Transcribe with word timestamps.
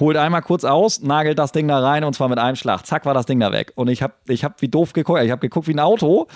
holt 0.00 0.16
einmal 0.16 0.42
kurz 0.42 0.64
aus, 0.64 1.02
nagelt 1.02 1.38
das 1.38 1.52
Ding 1.52 1.68
da 1.68 1.80
rein 1.80 2.04
und 2.04 2.14
zwar 2.14 2.28
mit 2.28 2.38
einem 2.38 2.56
Schlag. 2.56 2.86
Zack, 2.86 3.04
war 3.06 3.14
das 3.14 3.26
Ding 3.26 3.40
da 3.40 3.52
weg. 3.52 3.72
Und 3.74 3.88
ich 3.88 4.02
habe 4.02 4.14
ich 4.26 4.44
hab 4.44 4.60
wie 4.62 4.68
doof 4.68 4.92
geguckt. 4.92 5.22
Ich 5.22 5.30
habe 5.30 5.40
geguckt 5.40 5.68
wie 5.68 5.74
ein 5.74 5.80
Auto. 5.80 6.26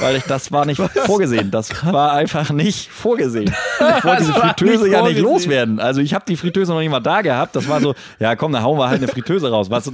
Weil 0.00 0.16
ich, 0.16 0.24
das 0.24 0.52
war 0.52 0.66
nicht 0.66 0.80
vorgesehen. 1.06 1.50
Das 1.50 1.70
war 1.86 2.12
einfach 2.12 2.50
nicht 2.50 2.90
vorgesehen. 2.90 3.54
Ich 3.98 4.04
wollte 4.04 4.22
diese 4.22 4.34
Fritteuse 4.34 4.88
ja 4.88 5.02
nicht 5.02 5.18
loswerden. 5.18 5.80
Also 5.80 6.00
ich 6.00 6.14
habe 6.14 6.24
die 6.26 6.36
Fritteuse 6.36 6.72
noch 6.72 6.78
nicht 6.78 6.90
mal 6.90 7.00
da 7.00 7.20
gehabt. 7.20 7.56
Das 7.56 7.68
war 7.68 7.80
so, 7.80 7.94
ja 8.20 8.36
komm, 8.36 8.52
dann 8.52 8.62
hauen 8.62 8.78
wir 8.78 8.88
halt 8.88 9.02
eine 9.02 9.08
Fritteuse 9.08 9.50
raus. 9.50 9.70
Was, 9.70 9.90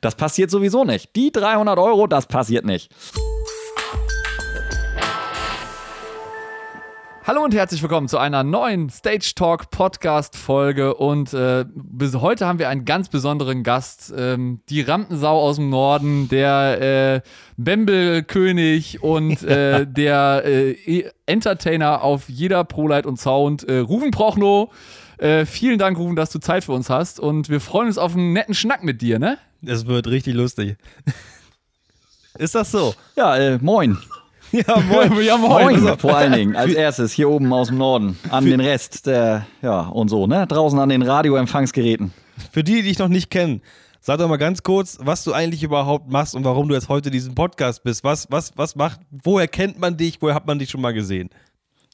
das 0.00 0.14
passiert 0.14 0.50
sowieso 0.50 0.84
nicht. 0.84 1.14
Die 1.16 1.32
300 1.32 1.78
Euro, 1.78 2.06
das 2.06 2.26
passiert 2.26 2.66
nicht. 2.66 2.90
Hallo 7.30 7.44
und 7.44 7.54
herzlich 7.54 7.80
willkommen 7.80 8.08
zu 8.08 8.18
einer 8.18 8.42
neuen 8.42 8.90
Stage 8.90 9.34
Talk 9.36 9.70
Podcast 9.70 10.36
Folge 10.36 10.94
und 10.94 11.32
äh, 11.32 11.64
bis 11.72 12.16
heute 12.16 12.44
haben 12.44 12.58
wir 12.58 12.68
einen 12.68 12.84
ganz 12.84 13.08
besonderen 13.08 13.62
Gast, 13.62 14.12
ähm, 14.16 14.58
die 14.68 14.80
Rampensau 14.80 15.38
aus 15.38 15.54
dem 15.54 15.70
Norden, 15.70 16.28
der 16.28 17.22
äh, 17.22 17.28
Bembel-König 17.56 19.04
und 19.04 19.44
äh, 19.44 19.86
der 19.88 20.42
äh, 20.44 20.72
e- 20.72 21.10
Entertainer 21.26 22.02
auf 22.02 22.28
jeder 22.28 22.64
ProLight 22.64 23.06
und 23.06 23.20
Sound, 23.20 23.62
äh, 23.62 23.78
Ruven 23.78 24.10
Prochnow. 24.10 24.74
Äh, 25.18 25.46
vielen 25.46 25.78
Dank, 25.78 25.98
Ruven, 25.98 26.16
dass 26.16 26.30
du 26.30 26.40
Zeit 26.40 26.64
für 26.64 26.72
uns 26.72 26.90
hast 26.90 27.20
und 27.20 27.48
wir 27.48 27.60
freuen 27.60 27.86
uns 27.86 27.96
auf 27.96 28.16
einen 28.16 28.32
netten 28.32 28.54
Schnack 28.54 28.82
mit 28.82 29.02
dir, 29.02 29.20
ne? 29.20 29.38
Es 29.64 29.86
wird 29.86 30.08
richtig 30.08 30.34
lustig. 30.34 30.78
Ist 32.38 32.56
das 32.56 32.72
so? 32.72 32.92
Ja, 33.14 33.36
äh, 33.36 33.58
moin. 33.62 33.98
Ja, 34.66 34.80
moin. 34.80 35.22
ja, 35.22 35.36
Moin, 35.36 35.98
vor 35.98 36.16
allen 36.16 36.32
Dingen. 36.32 36.56
Als 36.56 36.72
erstes 36.74 37.12
hier 37.12 37.28
oben 37.28 37.52
aus 37.52 37.68
dem 37.68 37.78
Norden. 37.78 38.18
An 38.30 38.44
den 38.44 38.60
Rest 38.60 39.06
der, 39.06 39.46
ja, 39.62 39.82
und 39.82 40.08
so, 40.08 40.26
ne? 40.26 40.46
Draußen 40.46 40.78
an 40.78 40.88
den 40.88 41.02
Radioempfangsgeräten. 41.02 42.12
Für 42.52 42.64
die, 42.64 42.76
die 42.76 42.82
dich 42.82 42.98
noch 42.98 43.08
nicht 43.08 43.30
kennen, 43.30 43.62
sag 44.00 44.18
doch 44.18 44.28
mal 44.28 44.38
ganz 44.38 44.62
kurz, 44.62 44.98
was 45.00 45.24
du 45.24 45.32
eigentlich 45.32 45.62
überhaupt 45.62 46.10
machst 46.10 46.34
und 46.34 46.44
warum 46.44 46.68
du 46.68 46.74
jetzt 46.74 46.88
heute 46.88 47.10
diesen 47.10 47.34
Podcast 47.34 47.84
bist. 47.84 48.02
Was, 48.02 48.30
was, 48.30 48.52
was 48.56 48.74
macht, 48.74 49.00
woher 49.10 49.46
kennt 49.46 49.78
man 49.78 49.96
dich, 49.96 50.20
woher 50.20 50.34
hat 50.34 50.46
man 50.46 50.58
dich 50.58 50.70
schon 50.70 50.80
mal 50.80 50.94
gesehen? 50.94 51.30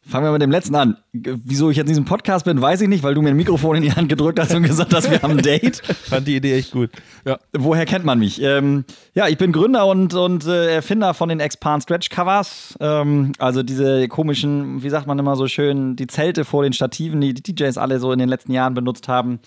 Fangen 0.09 0.25
wir 0.25 0.31
mit 0.31 0.41
dem 0.41 0.53
letzten 0.53 0.77
an. 0.77 0.99
Wieso 1.13 1.69
ich 1.69 1.77
jetzt 1.77 1.87
in 1.87 1.91
diesem 1.91 2.05
Podcast 2.05 2.45
bin, 2.45 2.63
weiß 2.63 2.81
ich 2.81 2.89
nicht, 2.89 3.03
weil 3.03 3.15
du 3.15 3.23
mir 3.23 3.31
ein 3.31 3.37
Mikrofon 3.37 3.75
in 3.75 3.83
die 3.83 3.93
Hand 3.93 4.09
gedrückt 4.09 4.39
hast 4.39 4.55
und 4.55 4.63
gesagt 4.63 4.95
hast, 4.95 5.11
wir 5.11 5.21
haben 5.21 5.33
ein 5.33 5.43
Date. 5.43 5.79
Fand 6.05 6.29
die 6.29 6.37
Idee 6.37 6.57
echt 6.59 6.71
gut. 6.71 6.91
Ja. 7.25 7.39
Woher 7.53 7.87
kennt 7.87 8.05
man 8.05 8.21
mich? 8.21 8.41
Ähm, 8.41 8.85
ja, 9.15 9.27
ich 9.27 9.37
bin 9.37 9.51
Gründer 9.51 9.85
und, 9.87 10.15
und 10.15 10.47
äh, 10.47 10.77
Erfinder 10.77 11.13
von 11.13 11.29
den 11.29 11.41
Expand 11.41 11.83
Stretch 11.83 12.09
Covers. 12.11 12.77
Ähm, 12.79 13.33
also 13.39 13.65
diese 13.65 14.07
komischen, 14.07 14.81
wie 14.85 14.91
sagt 14.91 15.09
man 15.09 15.19
immer 15.19 15.35
so 15.35 15.49
schön, 15.49 15.97
die 15.97 16.07
Zelte 16.07 16.45
vor 16.45 16.63
den 16.63 16.73
Stativen, 16.73 17.21
die 17.21 17.35
die 17.35 17.55
DJs 17.55 17.77
alle 17.77 17.99
so 17.99 18.13
in 18.13 18.21
den 18.21 18.29
letzten 18.29 18.53
Jahren 18.53 18.75
benutzt 18.75 19.09
haben. 19.09 19.41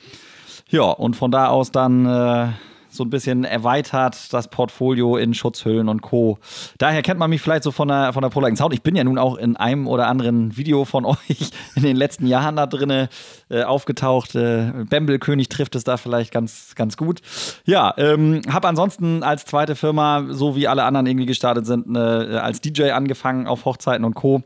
Ja, 0.68 0.84
und 0.84 1.16
von 1.16 1.32
da 1.32 1.48
aus 1.48 1.72
dann 1.72 2.06
äh, 2.06 2.50
so 2.90 3.04
ein 3.04 3.09
bisschen 3.09 3.44
erweitert 3.44 4.34
das 4.34 4.48
Portfolio 4.50 5.18
in 5.18 5.34
Schutzhüllen 5.34 5.90
und 5.90 6.02
Co. 6.02 6.40
Daher 6.78 7.02
kennt 7.02 7.20
man 7.20 7.30
mich 7.30 7.42
vielleicht 7.42 7.64
so 7.64 7.72
von 7.72 7.88
der, 7.88 8.14
von 8.14 8.22
der 8.22 8.30
ProLight 8.30 8.58
Sound. 8.58 8.73
Ich 8.73 8.82
bin 8.82 8.95
ja 8.95 9.04
nun 9.04 9.18
auch 9.18 9.38
in 9.38 9.56
einem 9.58 9.88
oder 9.88 10.08
anderen 10.08 10.58
Video 10.58 10.86
von 10.86 11.06
euch 11.06 11.52
in 11.76 11.84
den 11.84 11.95
letzten 11.95 12.28
Jahren 12.28 12.56
da 12.56 12.66
drin 12.66 13.08
äh, 13.50 13.64
aufgetaucht. 13.64 14.36
Äh, 14.36 14.72
Bembel-König 14.90 15.50
trifft 15.50 15.76
es 15.76 15.84
da 15.84 15.98
vielleicht 15.98 16.32
ganz, 16.32 16.73
ganz 16.76 16.98
gut. 16.98 17.22
Ja, 17.66 17.94
ähm, 17.98 18.42
habe 18.50 18.67
ansonsten 18.67 19.23
als 19.23 19.45
zweite 19.45 19.76
Firma, 19.76 20.26
so 20.30 20.56
wie 20.56 20.67
alle 20.67 20.84
anderen 20.84 21.06
irgendwie 21.06 21.26
gestartet 21.26 21.66
sind, 21.66 21.95
äh, 21.95 22.00
als 22.00 22.62
DJ 22.62 22.92
angefangen 22.92 23.48
auf 23.48 23.66
Hochzeiten 23.66 24.06
und 24.06 24.16
Co 24.16 24.44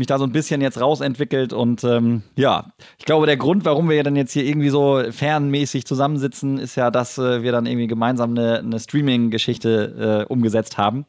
mich 0.00 0.06
da 0.06 0.18
so 0.18 0.24
ein 0.24 0.32
bisschen 0.32 0.60
jetzt 0.60 0.80
rausentwickelt 0.80 1.52
und 1.52 1.84
ähm, 1.84 2.22
ja, 2.36 2.72
ich 2.98 3.04
glaube, 3.04 3.26
der 3.26 3.36
Grund, 3.36 3.64
warum 3.64 3.88
wir 3.88 4.02
dann 4.02 4.16
jetzt 4.16 4.32
hier 4.32 4.44
irgendwie 4.44 4.70
so 4.70 5.02
fernmäßig 5.10 5.86
zusammensitzen, 5.86 6.58
ist 6.58 6.76
ja, 6.76 6.90
dass 6.90 7.18
äh, 7.18 7.42
wir 7.42 7.52
dann 7.52 7.66
irgendwie 7.66 7.79
gemeinsam 7.86 8.30
eine, 8.30 8.58
eine 8.58 8.78
Streaming-Geschichte 8.78 10.26
äh, 10.28 10.32
umgesetzt 10.32 10.78
haben. 10.78 11.06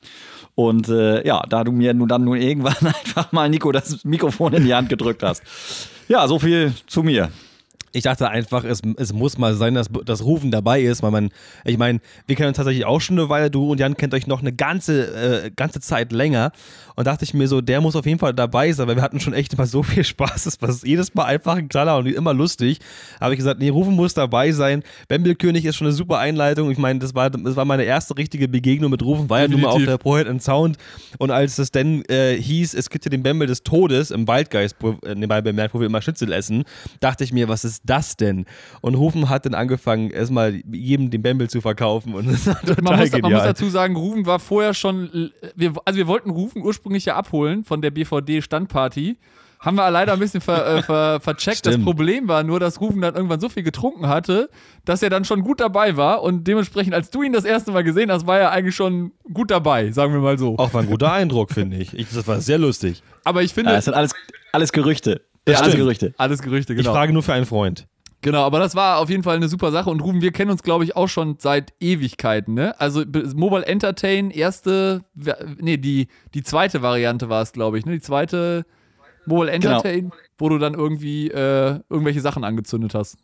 Und 0.56 0.90
äh, 0.90 1.26
ja, 1.26 1.44
da 1.48 1.64
du 1.64 1.72
mir 1.72 1.94
nun 1.94 2.08
dann 2.08 2.24
nur 2.24 2.36
irgendwann 2.36 2.76
einfach 2.82 3.32
mal, 3.32 3.50
Nico, 3.50 3.72
das 3.72 4.04
Mikrofon 4.04 4.54
in 4.54 4.66
die 4.66 4.74
Hand 4.74 4.90
gedrückt 4.90 5.24
hast. 5.24 5.44
Ja, 6.08 6.28
so 6.28 6.40
viel 6.40 6.74
zu 6.88 7.04
mir. 7.04 7.30
Ich 7.94 8.04
dachte 8.04 8.30
einfach, 8.30 8.64
es, 8.64 8.82
es 8.98 9.14
muss 9.14 9.38
mal 9.38 9.56
sein, 9.56 9.74
dass 9.76 9.88
das 10.06 10.24
Rufen 10.24 10.52
dabei 10.52 10.82
ist, 10.82 11.04
weil 11.04 11.12
man, 11.12 11.30
ich 11.66 11.78
meine, 11.78 12.00
wir 12.26 12.36
kennen 12.36 12.50
uns 12.50 12.58
tatsächlich 12.58 12.86
auch 12.86 13.02
schon 13.02 13.20
eine 13.20 13.30
Weile, 13.30 13.52
du 13.52 13.72
und 13.72 13.80
Jan 13.80 13.98
kennt 13.98 14.14
euch 14.14 14.28
noch 14.28 14.42
eine 14.42 14.54
ganze, 14.54 15.46
äh, 15.46 15.52
ganze 15.52 15.82
Zeit 15.82 16.12
länger. 16.12 16.52
Und 16.96 17.08
dachte 17.08 17.24
ich 17.24 17.34
mir 17.34 17.48
so, 17.48 17.62
der 17.62 17.82
muss 17.82 17.96
auf 17.96 18.06
jeden 18.06 18.20
Fall 18.20 18.34
dabei 18.34 18.72
sein, 18.72 18.88
weil 18.88 18.96
wir 18.96 19.02
hatten 19.02 19.20
schon 19.20 19.34
echt 19.34 19.54
immer 19.54 19.66
so 19.66 19.84
viel 19.84 20.04
Spaß. 20.04 20.46
Es 20.46 20.62
war 20.62 20.70
jedes 20.84 21.14
Mal 21.16 21.26
einfach 21.26 21.56
ein 21.56 21.68
Knaller 21.68 21.98
und 21.98 22.08
immer 22.08 22.34
lustig. 22.34 22.80
Habe 23.20 23.34
ich 23.34 23.38
gesagt, 23.38 23.60
nee, 23.60 23.70
Rufen 23.70 23.96
muss 23.96 24.14
dabei 24.14 24.52
sein. 24.52 24.84
Bembelkönig 25.08 25.66
ist 25.66 25.76
schon 25.76 25.88
eine 25.88 25.96
super 25.96 26.20
Einleitung. 26.20 26.70
Ich 26.72 26.78
meine, 26.78 27.00
das 27.00 27.16
war, 27.16 27.30
das 27.30 27.56
war 27.56 27.66
meine 27.66 27.84
erste 27.84 28.18
richtige 28.18 28.48
Begegnung 28.48 28.92
mit 28.92 29.04
Rufen, 29.04 29.30
war 29.30 29.42
ja 29.42 29.48
nun 29.48 29.62
mal 29.62 29.70
auch 29.70 29.84
der 29.84 29.98
Poet 29.98 30.28
and 30.28 30.42
Sound. 30.44 30.78
Und 31.18 31.32
als 31.32 31.58
es 31.58 31.72
dann 31.72 32.04
äh, 32.06 32.36
hieß, 32.36 32.74
es 32.74 32.90
gibt 32.90 33.06
ja 33.06 33.10
den 33.10 33.24
Bembel 33.24 33.48
des 33.48 33.64
Todes 33.64 34.12
im 34.12 34.28
Waldgeist, 34.28 34.76
äh, 34.84 35.16
nebenbei 35.16 35.42
bemerkt, 35.42 35.74
wo 35.74 35.80
wir 35.80 35.88
immer 35.88 36.02
Schnitzel 36.02 36.32
essen, 36.32 36.64
dachte 37.00 37.24
ich 37.24 37.34
mir, 37.34 37.48
was 37.48 37.66
ist 37.66 37.81
das 37.84 38.18
denn? 38.18 38.46
Und 38.82 38.96
Rufen 38.96 39.30
hat 39.30 39.46
dann 39.46 39.54
angefangen, 39.54 40.10
erstmal 40.12 40.62
jedem 40.72 41.10
den 41.10 41.22
Bembel 41.22 41.50
zu 41.50 41.62
verkaufen. 41.62 42.14
Und 42.14 42.32
das 42.32 42.48
war 42.48 42.60
total 42.62 42.84
man, 42.84 43.00
muss, 43.00 43.12
genial. 43.12 43.22
man 43.22 43.34
muss 43.34 43.44
dazu 43.44 43.70
sagen, 43.70 43.96
Rufen 43.96 44.26
war 44.26 44.40
vorher 44.40 44.74
schon, 44.74 45.32
wir, 45.56 45.74
also 45.86 45.98
wir 45.98 46.08
wollten 46.08 46.30
Rufen 46.30 46.62
ursprünglich 46.64 47.06
ja 47.06 47.16
abholen 47.16 47.64
von 47.64 47.82
der 47.82 47.92
BVD-Standparty. 47.92 49.18
Haben 49.62 49.76
wir 49.76 49.92
leider 49.92 50.14
ein 50.14 50.20
bisschen 50.20 50.42
ver, 50.42 50.78
äh, 50.78 50.82
ver, 50.82 51.20
vercheckt. 51.22 51.60
Stimmt. 51.60 51.76
Das 51.78 51.84
Problem 51.84 52.28
war 52.28 52.42
nur, 52.42 52.60
dass 52.60 52.82
Rufen 52.82 53.00
dann 53.00 53.14
irgendwann 53.14 53.40
so 53.40 53.48
viel 53.48 53.62
getrunken 53.62 54.08
hatte, 54.08 54.50
dass 54.86 55.04
er 55.04 55.12
dann 55.12 55.24
schon 55.24 55.44
gut 55.44 55.60
dabei 55.60 55.98
war. 55.98 56.24
Und 56.24 56.48
dementsprechend, 56.48 56.96
als 56.96 57.12
du 57.12 57.22
ihn 57.22 57.32
das 57.32 57.46
erste 57.46 57.72
Mal 57.72 57.84
gesehen 57.84 58.12
hast, 58.12 58.26
war 58.26 58.40
er 58.40 58.52
eigentlich 58.52 58.76
schon 58.76 59.12
gut 59.32 59.52
dabei, 59.52 59.92
sagen 59.92 60.14
wir 60.14 60.20
mal 60.20 60.40
so. 60.40 60.58
Auch 60.58 60.74
war 60.74 60.82
ein 60.82 60.88
guter 60.88 61.14
Eindruck, 61.14 61.52
finde 61.52 61.78
ich. 61.78 61.94
ich. 61.94 62.10
Das 62.12 62.28
war 62.28 62.42
sehr 62.42 62.58
lustig. 62.58 63.04
Aber 63.24 63.44
ich 63.44 63.54
finde. 63.54 63.70
Ja, 63.70 63.76
das 63.76 63.86
sind 63.86 63.94
alles, 63.94 64.16
alles 64.52 64.72
Gerüchte. 64.72 65.22
Ja, 65.48 65.60
alles. 65.60 65.76
Gerüchte. 65.76 66.14
alles 66.18 66.42
Gerüchte, 66.42 66.74
Ich 66.74 66.80
genau. 66.80 66.94
frage 66.94 67.14
nur 67.14 67.24
für 67.24 67.34
einen 67.34 67.46
Freund. 67.46 67.88
Genau, 68.24 68.44
aber 68.44 68.60
das 68.60 68.76
war 68.76 69.00
auf 69.00 69.10
jeden 69.10 69.24
Fall 69.24 69.36
eine 69.38 69.48
super 69.48 69.72
Sache. 69.72 69.90
Und 69.90 70.00
Ruben, 70.02 70.22
wir 70.22 70.32
kennen 70.32 70.52
uns, 70.52 70.62
glaube 70.62 70.84
ich, 70.84 70.96
auch 70.96 71.08
schon 71.08 71.38
seit 71.40 71.74
Ewigkeiten, 71.80 72.54
ne? 72.54 72.80
Also 72.80 73.04
Mobile 73.34 73.66
Entertain, 73.66 74.30
erste, 74.30 75.04
nee, 75.60 75.78
die, 75.78 76.08
die 76.36 76.44
zweite 76.44 76.84
Variante 76.84 77.30
war 77.30 77.42
es, 77.42 77.52
glaube 77.52 77.80
ich, 77.80 77.86
ne? 77.88 77.94
Die 77.94 78.02
zweite 78.02 78.66
Mobile 79.26 79.50
Entertain, 79.52 80.12
wo 80.38 80.50
du 80.50 80.60
dann 80.60 80.76
irgendwie 80.76 81.30
äh, 81.32 81.80
irgendwelche 81.90 82.22
Sachen 82.22 82.44
angezündet 82.44 82.94
hast. 82.94 83.18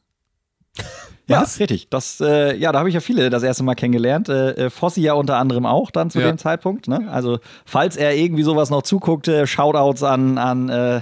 Ja, 1.28 1.42
richtig. 1.42 1.90
Das, 1.90 2.22
äh, 2.22 2.56
ja, 2.56 2.72
da 2.72 2.80
habe 2.80 2.88
ich 2.90 2.96
ja 2.96 3.02
viele 3.02 3.30
das 3.30 3.44
erste 3.44 3.64
Mal 3.64 3.76
kennengelernt. 3.76 4.30
Äh, 4.30 4.52
äh, 4.52 4.70
Fossi 4.70 5.02
ja 5.02 5.14
unter 5.14 5.38
anderem 5.38 5.66
auch 5.66 5.92
dann 5.92 6.10
zu 6.10 6.20
Ja. 6.22 6.28
dem 6.28 6.38
Zeitpunkt. 6.38 6.88
Ne? 6.88 7.08
Also, 7.12 7.40
falls 7.66 7.98
er 7.98 8.16
irgendwie 8.16 8.44
sowas 8.44 8.70
noch 8.70 8.82
zuguckt, 8.84 9.28
äh, 9.28 9.46
Shoutouts 9.46 10.04
an, 10.04 10.38
an 10.38 10.70
äh, 10.70 11.02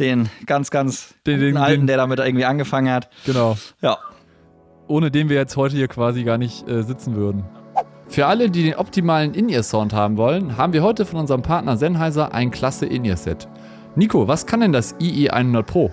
den 0.00 0.28
ganz, 0.46 0.70
ganz 0.70 1.14
Den- 1.26 1.40
den- 1.40 1.56
Alten, 1.56 1.82
den- 1.82 1.86
der 1.86 1.96
damit 1.98 2.18
irgendwie 2.18 2.44
angefangen 2.44 2.92
hat. 2.92 3.08
Genau. 3.26 3.56
Ja. 3.80 3.98
Ohne 4.86 5.10
den 5.10 5.28
wir 5.28 5.36
jetzt 5.36 5.56
heute 5.56 5.76
hier 5.76 5.88
quasi 5.88 6.24
gar 6.24 6.36
nicht 6.38 6.68
äh, 6.68 6.82
sitzen 6.82 7.14
würden. 7.16 7.44
Für 8.08 8.26
alle, 8.26 8.50
die 8.50 8.62
den 8.64 8.74
optimalen 8.74 9.32
In-Ear-Sound 9.32 9.92
haben 9.94 10.16
wollen, 10.18 10.56
haben 10.58 10.72
wir 10.74 10.82
heute 10.82 11.06
von 11.06 11.20
unserem 11.20 11.40
Partner 11.42 11.76
Sennheiser 11.78 12.34
ein 12.34 12.50
klasse 12.50 12.84
In-Ear-Set. 12.86 13.48
Nico, 13.96 14.28
was 14.28 14.44
kann 14.46 14.60
denn 14.60 14.72
das 14.72 14.94
IE100 15.00 15.62
Pro? 15.62 15.90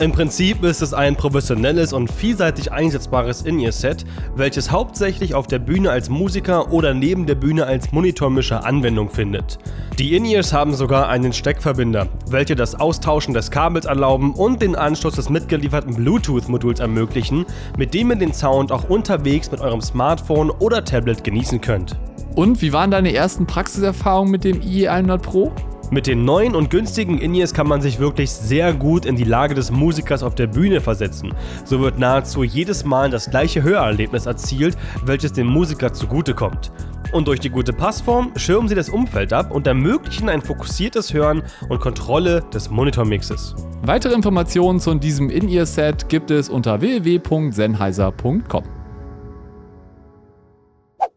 Im 0.00 0.10
Prinzip 0.10 0.64
ist 0.64 0.82
es 0.82 0.92
ein 0.92 1.14
professionelles 1.14 1.92
und 1.92 2.10
vielseitig 2.10 2.72
einsetzbares 2.72 3.42
In-Ear-Set, 3.42 4.04
welches 4.34 4.72
hauptsächlich 4.72 5.36
auf 5.36 5.46
der 5.46 5.60
Bühne 5.60 5.90
als 5.90 6.08
Musiker 6.08 6.72
oder 6.72 6.94
neben 6.94 7.26
der 7.26 7.36
Bühne 7.36 7.64
als 7.64 7.92
Monitormischer 7.92 8.66
Anwendung 8.66 9.08
findet. 9.08 9.56
Die 9.96 10.16
In-Ears 10.16 10.52
haben 10.52 10.74
sogar 10.74 11.08
einen 11.08 11.32
Steckverbinder, 11.32 12.08
welche 12.28 12.56
das 12.56 12.74
Austauschen 12.74 13.34
des 13.34 13.52
Kabels 13.52 13.86
erlauben 13.86 14.34
und 14.34 14.60
den 14.60 14.74
Anschluss 14.74 15.14
des 15.14 15.30
mitgelieferten 15.30 15.94
Bluetooth-Moduls 15.94 16.80
ermöglichen, 16.80 17.46
mit 17.78 17.94
dem 17.94 18.10
ihr 18.10 18.16
den 18.16 18.34
Sound 18.34 18.72
auch 18.72 18.90
unterwegs 18.90 19.52
mit 19.52 19.60
eurem 19.60 19.80
Smartphone 19.80 20.50
oder 20.50 20.84
Tablet 20.84 21.22
genießen 21.22 21.60
könnt. 21.60 21.96
Und 22.34 22.60
wie 22.62 22.72
waren 22.72 22.90
deine 22.90 23.14
ersten 23.14 23.46
Praxiserfahrungen 23.46 24.32
mit 24.32 24.42
dem 24.42 24.60
IE100 24.60 25.18
Pro? 25.18 25.52
Mit 25.90 26.06
den 26.06 26.24
neuen 26.24 26.54
und 26.54 26.70
günstigen 26.70 27.18
In-Ears 27.18 27.52
kann 27.52 27.68
man 27.68 27.80
sich 27.80 27.98
wirklich 27.98 28.30
sehr 28.30 28.72
gut 28.72 29.04
in 29.04 29.16
die 29.16 29.24
Lage 29.24 29.54
des 29.54 29.70
Musikers 29.70 30.22
auf 30.22 30.34
der 30.34 30.46
Bühne 30.46 30.80
versetzen. 30.80 31.34
So 31.64 31.80
wird 31.80 31.98
nahezu 31.98 32.42
jedes 32.42 32.84
Mal 32.84 33.10
das 33.10 33.30
gleiche 33.30 33.62
Hörerlebnis 33.62 34.26
erzielt, 34.26 34.76
welches 35.04 35.32
dem 35.32 35.46
Musiker 35.46 35.92
zugutekommt. 35.92 36.72
Und 37.12 37.28
durch 37.28 37.38
die 37.38 37.50
gute 37.50 37.72
Passform 37.72 38.32
schirmen 38.36 38.68
sie 38.68 38.74
das 38.74 38.88
Umfeld 38.88 39.32
ab 39.32 39.52
und 39.52 39.66
ermöglichen 39.66 40.28
ein 40.28 40.42
fokussiertes 40.42 41.14
Hören 41.14 41.42
und 41.68 41.80
Kontrolle 41.80 42.42
des 42.52 42.70
Monitormixes. 42.70 43.54
Weitere 43.82 44.14
Informationen 44.14 44.80
zu 44.80 44.94
diesem 44.94 45.30
In-Ear-Set 45.30 46.08
gibt 46.08 46.30
es 46.30 46.48
unter 46.48 46.80
www.sennheiser.com. 46.80 48.73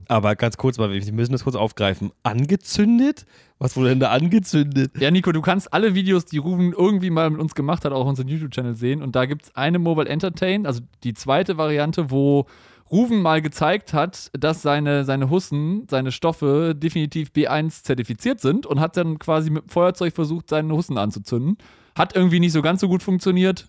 Aber 0.09 0.35
ganz 0.35 0.57
kurz 0.57 0.77
mal, 0.77 0.91
wir 0.91 1.13
müssen 1.13 1.31
das 1.33 1.43
kurz 1.43 1.55
aufgreifen. 1.55 2.11
Angezündet? 2.23 3.25
Was 3.59 3.75
wurde 3.75 3.89
denn 3.89 3.99
da 3.99 4.11
angezündet? 4.11 4.91
Ja, 4.99 5.11
Nico, 5.11 5.31
du 5.31 5.41
kannst 5.41 5.73
alle 5.73 5.95
Videos, 5.95 6.25
die 6.25 6.37
Ruben 6.37 6.73
irgendwie 6.73 7.09
mal 7.09 7.29
mit 7.29 7.39
uns 7.41 7.55
gemacht 7.55 7.83
hat, 7.85 7.91
auch 7.91 8.01
auf 8.01 8.07
unserem 8.07 8.29
YouTube-Channel 8.29 8.75
sehen. 8.75 9.01
Und 9.01 9.15
da 9.15 9.25
gibt 9.25 9.43
es 9.43 9.55
eine 9.55 9.79
Mobile 9.79 10.07
Entertain, 10.07 10.65
also 10.65 10.81
die 11.03 11.13
zweite 11.13 11.57
Variante, 11.57 12.11
wo 12.11 12.45
Ruven 12.89 13.21
mal 13.21 13.41
gezeigt 13.41 13.93
hat, 13.93 14.29
dass 14.39 14.61
seine, 14.61 15.03
seine 15.03 15.29
Hussen, 15.29 15.87
seine 15.89 16.11
Stoffe 16.13 16.73
definitiv 16.73 17.31
B1 17.35 17.83
zertifiziert 17.83 18.39
sind 18.39 18.65
und 18.65 18.79
hat 18.79 18.95
dann 18.95 19.19
quasi 19.19 19.49
mit 19.49 19.63
dem 19.63 19.69
Feuerzeug 19.69 20.13
versucht, 20.15 20.49
seine 20.49 20.73
Hussen 20.73 20.97
anzuzünden. 20.97 21.57
Hat 21.97 22.15
irgendwie 22.15 22.39
nicht 22.39 22.53
so 22.53 22.61
ganz 22.61 22.79
so 22.79 22.87
gut 22.87 23.03
funktioniert. 23.03 23.67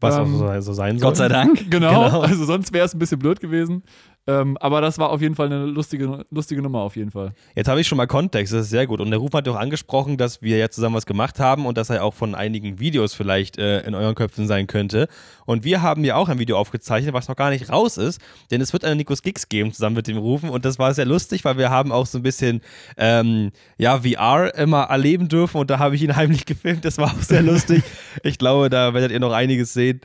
Was 0.00 0.16
Ähm, 0.16 0.34
auch 0.34 0.54
so, 0.54 0.60
so 0.60 0.72
sein 0.72 0.98
soll. 0.98 1.08
Gott 1.10 1.16
sei 1.18 1.28
Dank. 1.28 1.70
Genau, 1.70 2.04
Genau. 2.06 2.20
also 2.22 2.44
sonst 2.46 2.72
wäre 2.72 2.86
es 2.86 2.94
ein 2.94 2.98
bisschen 2.98 3.18
blöd 3.18 3.40
gewesen. 3.40 3.82
Ähm, 4.28 4.58
aber 4.58 4.82
das 4.82 4.98
war 4.98 5.08
auf 5.08 5.22
jeden 5.22 5.34
Fall 5.34 5.46
eine 5.46 5.64
lustige, 5.64 6.26
lustige 6.30 6.60
Nummer, 6.60 6.80
auf 6.80 6.96
jeden 6.96 7.10
Fall. 7.10 7.32
Jetzt 7.56 7.66
habe 7.66 7.80
ich 7.80 7.88
schon 7.88 7.96
mal 7.96 8.06
Kontext, 8.06 8.52
das 8.52 8.66
ist 8.66 8.70
sehr 8.70 8.86
gut. 8.86 9.00
Und 9.00 9.08
der 9.08 9.18
Ruf 9.18 9.32
hat 9.32 9.48
auch 9.48 9.56
angesprochen, 9.56 10.18
dass 10.18 10.42
wir 10.42 10.58
ja 10.58 10.68
zusammen 10.68 10.96
was 10.96 11.06
gemacht 11.06 11.40
haben 11.40 11.64
und 11.64 11.78
dass 11.78 11.88
er 11.88 12.04
auch 12.04 12.12
von 12.12 12.34
einigen 12.34 12.78
Videos 12.78 13.14
vielleicht 13.14 13.56
äh, 13.56 13.80
in 13.86 13.94
euren 13.94 14.14
Köpfen 14.14 14.46
sein 14.46 14.66
könnte. 14.66 15.08
Und 15.46 15.64
wir 15.64 15.80
haben 15.80 16.04
ja 16.04 16.16
auch 16.16 16.28
ein 16.28 16.38
Video 16.38 16.58
aufgezeichnet, 16.58 17.14
was 17.14 17.28
noch 17.28 17.36
gar 17.36 17.48
nicht 17.48 17.70
raus 17.70 17.96
ist, 17.96 18.20
denn 18.50 18.60
es 18.60 18.74
wird 18.74 18.84
eine 18.84 18.96
Nikos 18.96 19.22
Gigs 19.22 19.48
geben 19.48 19.72
zusammen 19.72 19.96
mit 19.96 20.06
dem 20.06 20.18
Rufen 20.18 20.50
und 20.50 20.66
das 20.66 20.78
war 20.78 20.92
sehr 20.92 21.06
lustig, 21.06 21.46
weil 21.46 21.56
wir 21.56 21.70
haben 21.70 21.90
auch 21.90 22.04
so 22.04 22.18
ein 22.18 22.22
bisschen 22.22 22.60
ähm, 22.98 23.50
ja, 23.78 24.02
VR 24.02 24.54
immer 24.56 24.82
erleben 24.82 25.28
dürfen 25.28 25.56
und 25.56 25.70
da 25.70 25.78
habe 25.78 25.94
ich 25.94 26.02
ihn 26.02 26.14
heimlich 26.16 26.44
gefilmt, 26.44 26.84
das 26.84 26.98
war 26.98 27.06
auch 27.06 27.22
sehr 27.22 27.40
lustig. 27.40 27.82
Ich 28.22 28.36
glaube, 28.36 28.68
da 28.68 28.92
werdet 28.92 29.10
ihr 29.10 29.20
noch 29.20 29.32
einiges 29.32 29.72
sehen. 29.72 30.02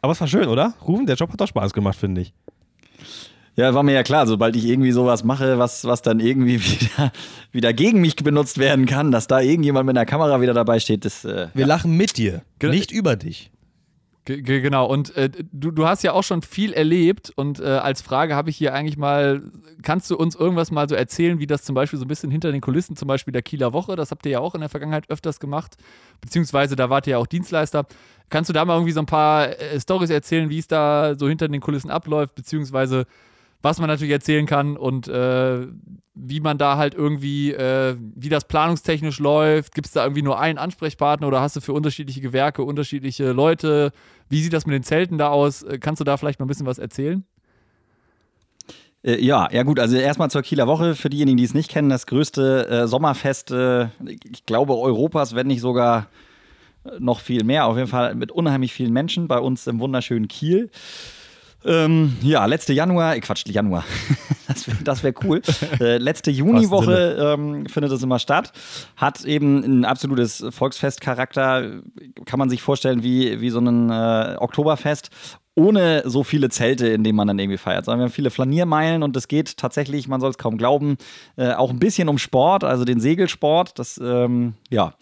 Aber 0.00 0.12
es 0.12 0.20
war 0.22 0.28
schön, 0.28 0.48
oder? 0.48 0.72
Rufen, 0.86 1.04
der 1.04 1.16
Job 1.16 1.30
hat 1.32 1.40
doch 1.40 1.48
Spaß 1.48 1.74
gemacht, 1.74 1.98
finde 1.98 2.22
ich. 2.22 2.32
Ja, 3.56 3.72
war 3.74 3.82
mir 3.82 3.92
ja 3.94 4.02
klar, 4.02 4.26
sobald 4.26 4.54
ich 4.54 4.66
irgendwie 4.66 4.92
sowas 4.92 5.24
mache, 5.24 5.58
was, 5.58 5.84
was 5.86 6.02
dann 6.02 6.20
irgendwie 6.20 6.60
wieder, 6.62 7.12
wieder 7.52 7.72
gegen 7.72 8.00
mich 8.02 8.16
benutzt 8.16 8.58
werden 8.58 8.84
kann, 8.86 9.10
dass 9.10 9.26
da 9.26 9.40
irgendjemand 9.40 9.86
mit 9.86 9.96
einer 9.96 10.06
Kamera 10.06 10.40
wieder 10.40 10.54
dabei 10.54 10.78
steht, 10.78 11.04
das. 11.04 11.24
Äh, 11.24 11.48
Wir 11.54 11.66
lachen 11.66 11.96
mit 11.96 12.16
dir, 12.18 12.42
Ge- 12.58 12.70
nicht 12.70 12.90
über 12.92 13.16
dich. 13.16 13.50
Ge 14.26 14.42
genau, 14.42 14.86
und 14.86 15.14
äh, 15.16 15.30
du, 15.52 15.70
du 15.70 15.86
hast 15.86 16.02
ja 16.02 16.12
auch 16.12 16.24
schon 16.24 16.42
viel 16.42 16.72
erlebt 16.72 17.32
und 17.36 17.60
äh, 17.60 17.64
als 17.64 18.02
Frage 18.02 18.34
habe 18.34 18.50
ich 18.50 18.56
hier 18.56 18.74
eigentlich 18.74 18.96
mal, 18.96 19.40
kannst 19.82 20.10
du 20.10 20.16
uns 20.16 20.34
irgendwas 20.34 20.72
mal 20.72 20.88
so 20.88 20.96
erzählen, 20.96 21.38
wie 21.38 21.46
das 21.46 21.62
zum 21.62 21.76
Beispiel 21.76 21.96
so 22.00 22.04
ein 22.04 22.08
bisschen 22.08 22.32
hinter 22.32 22.50
den 22.50 22.60
Kulissen, 22.60 22.96
zum 22.96 23.06
Beispiel 23.06 23.30
der 23.30 23.42
Kieler 23.42 23.72
Woche, 23.72 23.94
das 23.94 24.10
habt 24.10 24.26
ihr 24.26 24.32
ja 24.32 24.40
auch 24.40 24.56
in 24.56 24.62
der 24.62 24.68
Vergangenheit 24.68 25.08
öfters 25.10 25.38
gemacht, 25.38 25.76
beziehungsweise 26.20 26.74
da 26.74 26.90
wart 26.90 27.06
ihr 27.06 27.12
ja 27.12 27.18
auch 27.18 27.28
Dienstleister. 27.28 27.86
Kannst 28.28 28.48
du 28.50 28.52
da 28.52 28.64
mal 28.64 28.74
irgendwie 28.74 28.90
so 28.92 28.98
ein 29.00 29.06
paar 29.06 29.48
äh, 29.60 29.78
Stories 29.80 30.10
erzählen, 30.10 30.50
wie 30.50 30.58
es 30.58 30.66
da 30.66 31.14
so 31.16 31.28
hinter 31.28 31.46
den 31.46 31.60
Kulissen 31.60 31.90
abläuft, 31.90 32.34
beziehungsweise 32.34 33.06
was 33.66 33.80
man 33.80 33.88
natürlich 33.88 34.12
erzählen 34.12 34.46
kann 34.46 34.76
und 34.76 35.08
äh, 35.08 35.66
wie 36.14 36.38
man 36.38 36.56
da 36.56 36.76
halt 36.76 36.94
irgendwie, 36.94 37.52
äh, 37.52 37.96
wie 38.14 38.28
das 38.28 38.44
planungstechnisch 38.46 39.18
läuft. 39.18 39.74
Gibt 39.74 39.88
es 39.88 39.92
da 39.92 40.04
irgendwie 40.04 40.22
nur 40.22 40.38
einen 40.38 40.56
Ansprechpartner 40.56 41.26
oder 41.26 41.40
hast 41.40 41.56
du 41.56 41.60
für 41.60 41.72
unterschiedliche 41.72 42.20
Gewerke 42.20 42.62
unterschiedliche 42.62 43.32
Leute? 43.32 43.90
Wie 44.28 44.40
sieht 44.40 44.52
das 44.52 44.66
mit 44.66 44.74
den 44.74 44.84
Zelten 44.84 45.18
da 45.18 45.30
aus? 45.30 45.64
Äh, 45.64 45.78
Kannst 45.78 45.98
du 45.98 46.04
da 46.04 46.16
vielleicht 46.16 46.38
mal 46.38 46.46
ein 46.46 46.48
bisschen 46.48 46.66
was 46.66 46.78
erzählen? 46.78 47.24
Äh, 49.02 49.20
ja, 49.20 49.48
ja 49.50 49.64
gut, 49.64 49.80
also 49.80 49.96
erstmal 49.96 50.30
zur 50.30 50.42
Kieler 50.42 50.68
Woche. 50.68 50.94
Für 50.94 51.10
diejenigen, 51.10 51.36
die 51.36 51.44
es 51.44 51.52
nicht 51.52 51.68
kennen, 51.68 51.88
das 51.88 52.06
größte 52.06 52.68
äh, 52.68 52.86
Sommerfest, 52.86 53.50
äh, 53.50 53.88
ich 54.06 54.46
glaube 54.46 54.76
Europas, 54.76 55.34
wenn 55.34 55.48
nicht 55.48 55.60
sogar 55.60 56.06
äh, 56.84 56.90
noch 57.00 57.18
viel 57.18 57.42
mehr. 57.42 57.66
Auf 57.66 57.76
jeden 57.76 57.88
Fall 57.88 58.14
mit 58.14 58.30
unheimlich 58.30 58.72
vielen 58.72 58.92
Menschen 58.92 59.26
bei 59.26 59.40
uns 59.40 59.66
im 59.66 59.80
wunderschönen 59.80 60.28
Kiel. 60.28 60.70
Ähm, 61.66 62.16
ja, 62.22 62.46
letzte 62.46 62.72
Januar, 62.72 63.16
äh, 63.16 63.20
Quatsch, 63.20 63.44
Januar, 63.46 63.84
das 64.48 64.68
wäre 64.68 64.78
das 64.84 65.02
wär 65.02 65.12
cool. 65.24 65.42
Äh, 65.80 65.98
letzte 65.98 66.30
Juniwoche 66.30 67.34
ähm, 67.36 67.66
findet 67.66 67.90
es 67.92 68.02
immer 68.02 68.18
statt. 68.20 68.52
Hat 68.96 69.24
eben 69.24 69.64
ein 69.64 69.84
absolutes 69.84 70.44
Volksfestcharakter. 70.50 71.80
Kann 72.24 72.38
man 72.38 72.48
sich 72.48 72.62
vorstellen 72.62 73.02
wie, 73.02 73.40
wie 73.40 73.50
so 73.50 73.58
ein 73.58 73.90
äh, 73.90 74.36
Oktoberfest. 74.38 75.10
Ohne 75.58 76.02
so 76.04 76.22
viele 76.22 76.50
Zelte, 76.50 76.86
in 76.88 77.02
denen 77.02 77.16
man 77.16 77.26
dann 77.26 77.38
irgendwie 77.38 77.56
feiert. 77.56 77.86
Sondern 77.86 78.00
wir 78.00 78.04
haben 78.04 78.12
viele 78.12 78.30
Flaniermeilen 78.30 79.02
und 79.02 79.16
es 79.16 79.26
geht 79.26 79.56
tatsächlich, 79.56 80.06
man 80.06 80.20
soll 80.20 80.30
es 80.30 80.38
kaum 80.38 80.58
glauben, 80.58 80.98
äh, 81.36 81.52
auch 81.52 81.70
ein 81.70 81.78
bisschen 81.78 82.08
um 82.08 82.18
Sport, 82.18 82.62
also 82.62 82.84
den 82.84 83.00
Segelsport. 83.00 83.78
Das, 83.78 83.98
ähm, 83.98 84.52
ja, 84.68 84.92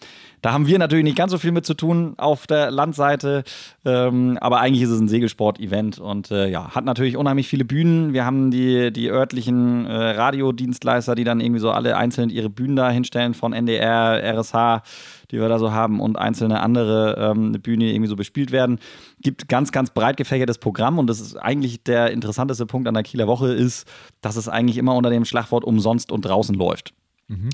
da 0.45 0.53
haben 0.53 0.67
wir 0.67 0.77
natürlich 0.77 1.05
nicht 1.05 1.17
ganz 1.17 1.31
so 1.31 1.39
viel 1.39 1.51
mit 1.51 1.65
zu 1.65 1.73
tun 1.73 2.13
auf 2.17 2.45
der 2.45 2.69
Landseite, 2.69 3.43
ähm, 3.83 4.37
aber 4.39 4.59
eigentlich 4.59 4.83
ist 4.83 4.91
es 4.91 4.99
ein 4.99 5.07
Segelsport-Event 5.07 5.97
und 5.97 6.29
äh, 6.29 6.47
ja, 6.47 6.75
hat 6.75 6.85
natürlich 6.85 7.17
unheimlich 7.17 7.47
viele 7.47 7.65
Bühnen. 7.65 8.13
Wir 8.13 8.25
haben 8.25 8.51
die, 8.51 8.93
die 8.93 9.09
örtlichen 9.09 9.87
äh, 9.87 9.91
Radiodienstleister, 9.91 11.15
die 11.15 11.23
dann 11.23 11.39
irgendwie 11.39 11.61
so 11.61 11.71
alle 11.71 11.97
einzeln 11.97 12.29
ihre 12.29 12.51
Bühnen 12.51 12.75
da 12.75 12.91
hinstellen 12.91 13.33
von 13.33 13.53
NDR, 13.53 14.21
RSH, 14.21 14.83
die 15.31 15.39
wir 15.39 15.49
da 15.49 15.57
so 15.57 15.71
haben 15.71 15.99
und 15.99 16.15
einzelne 16.15 16.59
andere 16.59 17.33
ähm, 17.35 17.53
Bühnen, 17.53 17.79
die 17.79 17.89
irgendwie 17.95 18.09
so 18.09 18.15
bespielt 18.15 18.51
werden. 18.51 18.77
Gibt 19.21 19.49
ganz, 19.49 19.71
ganz 19.71 19.89
breit 19.89 20.15
gefächertes 20.15 20.59
Programm 20.59 20.99
und 20.99 21.07
das 21.07 21.21
ist 21.21 21.37
eigentlich 21.37 21.81
der 21.81 22.11
interessanteste 22.11 22.67
Punkt 22.67 22.87
an 22.87 22.93
der 22.93 23.01
Kieler 23.01 23.25
Woche 23.25 23.51
ist, 23.51 23.87
dass 24.21 24.35
es 24.35 24.47
eigentlich 24.47 24.77
immer 24.77 24.93
unter 24.93 25.09
dem 25.09 25.25
Schlagwort 25.25 25.63
umsonst 25.63 26.11
und 26.11 26.23
draußen 26.23 26.53
läuft. 26.53 26.93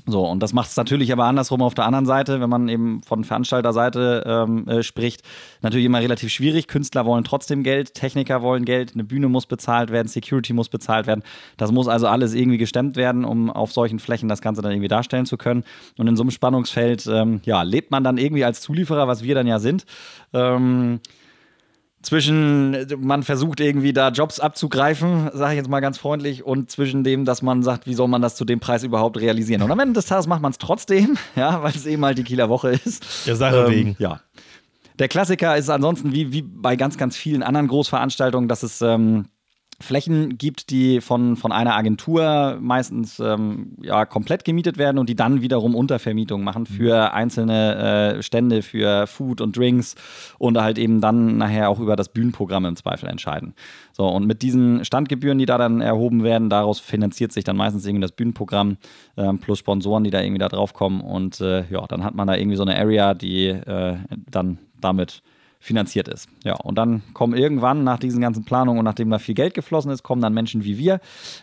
So, 0.06 0.26
und 0.26 0.42
das 0.42 0.52
macht 0.52 0.68
es 0.68 0.76
natürlich 0.76 1.12
aber 1.12 1.24
andersrum 1.24 1.62
auf 1.62 1.72
der 1.72 1.86
anderen 1.86 2.04
Seite, 2.04 2.42
wenn 2.42 2.50
man 2.50 2.68
eben 2.68 3.02
von 3.02 3.24
Veranstalterseite 3.24 4.22
ähm, 4.26 4.68
äh, 4.68 4.82
spricht, 4.82 5.22
natürlich 5.62 5.86
immer 5.86 6.00
relativ 6.00 6.30
schwierig. 6.30 6.68
Künstler 6.68 7.06
wollen 7.06 7.24
trotzdem 7.24 7.62
Geld, 7.62 7.94
Techniker 7.94 8.42
wollen 8.42 8.66
Geld, 8.66 8.92
eine 8.92 9.04
Bühne 9.04 9.28
muss 9.28 9.46
bezahlt 9.46 9.90
werden, 9.90 10.08
Security 10.08 10.52
muss 10.52 10.68
bezahlt 10.68 11.06
werden. 11.06 11.22
Das 11.56 11.72
muss 11.72 11.88
also 11.88 12.06
alles 12.06 12.34
irgendwie 12.34 12.58
gestemmt 12.58 12.96
werden, 12.96 13.24
um 13.24 13.48
auf 13.50 13.72
solchen 13.72 13.98
Flächen 13.98 14.28
das 14.28 14.42
Ganze 14.42 14.60
dann 14.60 14.72
irgendwie 14.72 14.88
darstellen 14.88 15.24
zu 15.24 15.38
können. 15.38 15.64
Und 15.96 16.06
in 16.06 16.16
so 16.16 16.22
einem 16.22 16.32
Spannungsfeld, 16.32 17.06
ähm, 17.06 17.40
ja, 17.44 17.62
lebt 17.62 17.90
man 17.90 18.04
dann 18.04 18.18
irgendwie 18.18 18.44
als 18.44 18.60
Zulieferer, 18.60 19.08
was 19.08 19.22
wir 19.22 19.34
dann 19.34 19.46
ja 19.46 19.58
sind. 19.58 19.86
Ähm, 20.34 21.00
zwischen, 22.02 22.86
man 22.98 23.22
versucht 23.22 23.60
irgendwie 23.60 23.92
da 23.92 24.08
Jobs 24.08 24.40
abzugreifen, 24.40 25.30
sage 25.32 25.52
ich 25.52 25.56
jetzt 25.58 25.68
mal 25.68 25.80
ganz 25.80 25.98
freundlich, 25.98 26.44
und 26.44 26.70
zwischen 26.70 27.04
dem, 27.04 27.24
dass 27.24 27.42
man 27.42 27.62
sagt, 27.62 27.86
wie 27.86 27.94
soll 27.94 28.08
man 28.08 28.20
das 28.20 28.34
zu 28.34 28.44
dem 28.44 28.60
Preis 28.60 28.82
überhaupt 28.82 29.20
realisieren. 29.20 29.62
Und 29.62 29.70
am 29.70 29.78
Ende 29.78 29.94
des 29.94 30.06
Tages 30.06 30.26
macht 30.26 30.42
man 30.42 30.52
es 30.52 30.58
trotzdem, 30.58 31.16
ja, 31.36 31.62
weil 31.62 31.72
es 31.72 31.86
eben 31.86 32.04
halt 32.04 32.18
die 32.18 32.24
Kieler 32.24 32.48
Woche 32.48 32.70
ist. 32.70 33.26
Der 33.26 33.36
Sache 33.36 33.64
Ähm, 33.66 33.70
wegen. 33.70 33.96
Ja. 33.98 34.20
Der 34.98 35.08
Klassiker 35.08 35.56
ist 35.56 35.70
ansonsten 35.70 36.12
wie, 36.12 36.32
wie 36.32 36.42
bei 36.42 36.76
ganz, 36.76 36.98
ganz 36.98 37.16
vielen 37.16 37.42
anderen 37.42 37.68
Großveranstaltungen, 37.68 38.48
dass 38.48 38.62
es 38.62 38.82
ähm, 38.82 39.26
Flächen 39.82 40.38
gibt, 40.38 40.70
die 40.70 41.00
von, 41.00 41.36
von 41.36 41.52
einer 41.52 41.76
Agentur 41.76 42.58
meistens 42.60 43.20
ähm, 43.20 43.76
ja, 43.82 44.06
komplett 44.06 44.44
gemietet 44.44 44.78
werden 44.78 44.98
und 44.98 45.08
die 45.08 45.16
dann 45.16 45.42
wiederum 45.42 45.74
Untervermietung 45.74 46.42
machen 46.44 46.66
für 46.66 47.12
einzelne 47.12 48.16
äh, 48.16 48.22
Stände, 48.22 48.62
für 48.62 49.06
Food 49.06 49.40
und 49.40 49.56
Drinks 49.56 49.94
und 50.38 50.58
halt 50.58 50.78
eben 50.78 51.00
dann 51.00 51.36
nachher 51.36 51.68
auch 51.68 51.80
über 51.80 51.96
das 51.96 52.08
Bühnenprogramm 52.08 52.64
im 52.64 52.76
Zweifel 52.76 53.08
entscheiden. 53.08 53.54
So, 53.92 54.06
und 54.08 54.26
mit 54.26 54.42
diesen 54.42 54.84
Standgebühren, 54.84 55.38
die 55.38 55.46
da 55.46 55.58
dann 55.58 55.80
erhoben 55.80 56.22
werden, 56.22 56.48
daraus 56.48 56.80
finanziert 56.80 57.32
sich 57.32 57.44
dann 57.44 57.56
meistens 57.56 57.84
irgendwie 57.84 58.02
das 58.02 58.12
Bühnenprogramm 58.12 58.78
ähm, 59.16 59.38
plus 59.38 59.58
Sponsoren, 59.58 60.04
die 60.04 60.10
da 60.10 60.20
irgendwie 60.20 60.38
da 60.38 60.48
drauf 60.48 60.72
kommen. 60.72 61.00
Und 61.00 61.40
äh, 61.40 61.64
ja, 61.70 61.86
dann 61.86 62.04
hat 62.04 62.14
man 62.14 62.26
da 62.26 62.36
irgendwie 62.36 62.56
so 62.56 62.62
eine 62.62 62.78
Area, 62.78 63.14
die 63.14 63.48
äh, 63.48 63.96
dann 64.30 64.58
damit 64.80 65.22
finanziert 65.62 66.08
ist. 66.08 66.28
Ja, 66.42 66.54
und 66.54 66.76
dann 66.76 67.02
kommen 67.14 67.34
irgendwann 67.34 67.84
nach 67.84 68.00
diesen 68.00 68.20
ganzen 68.20 68.44
Planungen 68.44 68.80
und 68.80 68.84
nachdem 68.84 69.10
da 69.10 69.20
viel 69.20 69.36
Geld 69.36 69.54
geflossen 69.54 69.92
ist, 69.92 70.02
kommen 70.02 70.20
dann 70.20 70.34
Menschen 70.34 70.64
wie 70.64 70.76
wir, 70.76 71.00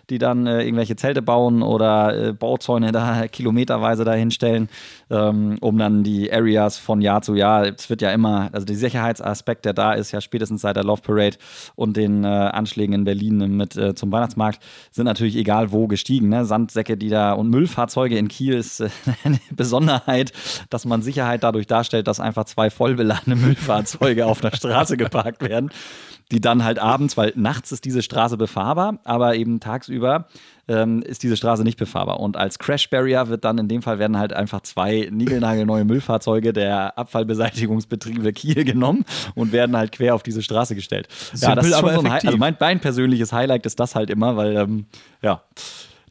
die 0.10 0.18
dann 0.18 0.46
äh, 0.46 0.62
irgendwelche 0.62 0.98
Zelte 0.98 1.22
bauen 1.22 1.62
oder 1.62 2.28
äh, 2.28 2.34
Bauzäune 2.34 2.92
da 2.92 3.28
kilometerweise 3.32 4.04
da 4.04 4.12
hinstellen, 4.12 4.68
ähm, 5.10 5.58
um 5.62 5.78
dann 5.78 6.04
die 6.04 6.32
Areas 6.34 6.78
von 6.78 7.00
Jahr 7.00 7.22
zu 7.22 7.34
Jahr, 7.36 7.66
es 7.66 7.90
wird 7.90 8.02
ja 8.02 8.12
immer, 8.12 8.50
also 8.52 8.66
der 8.66 8.76
Sicherheitsaspekt, 8.76 9.64
der 9.64 9.74
da 9.74 9.94
ist, 9.94 10.12
ja 10.12 10.20
spätestens 10.20 10.62
seit 10.62 10.76
der 10.76 10.84
Love 10.84 11.02
Parade 11.02 11.38
und 11.76 11.96
den 11.96 12.26
äh, 12.26 12.28
Anschlägen 12.28 12.94
in 12.94 13.06
Berlin 13.06 13.56
mit 13.56 13.78
äh, 13.78 13.96
zum 13.96 14.12
Weihnachtsmarkt, 14.12 14.62
sind 14.92 15.06
natürlich 15.06 15.38
egal 15.38 15.72
wo 15.72 15.88
gestiegen. 15.88 16.28
Ne? 16.28 16.44
Sandsäcke, 16.44 16.98
die 16.98 17.10
da 17.10 17.32
und 17.32 17.50
Müllfahrzeuge 17.50 18.18
in 18.18 18.28
Kiel 18.28 18.56
ist 18.56 18.82
äh, 18.82 18.90
eine 19.24 19.40
Besonderheit, 19.52 20.34
dass 20.70 20.84
man 20.84 21.02
Sicherheit 21.02 21.44
dadurch 21.44 21.68
darstellt, 21.68 22.08
dass 22.08 22.20
einfach 22.20 22.44
zwei 22.44 22.70
vollbeladene 22.70 23.36
Müllfahrzeuge 23.38 24.09
auf 24.26 24.42
der 24.42 24.56
Straße 24.56 24.98
geparkt 24.98 25.42
werden, 25.42 25.70
die 26.32 26.42
dann 26.42 26.64
halt 26.64 26.80
abends, 26.80 27.18
weil 27.18 27.34
nachts 27.36 27.72
ist 27.72 27.86
diese 27.86 28.02
Straße 28.02 28.38
befahrbar, 28.38 29.00
aber 29.04 29.36
eben 29.36 29.60
tagsüber 29.60 30.28
ähm, 30.68 31.02
ist 31.02 31.24
diese 31.24 31.36
Straße 31.36 31.64
nicht 31.64 31.78
befahrbar. 31.78 32.20
Und 32.20 32.38
als 32.38 32.60
Crash 32.60 32.90
Barrier 32.90 33.28
wird 33.28 33.44
dann 33.44 33.58
in 33.58 33.68
dem 33.68 33.82
Fall 33.82 33.98
werden 33.98 34.18
halt 34.18 34.34
einfach 34.34 34.62
zwei 34.62 35.10
niegelnagelneue 35.12 35.84
Müllfahrzeuge 35.84 36.54
der 36.54 36.98
Abfallbeseitigungsbetriebe 36.98 38.32
Kiel 38.34 38.64
genommen 38.64 39.04
und 39.34 39.52
werden 39.52 39.76
halt 39.76 39.92
quer 39.92 40.14
auf 40.14 40.24
diese 40.24 40.44
Straße 40.44 40.76
gestellt. 40.76 41.08
ja, 41.34 41.56
das 41.56 41.66
Simpel, 41.66 41.66
ist 41.66 41.80
schon 41.80 41.90
aber 41.90 41.94
so 41.94 42.00
ein 42.02 42.06
Hi 42.06 42.10
effektiv. 42.12 42.28
also 42.30 42.38
mein, 42.38 42.56
mein 42.60 42.80
persönliches 42.80 43.34
Highlight 43.34 43.66
ist 43.66 43.80
das 43.80 43.96
halt 43.96 44.10
immer, 44.12 44.38
weil 44.38 44.56
ähm, 44.56 44.86
ja. 45.22 45.42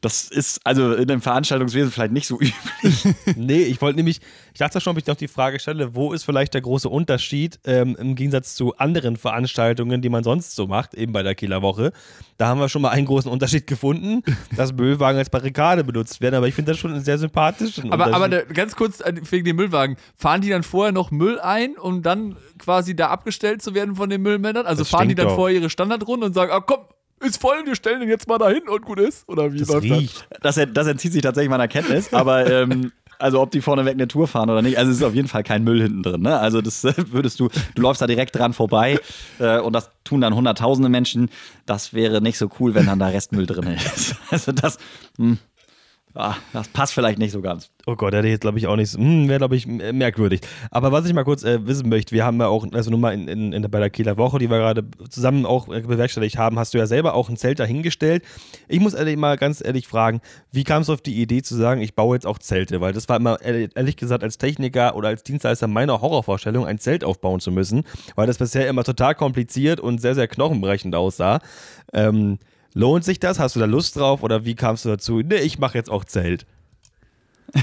Das 0.00 0.28
ist 0.28 0.60
also 0.64 0.94
in 0.94 1.08
dem 1.08 1.20
Veranstaltungswesen 1.20 1.90
vielleicht 1.90 2.12
nicht 2.12 2.26
so 2.26 2.36
üblich. 2.40 3.14
Nee, 3.36 3.62
ich 3.62 3.80
wollte 3.80 3.96
nämlich, 3.96 4.20
ich 4.52 4.58
dachte 4.58 4.80
schon, 4.80 4.92
ob 4.92 4.98
ich 4.98 5.06
noch 5.06 5.16
die 5.16 5.28
Frage 5.28 5.58
stelle, 5.58 5.94
wo 5.94 6.12
ist 6.12 6.24
vielleicht 6.24 6.54
der 6.54 6.60
große 6.60 6.88
Unterschied 6.88 7.58
ähm, 7.64 7.96
im 7.98 8.14
Gegensatz 8.14 8.54
zu 8.54 8.76
anderen 8.76 9.16
Veranstaltungen, 9.16 10.02
die 10.02 10.08
man 10.08 10.24
sonst 10.24 10.54
so 10.54 10.66
macht, 10.66 10.94
eben 10.94 11.12
bei 11.12 11.22
der 11.22 11.34
Kieler 11.34 11.62
Woche. 11.62 11.92
Da 12.36 12.46
haben 12.48 12.60
wir 12.60 12.68
schon 12.68 12.82
mal 12.82 12.90
einen 12.90 13.06
großen 13.06 13.30
Unterschied 13.30 13.66
gefunden, 13.66 14.22
dass 14.56 14.72
Müllwagen 14.72 15.18
als 15.18 15.30
Barrikade 15.30 15.84
benutzt 15.84 16.20
werden, 16.20 16.36
aber 16.36 16.48
ich 16.48 16.54
finde 16.54 16.72
das 16.72 16.78
schon 16.78 16.92
einen 16.92 17.04
sehr 17.04 17.18
sympathischen 17.18 17.92
Aber, 17.92 18.14
aber 18.14 18.28
der, 18.28 18.44
ganz 18.46 18.76
kurz 18.76 19.00
äh, 19.00 19.14
wegen 19.30 19.44
dem 19.44 19.56
Müllwagen. 19.56 19.96
Fahren 20.16 20.40
die 20.40 20.50
dann 20.50 20.62
vorher 20.62 20.92
noch 20.92 21.10
Müll 21.10 21.40
ein, 21.40 21.76
um 21.76 22.02
dann 22.02 22.36
quasi 22.58 22.94
da 22.94 23.08
abgestellt 23.08 23.62
zu 23.62 23.74
werden 23.74 23.96
von 23.96 24.10
den 24.10 24.22
Müllmännern? 24.22 24.66
Also 24.66 24.82
Das 24.82 24.90
fahren 24.90 25.08
die 25.08 25.14
dann 25.14 25.28
doch. 25.28 25.34
vorher 25.36 25.58
ihre 25.58 25.70
Standardrunde 25.70 26.26
und 26.26 26.34
sagen, 26.34 26.52
ah 26.52 26.60
komm, 26.60 26.80
ist 27.20 27.40
voll, 27.40 27.64
wir 27.64 27.74
stellen 27.74 28.00
den 28.00 28.08
jetzt 28.08 28.28
mal 28.28 28.38
dahin 28.38 28.68
und 28.68 28.84
gut 28.84 29.00
ist? 29.00 29.28
Oder 29.28 29.52
wie 29.52 29.58
das 29.58 29.68
läuft 29.68 29.84
riecht. 29.84 30.28
Das, 30.40 30.60
das 30.72 30.86
entzieht 30.86 31.12
sich 31.12 31.22
tatsächlich 31.22 31.50
meiner 31.50 31.68
Kenntnis, 31.68 32.12
aber 32.12 32.46
ähm, 32.50 32.92
also 33.18 33.40
ob 33.40 33.50
die 33.50 33.60
vorneweg 33.60 33.94
eine 33.94 34.08
Tour 34.08 34.28
fahren 34.28 34.48
oder 34.48 34.62
nicht, 34.62 34.78
also 34.78 34.90
es 34.90 34.98
ist 34.98 35.02
auf 35.02 35.14
jeden 35.14 35.28
Fall 35.28 35.42
kein 35.42 35.64
Müll 35.64 35.82
hinten 35.82 36.02
drin. 36.02 36.22
Ne? 36.22 36.38
Also 36.38 36.60
das 36.60 36.84
äh, 36.84 36.94
würdest 37.08 37.40
du, 37.40 37.48
du 37.74 37.82
läufst 37.82 38.00
da 38.00 38.06
direkt 38.06 38.36
dran 38.36 38.52
vorbei 38.52 38.98
äh, 39.38 39.58
und 39.58 39.72
das 39.72 39.90
tun 40.04 40.20
dann 40.20 40.34
hunderttausende 40.34 40.88
Menschen. 40.88 41.28
Das 41.66 41.92
wäre 41.92 42.20
nicht 42.22 42.38
so 42.38 42.48
cool, 42.60 42.74
wenn 42.74 42.86
dann 42.86 42.98
da 42.98 43.08
Restmüll 43.08 43.46
drin 43.46 43.74
ist. 43.74 44.16
Also 44.30 44.52
das, 44.52 44.78
hm, 45.16 45.38
ah, 46.14 46.34
das 46.52 46.68
passt 46.68 46.94
vielleicht 46.94 47.18
nicht 47.18 47.32
so 47.32 47.40
ganz. 47.40 47.70
Oh 47.86 47.96
Gott, 47.96 48.12
hätte 48.12 48.26
ich 48.26 48.32
jetzt 48.32 48.42
glaube 48.42 48.58
ich 48.58 48.66
auch 48.66 48.76
nicht, 48.76 48.90
so- 48.90 48.98
hm, 48.98 49.28
wäre 49.28 49.38
glaube 49.38 49.56
ich 49.56 49.66
merkwürdig. 49.66 50.40
Aber 50.70 50.92
was 50.92 51.06
ich 51.06 51.14
mal 51.14 51.24
kurz 51.24 51.42
äh, 51.44 51.66
wissen 51.66 51.88
möchte, 51.88 52.14
wir 52.14 52.24
haben 52.24 52.38
ja 52.40 52.48
auch, 52.48 52.66
also 52.72 52.90
nur 52.90 52.98
mal 52.98 53.14
in, 53.14 53.28
in, 53.28 53.52
in, 53.52 53.62
bei 53.70 53.78
der 53.78 53.90
Kieler 53.90 54.16
Woche, 54.16 54.38
die 54.38 54.50
wir 54.50 54.58
gerade 54.58 54.84
zusammen 55.08 55.46
auch 55.46 55.68
äh, 55.68 55.80
bewerkstelligt 55.80 56.36
haben, 56.36 56.58
hast 56.58 56.74
du 56.74 56.78
ja 56.78 56.86
selber 56.86 57.14
auch 57.14 57.28
ein 57.28 57.36
Zelt 57.36 57.60
dahingestellt. 57.60 58.24
Ich 58.68 58.80
muss 58.80 58.94
ehrlich 58.94 59.16
mal 59.16 59.36
ganz 59.36 59.64
ehrlich 59.64 59.86
fragen, 59.88 60.20
wie 60.52 60.64
kam 60.64 60.82
es 60.82 60.90
auf 60.90 61.00
die 61.00 61.20
Idee 61.20 61.42
zu 61.42 61.54
sagen, 61.56 61.80
ich 61.80 61.94
baue 61.94 62.16
jetzt 62.16 62.26
auch 62.26 62.38
Zelte? 62.38 62.80
Weil 62.80 62.92
das 62.92 63.08
war 63.08 63.16
immer, 63.16 63.40
ehrlich 63.42 63.96
gesagt, 63.96 64.22
als 64.22 64.38
Techniker 64.38 64.96
oder 64.96 65.08
als 65.08 65.22
Dienstleister 65.22 65.66
meine 65.68 66.00
Horrorvorstellung, 66.00 66.66
ein 66.66 66.78
Zelt 66.78 67.04
aufbauen 67.04 67.40
zu 67.40 67.50
müssen, 67.52 67.84
weil 68.16 68.26
das 68.26 68.38
bisher 68.38 68.68
immer 68.68 68.84
total 68.84 69.14
kompliziert 69.14 69.80
und 69.80 70.00
sehr, 70.00 70.14
sehr 70.14 70.28
knochenbrechend 70.28 70.94
aussah. 70.94 71.40
Ähm, 71.92 72.38
lohnt 72.74 73.04
sich 73.04 73.20
das? 73.20 73.38
Hast 73.38 73.56
du 73.56 73.60
da 73.60 73.66
Lust 73.66 73.96
drauf? 73.96 74.22
Oder 74.22 74.44
wie 74.44 74.54
kamst 74.54 74.84
du 74.84 74.88
dazu? 74.88 75.20
Nee, 75.20 75.36
ich 75.36 75.58
mache 75.58 75.76
jetzt 75.76 75.90
auch 75.90 76.04
Zelt. 76.04 76.46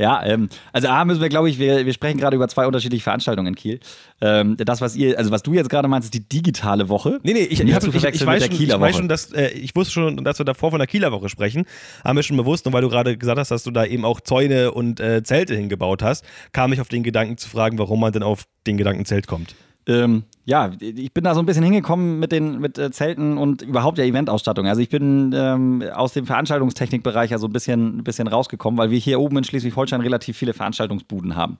Ja, 0.00 0.24
ähm, 0.24 0.48
also 0.72 0.88
A 0.88 1.04
müssen 1.04 1.20
wir, 1.20 1.28
glaube 1.28 1.50
ich, 1.50 1.58
wir, 1.58 1.84
wir 1.84 1.92
sprechen 1.92 2.16
gerade 2.18 2.34
über 2.34 2.48
zwei 2.48 2.66
unterschiedliche 2.66 3.02
Veranstaltungen 3.02 3.48
in 3.48 3.54
Kiel. 3.54 3.80
Ähm, 4.22 4.56
das, 4.56 4.80
was 4.80 4.96
ihr, 4.96 5.18
also 5.18 5.30
was 5.30 5.42
du 5.42 5.52
jetzt 5.52 5.68
gerade 5.68 5.88
meinst, 5.88 6.06
ist 6.06 6.14
die 6.14 6.26
digitale 6.26 6.88
Woche. 6.88 7.20
Nee, 7.22 7.34
nee, 7.34 7.40
ich, 7.40 7.60
ich, 7.60 7.74
hab, 7.74 7.84
ich, 7.84 7.94
ich, 7.94 8.02
weiß 8.02 8.42
schon, 8.44 8.52
ich 8.52 8.58
Kieler 8.58 8.80
weiß 8.80 8.94
Woche. 8.94 8.98
schon, 9.00 9.08
dass 9.10 9.30
äh, 9.32 9.48
ich 9.48 9.76
wusste 9.76 9.92
schon, 9.92 10.24
dass 10.24 10.38
wir 10.38 10.46
davor 10.46 10.70
von 10.70 10.78
der 10.78 10.86
Kieler 10.86 11.12
Woche 11.12 11.28
sprechen. 11.28 11.66
Haben 12.02 12.16
wir 12.16 12.22
schon 12.22 12.38
bewusst, 12.38 12.66
und 12.66 12.72
weil 12.72 12.80
du 12.80 12.88
gerade 12.88 13.18
gesagt 13.18 13.38
hast, 13.38 13.50
dass 13.50 13.62
du 13.62 13.70
da 13.72 13.84
eben 13.84 14.06
auch 14.06 14.22
Zäune 14.22 14.72
und 14.72 15.00
äh, 15.00 15.22
Zelte 15.22 15.54
hingebaut 15.54 16.02
hast, 16.02 16.24
kam 16.52 16.72
ich 16.72 16.80
auf 16.80 16.88
den 16.88 17.02
Gedanken 17.02 17.36
zu 17.36 17.50
fragen, 17.50 17.78
warum 17.78 18.00
man 18.00 18.14
denn 18.14 18.22
auf 18.22 18.44
den 18.66 18.78
Gedanken 18.78 19.04
Zelt 19.04 19.26
kommt. 19.26 19.54
Ähm, 19.86 20.24
ja, 20.44 20.70
ich 20.80 21.12
bin 21.12 21.24
da 21.24 21.34
so 21.34 21.40
ein 21.40 21.46
bisschen 21.46 21.62
hingekommen 21.62 22.18
mit 22.18 22.32
den 22.32 22.60
mit 22.60 22.78
äh, 22.78 22.90
Zelten 22.90 23.38
und 23.38 23.62
überhaupt 23.62 23.98
der 23.98 24.06
Eventausstattung. 24.06 24.66
Also 24.66 24.80
ich 24.82 24.88
bin 24.88 25.32
ähm, 25.34 25.82
aus 25.94 26.12
dem 26.12 26.26
Veranstaltungstechnikbereich 26.26 27.30
ja 27.30 27.38
so 27.38 27.46
ein 27.46 27.52
bisschen, 27.52 27.98
ein 27.98 28.04
bisschen 28.04 28.28
rausgekommen, 28.28 28.76
weil 28.76 28.90
wir 28.90 28.98
hier 28.98 29.20
oben 29.20 29.38
in 29.38 29.44
Schleswig-Holstein 29.44 30.00
relativ 30.00 30.36
viele 30.36 30.52
Veranstaltungsbuden 30.52 31.36
haben. 31.36 31.58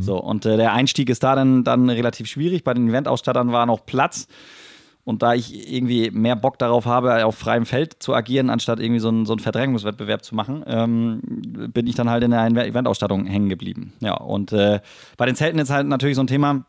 So, 0.00 0.20
und 0.20 0.46
äh, 0.46 0.56
der 0.56 0.72
Einstieg 0.72 1.10
ist 1.10 1.22
da 1.22 1.34
dann, 1.34 1.64
dann 1.64 1.90
relativ 1.90 2.26
schwierig. 2.26 2.64
Bei 2.64 2.74
den 2.74 2.88
Eventausstattern 2.88 3.52
war 3.52 3.66
noch 3.66 3.84
Platz. 3.84 4.28
Und 5.04 5.22
da 5.22 5.32
ich 5.32 5.72
irgendwie 5.72 6.10
mehr 6.10 6.36
Bock 6.36 6.58
darauf 6.58 6.84
habe, 6.84 7.24
auf 7.24 7.34
freiem 7.34 7.64
Feld 7.64 7.94
zu 8.02 8.14
agieren, 8.14 8.50
anstatt 8.50 8.78
irgendwie 8.78 9.00
so 9.00 9.08
einen, 9.08 9.24
so 9.24 9.32
einen 9.32 9.40
Verdrängungswettbewerb 9.40 10.22
zu 10.22 10.34
machen, 10.34 10.62
ähm, 10.66 11.22
bin 11.72 11.86
ich 11.86 11.94
dann 11.94 12.10
halt 12.10 12.22
in 12.24 12.30
der 12.30 12.66
Eventausstattung 12.66 13.24
hängen 13.24 13.48
geblieben. 13.48 13.94
Ja, 14.00 14.14
und 14.18 14.52
äh, 14.52 14.80
bei 15.16 15.24
den 15.24 15.34
Zelten 15.34 15.58
ist 15.60 15.70
halt 15.70 15.86
natürlich 15.86 16.16
so 16.16 16.22
ein 16.22 16.26
Thema, 16.26 16.66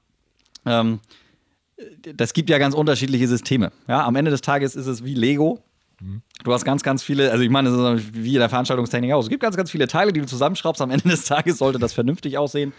ähm, 0.66 1.00
das 2.16 2.34
gibt 2.34 2.50
ja 2.50 2.58
ganz 2.58 2.75
unterschiedliche 2.75 3.28
Systeme. 3.28 3.72
Ja, 3.88 4.06
am 4.06 4.16
Ende 4.16 4.32
des 4.32 4.42
Tages 4.42 4.75
ist 4.75 4.88
es 4.88 5.04
wie 5.04 5.13
Lego. 5.13 5.63
Du 6.44 6.54
hast 6.54 6.63
ganz, 6.63 6.82
ganz 6.82 7.04
viele, 7.04 7.32
also 7.32 7.44
ich 7.44 7.50
meine, 7.50 7.70
das 7.70 8.01
ist 8.01 8.13
wie 8.13 8.34
in 8.34 8.39
der 8.39 8.50
Veranstaltungstechnik 8.50 9.12
auch. 9.12 9.22
Es 9.22 9.30
gibt 9.30 9.42
ganz, 9.42 9.58
ganz 9.58 9.70
viele 9.70 9.88
Teile, 9.88 10.13
die 10.13 10.22
du 10.22 10.28
zusammenschraubst. 10.28 10.82
Am 10.82 10.92
Ende 10.92 11.10
des 11.10 11.25
Tages 11.25 11.58
sollte 11.58 11.80
das 11.80 11.94
vernünftig 11.94 12.38
aussehen 12.38 12.74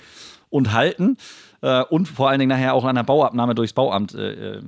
und 0.49 0.73
halten. 0.73 1.19
Äh, 1.63 1.83
und 1.85 2.07
vor 2.07 2.29
allen 2.29 2.39
Dingen 2.39 2.49
nachher 2.49 2.75
auch 2.75 2.85
an 2.85 2.97
der 2.97 3.03
Bauabnahme 3.03 3.55
durchs 3.55 3.73
Bauamt 3.73 4.15
äh, 4.15 4.57
äh, 4.57 4.63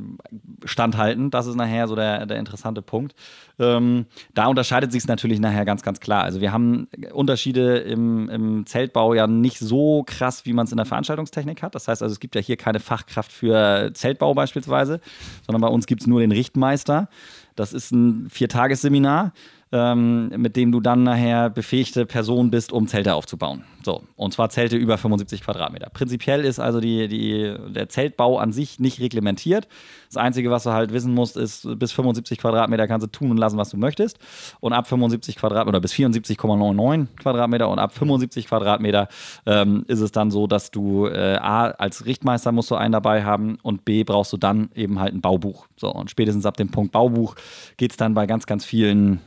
standhalten. 0.64 1.30
Das 1.30 1.46
ist 1.46 1.56
nachher 1.56 1.88
so 1.88 1.96
der, 1.96 2.26
der 2.26 2.38
interessante 2.38 2.82
Punkt. 2.82 3.14
Ähm, 3.58 4.06
da 4.34 4.46
unterscheidet 4.46 4.92
sich 4.92 5.02
es 5.02 5.08
natürlich 5.08 5.40
nachher 5.40 5.64
ganz, 5.64 5.82
ganz 5.82 6.00
klar. 6.00 6.24
Also 6.24 6.40
wir 6.40 6.52
haben 6.52 6.88
Unterschiede 7.12 7.78
im, 7.78 8.28
im 8.28 8.66
Zeltbau 8.66 9.14
ja 9.14 9.26
nicht 9.26 9.58
so 9.58 10.04
krass, 10.06 10.44
wie 10.44 10.52
man 10.52 10.66
es 10.66 10.72
in 10.72 10.76
der 10.76 10.86
Veranstaltungstechnik 10.86 11.62
hat. 11.62 11.74
Das 11.74 11.88
heißt 11.88 12.02
also, 12.02 12.12
es 12.12 12.20
gibt 12.20 12.34
ja 12.34 12.40
hier 12.40 12.56
keine 12.56 12.80
Fachkraft 12.80 13.32
für 13.32 13.90
Zeltbau 13.94 14.34
beispielsweise, 14.34 15.00
sondern 15.46 15.62
bei 15.62 15.68
uns 15.68 15.86
gibt 15.86 16.02
es 16.02 16.06
nur 16.06 16.20
den 16.20 16.32
Richtmeister. 16.32 17.08
Das 17.56 17.72
ist 17.72 17.92
ein 17.92 18.28
Viertagesseminar, 18.30 19.32
ähm, 19.72 20.28
mit 20.36 20.56
dem 20.56 20.70
du 20.70 20.80
dann 20.80 21.02
nachher 21.02 21.50
befähigte 21.50 22.06
Person 22.06 22.50
bist, 22.50 22.72
um 22.72 22.86
Zelte 22.86 23.14
aufzubauen. 23.14 23.64
So, 23.82 24.02
und 24.16 24.32
zwar 24.32 24.50
Zelte 24.50 24.76
über 24.76 24.98
75 24.98 25.42
Quadratmeter. 25.42 25.90
Prinzipiell 25.90 26.44
ist 26.44 26.60
also 26.60 26.78
die, 26.78 27.08
die, 27.08 27.54
der 27.72 27.88
Zeltbau 27.88 28.38
an 28.38 28.52
sich 28.52 28.78
nicht 28.78 29.00
reglementiert. 29.00 29.66
Das 30.12 30.22
Einzige, 30.22 30.50
was 30.50 30.64
du 30.64 30.72
halt 30.72 30.92
wissen 30.92 31.14
musst, 31.14 31.38
ist, 31.38 31.66
bis 31.78 31.92
75 31.92 32.38
Quadratmeter 32.38 32.86
kannst 32.86 33.06
du 33.06 33.10
tun 33.10 33.30
und 33.30 33.38
lassen, 33.38 33.56
was 33.56 33.70
du 33.70 33.78
möchtest. 33.78 34.18
Und 34.60 34.74
ab 34.74 34.86
75 34.86 35.36
Quadratmeter 35.36 35.68
oder 35.68 35.80
bis 35.80 35.94
74,99 35.94 37.06
Quadratmeter 37.16 37.70
und 37.70 37.78
ab 37.78 37.94
75 37.94 38.46
Quadratmeter 38.46 39.08
ähm, 39.46 39.86
ist 39.88 40.00
es 40.00 40.12
dann 40.12 40.30
so, 40.30 40.46
dass 40.46 40.70
du 40.70 41.06
äh, 41.06 41.38
A, 41.40 41.68
als 41.68 42.04
Richtmeister 42.04 42.52
musst 42.52 42.70
du 42.70 42.74
einen 42.74 42.92
dabei 42.92 43.24
haben 43.24 43.56
und 43.62 43.86
B, 43.86 44.04
brauchst 44.04 44.34
du 44.34 44.36
dann 44.36 44.68
eben 44.74 45.00
halt 45.00 45.14
ein 45.14 45.22
Baubuch. 45.22 45.66
So, 45.76 45.90
und 45.90 46.10
spätestens 46.10 46.44
ab 46.44 46.58
dem 46.58 46.70
Punkt 46.70 46.92
Baubuch 46.92 47.34
geht 47.78 47.92
es 47.92 47.96
dann 47.96 48.12
bei 48.12 48.26
ganz, 48.26 48.44
ganz 48.44 48.66
vielen 48.66 49.20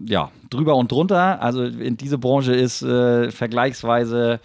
ja, 0.00 0.32
drüber 0.50 0.74
und 0.74 0.90
drunter. 0.90 1.40
Also 1.40 1.62
in 1.62 1.96
diese 1.96 2.18
Branche 2.18 2.52
ist 2.52 2.82
äh, 2.82 3.30
vergleichsweise, 3.30 4.40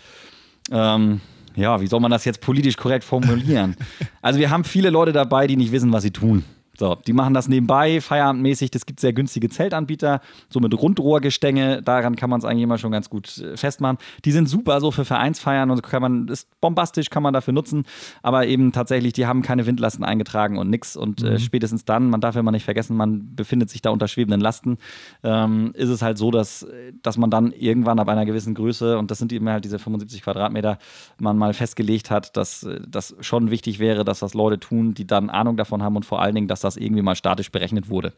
ähm, 0.72 1.22
ja, 1.56 1.82
wie 1.82 1.88
soll 1.88 2.00
man 2.00 2.12
das 2.12 2.26
jetzt 2.26 2.42
politisch 2.42 2.78
korrekt 2.78 3.04
formulieren? 3.04 3.76
also 4.22 4.40
wir 4.40 4.50
haben 4.50 4.64
viele 4.64 4.90
Leute 4.90 5.12
dabei, 5.12 5.48
die 5.48 5.56
nicht 5.56 5.72
wissen, 5.72 5.92
was 5.92 6.04
sie 6.04 6.12
tun. 6.12 6.44
So, 6.82 6.96
die 6.96 7.14
machen 7.14 7.36
das 7.36 7.48
nebenbei, 7.48 8.02
feierabendmäßig. 8.02 8.72
Das 8.72 8.88
gibt 8.88 9.00
sehr 9.00 9.14
günstige 9.14 9.50
Zeltanbieter, 9.50 10.20
so 10.50 10.60
mit 10.60 10.74
Rundrohrgestänge. 10.74 11.84
Daran 11.84 12.16
kann 12.16 12.32
man 12.32 12.40
es 12.40 12.44
eigentlich 12.44 12.64
immer 12.64 12.80
schon 12.80 12.92
ganz 12.92 13.08
gut 13.08 13.38
äh, 13.38 13.56
festmachen. 13.56 14.00
Die 14.26 14.32
sind 14.32 14.50
super 14.50 14.82
so 14.82 14.90
für 14.90 15.06
Vereinsfeiern 15.06 15.70
und 15.70 15.78
so 15.78 15.84
kann 15.84 16.02
man, 16.02 16.28
ist 16.28 16.60
bombastisch, 16.60 17.12
kann 17.12 17.22
man 17.22 17.36
dafür 17.36 17.54
nutzen. 17.54 17.84
Aber 18.24 18.48
eben 18.48 18.72
tatsächlich, 18.72 19.14
die 19.14 19.28
haben 19.28 19.44
keine 19.44 19.68
Windlasten 19.68 20.04
eingetragen 20.04 20.58
und 20.58 20.72
nix. 20.72 20.98
Und 20.98 21.22
äh, 21.22 21.38
spätestens 21.38 21.86
dann, 21.86 22.10
man 22.10 22.20
darf 22.20 22.36
immer 22.36 22.52
nicht 22.52 22.66
vergessen, 22.66 22.98
man 22.98 23.36
befindet 23.36 23.70
sich 23.70 23.84
da 23.84 23.92
unter 23.92 24.08
schwebenden 24.08 24.42
Lasten, 24.42 24.80
ähm, 25.24 25.74
ist 25.76 25.90
es 25.90 26.02
halt 26.02 26.18
so, 26.18 26.32
dass, 26.32 26.66
dass 27.04 27.16
man 27.16 27.30
dann 27.30 27.52
irgendwann 27.52 28.00
ab 28.00 28.10
einer 28.10 28.26
gewissen 28.26 28.56
Größe, 28.56 28.98
und 28.98 29.12
das 29.12 29.20
sind 29.20 29.32
eben 29.32 29.48
halt 29.48 29.66
diese 29.66 29.78
75 29.78 30.24
Quadratmeter, 30.24 30.80
man 31.20 31.38
mal 31.38 31.54
festgelegt 31.54 32.10
hat, 32.10 32.36
dass 32.36 32.64
äh, 32.64 32.82
das 32.88 33.16
schon 33.20 33.52
wichtig 33.52 33.78
wäre, 33.78 34.04
dass 34.04 34.18
das 34.18 34.34
Leute 34.34 34.60
tun, 34.60 34.96
die 34.96 35.06
dann 35.06 35.30
Ahnung 35.30 35.58
davon 35.58 35.84
haben 35.84 35.96
und 35.96 36.06
vor 36.06 36.24
allen 36.24 36.34
Dingen, 36.34 36.48
dass 36.48 36.62
das 36.62 36.71
irgendwie 36.78 37.02
mal 37.02 37.16
statisch 37.16 37.52
berechnet 37.52 37.90
wurde. 37.90 38.14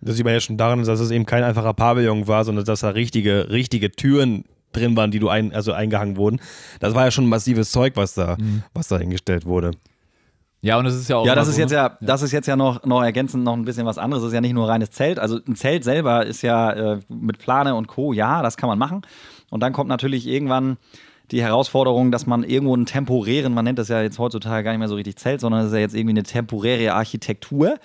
Das 0.00 0.16
sieht 0.16 0.24
man 0.24 0.34
ja 0.34 0.40
schon 0.40 0.56
daran, 0.56 0.84
dass 0.84 1.00
es 1.00 1.10
eben 1.10 1.26
kein 1.26 1.42
einfacher 1.42 1.74
Pavillon 1.74 2.28
war, 2.28 2.44
sondern 2.44 2.64
dass 2.64 2.80
da 2.80 2.90
richtige, 2.90 3.50
richtige 3.50 3.90
Türen 3.90 4.44
drin 4.72 4.96
waren, 4.96 5.10
die 5.10 5.18
du 5.18 5.28
ein, 5.28 5.54
also 5.54 5.72
eingehangen 5.72 6.16
wurden. 6.16 6.40
Das 6.80 6.94
war 6.94 7.04
ja 7.04 7.10
schon 7.10 7.26
massives 7.26 7.70
Zeug, 7.70 7.94
was 7.96 8.14
da, 8.14 8.36
was 8.74 8.88
da 8.88 8.98
hingestellt 8.98 9.46
wurde. 9.46 9.72
Ja, 10.60 10.78
und 10.78 10.86
es 10.86 10.94
ist 10.94 11.08
ja 11.08 11.16
auch. 11.16 11.26
Ja, 11.26 11.34
das 11.34 11.48
ist 11.48 11.54
so, 11.54 11.60
jetzt 11.60 11.70
ne? 11.70 11.76
ja, 11.76 11.96
das 12.00 12.22
ist 12.22 12.32
jetzt 12.32 12.46
ja 12.46 12.56
noch, 12.56 12.84
noch 12.84 13.02
ergänzend 13.02 13.44
noch 13.44 13.52
ein 13.52 13.64
bisschen 13.64 13.86
was 13.86 13.98
anderes. 13.98 14.22
Das 14.22 14.28
ist 14.28 14.34
ja 14.34 14.40
nicht 14.40 14.54
nur 14.54 14.68
reines 14.68 14.90
Zelt. 14.90 15.18
Also 15.18 15.38
ein 15.46 15.54
Zelt 15.54 15.84
selber 15.84 16.26
ist 16.26 16.42
ja 16.42 16.72
äh, 16.72 17.00
mit 17.08 17.38
Plane 17.38 17.74
und 17.74 17.86
Co. 17.86 18.12
Ja, 18.12 18.42
das 18.42 18.56
kann 18.56 18.68
man 18.68 18.78
machen. 18.78 19.02
Und 19.50 19.60
dann 19.60 19.72
kommt 19.72 19.88
natürlich 19.88 20.26
irgendwann 20.26 20.76
die 21.30 21.42
Herausforderung, 21.42 22.10
dass 22.10 22.26
man 22.26 22.44
irgendwo 22.44 22.74
einen 22.74 22.86
temporären, 22.86 23.52
man 23.52 23.64
nennt 23.64 23.78
das 23.78 23.88
ja 23.88 24.02
jetzt 24.02 24.18
heutzutage 24.18 24.64
gar 24.64 24.70
nicht 24.72 24.78
mehr 24.78 24.88
so 24.88 24.94
richtig 24.94 25.16
Zelt, 25.16 25.40
sondern 25.40 25.62
es 25.62 25.68
ist 25.68 25.72
ja 25.72 25.80
jetzt 25.80 25.94
irgendwie 25.94 26.12
eine 26.12 26.22
temporäre 26.22 26.94
Architektur. 26.94 27.78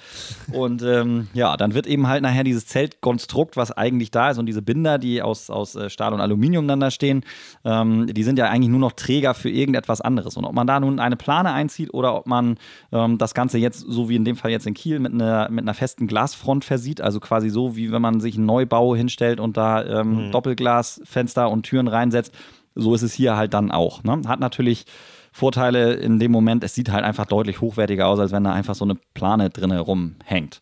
Und 0.52 0.84
ähm, 0.84 1.28
ja, 1.34 1.58
dann 1.58 1.74
wird 1.74 1.88
eben 1.88 2.08
halt 2.08 2.22
nachher 2.22 2.44
dieses 2.44 2.68
Zeltkonstrukt, 2.68 3.58
was 3.58 3.72
eigentlich 3.72 4.12
da 4.12 4.32
ist 4.32 4.38
und 4.38 4.46
diese 4.46 4.62
Binder, 4.62 4.98
die 4.98 5.22
aus, 5.22 5.50
aus 5.50 5.76
äh, 5.76 5.90
Stahl 5.90 6.14
und 6.14 6.22
Aluminium 6.22 6.68
dann 6.68 6.80
da 6.80 6.92
stehen, 6.92 7.24
ähm, 7.66 8.08
die 8.08 8.24
sind 8.24 8.38
ja 8.38 8.46
eigentlich 8.46 8.70
nur 8.70 8.80
noch 8.80 8.92
Träger 8.92 9.34
für 9.34 9.50
irgendetwas 9.50 10.02
anderes. 10.02 10.38
Und 10.38 10.46
ob 10.46 10.54
man 10.54 10.68
da 10.68 10.80
nun 10.80 11.00
eine 11.00 11.16
Plane 11.16 11.52
einzieht 11.52 11.94
oder 11.94 12.16
ob 12.16 12.28
man 12.28 12.58
ähm, 12.92 13.18
das 13.18 13.34
Ganze 13.34 13.58
jetzt, 13.58 13.80
so 13.80 14.10
wie 14.10 14.16
in 14.16 14.26
dem 14.26 14.36
Fall 14.36 14.52
jetzt 14.52 14.68
in 14.68 14.74
Kiel, 14.74 15.00
mit 15.00 15.14
einer, 15.14 15.50
mit 15.50 15.64
einer 15.64 15.74
festen 15.74 16.08
Glasfront 16.08 16.64
versieht, 16.64 17.02
also 17.02 17.20
quasi 17.20 17.50
so, 17.50 17.76
wie 17.76 17.92
wenn 17.92 18.02
man 18.02 18.20
sich 18.20 18.36
einen 18.36 18.46
Neubau 18.46 18.96
hinstellt 18.96 19.40
und 19.40 19.58
da 19.58 19.84
ähm, 19.84 20.32
Doppelglasfenster 20.32 21.50
und 21.50 21.64
Türen 21.64 21.88
reinsetzt, 21.88 22.34
so 22.76 22.94
ist 22.94 23.02
es 23.02 23.14
hier 23.14 23.36
halt 23.36 23.54
dann 23.54 23.72
auch. 23.72 24.04
Ne? 24.04 24.22
Hat 24.28 24.40
natürlich 24.40 24.86
Vorteile 25.32 25.94
in 25.94 26.20
dem 26.20 26.32
Moment, 26.32 26.64
es 26.64 26.76
sieht 26.76 26.92
halt 26.92 27.04
einfach 27.04 27.26
deutlich 27.26 27.62
hochwertiger 27.62 28.08
aus, 28.08 28.20
als 28.20 28.32
wenn 28.32 28.44
da 28.44 28.54
einfach 28.54 28.76
so 28.76 28.86
eine 28.86 28.96
Plane 29.14 29.50
drinne 29.50 29.80
rumhängt. 29.80 30.62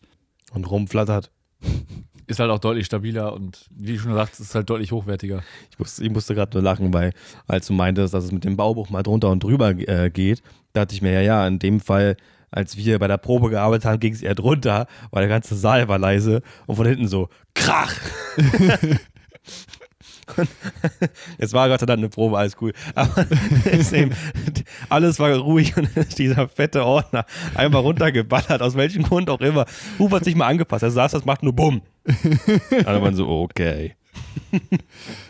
Und 0.54 0.70
rumflattert. 0.70 1.32
Ist 2.28 2.40
halt 2.40 2.52
auch 2.52 2.60
deutlich 2.60 2.86
stabiler 2.86 3.34
und 3.34 3.66
wie 3.72 3.94
du 3.94 4.00
schon 4.00 4.14
sagst, 4.14 4.40
ist 4.40 4.54
halt 4.54 4.70
deutlich 4.70 4.92
hochwertiger. 4.92 5.42
Ich 5.72 5.80
musste, 5.80 6.04
ich 6.04 6.12
musste 6.12 6.36
gerade 6.36 6.56
nur 6.56 6.64
lachen, 6.64 6.94
weil 6.94 7.12
als 7.48 7.66
du 7.66 7.74
meintest, 7.74 8.14
dass 8.14 8.26
es 8.26 8.32
mit 8.32 8.44
dem 8.44 8.56
Baubuch 8.56 8.92
mal 8.92 9.02
drunter 9.02 9.30
und 9.30 9.44
drüber 9.44 9.72
äh, 9.72 10.12
geht, 10.12 10.44
dachte 10.74 10.94
ich 10.94 11.02
mir, 11.02 11.12
ja, 11.14 11.22
ja, 11.22 11.48
in 11.48 11.58
dem 11.58 11.80
Fall, 11.80 12.18
als 12.52 12.78
wir 12.78 13.00
bei 13.00 13.08
der 13.08 13.18
Probe 13.18 13.50
gearbeitet 13.50 13.86
haben, 13.86 14.00
ging 14.00 14.14
es 14.14 14.22
eher 14.22 14.36
drunter, 14.36 14.86
weil 15.10 15.22
der 15.22 15.30
ganze 15.30 15.56
Saal 15.56 15.88
war 15.88 15.98
leise 15.98 16.44
und 16.68 16.76
von 16.76 16.86
hinten 16.86 17.08
so, 17.08 17.30
krach! 17.56 17.96
Jetzt 21.38 21.54
war 21.54 21.68
Gott 21.70 21.80
sei 21.80 21.86
Dank 21.86 22.00
eine 22.00 22.10
Probe, 22.10 22.38
alles 22.38 22.56
cool. 22.62 22.74
Aber 22.96 23.26
eben, 23.94 24.12
alles 24.90 25.20
war 25.20 25.32
ruhig 25.36 25.76
und 25.78 25.90
dieser 26.18 26.48
fette 26.48 26.86
Ordner 26.86 27.26
einfach 27.56 27.84
runtergeballert, 27.84 28.62
aus 28.62 28.76
welchem 28.76 29.04
Grund 29.04 29.30
auch 29.30 29.42
immer. 29.42 29.66
Ruf 30.00 30.12
hat 30.12 30.24
sich 30.24 30.36
mal 30.36 30.48
angepasst. 30.48 30.84
Er 30.84 30.92
saß, 30.92 31.12
das 31.12 31.26
macht 31.26 31.44
nur 31.44 31.54
Bumm. 31.54 31.82
Alle 32.86 33.02
waren 33.02 33.16
so, 33.16 33.28
okay. 33.28 33.96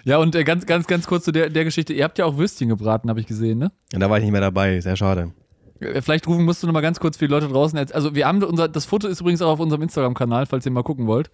Ja, 0.03 0.17
und 0.17 0.35
äh, 0.35 0.43
ganz, 0.43 0.65
ganz, 0.65 0.87
ganz 0.87 1.07
kurz 1.07 1.25
zu 1.25 1.31
der, 1.31 1.49
der 1.49 1.65
Geschichte. 1.65 1.93
Ihr 1.93 2.03
habt 2.03 2.17
ja 2.17 2.25
auch 2.25 2.37
Würstchen 2.37 2.69
gebraten, 2.69 3.09
habe 3.09 3.19
ich 3.19 3.27
gesehen, 3.27 3.59
ne? 3.59 3.71
Und 3.93 3.99
da 3.99 4.09
war 4.09 4.17
ich 4.17 4.23
nicht 4.23 4.31
mehr 4.31 4.41
dabei, 4.41 4.79
sehr 4.79 4.95
schade. 4.95 5.33
Äh, 5.79 6.01
Vielleicht 6.01 6.27
rufen 6.27 6.45
musst 6.45 6.63
du 6.63 6.67
noch 6.67 6.73
mal 6.73 6.81
ganz 6.81 6.99
kurz 6.99 7.17
für 7.17 7.27
die 7.27 7.31
Leute 7.31 7.47
draußen. 7.47 7.77
Also 7.91 8.15
wir 8.15 8.27
haben 8.27 8.41
unser, 8.43 8.67
das 8.67 8.85
Foto 8.85 9.07
ist 9.07 9.21
übrigens 9.21 9.41
auch 9.41 9.51
auf 9.51 9.59
unserem 9.59 9.81
Instagram-Kanal, 9.81 10.45
falls 10.45 10.65
ihr 10.65 10.71
mal 10.71 10.83
gucken 10.83 11.07
wollt, 11.07 11.29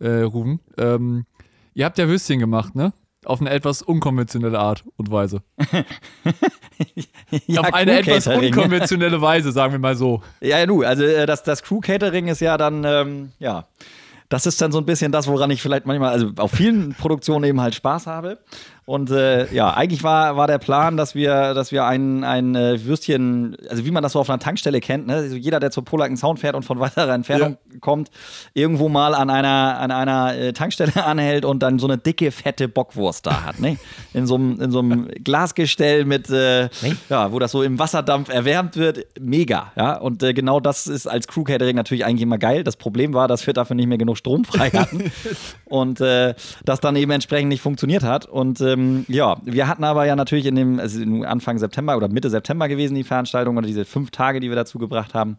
äh, 0.00 0.08
rufen. 0.22 0.60
Ähm, 0.76 1.26
ihr 1.74 1.84
habt 1.84 1.98
ja 1.98 2.08
Würstchen 2.08 2.38
gemacht, 2.38 2.74
ne? 2.74 2.92
Auf 3.28 3.40
eine 3.42 3.50
etwas 3.50 3.82
unkonventionelle 3.82 4.58
Art 4.58 4.84
und 4.96 5.10
Weise. 5.10 5.42
Ja, 7.46 7.60
auf 7.60 7.74
eine 7.74 7.98
etwas 7.98 8.26
unkonventionelle 8.26 9.20
Weise, 9.20 9.52
sagen 9.52 9.72
wir 9.72 9.78
mal 9.78 9.96
so. 9.96 10.22
Ja, 10.40 10.60
ja, 10.60 10.66
nu, 10.66 10.82
also 10.82 11.02
äh, 11.02 11.26
das, 11.26 11.42
das 11.42 11.62
Crew-Catering 11.62 12.28
ist 12.28 12.40
ja 12.40 12.56
dann, 12.56 12.84
ähm, 12.84 13.32
ja, 13.38 13.66
das 14.28 14.46
ist 14.46 14.62
dann 14.62 14.72
so 14.72 14.78
ein 14.78 14.86
bisschen 14.86 15.12
das, 15.12 15.26
woran 15.26 15.50
ich 15.50 15.60
vielleicht 15.60 15.84
manchmal, 15.86 16.10
also 16.10 16.30
auf 16.36 16.52
vielen 16.52 16.94
Produktionen 16.94 17.44
eben 17.44 17.60
halt 17.60 17.74
Spaß 17.74 18.06
habe. 18.06 18.38
Und 18.88 19.10
äh, 19.10 19.52
ja, 19.52 19.74
eigentlich 19.74 20.02
war, 20.02 20.38
war 20.38 20.46
der 20.46 20.56
Plan, 20.56 20.96
dass 20.96 21.14
wir, 21.14 21.52
dass 21.52 21.72
wir 21.72 21.84
ein, 21.84 22.24
ein 22.24 22.54
äh, 22.54 22.86
Würstchen, 22.86 23.54
also 23.68 23.84
wie 23.84 23.90
man 23.90 24.02
das 24.02 24.12
so 24.12 24.18
auf 24.18 24.30
einer 24.30 24.38
Tankstelle 24.38 24.80
kennt, 24.80 25.06
ne? 25.06 25.16
also 25.16 25.36
jeder, 25.36 25.60
der 25.60 25.70
zur 25.70 25.84
Polacken 25.84 26.16
Sound 26.16 26.40
fährt 26.40 26.54
und 26.54 26.62
von 26.62 26.80
weiterer 26.80 27.12
Entfernung 27.12 27.58
kommt, 27.80 28.08
irgendwo 28.54 28.88
mal 28.88 29.14
an 29.14 29.28
einer, 29.28 29.78
an 29.78 29.90
einer 29.90 30.34
äh, 30.34 30.52
Tankstelle 30.54 31.04
anhält 31.04 31.44
und 31.44 31.62
dann 31.62 31.78
so 31.78 31.86
eine 31.86 31.98
dicke, 31.98 32.30
fette 32.30 32.66
Bockwurst 32.66 33.26
da 33.26 33.44
hat. 33.44 33.60
Ne? 33.60 33.76
In 34.14 34.26
so 34.26 34.36
einem 34.36 34.58
in 34.58 34.70
so 34.70 34.78
einem 34.78 35.06
Glasgestell 35.22 36.06
mit, 36.06 36.30
äh, 36.30 36.70
ja, 37.10 37.30
wo 37.30 37.38
das 37.38 37.52
so 37.52 37.62
im 37.62 37.78
Wasserdampf 37.78 38.30
erwärmt 38.30 38.78
wird. 38.78 39.04
Mega, 39.20 39.70
ja. 39.76 39.98
Und 39.98 40.22
äh, 40.22 40.32
genau 40.32 40.60
das 40.60 40.86
ist 40.86 41.06
als 41.06 41.28
Crew-Catering 41.28 41.76
natürlich 41.76 42.06
eigentlich 42.06 42.22
immer 42.22 42.38
geil. 42.38 42.64
Das 42.64 42.76
Problem 42.76 43.12
war, 43.12 43.28
dass 43.28 43.46
wir 43.46 43.52
dafür 43.52 43.76
nicht 43.76 43.86
mehr 43.86 43.98
genug 43.98 44.16
Strom 44.16 44.46
frei 44.46 44.70
hatten 44.70 45.12
und 45.66 46.00
äh, 46.00 46.32
das 46.64 46.80
dann 46.80 46.96
eben 46.96 47.10
entsprechend 47.10 47.50
nicht 47.50 47.60
funktioniert 47.60 48.02
hat. 48.02 48.24
Und 48.24 48.62
ähm, 48.62 48.77
ja, 49.08 49.36
wir 49.44 49.68
hatten 49.68 49.84
aber 49.84 50.06
ja 50.06 50.16
natürlich 50.16 50.46
in 50.46 50.56
dem, 50.56 50.80
also 50.80 51.00
Anfang 51.24 51.58
September 51.58 51.96
oder 51.96 52.08
Mitte 52.08 52.30
September 52.30 52.68
gewesen, 52.68 52.94
die 52.94 53.04
Veranstaltung 53.04 53.56
oder 53.56 53.66
diese 53.66 53.84
fünf 53.84 54.10
Tage, 54.10 54.40
die 54.40 54.48
wir 54.48 54.56
dazu 54.56 54.78
gebracht 54.78 55.14
haben. 55.14 55.36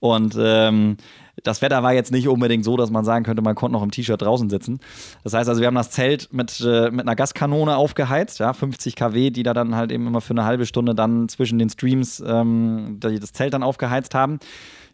Und 0.00 0.36
ähm, 0.38 0.96
das 1.44 1.62
Wetter 1.62 1.82
war 1.82 1.92
jetzt 1.92 2.12
nicht 2.12 2.28
unbedingt 2.28 2.64
so, 2.64 2.76
dass 2.76 2.90
man 2.90 3.04
sagen 3.04 3.24
könnte, 3.24 3.42
man 3.42 3.54
konnte 3.54 3.72
noch 3.72 3.82
im 3.82 3.90
T-Shirt 3.90 4.20
draußen 4.20 4.50
sitzen. 4.50 4.80
Das 5.24 5.32
heißt 5.34 5.48
also, 5.48 5.60
wir 5.60 5.68
haben 5.68 5.74
das 5.74 5.90
Zelt 5.90 6.28
mit, 6.32 6.60
äh, 6.60 6.90
mit 6.90 7.00
einer 7.00 7.16
Gaskanone 7.16 7.76
aufgeheizt, 7.76 8.38
ja, 8.38 8.52
50 8.52 8.96
kW, 8.96 9.30
die 9.30 9.42
da 9.42 9.54
dann 9.54 9.74
halt 9.74 9.92
eben 9.92 10.06
immer 10.06 10.20
für 10.20 10.34
eine 10.34 10.44
halbe 10.44 10.66
Stunde 10.66 10.94
dann 10.94 11.28
zwischen 11.28 11.58
den 11.58 11.70
Streams 11.70 12.22
ähm, 12.26 12.98
das 13.00 13.32
Zelt 13.32 13.54
dann 13.54 13.62
aufgeheizt 13.62 14.14
haben. 14.14 14.40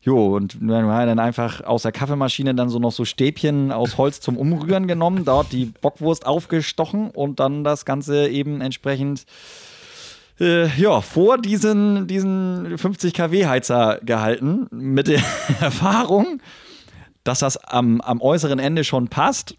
Jo, 0.00 0.36
und 0.36 0.60
wir 0.60 0.76
haben 0.76 1.06
dann 1.06 1.18
einfach 1.18 1.62
aus 1.64 1.82
der 1.82 1.92
Kaffeemaschine 1.92 2.54
dann 2.54 2.68
so 2.68 2.78
noch 2.78 2.92
so 2.92 3.04
Stäbchen 3.04 3.72
aus 3.72 3.98
Holz 3.98 4.20
zum 4.20 4.36
Umrühren 4.36 4.86
genommen, 4.86 5.24
dort 5.24 5.52
die 5.52 5.66
Bockwurst 5.66 6.26
aufgestochen 6.26 7.10
und 7.10 7.40
dann 7.40 7.64
das 7.64 7.84
Ganze 7.84 8.28
eben 8.28 8.60
entsprechend 8.60 9.24
äh, 10.40 10.68
ja, 10.80 11.00
vor 11.00 11.38
diesen, 11.38 12.06
diesen 12.06 12.78
50 12.78 13.12
kW 13.12 13.46
Heizer 13.46 13.98
gehalten, 14.02 14.68
mit 14.70 15.08
der 15.08 15.20
Erfahrung, 15.60 16.40
dass 17.24 17.40
das 17.40 17.56
am, 17.56 18.00
am 18.00 18.20
äußeren 18.20 18.60
Ende 18.60 18.84
schon 18.84 19.08
passt, 19.08 19.56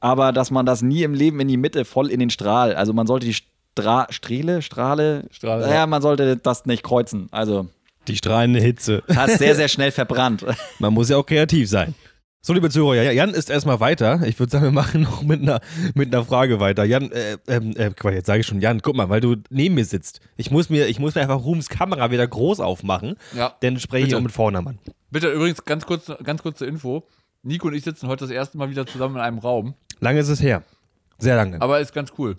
aber 0.00 0.32
dass 0.32 0.50
man 0.50 0.66
das 0.66 0.82
nie 0.82 1.04
im 1.04 1.14
Leben 1.14 1.40
in 1.40 1.48
die 1.48 1.56
Mitte 1.56 1.84
voll 1.84 2.10
in 2.10 2.20
den 2.20 2.30
Strahl, 2.30 2.74
also 2.74 2.92
man 2.92 3.06
sollte 3.06 3.26
die 3.26 3.34
Stra 3.34 4.06
Strahle, 4.10 4.62
Strahle, 4.62 5.24
ja, 5.62 5.74
ja. 5.74 5.86
man 5.86 6.02
sollte 6.02 6.36
das 6.36 6.66
nicht 6.66 6.82
kreuzen, 6.82 7.28
also 7.30 7.68
Die 8.08 8.16
strahlende 8.16 8.60
Hitze. 8.60 9.02
hast 9.14 9.38
sehr, 9.38 9.54
sehr 9.54 9.68
schnell 9.68 9.90
verbrannt. 9.90 10.44
Man 10.78 10.92
muss 10.94 11.08
ja 11.08 11.16
auch 11.16 11.26
kreativ 11.26 11.68
sein. 11.68 11.94
So, 12.40 12.52
liebe 12.52 12.70
Zuhörer, 12.70 13.02
ja, 13.02 13.10
Jan 13.10 13.30
ist 13.30 13.50
erstmal 13.50 13.80
weiter. 13.80 14.20
Ich 14.24 14.38
würde 14.38 14.52
sagen, 14.52 14.64
wir 14.66 14.70
machen 14.70 15.00
noch 15.02 15.22
mit 15.22 15.42
einer, 15.42 15.60
mit 15.94 16.14
einer 16.14 16.24
Frage 16.24 16.60
weiter. 16.60 16.84
Jan, 16.84 17.10
äh, 17.10 17.38
ähm, 17.48 17.72
äh, 17.76 17.90
Quatsch, 17.90 18.14
jetzt 18.14 18.26
sage 18.26 18.40
ich 18.40 18.46
schon, 18.46 18.60
Jan, 18.60 18.82
guck 18.82 18.94
mal, 18.94 19.08
weil 19.08 19.20
du 19.20 19.34
neben 19.50 19.74
mir 19.74 19.84
sitzt. 19.84 20.20
Ich 20.36 20.52
muss 20.52 20.70
mir, 20.70 20.86
ich 20.86 21.00
muss 21.00 21.16
mir 21.16 21.22
einfach 21.22 21.42
Ruhms 21.44 21.68
Kamera 21.68 22.12
wieder 22.12 22.26
groß 22.26 22.60
aufmachen, 22.60 23.16
Ja. 23.34 23.54
denn 23.62 23.80
spreche 23.80 24.06
ich 24.06 24.14
auch 24.14 24.20
mit 24.20 24.30
Vornamen. 24.30 24.78
Bitte 25.10 25.28
übrigens 25.32 25.64
ganz 25.64 25.86
kurz, 25.86 26.12
ganz 26.22 26.42
kurze 26.42 26.66
Info. 26.66 27.08
Nico 27.42 27.66
und 27.66 27.74
ich 27.74 27.82
sitzen 27.82 28.06
heute 28.06 28.24
das 28.26 28.30
erste 28.30 28.58
Mal 28.58 28.70
wieder 28.70 28.86
zusammen 28.86 29.16
in 29.16 29.22
einem 29.22 29.38
Raum. 29.38 29.74
Lange 29.98 30.20
ist 30.20 30.28
es 30.28 30.40
her. 30.40 30.62
Sehr 31.18 31.34
lange. 31.34 31.60
Aber 31.60 31.80
ist 31.80 31.94
ganz 31.94 32.12
cool. 32.18 32.36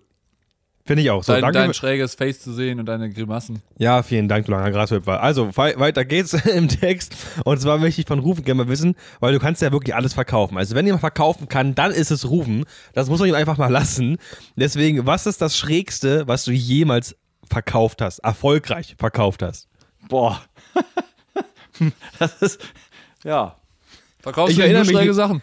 Finde 0.88 1.04
ich 1.04 1.12
auch. 1.12 1.24
So, 1.24 1.34
Dein, 1.34 1.42
danke. 1.42 1.60
dein 1.60 1.74
schräges 1.74 2.16
Face 2.16 2.40
zu 2.40 2.54
sehen 2.54 2.80
und 2.80 2.86
deine 2.86 3.10
Grimassen. 3.12 3.62
Ja, 3.78 4.02
vielen 4.04 4.28
Dank, 4.30 4.46
du 4.46 4.54
langer 4.54 4.72
Grashüpfer. 4.72 5.22
Also, 5.22 5.56
wei- 5.58 5.78
weiter 5.78 6.06
geht's 6.06 6.34
im 6.46 6.70
Text. 6.70 7.14
Und 7.44 7.60
zwar 7.60 7.78
möchte 7.78 8.02
ich 8.02 8.08
von 8.08 8.20
Rufen 8.20 8.44
gerne 8.46 8.64
mal 8.64 8.70
wissen, 8.70 8.96
weil 9.20 9.34
du 9.34 9.40
kannst 9.40 9.62
ja 9.62 9.72
wirklich 9.72 9.94
alles 9.94 10.14
verkaufen. 10.14 10.58
Also, 10.58 10.74
wenn 10.76 10.86
jemand 10.86 11.02
verkaufen 11.02 11.50
kann, 11.50 11.76
dann 11.76 11.92
ist 11.92 12.10
es 12.10 12.30
Rufen. 12.30 12.64
Das 12.94 13.10
muss 13.10 13.20
man 13.20 13.28
ihm 13.30 13.36
einfach 13.36 13.58
mal 13.58 13.70
lassen. 13.72 14.18
Deswegen, 14.56 15.06
was 15.06 15.26
ist 15.28 15.42
das 15.42 15.58
Schrägste, 15.58 16.28
was 16.28 16.46
du 16.46 16.52
jemals 16.52 17.16
verkauft 17.50 18.02
hast, 18.02 18.20
erfolgreich 18.20 18.96
verkauft 18.98 19.44
hast? 19.44 19.68
Boah. 20.10 20.42
das 22.20 22.42
ist, 22.42 22.62
ja. 23.24 23.56
Verkaufst 24.22 24.52
Ich 24.52 24.58
du 24.58 24.64
erinnere 24.64 24.86
mich 24.86 25.16
Sachen? 25.16 25.42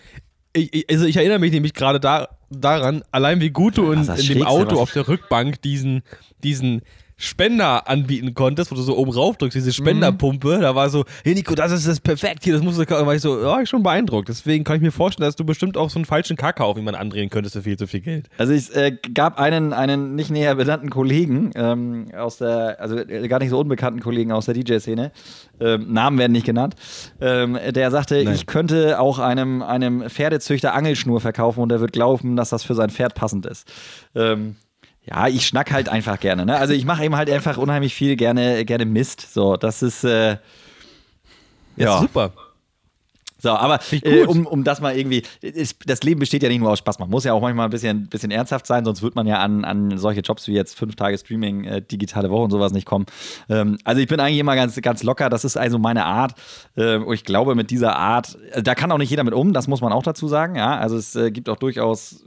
Ich, 0.52 0.72
ich, 0.72 0.90
also 0.90 1.04
ich 1.06 1.16
erinnere 1.16 1.38
mich 1.38 1.52
nämlich 1.52 1.74
gerade 1.74 2.00
da, 2.00 2.28
daran, 2.60 3.02
allein 3.10 3.40
wie 3.40 3.50
gut 3.50 3.78
du 3.78 3.92
in, 3.92 4.04
in 4.04 4.26
dem 4.26 4.42
Auto 4.46 4.80
auf 4.80 4.92
der 4.92 5.08
Rückbank 5.08 5.60
diesen, 5.62 6.02
diesen 6.42 6.82
Spender 7.24 7.88
anbieten 7.88 8.34
konntest, 8.34 8.70
wo 8.70 8.74
du 8.74 8.82
so 8.82 8.96
oben 8.96 9.12
rauf 9.12 9.36
drückst, 9.36 9.56
diese 9.56 9.72
Spenderpumpe. 9.72 10.58
Da 10.60 10.74
war 10.74 10.90
so, 10.90 11.04
hey 11.24 11.34
Nico, 11.34 11.54
das 11.54 11.72
ist 11.72 11.88
das 11.88 12.00
perfekt 12.00 12.44
hier, 12.44 12.54
das 12.54 12.62
musst 12.62 12.78
du 12.78 12.86
kaufen. 12.86 13.00
Da 13.00 13.06
war 13.06 13.14
ich 13.14 13.22
so, 13.22 13.42
ja, 13.42 13.60
ich 13.60 13.68
schon 13.68 13.82
beeindruckt. 13.82 14.28
Deswegen 14.28 14.64
kann 14.64 14.76
ich 14.76 14.82
mir 14.82 14.92
vorstellen, 14.92 15.26
dass 15.26 15.36
du 15.36 15.44
bestimmt 15.44 15.76
auch 15.76 15.90
so 15.90 15.98
einen 15.98 16.04
falschen 16.04 16.36
Kacker 16.36 16.64
auf 16.64 16.76
jemanden 16.76 17.00
andrehen 17.00 17.30
könntest 17.30 17.54
für 17.54 17.62
viel 17.62 17.76
zu 17.76 17.86
viel 17.86 18.00
Geld. 18.00 18.28
Also 18.38 18.52
es 18.52 18.70
äh, 18.70 18.92
gab 19.14 19.38
einen, 19.38 19.72
einen 19.72 20.14
nicht 20.14 20.30
näher 20.30 20.54
benannten 20.54 20.90
Kollegen 20.90 21.50
ähm, 21.54 22.08
aus 22.16 22.38
der, 22.38 22.80
also 22.80 22.96
äh, 22.96 23.26
gar 23.28 23.38
nicht 23.38 23.50
so 23.50 23.58
unbekannten 23.58 24.00
Kollegen 24.00 24.32
aus 24.32 24.46
der 24.46 24.54
DJ-Szene, 24.54 25.12
ähm, 25.60 25.92
Namen 25.92 26.18
werden 26.18 26.32
nicht 26.32 26.46
genannt, 26.46 26.74
ähm, 27.20 27.58
der 27.70 27.90
sagte, 27.90 28.22
Nein. 28.22 28.34
ich 28.34 28.46
könnte 28.46 29.00
auch 29.00 29.18
einem, 29.18 29.62
einem 29.62 30.08
Pferdezüchter 30.10 30.74
Angelschnur 30.74 31.20
verkaufen 31.20 31.60
und 31.60 31.68
der 31.70 31.80
wird 31.80 31.92
glauben, 31.92 32.36
dass 32.36 32.50
das 32.50 32.64
für 32.64 32.74
sein 32.74 32.90
Pferd 32.90 33.14
passend 33.14 33.46
ist. 33.46 33.70
Ähm, 34.14 34.56
ja, 35.06 35.28
ich 35.28 35.46
schnack 35.46 35.70
halt 35.70 35.88
einfach 35.88 36.18
gerne. 36.18 36.46
Ne? 36.46 36.56
Also 36.56 36.72
ich 36.72 36.84
mache 36.84 37.04
eben 37.04 37.16
halt 37.16 37.30
einfach 37.30 37.58
unheimlich 37.58 37.94
viel 37.94 38.16
gerne, 38.16 38.64
gerne 38.64 38.86
Mist. 38.86 39.32
So, 39.34 39.56
das 39.56 39.82
ist 39.82 40.02
äh, 40.04 40.38
Ja, 41.76 42.00
super. 42.00 42.32
so, 43.38 43.50
aber 43.50 43.80
äh, 43.90 44.24
um, 44.24 44.46
um 44.46 44.64
das 44.64 44.80
mal 44.80 44.96
irgendwie, 44.96 45.22
ist, 45.42 45.76
das 45.86 46.02
Leben 46.02 46.20
besteht 46.20 46.42
ja 46.42 46.48
nicht 46.48 46.60
nur 46.60 46.70
aus 46.70 46.78
Spaß, 46.78 46.98
man 46.98 47.10
muss 47.10 47.24
ja 47.24 47.34
auch 47.34 47.42
manchmal 47.42 47.66
ein 47.66 47.70
bisschen, 47.70 48.06
bisschen 48.08 48.30
ernsthaft 48.30 48.66
sein, 48.66 48.86
sonst 48.86 49.02
wird 49.02 49.14
man 49.16 49.26
ja 49.26 49.40
an, 49.40 49.66
an 49.66 49.98
solche 49.98 50.20
Jobs 50.22 50.48
wie 50.48 50.52
jetzt 50.54 50.78
fünf 50.78 50.96
Tage 50.96 51.18
Streaming, 51.18 51.64
äh, 51.64 51.82
digitale 51.82 52.30
Woche 52.30 52.44
und 52.44 52.50
sowas 52.52 52.72
nicht 52.72 52.86
kommen. 52.86 53.04
Ähm, 53.50 53.76
also 53.84 54.00
ich 54.00 54.08
bin 54.08 54.18
eigentlich 54.20 54.38
immer 54.38 54.54
ganz, 54.54 54.80
ganz 54.80 55.02
locker, 55.02 55.28
das 55.28 55.44
ist 55.44 55.58
also 55.58 55.78
meine 55.78 56.06
Art. 56.06 56.32
Äh, 56.76 56.96
und 56.96 57.12
ich 57.12 57.24
glaube, 57.24 57.54
mit 57.54 57.70
dieser 57.70 57.96
Art, 57.96 58.38
äh, 58.52 58.62
da 58.62 58.74
kann 58.74 58.90
auch 58.92 58.98
nicht 58.98 59.10
jeder 59.10 59.24
mit 59.24 59.34
um, 59.34 59.52
das 59.52 59.68
muss 59.68 59.82
man 59.82 59.92
auch 59.92 60.02
dazu 60.04 60.28
sagen, 60.28 60.56
ja. 60.56 60.78
Also 60.78 60.96
es 60.96 61.14
äh, 61.14 61.30
gibt 61.30 61.50
auch 61.50 61.56
durchaus 61.56 62.24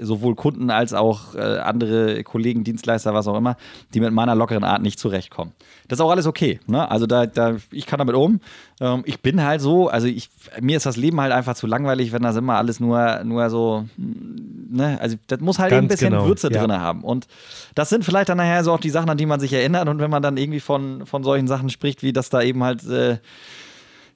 sowohl 0.00 0.34
Kunden 0.34 0.70
als 0.70 0.92
auch 0.92 1.34
äh, 1.34 1.58
andere 1.58 2.22
Kollegen, 2.24 2.64
Dienstleister, 2.64 3.14
was 3.14 3.26
auch 3.26 3.36
immer, 3.36 3.56
die 3.92 4.00
mit 4.00 4.12
meiner 4.12 4.34
lockeren 4.34 4.64
Art 4.64 4.82
nicht 4.82 4.98
zurechtkommen. 4.98 5.52
Das 5.88 5.98
ist 5.98 6.04
auch 6.04 6.10
alles 6.10 6.26
okay. 6.26 6.60
Ne? 6.66 6.90
Also 6.90 7.06
da, 7.06 7.26
da, 7.26 7.56
ich 7.70 7.86
kann 7.86 7.98
damit 7.98 8.14
um. 8.14 8.40
Ähm, 8.80 9.02
ich 9.06 9.20
bin 9.20 9.42
halt 9.42 9.60
so, 9.60 9.88
also 9.88 10.06
ich, 10.06 10.30
mir 10.60 10.76
ist 10.76 10.86
das 10.86 10.96
Leben 10.96 11.20
halt 11.20 11.32
einfach 11.32 11.54
zu 11.54 11.66
langweilig, 11.66 12.12
wenn 12.12 12.22
das 12.22 12.36
immer 12.36 12.56
alles 12.56 12.80
nur, 12.80 13.22
nur 13.24 13.50
so, 13.50 13.86
mm, 13.96 14.76
ne? 14.76 14.98
Also 15.00 15.16
das 15.26 15.40
muss 15.40 15.58
halt 15.58 15.70
Ganz 15.70 15.84
ein 15.84 15.88
bisschen 15.88 16.10
genau, 16.10 16.26
Würze 16.26 16.52
ja. 16.52 16.60
drin 16.60 16.72
haben. 16.72 17.02
Und 17.02 17.26
das 17.74 17.88
sind 17.88 18.04
vielleicht 18.04 18.28
dann 18.28 18.38
nachher 18.38 18.64
so 18.64 18.72
auch 18.72 18.80
die 18.80 18.90
Sachen, 18.90 19.10
an 19.10 19.18
die 19.18 19.26
man 19.26 19.40
sich 19.40 19.52
erinnert. 19.52 19.88
Und 19.88 19.98
wenn 19.98 20.10
man 20.10 20.22
dann 20.22 20.36
irgendwie 20.36 20.60
von, 20.60 21.06
von 21.06 21.22
solchen 21.22 21.46
Sachen 21.46 21.70
spricht, 21.70 22.02
wie 22.02 22.12
das 22.12 22.30
da 22.30 22.42
eben 22.42 22.62
halt. 22.62 22.84
Äh, 22.86 23.18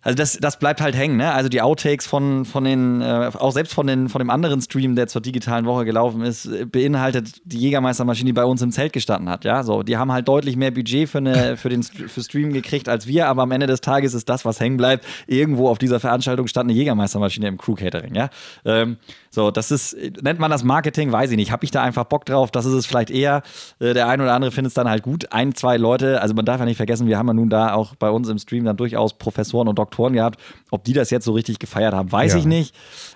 Also 0.09 0.17
das, 0.17 0.39
das 0.41 0.59
bleibt 0.59 0.81
halt 0.81 0.97
hängen, 0.97 1.19
ne? 1.19 1.35
Also 1.35 1.51
die 1.51 1.61
Outtakes 1.61 2.07
von, 2.07 2.47
von 2.47 2.65
den, 2.65 3.03
äh, 3.03 3.31
auch 3.35 3.53
selbst 3.53 3.75
von, 3.75 3.87
den, 3.87 4.09
von 4.09 4.21
dem 4.21 4.31
anderen 4.31 4.63
Stream, 4.63 4.97
der 4.97 5.07
zur 5.07 5.21
digitalen 5.21 5.67
Woche 5.67 5.85
gelaufen 5.85 6.23
ist, 6.23 6.47
äh, 6.47 6.65
beinhaltet 6.65 7.43
die 7.45 7.59
Jägermeistermaschine, 7.59 8.29
die 8.29 8.33
bei 8.33 8.47
uns 8.47 8.63
im 8.63 8.73
Zelt 8.73 8.95
gestanden 8.95 9.29
hat, 9.29 9.45
ja. 9.45 9.63
So, 9.63 9.83
die 9.83 9.99
haben 9.99 10.11
halt 10.11 10.27
deutlich 10.27 10.57
mehr 10.57 10.71
Budget 10.71 11.11
für, 11.11 11.19
eine, 11.19 11.57
für 11.59 11.69
den 11.69 11.83
für 11.83 12.23
Stream 12.23 12.55
gekriegt 12.55 12.89
als 12.89 13.07
wir, 13.07 13.29
aber 13.29 13.43
am 13.43 13.51
Ende 13.51 13.67
des 13.67 13.83
Tages 13.83 14.15
ist 14.15 14.31
das, 14.31 14.47
was 14.47 14.61
hängen 14.61 14.79
bleibt. 14.79 15.05
Irgendwo 15.27 15.69
auf 15.69 15.77
dieser 15.77 16.01
Veranstaltung 16.01 16.47
stand 16.47 16.71
eine 16.71 16.79
Jägermeistermaschine 16.79 17.47
im 17.47 17.59
Crew-Catering, 17.59 18.15
ja. 18.15 18.31
Ähm, 18.65 18.97
so, 19.39 19.53
das 19.53 19.71
ist, 19.71 19.97
nennt 20.21 20.41
man 20.41 20.51
das 20.51 20.65
Marketing, 20.65 21.13
weiß 21.13 21.31
ich 21.31 21.37
nicht. 21.37 21.53
Habe 21.53 21.65
ich 21.65 21.71
da 21.71 21.81
einfach 21.81 22.03
Bock 22.03 22.25
drauf? 22.25 22.51
Das 22.51 22.67
ist 22.67 22.73
es 22.73 22.87
vielleicht 22.87 23.09
eher. 23.09 23.43
Äh, 23.79 23.95
der 23.95 24.09
eine 24.09 24.25
oder 24.25 24.35
andere 24.35 24.51
findet 24.51 24.71
es 24.73 24.75
dann 24.75 24.89
halt 24.89 25.05
gut. 25.05 25.33
Ein, 25.33 25.55
zwei 25.55 25.77
Leute, 25.77 26.21
also 26.21 26.35
man 26.35 26.45
darf 26.45 26.59
ja 26.59 26.65
nicht 26.65 26.77
vergessen, 26.77 27.07
wir 27.07 27.17
haben 27.19 27.29
ja 27.29 27.35
nun 27.35 27.49
da 27.49 27.73
auch 27.75 27.95
bei 27.95 28.11
uns 28.11 28.29
im 28.29 28.39
Stream 28.39 28.65
dann 28.65 28.77
durchaus 28.77 29.17
Professoren 29.17 29.69
und 29.69 29.79
Doktoren 29.79 30.13
gehabt. 30.15 30.41
Ob 30.73 30.83
die 30.83 30.93
das 30.93 31.11
jetzt 31.11 31.25
so 31.25 31.33
richtig 31.35 31.61
gefeiert 31.61 31.95
haben, 31.95 32.11
weiß 32.11 32.33
Ja. 32.33 32.39
ich 32.41 32.47
nicht. 32.47 32.75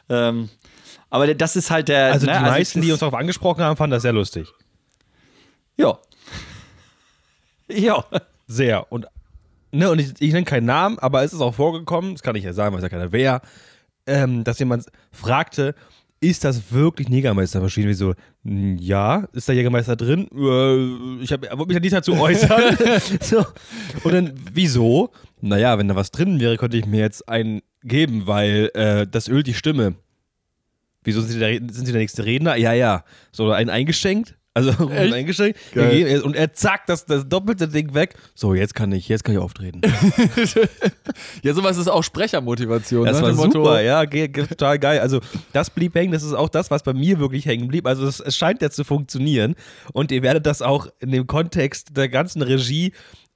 Ähm, 0.09 0.49
aber 1.11 1.35
das 1.35 1.57
ist 1.57 1.73
halt 1.73 1.89
der. 1.89 2.13
Also 2.13 2.27
ne, 2.27 2.35
die 2.35 2.41
meisten, 2.41 2.79
es 2.79 2.85
die 2.87 2.93
uns 2.93 3.01
darauf 3.01 3.15
angesprochen 3.19 3.65
haben, 3.65 3.77
fanden 3.77 3.91
das 3.91 4.03
sehr 4.03 4.13
lustig. 4.13 4.49
Ja. 5.77 5.99
Ja. 7.69 8.05
Sehr. 8.47 8.93
Und, 8.93 9.07
ne, 9.73 9.91
und 9.91 9.99
ich, 9.99 10.13
ich 10.21 10.33
nenne 10.33 10.45
keinen 10.45 10.67
Namen, 10.67 11.01
aber 11.01 11.25
es 11.25 11.33
ist 11.33 11.41
auch 11.41 11.55
vorgekommen, 11.55 12.13
das 12.15 12.23
kann 12.23 12.37
ich 12.37 12.45
ja 12.45 12.53
sagen, 12.53 12.77
weiß 12.77 12.83
ja 12.83 12.89
keiner 12.89 13.11
wer, 13.11 13.41
ähm, 14.07 14.45
dass 14.45 14.61
jemand 14.61 14.87
fragte, 15.11 15.75
ist 16.23 16.45
das 16.45 16.73
wirklich 16.73 17.09
eine 17.09 17.17
Jägermeistermaschine? 17.17 17.89
Wie 17.89 17.95
so, 17.95 18.15
"Hm, 18.45 18.77
ja, 18.79 19.29
ist 19.33 19.49
da 19.49 19.53
Jägermeister 19.53 19.97
drin? 19.97 20.29
Äh, 20.35 21.23
ich 21.23 21.33
hab- 21.33 21.43
wollte 21.43 21.67
mich 21.67 21.75
da 21.77 21.81
nicht 21.81 21.93
dazu 21.93 22.15
äußern. 22.15 22.77
so. 23.21 23.45
Und 24.05 24.13
dann, 24.15 24.33
wieso? 24.55 25.11
Naja, 25.41 25.77
wenn 25.79 25.89
da 25.89 25.97
was 25.97 26.11
drin 26.13 26.41
wäre, 26.41 26.57
könnte 26.57 26.77
ich 26.79 26.87
mir 26.87 27.01
jetzt 27.01 27.29
einen 27.29 27.61
geben, 27.83 28.27
weil 28.27 28.71
äh, 28.75 29.07
das 29.11 29.29
ölt 29.29 29.47
die 29.49 29.55
Stimme. 29.55 29.97
Wieso 31.05 31.21
sind 31.21 31.31
Sie, 31.33 31.39
der, 31.41 31.55
sind 31.55 31.87
Sie 31.87 31.93
der 31.93 32.01
nächste 32.01 32.25
Redner? 32.25 32.57
Ja, 32.57 32.73
ja. 32.73 33.05
So, 33.33 33.51
einen 33.51 33.71
eingeschenkt. 33.71 34.37
Also 34.55 34.71
Echt? 34.91 35.15
eingeschenkt. 35.15 35.59
Geil. 35.73 36.21
Und 36.23 36.37
er 36.37 36.53
zack, 36.53 36.87
das, 36.87 37.07
das 37.07 37.29
doppelte 37.29 37.69
Ding 37.69 37.95
weg. 37.95 38.15
So, 38.35 38.55
jetzt 38.55 38.75
kann 38.75 38.93
ich, 38.93 39.09
jetzt 39.09 39.25
kann 39.25 39.35
ich 39.35 39.41
auftreten. 39.41 39.81
Ja, 41.43 41.55
sowas 41.55 41.77
ist 41.77 41.89
auch 41.89 42.03
Sprechermotivation. 42.03 43.05
Das 43.05 43.19
ne? 43.19 43.27
war 43.27 43.33
Motto, 43.35 43.65
super, 43.65 43.81
ja, 43.81 44.05
total 44.07 44.79
geil. 44.79 45.01
Also 45.01 45.21
das 45.53 45.71
blieb 45.71 45.95
hängen, 45.95 46.13
das 46.13 46.23
ist 46.23 46.33
auch 46.33 46.49
das, 46.49 46.71
was 46.71 46.83
bei 46.83 46.93
mir 46.93 47.19
wirklich 47.19 47.47
hängen 47.47 47.69
blieb. 47.69 47.87
Also 47.87 48.07
es, 48.07 48.21
es 48.21 48.37
scheint 48.37 48.63
ja 48.63 48.71
zu 48.71 48.85
funktionieren 48.85 49.55
und 49.93 50.13
ihr 50.13 50.23
werdet 50.23 50.47
das 50.47 50.63
auch 50.63 50.87
in 51.01 51.11
dem 51.11 51.27
Kontext 51.27 51.97
der 51.97 52.09
ganzen 52.09 52.43
Regie 52.43 52.93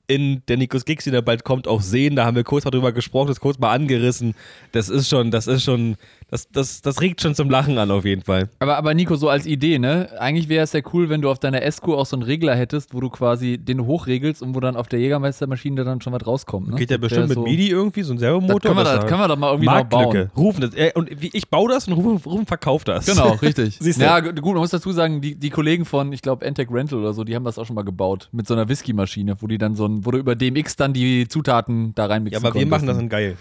in 0.08 0.42
der 0.46 0.56
Nikos 0.56 0.84
Gigs, 0.84 1.04
die 1.04 1.10
da 1.10 1.20
bald 1.20 1.44
kommt, 1.44 1.66
auch 1.66 1.80
sehen. 1.80 2.16
Da 2.16 2.24
haben 2.24 2.36
wir 2.36 2.44
kurz 2.44 2.64
mal 2.64 2.70
drüber 2.70 2.92
gesprochen, 2.92 3.28
das 3.28 3.40
kurz 3.40 3.58
mal 3.58 3.72
angerissen. 3.72 4.34
Das 4.72 4.88
ist 4.88 5.08
schon, 5.08 5.30
das 5.30 5.46
ist 5.46 5.64
schon, 5.64 5.96
das, 6.28 6.48
das, 6.50 6.82
das 6.82 7.00
regt 7.00 7.20
schon 7.22 7.36
zum 7.36 7.48
Lachen 7.50 7.78
an 7.78 7.90
auf 7.92 8.04
jeden 8.04 8.22
Fall. 8.22 8.48
Aber, 8.58 8.76
aber 8.78 8.94
Nico, 8.94 9.14
so 9.14 9.28
als 9.28 9.46
Idee, 9.46 9.78
ne? 9.78 10.08
Eigentlich 10.18 10.48
wäre 10.48 10.64
es 10.64 10.72
ja 10.72 10.80
cool, 10.92 11.08
wenn 11.08 11.22
du 11.22 11.30
auf 11.30 11.38
deiner 11.38 11.62
Esco 11.62 11.94
auch 11.96 12.04
so 12.06 12.16
einen 12.16 12.24
Regler 12.24 12.56
hättest, 12.56 12.92
wo 12.94 13.00
du 13.00 13.10
quasi 13.10 13.58
den 13.58 13.86
hochregelst 13.86 14.42
und 14.42 14.54
wo 14.56 14.58
dann 14.58 14.74
auf 14.74 14.88
der 14.88 14.98
Jägermeistermaschine 14.98 15.84
dann 15.84 16.00
schon 16.00 16.12
was 16.12 16.26
rauskommt. 16.26 16.68
Ne? 16.68 16.74
Geht 16.76 16.90
ja 16.90 16.96
Das 16.98 17.02
bestimmt 17.10 17.28
mit 17.28 17.36
so- 17.36 17.42
MIDI 17.44 17.68
irgendwie, 17.70 18.02
so 18.02 18.12
ein 18.12 18.16
Das 18.16 18.22
Servomotor. 18.22 18.60
können, 18.60 18.76
wir 18.76 18.82
das 18.84 18.94
da, 18.94 18.98
da- 19.02 19.06
können 19.06 19.20
wir 19.20 19.28
doch 19.28 19.36
mal 19.36 19.48
irgendwie 19.50 19.66
noch 19.66 19.72
Marktlücke. 19.74 20.30
bauen. 20.34 20.44
Rufen, 20.44 20.60
das, 20.62 20.74
äh, 20.74 20.90
und 20.96 21.10
ich 21.22 21.48
baue 21.48 21.70
das 21.70 21.86
und 21.86 21.92
Rufen, 21.94 22.16
Rufen 22.28 22.46
verkauft 22.46 22.88
das. 22.88 23.06
Genau, 23.06 23.30
richtig. 23.42 23.78
Siehst 23.80 24.00
du? 24.00 24.04
ja, 24.04 24.18
gu- 24.18 24.32
gut, 24.32 24.54
man 24.54 24.56
muss 24.62 24.70
dazu 24.70 24.90
sagen, 24.90 25.20
die, 25.20 25.36
die 25.36 25.50
Kollegen 25.50 25.84
von, 25.84 26.12
ich 26.12 26.22
glaube, 26.22 26.44
Antec 26.44 26.72
Rental 26.72 26.98
oder 26.98 27.12
so, 27.12 27.22
die 27.22 27.36
haben 27.36 27.44
das 27.44 27.56
auch 27.56 27.66
schon 27.66 27.76
mal 27.76 27.84
gebaut. 27.84 28.28
Mit 28.32 28.48
so 28.48 28.54
einer 28.54 28.68
Whisky-Maschine, 28.68 29.36
wo 29.40 29.46
die 29.46 29.58
dann 29.58 29.76
so 29.76 29.86
ein, 29.86 30.04
wo 30.04 30.10
du 30.10 30.18
über 30.18 30.34
DMX 30.34 30.74
dann 30.74 30.92
die 30.92 31.28
Zutaten 31.28 31.94
da 31.94 32.06
reinmixen 32.06 32.42
Ja, 32.42 32.48
aber 32.50 32.58
wir 32.58 32.66
machen 32.66 32.88
das 32.88 32.96
dann 32.96 33.08
geil. 33.08 33.36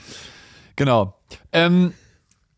Genau. 0.75 1.15
Ähm, 1.51 1.93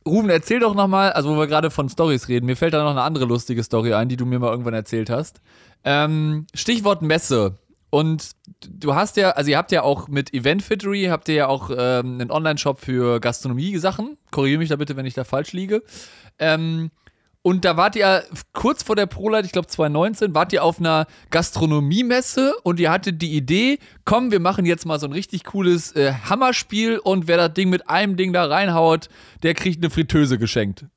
Rufen, 0.07 0.29
erzähl 0.29 0.59
doch 0.59 0.75
nochmal, 0.75 1.11
also 1.11 1.29
wo 1.29 1.39
wir 1.39 1.47
gerade 1.47 1.69
von 1.69 1.89
Stories 1.89 2.27
reden, 2.27 2.45
mir 2.45 2.55
fällt 2.55 2.73
da 2.73 2.83
noch 2.83 2.91
eine 2.91 3.01
andere 3.01 3.25
lustige 3.25 3.63
Story 3.63 3.93
ein, 3.93 4.09
die 4.09 4.17
du 4.17 4.25
mir 4.25 4.39
mal 4.39 4.51
irgendwann 4.51 4.73
erzählt 4.73 5.09
hast. 5.09 5.41
Ähm, 5.83 6.47
Stichwort 6.53 7.01
Messe. 7.01 7.55
Und 7.89 8.31
du 8.67 8.95
hast 8.95 9.15
ja, 9.15 9.31
also 9.31 9.49
ihr 9.49 9.57
habt 9.57 9.71
ja 9.71 9.83
auch 9.83 10.07
mit 10.07 10.33
Event 10.33 10.61
Fittery, 10.61 11.05
habt 11.05 11.29
ihr 11.29 11.35
ja 11.35 11.47
auch 11.47 11.69
ähm, 11.69 12.19
einen 12.19 12.31
Online-Shop 12.31 12.81
für 12.81 13.19
Gastronomie-Sachen. 13.19 14.17
Korrigiere 14.31 14.59
mich 14.59 14.69
da 14.69 14.75
bitte, 14.75 14.97
wenn 14.97 15.05
ich 15.05 15.13
da 15.13 15.23
falsch 15.23 15.53
liege. 15.53 15.83
Ähm, 16.37 16.91
und 17.47 17.63
da 17.63 17.77
wart 17.77 17.95
ihr 17.95 18.25
kurz 18.51 18.83
vor 18.83 18.97
der 18.97 19.05
ProLight, 19.05 19.45
ich 19.45 19.53
glaube 19.53 19.69
2019, 19.69 20.35
wart 20.35 20.51
ihr 20.51 20.65
auf 20.65 20.81
einer 20.81 21.07
Gastronomiemesse 21.29 22.53
und 22.63 22.77
ihr 22.77 22.91
hattet 22.91 23.21
die 23.21 23.37
Idee, 23.37 23.79
komm, 24.03 24.31
wir 24.31 24.41
machen 24.41 24.65
jetzt 24.65 24.85
mal 24.85 24.99
so 24.99 25.07
ein 25.07 25.13
richtig 25.13 25.45
cooles 25.45 25.95
äh, 25.95 26.11
Hammerspiel 26.29 26.97
und 26.97 27.29
wer 27.29 27.37
das 27.37 27.53
Ding 27.53 27.69
mit 27.69 27.89
einem 27.89 28.17
Ding 28.17 28.33
da 28.33 28.43
reinhaut, 28.43 29.07
der 29.43 29.53
kriegt 29.53 29.81
eine 29.81 29.89
Fritteuse 29.89 30.37
geschenkt. 30.37 30.87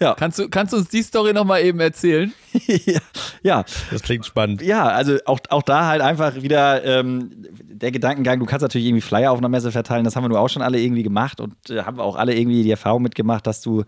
Ja. 0.00 0.12
Kannst 0.18 0.38
du, 0.38 0.50
kannst 0.50 0.74
du 0.74 0.76
uns 0.76 0.90
die 0.90 1.02
Story 1.02 1.32
nochmal 1.32 1.62
eben 1.62 1.80
erzählen? 1.80 2.30
ja. 2.66 3.00
ja. 3.42 3.64
Das 3.90 4.02
klingt 4.02 4.26
spannend. 4.26 4.60
Ja, 4.60 4.86
also 4.86 5.16
auch, 5.24 5.40
auch 5.48 5.62
da 5.62 5.86
halt 5.86 6.02
einfach 6.02 6.42
wieder 6.42 6.84
ähm, 6.84 7.30
der 7.58 7.90
Gedankengang, 7.90 8.38
du 8.38 8.44
kannst 8.44 8.60
natürlich 8.60 8.86
irgendwie 8.86 9.00
Flyer 9.00 9.32
auf 9.32 9.38
einer 9.38 9.48
Messe 9.48 9.72
verteilen, 9.72 10.04
das 10.04 10.14
haben 10.14 10.24
wir 10.24 10.28
nur 10.28 10.40
auch 10.40 10.50
schon 10.50 10.60
alle 10.60 10.78
irgendwie 10.78 11.04
gemacht 11.04 11.40
und 11.40 11.54
äh, 11.70 11.84
haben 11.84 11.96
wir 11.96 12.04
auch 12.04 12.16
alle 12.16 12.36
irgendwie 12.36 12.64
die 12.64 12.70
Erfahrung 12.70 13.00
mitgemacht, 13.00 13.46
dass 13.46 13.62
du, 13.62 13.84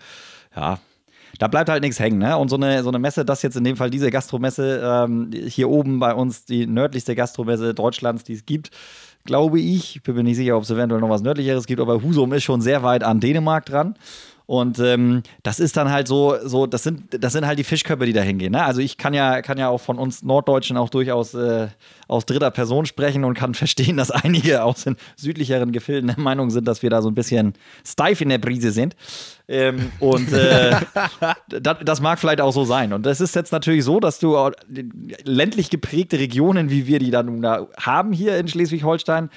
ja, 0.56 0.78
da 1.42 1.48
bleibt 1.48 1.68
halt 1.68 1.82
nichts 1.82 1.98
hängen, 1.98 2.18
ne? 2.18 2.38
Und 2.38 2.50
so 2.50 2.54
eine, 2.54 2.84
so 2.84 2.88
eine 2.88 3.00
Messe, 3.00 3.24
das 3.24 3.42
jetzt 3.42 3.56
in 3.56 3.64
dem 3.64 3.74
Fall 3.74 3.90
diese 3.90 4.12
Gastromesse, 4.12 4.80
ähm, 4.80 5.28
hier 5.32 5.68
oben 5.68 5.98
bei 5.98 6.14
uns 6.14 6.44
die 6.44 6.68
nördlichste 6.68 7.16
Gastromesse 7.16 7.74
Deutschlands, 7.74 8.22
die 8.22 8.34
es 8.34 8.46
gibt, 8.46 8.70
glaube 9.24 9.58
ich. 9.58 10.04
Bin 10.04 10.14
mir 10.14 10.22
nicht 10.22 10.36
sicher, 10.36 10.56
ob 10.56 10.62
es 10.62 10.70
eventuell 10.70 11.00
noch 11.00 11.08
was 11.10 11.22
nördlicheres 11.22 11.66
gibt, 11.66 11.80
aber 11.80 12.00
Husum 12.00 12.32
ist 12.32 12.44
schon 12.44 12.60
sehr 12.60 12.84
weit 12.84 13.02
an 13.02 13.18
Dänemark 13.18 13.66
dran. 13.66 13.96
Und 14.46 14.78
ähm, 14.80 15.22
das 15.42 15.60
ist 15.60 15.76
dann 15.76 15.90
halt 15.90 16.08
so, 16.08 16.36
so 16.44 16.66
das, 16.66 16.82
sind, 16.82 17.22
das 17.22 17.32
sind 17.32 17.46
halt 17.46 17.58
die 17.58 17.64
Fischköpfe, 17.64 18.06
die 18.06 18.12
da 18.12 18.22
hingehen. 18.22 18.52
Ne? 18.52 18.64
Also 18.64 18.80
ich 18.80 18.98
kann 18.98 19.14
ja, 19.14 19.42
kann 19.42 19.58
ja 19.58 19.68
auch 19.68 19.80
von 19.80 19.98
uns 19.98 20.22
Norddeutschen 20.22 20.76
auch 20.76 20.88
durchaus 20.88 21.34
äh, 21.34 21.68
aus 22.08 22.26
dritter 22.26 22.50
Person 22.50 22.86
sprechen 22.86 23.24
und 23.24 23.34
kann 23.34 23.54
verstehen, 23.62 23.96
dass 23.96 24.10
einige 24.10 24.64
aus 24.64 24.84
den 24.84 24.96
südlicheren 25.16 25.72
Gefilden 25.72 26.08
der 26.08 26.18
Meinung 26.18 26.50
sind, 26.50 26.66
dass 26.66 26.82
wir 26.82 26.90
da 26.90 27.02
so 27.02 27.08
ein 27.08 27.14
bisschen 27.14 27.54
steif 27.86 28.20
in 28.20 28.28
der 28.28 28.38
Brise 28.38 28.72
sind. 28.72 28.96
Ähm, 29.48 29.92
und 30.00 30.32
äh, 30.32 30.76
das, 31.48 31.78
das 31.84 32.00
mag 32.00 32.18
vielleicht 32.18 32.40
auch 32.40 32.52
so 32.52 32.64
sein. 32.64 32.92
Und 32.92 33.06
das 33.06 33.20
ist 33.20 33.34
jetzt 33.34 33.52
natürlich 33.52 33.84
so, 33.84 34.00
dass 34.00 34.18
du 34.18 34.50
ländlich 35.24 35.70
geprägte 35.70 36.18
Regionen, 36.18 36.70
wie 36.70 36.86
wir 36.86 36.98
die 36.98 37.10
dann 37.10 37.42
da 37.42 37.68
haben 37.78 38.12
hier 38.12 38.36
in 38.38 38.48
Schleswig-Holstein, 38.48 39.30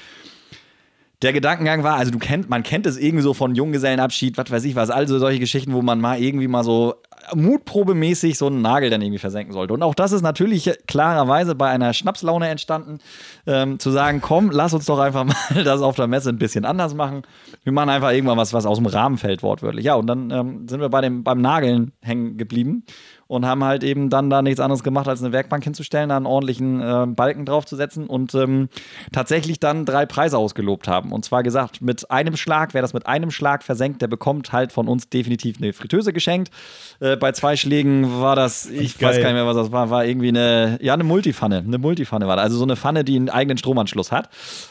der 1.26 1.34
Gedankengang 1.34 1.82
war, 1.84 1.98
also 1.98 2.12
du 2.12 2.20
kennt, 2.20 2.52
man 2.52 2.62
kennt 2.62 2.86
es 2.86 2.98
irgendwie 2.98 3.24
so 3.24 3.34
von 3.34 3.56
Junggesellenabschied, 3.56 4.38
was 4.38 4.52
weiß 4.52 4.64
ich 4.64 4.76
was, 4.76 4.92
also 4.92 5.18
solche 5.18 5.40
Geschichten, 5.40 5.74
wo 5.74 5.82
man 5.82 6.00
mal 6.00 6.22
irgendwie 6.22 6.48
mal 6.48 6.64
so 6.64 6.94
mutprobemäßig 7.34 8.38
so 8.38 8.48
einen 8.48 8.62
Nagel 8.62 8.90
dann 8.90 9.02
irgendwie 9.02 9.20
versenken 9.20 9.54
sollte. 9.54 9.74
Und 9.74 9.84
auch 9.84 9.96
das 9.96 10.12
ist 10.12 10.22
natürlich 10.22 10.72
klarerweise 10.88 11.56
bei 11.56 11.70
einer 11.70 11.94
Schnapslaune 11.94 12.48
entstanden, 12.50 13.00
ähm, 13.48 13.80
zu 13.80 13.92
sagen, 13.92 14.22
komm, 14.22 14.52
lass 14.52 14.74
uns 14.74 14.86
doch 14.86 15.00
einfach 15.00 15.24
mal 15.54 15.64
das 15.64 15.82
auf 15.82 15.96
der 15.96 16.08
Messe 16.08 16.30
ein 16.30 16.38
bisschen 16.38 16.66
anders 16.66 16.94
machen. 16.94 17.24
Wir 17.64 17.72
machen 17.72 17.90
einfach 17.90 18.12
irgendwann 18.12 18.38
was, 18.38 18.54
was 18.54 18.66
aus 18.66 18.78
dem 18.78 18.88
Rahmen 18.88 19.18
fällt, 19.18 19.44
wortwörtlich. 19.44 19.86
Ja, 19.86 19.96
und 19.96 20.08
dann 20.08 20.32
ähm, 20.32 20.68
sind 20.68 20.82
wir 20.82 20.90
bei 20.90 21.02
dem, 21.02 21.24
beim 21.24 21.42
Nageln 21.42 21.92
hängen 22.02 22.38
geblieben 22.38 22.84
und 23.28 23.46
haben 23.46 23.64
halt 23.64 23.84
eben 23.84 24.10
dann 24.10 24.30
da 24.30 24.42
nichts 24.42 24.60
anderes 24.60 24.84
gemacht, 24.84 25.08
als 25.08 25.24
eine 25.24 25.32
Werkbank 25.32 25.64
hinzustellen, 25.64 26.10
da 26.10 26.18
einen 26.18 26.26
ordentlichen 26.26 26.82
äh, 26.82 27.08
Balken 27.08 27.46
draufzusetzen 27.46 28.08
und 28.08 28.36
ähm, 28.36 28.70
tatsächlich 29.12 29.60
dann 29.60 29.86
drei 29.86 30.06
Preise 30.06 30.38
ausgelobt 30.38 30.88
haben. 30.88 31.12
Und 31.12 31.26
zwar 31.26 31.42
gesagt, 31.42 31.82
mit 31.82 32.12
einem 32.12 32.38
Schlag, 32.38 32.74
wer 32.74 32.82
das 32.82 32.94
mit 32.94 33.08
einem 33.08 33.32
Schlag 33.32 33.64
versenkt, 33.64 34.02
der 34.02 34.08
bekommt 34.08 34.54
halt 34.54 34.72
von 34.72 34.88
uns 34.88 35.10
definitiv 35.10 35.58
eine 35.58 35.74
Fritteuse 35.74 36.14
geschenkt. 36.14 36.52
Äh, 37.00 37.15
bei 37.18 37.32
zwei 37.32 37.56
Schlägen 37.56 38.22
war 38.22 38.36
das, 38.36 38.66
ich 38.66 38.98
Geil. 38.98 39.10
weiß 39.10 39.18
gar 39.18 39.26
nicht 39.26 39.34
mehr, 39.34 39.46
was 39.46 39.56
das 39.56 39.72
war, 39.72 39.90
war 39.90 40.06
irgendwie 40.06 40.30
eine, 40.30 40.78
ja, 40.82 40.94
eine 40.94 41.04
Multipfanne. 41.04 41.60
Eine 41.60 41.78
Multipfanne 41.78 42.28
war 42.28 42.36
das. 42.36 42.44
Also 42.46 42.58
so 42.58 42.64
eine 42.64 42.76
Pfanne, 42.76 43.04
die 43.04 43.16
einen 43.16 43.30
eigenen 43.30 43.58
Stromanschluss 43.58 44.12
hat. 44.12 44.30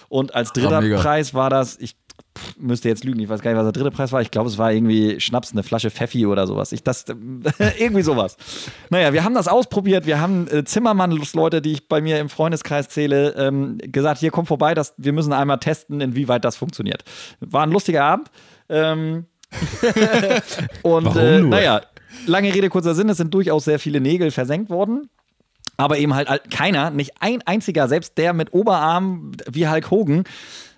Und 0.09 0.35
als 0.35 0.53
dritter 0.53 0.81
mega. 0.81 1.01
Preis 1.01 1.35
war 1.35 1.51
das, 1.51 1.79
ich 1.79 1.97
pff, 2.37 2.57
müsste 2.59 2.89
jetzt 2.89 3.05
lügen, 3.05 3.21
ich 3.21 3.29
weiß 3.29 3.41
gar 3.41 3.51
nicht, 3.51 3.59
was 3.59 3.67
der 3.67 3.73
dritte 3.73 3.91
Preis 3.91 4.13
war. 4.13 4.21
Ich 4.21 4.31
glaube, 4.31 4.49
es 4.49 4.59
war 4.59 4.73
irgendwie 4.73 5.21
Schnaps, 5.21 5.53
eine 5.53 5.63
Flasche 5.63 5.91
Pfeffi 5.91 6.27
oder 6.27 6.47
sowas. 6.47 6.73
Ich, 6.73 6.83
das, 6.83 7.05
irgendwie 7.79 8.03
sowas. 8.03 8.37
Naja, 8.91 9.13
wir 9.13 9.25
haben 9.25 9.35
das 9.35 9.49
ausprobiert. 9.49 10.07
Wir 10.07 10.21
haben 10.21 10.49
äh, 10.49 10.65
Zimmermann-Leute, 10.65 11.63
die 11.63 11.73
ich 11.73 11.89
bei 11.89 12.01
mir 12.01 12.19
im 12.19 12.29
Freundeskreis 12.29 12.89
zähle, 12.89 13.35
ähm, 13.37 13.79
gesagt: 13.79 14.21
Hier, 14.21 14.31
komm 14.31 14.47
vorbei, 14.47 14.75
das, 14.75 14.95
wir 14.97 15.13
müssen 15.13 15.33
einmal 15.33 15.59
testen, 15.59 16.01
inwieweit 16.01 16.45
das 16.45 16.57
funktioniert. 16.57 17.05
War 17.41 17.63
ein 17.63 17.71
lustiger 17.71 18.05
Abend. 18.05 18.31
Ähm, 18.69 19.27
und 20.83 21.17
äh, 21.17 21.41
naja, 21.41 21.83
lange 22.27 22.55
Rede, 22.55 22.69
kurzer 22.69 22.95
Sinn, 22.95 23.09
es 23.09 23.17
sind 23.17 23.33
durchaus 23.33 23.65
sehr 23.65 23.79
viele 23.79 24.01
Nägel 24.01 24.31
versenkt 24.31 24.71
worden. 24.71 25.09
Aber 25.77 25.99
eben 25.99 26.15
halt 26.15 26.29
keiner, 26.51 26.91
nicht 26.91 27.15
ein 27.21 27.43
einziger, 27.47 27.89
selbst 27.89 28.17
der 28.17 28.33
mit 28.33 28.53
Oberarm 28.53 29.33
wie 29.51 29.69
Hulk 29.69 29.91
Hogan, 29.91 30.25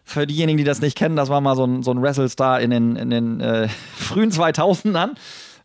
für 0.04 0.26
diejenigen, 0.26 0.56
die 0.56 0.64
das 0.64 0.80
nicht 0.80 0.96
kennen, 0.96 1.16
das 1.16 1.28
war 1.28 1.40
mal 1.40 1.56
so 1.56 1.64
ein, 1.64 1.82
so 1.82 1.90
ein 1.90 2.00
Wrestle-Star 2.00 2.60
in 2.60 2.70
den, 2.70 2.96
in 2.96 3.10
den 3.10 3.40
äh, 3.40 3.68
frühen 3.96 4.30
2000ern. 4.30 5.16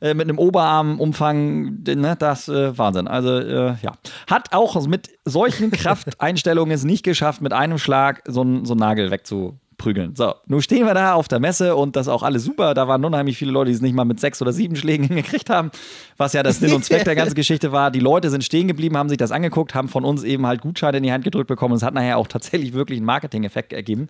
äh, 0.02 0.16
Mit 0.16 0.28
einem 0.28 0.40
Oberarmumfang, 0.40 1.84
ne, 1.84 2.16
das 2.18 2.50
äh, 2.50 2.76
Wahnsinn. 2.78 3.08
Also, 3.08 3.38
äh, 3.38 3.76
ja. 3.82 3.94
Hat 4.28 4.52
auch 4.52 4.88
mit 4.88 5.12
solchen 5.26 5.70
Krafteinstellungen 5.72 6.74
es 6.74 6.84
nicht 6.84 7.04
geschafft, 7.04 7.42
mit 7.42 7.54
einem 7.54 7.78
Schlag 7.78 8.24
so 8.28 8.42
einen 8.42 8.66
so 8.66 8.74
Nagel 8.74 9.12
wegzuputzen. 9.12 9.62
Prügeln. 9.82 10.16
So, 10.16 10.36
nun 10.46 10.62
stehen 10.62 10.86
wir 10.86 10.94
da 10.94 11.14
auf 11.14 11.28
der 11.28 11.40
Messe 11.40 11.76
und 11.76 11.96
das 11.96 12.08
auch 12.08 12.22
alles 12.22 12.44
super. 12.44 12.74
Da 12.74 12.88
waren 12.88 13.04
unheimlich 13.04 13.38
viele 13.38 13.52
Leute, 13.52 13.70
die 13.72 13.76
es 13.76 13.82
nicht 13.82 13.96
mal 13.96 14.06
mit 14.06 14.20
sechs 14.20 14.42
oder 14.42 14.54
sieben 14.54 14.76
Schlägen 14.76 15.04
hingekriegt 15.08 15.50
haben, 15.50 15.72
was 16.18 16.34
ja 16.34 16.44
das 16.44 16.60
Sinn 16.60 16.74
und 16.74 16.86
Zweck 16.86 17.04
der 17.04 17.16
ganzen 17.16 17.34
Geschichte 17.34 17.72
war. 17.72 17.90
Die 17.90 18.00
Leute 18.00 18.30
sind 18.30 18.44
stehen 18.44 18.68
geblieben, 18.68 18.96
haben 18.98 19.10
sich 19.10 19.18
das 19.18 19.32
angeguckt, 19.32 19.74
haben 19.74 19.90
von 19.90 20.06
uns 20.06 20.24
eben 20.24 20.46
halt 20.46 20.62
Gutscheine 20.62 20.98
in 20.98 21.04
die 21.04 21.12
Hand 21.12 21.24
gedrückt 21.24 21.48
bekommen 21.48 21.74
und 21.74 21.78
es 21.78 21.84
hat 21.84 21.94
nachher 21.94 22.18
auch 22.18 22.28
tatsächlich 22.28 22.74
wirklich 22.74 22.98
einen 22.98 23.08
Marketing-Effekt 23.08 23.74
ergeben. 23.74 24.08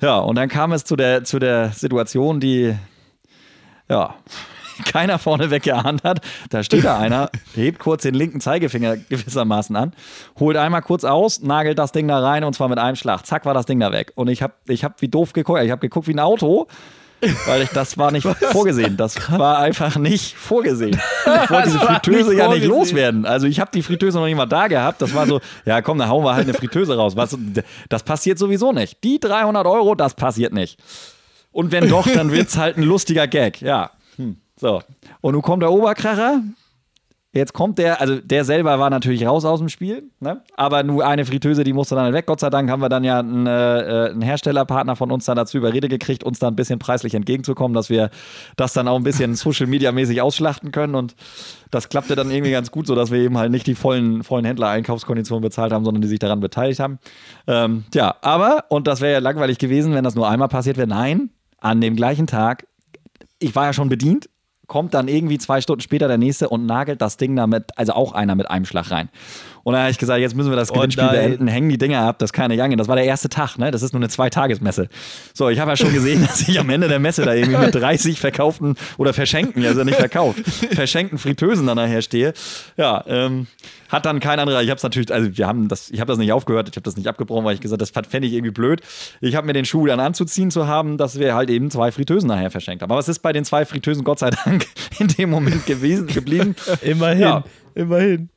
Ja, 0.00 0.18
und 0.18 0.36
dann 0.36 0.48
kam 0.48 0.72
es 0.72 0.84
zu 0.84 0.94
der, 0.94 1.24
zu 1.24 1.38
der 1.38 1.70
Situation, 1.70 2.38
die, 2.38 2.74
ja, 3.88 4.14
keiner 4.84 5.18
vorneweg 5.18 5.62
geahnt 5.62 6.04
hat. 6.04 6.20
Da 6.50 6.62
steht 6.62 6.84
da 6.84 6.98
einer, 6.98 7.30
hebt 7.54 7.78
kurz 7.78 8.02
den 8.02 8.14
linken 8.14 8.40
Zeigefinger 8.40 8.96
gewissermaßen 8.96 9.74
an, 9.76 9.92
holt 10.38 10.56
einmal 10.56 10.82
kurz 10.82 11.04
aus, 11.04 11.42
nagelt 11.42 11.78
das 11.78 11.92
Ding 11.92 12.08
da 12.08 12.18
rein 12.20 12.44
und 12.44 12.54
zwar 12.54 12.68
mit 12.68 12.78
einem 12.78 12.96
Schlag. 12.96 13.26
Zack, 13.26 13.44
war 13.44 13.54
das 13.54 13.66
Ding 13.66 13.80
da 13.80 13.92
weg. 13.92 14.12
Und 14.14 14.28
ich 14.28 14.42
habe 14.42 14.54
ich 14.66 14.84
hab 14.84 15.00
wie 15.00 15.08
doof 15.08 15.32
geguckt. 15.32 15.62
Ich 15.62 15.70
habe 15.70 15.80
geguckt 15.80 16.08
wie 16.08 16.14
ein 16.14 16.20
Auto. 16.20 16.66
Weil 17.46 17.62
ich, 17.62 17.70
das 17.70 17.98
war 17.98 18.12
nicht 18.12 18.26
vorgesehen. 18.52 18.96
Das 18.96 19.16
war 19.32 19.58
einfach 19.58 19.96
nicht 19.96 20.36
vorgesehen. 20.36 21.00
Ich 21.44 21.50
wollte 21.50 21.68
diese 21.68 21.80
Fritteuse 21.80 22.34
ja 22.34 22.48
nicht 22.48 22.64
loswerden. 22.64 23.26
Also 23.26 23.46
ich 23.46 23.60
habe 23.60 23.70
die 23.72 23.82
Fritteuse 23.82 24.18
noch 24.18 24.24
nicht 24.24 24.36
mal 24.36 24.46
da 24.46 24.66
gehabt. 24.66 25.02
Das 25.02 25.14
war 25.14 25.26
so, 25.26 25.40
ja 25.66 25.82
komm, 25.82 25.98
dann 25.98 26.08
hauen 26.08 26.24
wir 26.24 26.34
halt 26.34 26.48
eine 26.48 26.54
Fritteuse 26.54 26.96
raus. 26.96 27.16
Was, 27.16 27.36
das 27.88 28.02
passiert 28.02 28.38
sowieso 28.38 28.72
nicht. 28.72 29.02
Die 29.04 29.20
300 29.20 29.66
Euro, 29.66 29.94
das 29.94 30.14
passiert 30.14 30.52
nicht. 30.52 30.78
Und 31.52 31.72
wenn 31.72 31.88
doch, 31.88 32.06
dann 32.06 32.32
wird 32.32 32.48
es 32.48 32.56
halt 32.56 32.76
ein 32.76 32.82
lustiger 32.82 33.26
Gag. 33.26 33.60
Ja. 33.60 33.90
So. 34.58 34.82
Und 35.20 35.32
nun 35.32 35.42
kommt 35.42 35.62
der 35.62 35.72
Oberkracher. 35.72 36.42
Jetzt 37.30 37.52
kommt 37.52 37.78
der, 37.78 38.00
also 38.00 38.16
der 38.16 38.42
selber 38.44 38.78
war 38.78 38.88
natürlich 38.88 39.26
raus 39.26 39.44
aus 39.44 39.58
dem 39.58 39.68
Spiel, 39.68 40.10
ne? 40.18 40.42
aber 40.56 40.82
nur 40.82 41.06
eine 41.06 41.26
Fritteuse, 41.26 41.62
die 41.62 41.74
musste 41.74 41.94
dann 41.94 42.14
weg. 42.14 42.24
Gott 42.24 42.40
sei 42.40 42.48
Dank 42.48 42.70
haben 42.70 42.80
wir 42.80 42.88
dann 42.88 43.04
ja 43.04 43.18
einen, 43.18 43.46
äh, 43.46 44.08
einen 44.10 44.22
Herstellerpartner 44.22 44.96
von 44.96 45.12
uns 45.12 45.26
dann 45.26 45.36
dazu 45.36 45.58
überredet 45.58 45.90
gekriegt, 45.90 46.24
uns 46.24 46.38
da 46.38 46.48
ein 46.48 46.56
bisschen 46.56 46.78
preislich 46.78 47.14
entgegenzukommen, 47.14 47.74
dass 47.74 47.90
wir 47.90 48.08
das 48.56 48.72
dann 48.72 48.88
auch 48.88 48.96
ein 48.96 49.02
bisschen 49.02 49.34
Social 49.36 49.66
Media 49.66 49.92
mäßig 49.92 50.22
ausschlachten 50.22 50.72
können. 50.72 50.94
Und 50.94 51.16
das 51.70 51.90
klappte 51.90 52.16
dann 52.16 52.30
irgendwie 52.30 52.50
ganz 52.50 52.70
gut, 52.70 52.86
sodass 52.86 53.10
wir 53.10 53.18
eben 53.18 53.36
halt 53.36 53.52
nicht 53.52 53.66
die 53.66 53.74
vollen, 53.74 54.24
vollen 54.24 54.46
Händler-Einkaufskonditionen 54.46 55.42
bezahlt 55.42 55.70
haben, 55.70 55.84
sondern 55.84 56.00
die 56.00 56.08
sich 56.08 56.20
daran 56.20 56.40
beteiligt 56.40 56.80
haben. 56.80 56.98
Ähm, 57.46 57.84
ja, 57.92 58.16
aber, 58.22 58.64
und 58.70 58.86
das 58.86 59.02
wäre 59.02 59.12
ja 59.12 59.18
langweilig 59.18 59.58
gewesen, 59.58 59.92
wenn 59.92 60.02
das 60.02 60.14
nur 60.14 60.28
einmal 60.30 60.48
passiert 60.48 60.78
wäre, 60.78 60.88
nein, 60.88 61.28
an 61.58 61.82
dem 61.82 61.94
gleichen 61.94 62.26
Tag, 62.26 62.66
ich 63.38 63.54
war 63.54 63.66
ja 63.66 63.74
schon 63.74 63.90
bedient, 63.90 64.30
kommt 64.68 64.94
dann 64.94 65.08
irgendwie 65.08 65.38
zwei 65.38 65.60
Stunden 65.60 65.80
später 65.80 66.06
der 66.06 66.18
nächste 66.18 66.48
und 66.48 66.66
nagelt 66.66 67.02
das 67.02 67.16
Ding 67.16 67.34
damit, 67.34 67.76
also 67.76 67.94
auch 67.94 68.12
einer 68.12 68.36
mit 68.36 68.48
einem 68.48 68.64
Schlag 68.64 68.90
rein. 68.92 69.08
Und 69.68 69.74
dann 69.74 69.82
habe 69.82 69.90
ich 69.90 69.98
gesagt, 69.98 70.18
jetzt 70.18 70.34
müssen 70.34 70.48
wir 70.48 70.56
das 70.56 70.72
Gewinnspiel 70.72 71.04
oh 71.06 71.12
beenden, 71.12 71.46
hängen 71.46 71.68
die 71.68 71.76
Dinger 71.76 72.00
ab, 72.00 72.18
das 72.20 72.32
kann 72.32 72.48
nicht 72.50 72.62
angehen. 72.62 72.78
Das 72.78 72.88
war 72.88 72.96
der 72.96 73.04
erste 73.04 73.28
Tag, 73.28 73.58
ne? 73.58 73.70
Das 73.70 73.82
ist 73.82 73.92
nur 73.92 74.00
eine 74.00 74.08
Zweitagesmesse. 74.08 74.88
So, 75.34 75.50
ich 75.50 75.60
habe 75.60 75.72
ja 75.72 75.76
schon 75.76 75.92
gesehen, 75.92 76.22
dass 76.26 76.48
ich 76.48 76.58
am 76.58 76.70
Ende 76.70 76.88
der 76.88 76.98
Messe 76.98 77.26
da 77.26 77.34
irgendwie 77.34 77.66
mit 77.66 77.74
30 77.74 78.18
verkauften 78.18 78.76
oder 78.96 79.12
verschenkten, 79.12 79.62
also 79.66 79.84
nicht 79.84 79.98
verkauft, 79.98 80.38
verschenkten 80.72 81.18
Fritteusen 81.18 81.66
dann 81.66 81.76
nachher 81.76 82.00
stehe. 82.00 82.32
Ja, 82.78 83.04
ähm, 83.06 83.46
hat 83.90 84.06
dann 84.06 84.20
kein 84.20 84.38
anderer, 84.38 84.62
ich 84.62 84.70
habe 84.70 84.78
es 84.78 84.82
natürlich, 84.82 85.12
also 85.12 85.36
wir 85.36 85.46
haben 85.46 85.68
das, 85.68 85.90
ich 85.90 86.00
habe 86.00 86.10
das 86.10 86.16
nicht 86.18 86.32
aufgehört, 86.32 86.70
ich 86.70 86.76
habe 86.76 86.84
das 86.84 86.96
nicht 86.96 87.06
abgebrochen, 87.06 87.44
weil 87.44 87.52
ich 87.52 87.60
gesagt 87.60 87.82
das 87.82 87.90
fände 87.90 88.26
ich 88.26 88.32
irgendwie 88.32 88.52
blöd. 88.52 88.80
Ich 89.20 89.36
habe 89.36 89.46
mir 89.46 89.52
den 89.52 89.66
Schuh 89.66 89.84
dann 89.84 90.00
anzuziehen 90.00 90.50
zu 90.50 90.66
haben, 90.66 90.96
dass 90.96 91.18
wir 91.18 91.34
halt 91.34 91.50
eben 91.50 91.70
zwei 91.70 91.92
Fritteusen 91.92 92.28
nachher 92.28 92.50
verschenkt 92.50 92.82
haben. 92.82 92.90
Aber 92.90 93.00
es 93.00 93.08
ist 93.08 93.18
bei 93.18 93.34
den 93.34 93.44
zwei 93.44 93.66
Fritteusen 93.66 94.02
Gott 94.02 94.18
sei 94.18 94.30
Dank 94.30 94.66
in 94.98 95.08
dem 95.08 95.28
Moment 95.28 95.66
gewesen, 95.66 96.06
geblieben. 96.06 96.56
immerhin, 96.80 97.20
ja. 97.20 97.44
immerhin. 97.74 98.30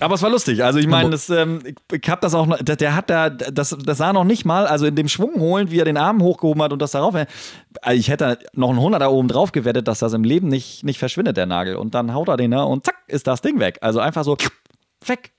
Aber 0.00 0.14
es 0.14 0.22
war 0.22 0.30
lustig. 0.30 0.62
Also 0.62 0.78
ich 0.78 0.86
meine, 0.86 1.16
ähm, 1.30 1.60
ich 1.90 2.08
habe 2.08 2.20
das 2.20 2.34
auch, 2.34 2.46
noch, 2.46 2.58
der, 2.58 2.76
der, 2.76 2.94
hat 2.94 3.10
da, 3.10 3.30
das, 3.30 3.76
das 3.78 3.98
sah 3.98 4.12
noch 4.12 4.24
nicht 4.24 4.44
mal, 4.44 4.66
also 4.66 4.86
in 4.86 4.94
dem 4.94 5.08
Schwung 5.08 5.40
holen, 5.40 5.70
wie 5.70 5.78
er 5.78 5.84
den 5.84 5.96
Arm 5.96 6.22
hochgehoben 6.22 6.62
hat 6.62 6.72
und 6.72 6.80
das 6.80 6.92
darauf. 6.92 7.14
Also 7.14 7.98
ich 7.98 8.08
hätte 8.08 8.38
noch 8.52 8.70
einen 8.70 8.78
100 8.78 9.00
da 9.00 9.08
oben 9.08 9.28
drauf 9.28 9.52
gewettet, 9.52 9.88
dass 9.88 10.00
das 10.00 10.12
im 10.12 10.24
Leben 10.24 10.48
nicht, 10.48 10.84
nicht 10.84 10.98
verschwindet, 10.98 11.36
der 11.36 11.46
Nagel. 11.46 11.76
Und 11.76 11.94
dann 11.94 12.12
haut 12.12 12.28
er 12.28 12.36
den 12.36 12.50
da 12.50 12.62
und 12.62 12.84
zack, 12.84 12.96
ist 13.06 13.26
das 13.26 13.40
Ding 13.42 13.58
weg. 13.58 13.78
Also 13.80 14.00
einfach 14.00 14.24
so 14.24 14.36
weg. 15.06 15.32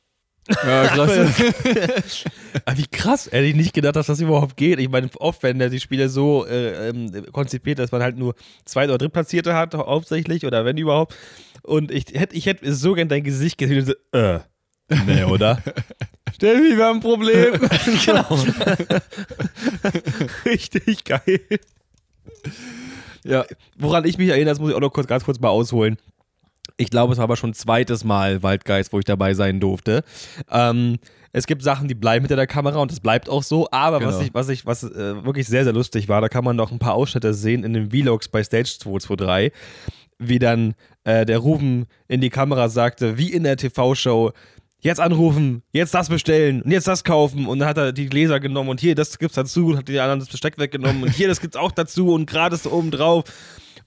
Ja, 0.65 0.88
krass. 0.88 1.12
Aber 2.65 2.77
wie 2.77 2.88
krass, 2.88 3.25
hätte 3.25 3.45
ich 3.45 3.55
nicht 3.55 3.73
gedacht, 3.73 3.95
dass 3.95 4.07
das 4.07 4.19
überhaupt 4.19 4.57
geht. 4.57 4.79
Ich 4.79 4.89
meine, 4.89 5.10
oft 5.19 5.43
ja 5.43 5.69
die 5.69 5.79
Spiele 5.79 6.10
so 6.10 6.45
äh, 6.45 6.89
ähm, 6.89 7.25
konzipiert, 7.31 7.79
dass 7.79 7.91
man 7.91 8.01
halt 8.01 8.17
nur 8.17 8.36
zwei 8.65 8.86
oder 8.86 8.97
drittplatzierte 8.97 9.53
hat, 9.53 9.73
hauptsächlich, 9.73 10.45
oder 10.45 10.65
wenn 10.65 10.77
überhaupt. 10.77 11.15
Und 11.63 11.91
ich 11.91 12.05
hätte 12.13 12.36
ich 12.36 12.45
hätt 12.45 12.60
so 12.63 12.93
gern 12.93 13.10
dein 13.10 13.23
Gesicht 13.23 13.57
gesehen 13.57 13.79
und 13.79 13.86
so, 13.86 14.17
äh, 14.17 14.39
nee, 15.05 15.23
oder? 15.23 15.62
Mich, 16.41 16.77
wir 16.77 16.86
haben 16.86 16.97
ein 16.97 17.01
Problem. 17.01 17.53
genau. 18.05 18.38
Richtig 20.45 21.03
geil. 21.03 21.41
Ja, 23.23 23.45
woran 23.77 24.05
ich 24.05 24.17
mich 24.17 24.29
erinnere, 24.29 24.51
das 24.51 24.60
muss 24.60 24.69
ich 24.69 24.75
auch 24.75 24.81
noch 24.81 24.93
kurz, 24.93 25.07
ganz 25.07 25.23
kurz 25.23 25.39
mal 25.39 25.49
ausholen. 25.49 25.97
Ich 26.77 26.91
glaube, 26.91 27.11
es 27.11 27.17
war 27.17 27.23
aber 27.23 27.37
schon 27.37 27.53
zweites 27.53 28.03
Mal 28.03 28.43
Waldgeist, 28.43 28.93
wo 28.93 28.99
ich 28.99 29.05
dabei 29.05 29.33
sein 29.33 29.59
durfte. 29.59 30.03
Ähm, 30.51 30.99
es 31.33 31.47
gibt 31.47 31.63
Sachen, 31.63 31.87
die 31.87 31.95
bleiben 31.95 32.23
hinter 32.23 32.35
der 32.35 32.47
Kamera 32.47 32.79
und 32.79 32.91
das 32.91 32.99
bleibt 32.99 33.29
auch 33.29 33.43
so. 33.43 33.67
Aber 33.71 33.99
genau. 33.99 34.11
was 34.11 34.21
ich, 34.21 34.33
was 34.33 34.49
ich, 34.49 34.65
was 34.65 34.83
äh, 34.83 35.25
wirklich 35.25 35.47
sehr, 35.47 35.63
sehr 35.63 35.73
lustig 35.73 36.07
war, 36.07 36.21
da 36.21 36.29
kann 36.29 36.43
man 36.43 36.55
noch 36.55 36.71
ein 36.71 36.79
paar 36.79 36.93
Ausschnitte 36.93 37.33
sehen 37.33 37.63
in 37.63 37.73
den 37.73 37.89
Vlogs 37.89 38.29
bei 38.29 38.43
Stage 38.43 38.77
223, 38.79 39.51
wie 40.19 40.39
dann 40.39 40.75
äh, 41.03 41.25
der 41.25 41.39
Ruben 41.39 41.87
in 42.07 42.21
die 42.21 42.29
Kamera 42.29 42.69
sagte, 42.69 43.17
wie 43.17 43.31
in 43.31 43.43
der 43.43 43.57
TV-Show, 43.57 44.31
jetzt 44.79 44.99
anrufen, 44.99 45.63
jetzt 45.71 45.95
das 45.95 46.09
bestellen 46.09 46.61
und 46.61 46.71
jetzt 46.71 46.87
das 46.87 47.03
kaufen. 47.03 47.47
Und 47.47 47.59
dann 47.59 47.67
hat 47.67 47.77
er 47.77 47.91
die 47.91 48.07
Gläser 48.07 48.39
genommen 48.39 48.69
und 48.69 48.79
hier, 48.79 48.93
das 48.93 49.17
gibt's 49.17 49.35
dazu 49.35 49.67
und 49.67 49.77
hat 49.77 49.87
die 49.87 49.99
anderen 49.99 50.19
das 50.19 50.29
Besteck 50.29 50.59
weggenommen 50.59 51.03
und 51.03 51.09
hier, 51.09 51.27
das 51.27 51.41
gibt's 51.41 51.57
auch 51.57 51.71
dazu 51.71 52.13
und 52.13 52.27
gerade 52.27 52.55
ist 52.55 52.67
oben 52.67 52.91
drauf 52.91 53.23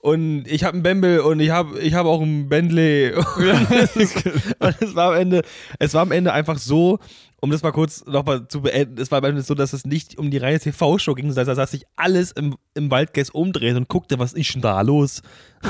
und 0.01 0.47
ich 0.47 0.65
habe 0.65 0.75
einen 0.75 0.83
Bembel 0.83 1.21
und 1.21 1.41
ich 1.41 1.51
habe 1.51 1.79
ich 1.79 1.93
hab 1.95 2.07
auch 2.07 2.23
einen 2.23 2.49
Bentley. 2.49 3.13
und 3.15 4.77
es 4.81 4.95
war 4.95 5.13
am 5.13 5.21
Ende, 5.21 5.43
es 5.79 5.93
war 5.93 6.03
am 6.03 6.13
Ende 6.13 6.33
einfach 6.33 6.59
so, 6.59 6.99
um 7.41 7.51
das 7.51 7.63
mal 7.63 7.73
kurz 7.73 8.05
nochmal 8.07 8.49
zu 8.49 8.63
beenden, 8.63 8.99
es 9.01 9.11
war 9.11 9.19
am 9.19 9.25
Ende 9.27 9.43
so, 9.43 9.55
dass 9.55 9.75
es 9.75 9.85
nicht 9.85 10.17
um 10.19 10.31
die 10.31 10.39
reine 10.39 10.59
TV-Show 10.59 11.15
ging, 11.15 11.33
sondern 11.33 11.57
dass 11.57 11.71
sich 11.73 11.85
alles 11.97 12.33
im, 12.33 12.57
im 12.75 12.91
Waldgeist 12.91 13.35
umdreht 13.35 13.77
und 13.77 13.89
guckte, 13.89 14.19
was 14.19 14.33
ist 14.33 14.55
denn 14.55 14.63
da 14.63 14.81
los? 14.81 15.23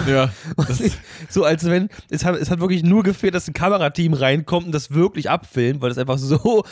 Ja. 0.09 0.31
so 1.29 1.45
als 1.45 1.65
wenn, 1.65 1.89
es 2.09 2.25
hat, 2.25 2.37
es 2.37 2.51
hat 2.51 2.61
wirklich 2.61 2.85
nur 2.85 3.03
gefehlt, 3.03 3.35
dass 3.35 3.49
ein 3.49 3.55
Kamerateam 3.55 4.15
reinkommt 4.15 4.67
und 4.67 4.73
das 4.73 4.93
wirklich 4.93 5.29
abfilmt, 5.29 5.81
weil 5.81 5.91
es 5.91 5.99
einfach 5.99 6.19
so 6.19 6.65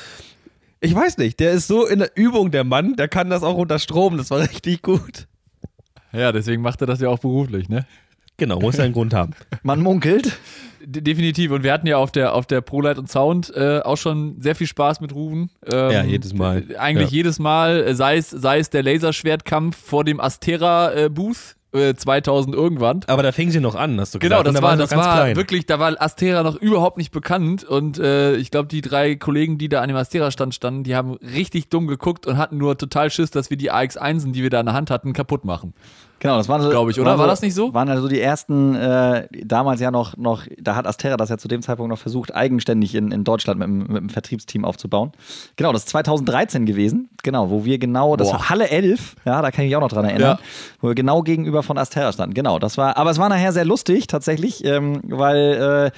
ich 0.81 0.95
weiß 0.95 1.19
nicht, 1.19 1.41
der 1.41 1.51
ist 1.51 1.67
so 1.67 1.87
in 1.87 1.99
der 1.99 2.13
Übung, 2.15 2.53
der 2.53 2.63
Mann, 2.63 2.95
der 2.95 3.09
kann 3.09 3.31
das 3.31 3.43
auch 3.43 3.57
unter 3.57 3.81
Strom, 3.81 4.17
das 4.17 4.31
war 4.31 4.39
richtig 4.39 4.83
gut. 4.83 5.27
Ja, 6.13 6.33
deswegen 6.33 6.63
macht 6.63 6.81
er 6.81 6.87
das 6.87 7.01
ja 7.01 7.09
auch 7.09 7.19
beruflich, 7.19 7.69
ne? 7.69 7.87
Genau, 8.39 8.61
muss 8.61 8.77
ja 8.77 8.85
einen 8.85 8.93
Grund 8.95 9.15
haben. 9.15 9.33
Man 9.63 9.81
munkelt. 9.83 10.39
definitiv. 10.81 11.51
Und 11.51 11.65
wir 11.65 11.73
hatten 11.73 11.89
ja 11.89 11.99
auf 11.99 12.13
der, 12.13 12.35
auf 12.35 12.47
der 12.47 12.61
ProLight 12.61 12.97
und 12.99 13.11
Sound 13.11 13.53
äh, 13.55 13.81
auch 13.81 13.97
schon 13.97 14.41
sehr 14.41 14.55
viel 14.55 14.69
Spaß 14.69 15.01
mit 15.01 15.13
Ruben. 15.13 15.51
Ähm, 15.67 15.91
ja, 15.91 16.05
jedes 16.05 16.33
Mal. 16.35 16.65
Eigentlich 16.79 17.11
ja. 17.11 17.17
jedes 17.17 17.41
Mal, 17.41 17.83
äh, 17.83 17.95
sei 17.95 18.17
es, 18.17 18.31
sei 18.31 18.61
es 18.61 18.71
der 18.71 18.85
Laserschwertkampf 18.85 19.77
vor 19.77 20.05
dem 20.05 20.21
Astera-Booth. 20.21 21.57
Äh, 21.71 21.95
2000 21.95 22.55
irgendwann. 22.55 23.01
Aber 23.09 23.23
da 23.23 23.31
fing 23.31 23.51
sie 23.51 23.61
noch 23.61 23.75
an, 23.75 24.01
hast 24.01 24.15
du 24.15 24.19
genau, 24.19 24.43
gesagt. 24.43 24.57
Genau, 24.57 24.61
das 24.61 24.63
war, 24.63 24.77
das 24.79 24.97
war 24.97 25.17
klein. 25.17 25.37
wirklich, 25.37 25.67
da 25.67 25.79
war 25.79 26.01
Astera 26.01 26.43
noch 26.43 26.57
überhaupt 26.57 26.97
nicht 26.97 27.13
bekannt 27.13 27.63
und 27.63 27.99
äh, 27.99 28.37
ich 28.37 28.51
glaube, 28.51 28.69
die 28.69 28.81
drei 28.81 29.17
Kollegen, 29.17 29.59
die 29.59 29.69
da 29.69 29.83
an 29.83 29.89
dem 29.89 29.97
Astera-Stand 29.97 30.55
standen, 30.55 30.83
die 30.83 30.97
haben 30.97 31.17
richtig 31.17 31.69
dumm 31.69 31.87
geguckt 31.87 32.27
und 32.27 32.39
hatten 32.39 32.57
nur 32.57 32.79
total 32.79 33.11
Schiss, 33.11 33.31
dass 33.31 33.51
wir 33.51 33.59
die 33.59 33.71
AX1, 33.71 34.33
die 34.33 34.43
wir 34.43 34.49
da 34.49 34.61
in 34.61 34.67
der 34.67 34.75
Hand 34.75 34.91
hatten, 34.91 35.13
kaputt 35.13 35.45
machen. 35.45 35.75
Genau, 36.21 36.37
das 36.37 36.49
waren 36.49 36.61
so, 36.63 36.69
glaube 36.69 36.91
ich, 36.91 36.99
oder? 36.99 37.13
War, 37.13 37.19
war, 37.19 37.27
das 37.29 37.43
nicht 37.43 37.55
so? 37.55 37.73
Waren 37.75 37.89
also 37.89 38.09
die 38.09 38.21
ersten, 38.21 38.75
äh, 38.75 39.29
damals 39.45 39.81
ja 39.81 39.91
noch, 39.91 40.17
noch, 40.17 40.45
da 40.59 40.75
hat 40.75 40.87
Astera 40.87 41.17
das 41.17 41.29
ja 41.29 41.39
zu 41.39 41.47
dem 41.47 41.63
Zeitpunkt 41.63 41.91
noch 41.91 41.99
versucht, 41.99 42.35
eigenständig 42.35 42.95
in, 42.95 43.13
in 43.13 43.23
Deutschland 43.23 43.61
mit, 43.61 43.69
mit 43.69 43.97
einem 43.97 44.09
Vertriebsteam 44.09 44.65
aufzubauen. 44.65 45.13
Genau, 45.57 45.73
das 45.73 45.83
ist 45.83 45.91
2013 45.91 46.67
gewesen, 46.67 47.09
genau, 47.23 47.51
wo 47.51 47.65
wir 47.65 47.79
genau, 47.79 48.17
das 48.17 48.29
Boah. 48.29 48.35
war 48.35 48.49
Halle 48.51 48.69
11, 48.69 49.17
ja, 49.25 49.43
da 49.43 49.51
kann 49.51 49.65
ich 49.65 49.71
mich 49.71 49.77
auch 49.77 49.81
noch 49.81 49.89
dran 49.89 50.05
erinnern, 50.07 50.39
ja. 50.39 50.45
wo 50.81 50.89
wir 50.89 50.95
genau 50.97 51.23
gegenüber 51.23 51.63
von 51.63 51.79
Astera 51.79 52.13
standen. 52.13 52.35
Genau, 52.35 52.59
das 52.59 52.77
war, 52.79 52.97
aber 52.97 53.11
es 53.11 53.19
war 53.19 53.29
nachher 53.29 53.53
sehr 53.53 53.65
lustig 53.65 54.09
tatsächlich, 54.09 54.65
ähm, 54.65 55.01
weil 55.05 55.93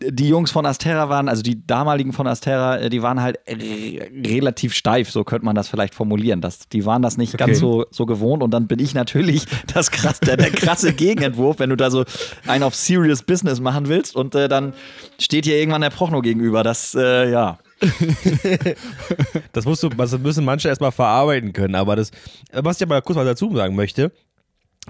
äh, 0.00 0.10
die 0.10 0.28
Jungs 0.28 0.50
von 0.50 0.64
Astera 0.64 1.10
waren, 1.10 1.28
also 1.28 1.42
die 1.42 1.66
damaligen 1.66 2.14
von 2.14 2.26
Astera, 2.26 2.78
äh, 2.78 2.88
die 2.88 3.02
waren 3.02 3.20
halt 3.20 3.38
relativ 3.46 4.72
steif, 4.72 5.10
so 5.10 5.24
könnte 5.24 5.44
man 5.44 5.54
das 5.54 5.68
vielleicht 5.68 5.94
formulieren. 5.94 6.40
Das, 6.40 6.68
die 6.68 6.86
waren 6.86 7.02
das 7.02 7.18
nicht 7.18 7.34
okay. 7.34 7.44
ganz 7.44 7.58
so, 7.58 7.84
so 7.90 8.06
gewohnt 8.06 8.42
und 8.42 8.50
dann 8.52 8.66
bin 8.66 8.78
ich 8.78 8.94
natürlich 8.94 9.46
das 9.74 9.90
krass, 9.90 10.20
der, 10.20 10.36
der 10.36 10.50
krasse 10.50 10.92
Gegenentwurf, 10.92 11.58
wenn 11.58 11.70
du 11.70 11.76
da 11.76 11.90
so 11.90 12.04
einen 12.46 12.62
auf 12.62 12.74
Serious 12.74 13.22
Business 13.22 13.60
machen 13.60 13.88
willst 13.88 14.14
und 14.16 14.34
äh, 14.34 14.48
dann 14.48 14.72
steht 15.18 15.44
hier 15.44 15.56
irgendwann 15.58 15.82
der 15.82 15.90
Prochno 15.90 16.20
gegenüber. 16.20 16.62
Das, 16.62 16.94
äh, 16.94 17.30
ja. 17.30 17.58
das 19.52 19.64
musst 19.64 19.82
du, 19.82 19.88
das 19.88 20.18
müssen 20.18 20.44
manche 20.44 20.68
erstmal 20.68 20.92
verarbeiten 20.92 21.52
können. 21.52 21.74
Aber 21.74 21.96
das, 21.96 22.10
was 22.52 22.76
ich 22.76 22.82
aber 22.82 23.00
kurz 23.02 23.16
mal 23.16 23.24
dazu 23.24 23.54
sagen 23.54 23.76
möchte, 23.76 24.12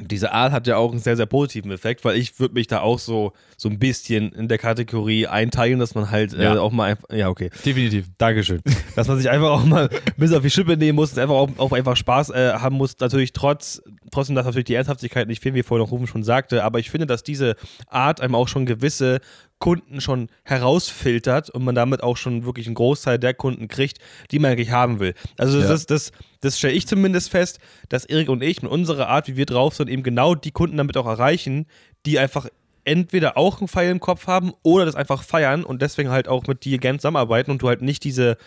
diese 0.00 0.32
Art 0.32 0.52
hat 0.52 0.66
ja 0.66 0.76
auch 0.76 0.90
einen 0.92 1.00
sehr, 1.00 1.16
sehr 1.16 1.26
positiven 1.26 1.70
Effekt, 1.70 2.04
weil 2.04 2.16
ich 2.16 2.38
würde 2.40 2.54
mich 2.54 2.66
da 2.66 2.80
auch 2.80 2.98
so, 2.98 3.32
so 3.56 3.68
ein 3.68 3.78
bisschen 3.78 4.32
in 4.32 4.48
der 4.48 4.58
Kategorie 4.58 5.26
einteilen, 5.26 5.78
dass 5.78 5.94
man 5.94 6.10
halt 6.10 6.32
Ja. 6.32 6.54
äh, 6.54 6.58
auch 6.58 6.72
mal 6.72 6.90
einfach, 6.90 7.08
ja, 7.10 7.28
okay. 7.28 7.50
Definitiv. 7.64 8.06
Dankeschön. 8.18 8.60
Dass 8.96 9.06
man 9.08 9.16
sich 9.18 9.30
einfach 9.30 9.50
auch 9.50 9.64
mal 9.64 9.88
bis 10.16 10.32
auf 10.32 10.42
die 10.42 10.50
Schippe 10.50 10.76
nehmen 10.76 10.96
muss 10.96 11.12
und 11.12 11.18
einfach 11.20 11.34
auch, 11.34 11.50
auch 11.58 11.72
einfach 11.72 11.96
Spaß 11.96 12.30
äh, 12.30 12.52
haben 12.54 12.76
muss. 12.76 12.98
Natürlich 12.98 13.32
trotz, 13.32 13.80
trotzdem, 14.10 14.34
dass 14.34 14.44
natürlich 14.46 14.64
die 14.66 14.74
Ernsthaftigkeit 14.74 15.28
nicht 15.28 15.42
fehlen, 15.42 15.54
wie 15.54 15.62
vorhin 15.62 15.86
auch 15.86 15.90
Rufen 15.92 16.06
schon 16.08 16.24
sagte. 16.24 16.64
Aber 16.64 16.78
ich 16.80 16.90
finde, 16.90 17.06
dass 17.06 17.22
diese 17.22 17.54
Art 17.88 18.20
einem 18.20 18.34
auch 18.34 18.48
schon 18.48 18.66
gewisse 18.66 19.20
Kunden 19.58 20.00
schon 20.00 20.28
herausfiltert 20.44 21.50
und 21.50 21.64
man 21.64 21.74
damit 21.74 22.02
auch 22.02 22.16
schon 22.16 22.44
wirklich 22.44 22.66
einen 22.66 22.74
Großteil 22.74 23.18
der 23.18 23.34
Kunden 23.34 23.68
kriegt, 23.68 23.98
die 24.30 24.38
man 24.38 24.52
eigentlich 24.52 24.70
haben 24.70 25.00
will. 25.00 25.14
Also 25.36 25.60
Ja. 25.60 25.68
das, 25.68 25.86
das, 25.86 26.12
das 26.40 26.58
stelle 26.58 26.74
ich 26.74 26.86
zumindest 26.86 27.30
fest, 27.30 27.58
dass 27.88 28.04
Erik 28.04 28.28
und 28.28 28.42
ich 28.42 28.62
mit 28.62 28.70
unserer 28.70 29.08
Art, 29.08 29.26
wie 29.28 29.36
wir 29.36 29.46
drauf 29.46 29.74
sind, 29.74 29.88
eben 29.90 30.02
genau 30.02 30.34
die 30.34 30.52
Kunden 30.52 30.76
damit 30.76 30.96
auch 30.96 31.06
erreichen, 31.06 31.66
die 32.06 32.18
einfach 32.18 32.46
entweder 32.84 33.36
auch 33.36 33.58
einen 33.58 33.68
Pfeil 33.68 33.90
im 33.90 34.00
Kopf 34.00 34.26
haben 34.28 34.52
oder 34.62 34.86
das 34.86 34.94
einfach 34.94 35.22
feiern 35.22 35.64
und 35.64 35.82
deswegen 35.82 36.10
halt 36.10 36.28
auch 36.28 36.46
mit 36.46 36.64
dir 36.64 36.78
gern 36.78 36.98
zusammenarbeiten 36.98 37.50
und 37.50 37.60
du 37.60 37.68
halt 37.68 37.82
nicht 37.82 38.04
diese, 38.04 38.38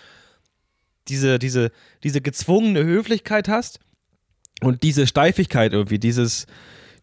diese, 1.08 1.40
diese, 1.40 1.72
diese 2.04 2.22
gezwungene 2.22 2.84
Höflichkeit 2.84 3.48
hast 3.50 3.80
und 4.62 4.84
diese 4.84 5.08
Steifigkeit 5.08 5.74
irgendwie, 5.74 6.00
dieses, 6.00 6.48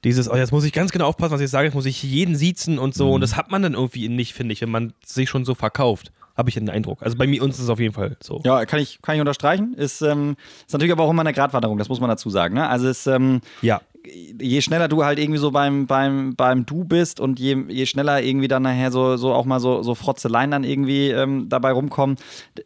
dieses, 0.05 0.31
oh, 0.31 0.37
jetzt 0.37 0.53
muss 0.53 0.65
ich 0.65 0.73
ganz 0.73 0.93
genau 0.93 1.07
aufpassen, 1.07 1.33
was 1.33 1.41
ich 1.41 1.51
sage, 1.51 1.67
jetzt 1.67 1.75
muss 1.75 1.87
ich 1.87 2.03
jeden 2.03 2.37
siezen 2.37 2.79
und 2.79 2.95
so. 2.95 3.13
Und 3.13 3.21
das 3.21 3.37
hat 3.37 3.51
man 3.51 3.63
dann 3.63 3.75
irgendwie 3.75 4.09
nicht, 4.09 4.35
finde 4.35 4.53
ich, 4.53 4.63
wenn 4.63 4.71
man 4.71 4.93
sich 5.05 5.29
schon 5.29 5.45
so 5.45 5.55
verkauft. 5.55 6.13
Habe 6.37 6.51
ich 6.51 6.55
den 6.55 6.71
Eindruck. 6.71 7.03
Also 7.03 7.17
bei 7.17 7.27
mir 7.27 7.43
uns 7.43 7.57
ist 7.57 7.65
es 7.65 7.69
auf 7.69 7.81
jeden 7.81 7.95
Fall 7.95 8.17
so. 8.23 8.41
Ja, 8.45 8.65
kann 8.65 8.79
ich, 8.79 9.03
kann 9.03 9.17
ich 9.17 9.21
unterstreichen. 9.21 9.75
Ist, 9.75 10.03
ähm, 10.03 10.37
ist 10.65 10.73
natürlich 10.73 10.93
aber 10.93 11.03
auch 11.03 11.11
immer 11.11 11.23
eine 11.23 11.33
Gratwanderung, 11.33 11.79
das 11.79 11.89
muss 11.89 11.99
man 11.99 12.09
dazu 12.09 12.31
sagen. 12.31 12.55
Ne? 12.55 12.69
Also 12.69 12.87
es, 12.87 13.09
ähm, 13.09 13.41
Ja. 13.61 13.81
Je 14.05 14.61
schneller 14.61 14.89
du 14.89 15.05
halt 15.05 15.19
irgendwie 15.19 15.39
so 15.39 15.51
beim, 15.51 15.87
beim, 15.87 16.35
beim 16.35 16.67
Du 16.67 16.85
bist 16.85 17.21
und 17.21 17.39
je, 17.39 17.57
je 17.69 17.87
schneller 17.87 18.23
irgendwie 18.23 18.49
dann 18.49 18.63
nachher 18.63 18.91
so, 18.91 19.17
so 19.17 19.33
auch 19.33 19.45
mal 19.45 19.61
so, 19.61 19.83
so 19.83 19.95
Frotzeleien 19.95 20.51
dann 20.51 20.65
irgendwie 20.65 21.09
ähm, 21.09 21.49
dabei 21.49 21.73
rumkommen, 21.73 22.17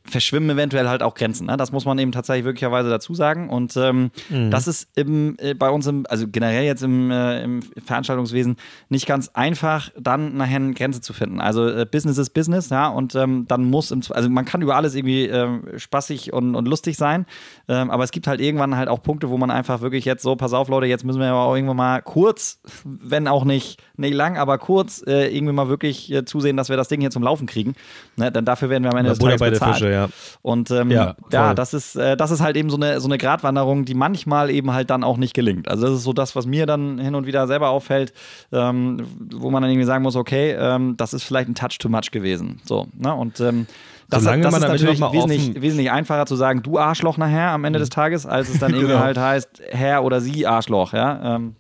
verschwimmen 0.05 0.51
eventuell 0.51 0.89
halt 0.89 1.03
auch 1.03 1.15
Grenzen. 1.15 1.47
Ne? 1.47 1.57
Das 1.57 1.73
muss 1.73 1.85
man 1.85 1.99
eben 1.99 2.13
tatsächlich 2.13 2.45
wirklicherweise 2.45 2.91
dazu 2.91 3.15
sagen. 3.15 3.49
Und 3.49 3.77
ähm, 3.77 4.11
das 4.51 4.67
ist 4.67 4.89
im, 4.97 5.37
äh, 5.39 5.55
bei 5.55 5.71
uns, 5.71 5.87
im, 5.87 6.07
also 6.09 6.27
generell 6.29 6.65
jetzt 6.65 6.83
im, 6.83 7.11
äh, 7.11 7.43
im 7.43 7.63
Veranstaltungswesen, 7.63 8.57
nicht 8.89 9.07
ganz 9.07 9.31
einfach, 9.35 9.91
dann 9.99 10.37
nachher 10.37 10.57
eine 10.57 10.75
Grenze 10.75 11.01
zu 11.01 11.13
finden. 11.13 11.41
Also 11.41 11.69
äh, 11.69 11.87
Business 11.91 12.19
ist 12.19 12.31
Business, 12.31 12.71
ja, 12.71 12.89
und 12.89 13.15
ähm, 13.15 13.47
dann 13.49 13.65
muss, 13.65 13.91
im, 13.91 14.03
also 14.11 14.29
man 14.29 14.45
kann 14.45 14.63
über 14.63 14.77
alles 14.77 14.95
irgendwie 14.95 15.27
ähm, 15.27 15.65
spaßig 15.77 16.33
und, 16.33 16.55
und 16.55 16.69
lustig 16.69 16.97
sein, 16.97 17.27
ähm, 17.69 17.91
aber 17.91 18.05
es 18.05 18.11
gibt 18.11 18.27
halt 18.27 18.41
irgendwann 18.41 18.77
halt 18.77 18.89
auch 18.89 19.03
Punkte, 19.03 19.31
wo 19.31 19.39
man 19.39 19.51
einfach 19.51 19.81
wirklich 19.81 20.05
jetzt 20.05 20.23
so, 20.23 20.37
pass 20.37 20.53
auf 20.53 20.69
Leute, 20.69 20.87
jetzt 20.87 21.05
müssen 21.05 21.21
wir 21.21 21.32
aber 21.33 21.43
auch 21.43 21.55
irgendwann 21.55 21.77
mal 21.77 22.03
kurz, 22.03 22.61
wenn 22.85 23.27
auch 23.27 23.45
nicht, 23.45 23.83
nicht 23.97 24.15
lang, 24.15 24.37
aber 24.37 24.59
kurz 24.59 25.03
äh, 25.07 25.35
irgendwie 25.35 25.53
mal 25.53 25.69
wirklich 25.69 26.13
äh, 26.13 26.25
zusehen, 26.25 26.57
dass 26.57 26.69
wir 26.69 26.77
das 26.77 26.89
Ding 26.89 27.01
hier 27.01 27.11
zum 27.11 27.23
Laufen 27.23 27.47
kriegen. 27.47 27.75
Ne? 28.17 28.31
Denn 28.31 28.45
dafür 28.45 28.71
werden 28.71 28.85
wir 28.85 28.91
am 28.91 28.97
Ende 28.97 29.11
des 29.11 29.19
Butter 29.19 29.37
Tages 29.37 29.41
bei 29.41 29.51
der 29.51 29.59
bezahlt. 29.59 29.75
Fische, 29.77 29.91
ja. 29.93 30.09
Und 30.43 30.71
ähm, 30.71 30.91
Ja, 30.91 31.17
ja, 31.33 31.55
das 31.55 31.75
ist, 31.75 31.97
äh, 31.97 32.17
das 32.17 32.31
ist 32.31 32.41
halt 32.41 32.57
eben 32.57 32.71
so 32.71 32.77
eine, 32.77 33.01
so 33.01 33.09
eine 33.09 33.19
Gratwanderung, 33.19 33.85
die 33.85 33.95
manchmal 33.95 34.51
eben 34.51 34.73
halt 34.73 34.91
dann 34.91 35.05
auch 35.05 35.17
nicht 35.17 35.35
gelingt. 35.35 35.69
Also 35.69 35.87
das 35.87 35.97
ist 35.97 36.05
so 36.05 36.13
das, 36.13 36.37
was 36.37 36.47
mir 36.47 36.67
dann 36.67 36.99
hin 36.99 37.15
und 37.15 37.27
wieder 37.27 37.47
selber 37.47 37.71
auffällt, 37.71 38.13
ähm, 38.53 39.07
wo 39.33 39.51
man 39.51 39.63
dann 39.63 39.71
irgendwie 39.71 39.87
sagen 39.87 40.03
muss, 40.03 40.17
okay, 40.17 40.55
ähm, 40.59 40.97
das 40.97 41.15
ist 41.15 41.25
vielleicht 41.25 41.49
ein 41.49 41.55
Touch 41.55 41.79
too 41.79 41.89
much 41.89 42.11
gewesen. 42.11 42.61
So, 42.65 42.87
ne? 42.97 43.15
Und 43.15 43.41
ähm, 43.41 43.67
das, 44.13 44.25
Solange 44.25 44.43
das 44.43 44.53
man 44.53 44.63
ist 44.63 44.69
natürlich 44.69 45.01
wesentlich, 45.01 45.63
wesentlich 45.63 45.91
einfacher 45.91 46.27
zu 46.27 46.37
sagen, 46.37 46.63
du 46.63 46.79
Arschloch 46.79 47.17
nachher 47.17 47.51
am 47.51 47.65
Ende 47.65 47.79
des 47.79 47.89
Tages, 47.89 48.27
als 48.27 48.49
es 48.51 48.59
dann 48.59 48.71
irgendwie 48.75 48.93
Genau. 48.93 49.05
halt 49.05 49.17
heißt, 49.17 49.63
Herr 49.71 50.05
oder 50.05 50.21
Sie 50.21 50.47
Arschloch, 50.47 50.93
ja. 50.93 51.37
Ähm, 51.37 51.57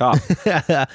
ja, 0.00 0.12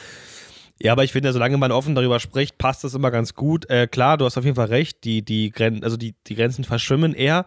Ja, 0.84 0.94
aber 0.94 1.04
ich 1.04 1.12
finde, 1.12 1.32
solange 1.32 1.58
man 1.58 1.72
offen 1.72 1.94
darüber 1.94 2.20
spricht, 2.20 2.58
passt 2.58 2.84
das 2.84 2.96
immer 2.96 3.12
ganz 3.12 3.36
gut. 3.36 3.70
Äh, 3.70 3.88
klar, 3.88 4.18
du 4.18 4.26
hast 4.26 4.38
auf 4.38 4.44
jeden 4.44 4.56
Fall 4.56 4.68
recht, 4.68 5.04
die, 5.04 5.24
die, 5.24 5.52
Gren 5.52 5.84
also 5.84 5.96
die, 5.96 6.16
die 6.28 6.36
Grenzen 6.36 6.64
verschwimmen 6.64 7.14
eher. 7.14 7.46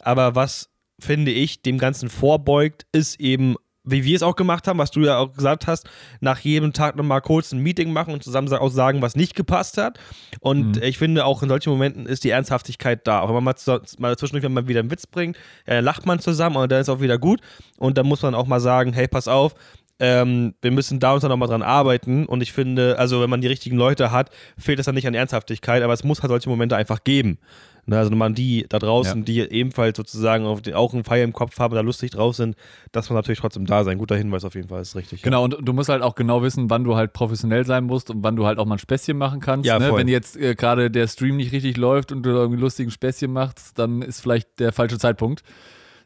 Aber 0.00 0.34
was, 0.34 0.68
finde 1.00 1.30
ich, 1.32 1.62
dem 1.62 1.78
Ganzen 1.78 2.10
vorbeugt, 2.10 2.84
ist 2.92 3.18
eben, 3.20 3.56
wie 3.84 4.04
wir 4.04 4.16
es 4.16 4.22
auch 4.22 4.34
gemacht 4.36 4.66
haben, 4.66 4.78
was 4.78 4.90
du 4.90 5.00
ja 5.00 5.18
auch 5.18 5.32
gesagt 5.34 5.66
hast, 5.66 5.88
nach 6.20 6.38
jedem 6.38 6.72
Tag 6.72 6.96
nochmal 6.96 7.20
kurz 7.20 7.52
ein 7.52 7.58
Meeting 7.60 7.92
machen 7.92 8.14
und 8.14 8.24
zusammen 8.24 8.48
sa- 8.48 8.58
auch 8.60 8.70
sagen, 8.70 9.02
was 9.02 9.14
nicht 9.14 9.34
gepasst 9.34 9.76
hat. 9.76 9.98
Und 10.40 10.78
ich 10.82 10.98
finde, 10.98 11.24
auch 11.24 11.42
in 11.42 11.48
solchen 11.48 11.70
Momenten 11.70 12.06
ist 12.06 12.24
die 12.24 12.30
Ernsthaftigkeit 12.30 13.06
da. 13.06 13.20
Auch 13.20 13.28
wenn 13.28 13.34
man 13.34 13.44
mal, 13.44 13.56
zu, 13.56 13.80
mal 13.98 14.16
zwischendurch, 14.16 14.42
wenn 14.44 14.52
man 14.54 14.68
wieder 14.68 14.80
einen 14.80 14.90
Witz 14.90 15.06
bringt, 15.06 15.36
äh, 15.66 15.80
lacht 15.80 16.06
man 16.06 16.18
zusammen 16.18 16.56
und 16.56 16.72
dann 16.72 16.80
ist 16.80 16.88
auch 16.88 17.00
wieder 17.00 17.18
gut. 17.18 17.40
Und 17.78 17.98
dann 17.98 18.06
muss 18.06 18.22
man 18.22 18.34
auch 18.34 18.46
mal 18.46 18.60
sagen, 18.60 18.92
hey, 18.92 19.06
pass 19.06 19.28
auf, 19.28 19.54
ähm, 20.00 20.54
wir 20.60 20.70
müssen 20.70 20.98
da 21.00 21.12
uns 21.12 21.22
dann 21.22 21.30
nochmal 21.30 21.48
dran 21.48 21.62
arbeiten. 21.62 22.26
Und 22.26 22.42
ich 22.42 22.52
finde, 22.52 22.98
also 22.98 23.20
wenn 23.20 23.30
man 23.30 23.40
die 23.40 23.48
richtigen 23.48 23.76
Leute 23.76 24.10
hat, 24.10 24.30
fehlt 24.58 24.78
es 24.78 24.86
dann 24.86 24.94
nicht 24.94 25.06
an 25.06 25.14
Ernsthaftigkeit, 25.14 25.82
aber 25.82 25.92
es 25.92 26.04
muss 26.04 26.22
halt 26.22 26.30
solche 26.30 26.48
Momente 26.48 26.76
einfach 26.76 27.04
geben. 27.04 27.38
Ne, 27.86 27.98
also 27.98 28.10
wenn 28.10 28.18
man 28.18 28.34
die 28.34 28.64
da 28.66 28.78
draußen, 28.78 29.20
Ja. 29.20 29.24
die 29.24 29.40
ebenfalls 29.40 29.98
sozusagen 29.98 30.46
auf 30.46 30.60
auch 30.72 30.94
einen 30.94 31.04
Feier 31.04 31.22
im 31.22 31.34
Kopf 31.34 31.58
haben, 31.58 31.74
da 31.74 31.82
lustig 31.82 32.12
drauf 32.12 32.34
sind, 32.34 32.56
dass 32.92 33.10
man 33.10 33.16
natürlich 33.16 33.40
trotzdem 33.40 33.66
da 33.66 33.84
sein. 33.84 33.98
Guter 33.98 34.16
Hinweis 34.16 34.44
auf 34.44 34.54
jeden 34.54 34.68
Fall, 34.68 34.80
ist 34.80 34.96
richtig. 34.96 35.20
Genau, 35.20 35.44
und 35.44 35.58
du 35.60 35.72
musst 35.74 35.90
halt 35.90 36.02
auch 36.02 36.14
genau 36.14 36.42
wissen, 36.42 36.70
wann 36.70 36.82
du 36.84 36.96
halt 36.96 37.12
professionell 37.12 37.66
sein 37.66 37.84
musst 37.84 38.08
und 38.08 38.24
wann 38.24 38.36
du 38.36 38.46
halt 38.46 38.58
auch 38.58 38.64
mal 38.64 38.76
ein 38.76 38.78
Späßchen 38.78 39.18
machen 39.18 39.40
kannst. 39.40 39.66
Ja, 39.66 39.78
ne? 39.78 39.94
Wenn 39.94 40.08
jetzt 40.08 40.34
äh, 40.38 40.54
gerade 40.54 40.90
der 40.90 41.06
Stream 41.08 41.36
nicht 41.36 41.52
richtig 41.52 41.76
läuft 41.76 42.10
und 42.10 42.22
du 42.22 42.30
irgendwie 42.30 42.60
lustigen 42.60 42.90
Späßchen 42.90 43.30
machst, 43.30 43.78
dann 43.78 44.00
ist 44.00 44.22
vielleicht 44.22 44.60
der 44.60 44.72
falsche 44.72 44.98
Zeitpunkt. 44.98 45.42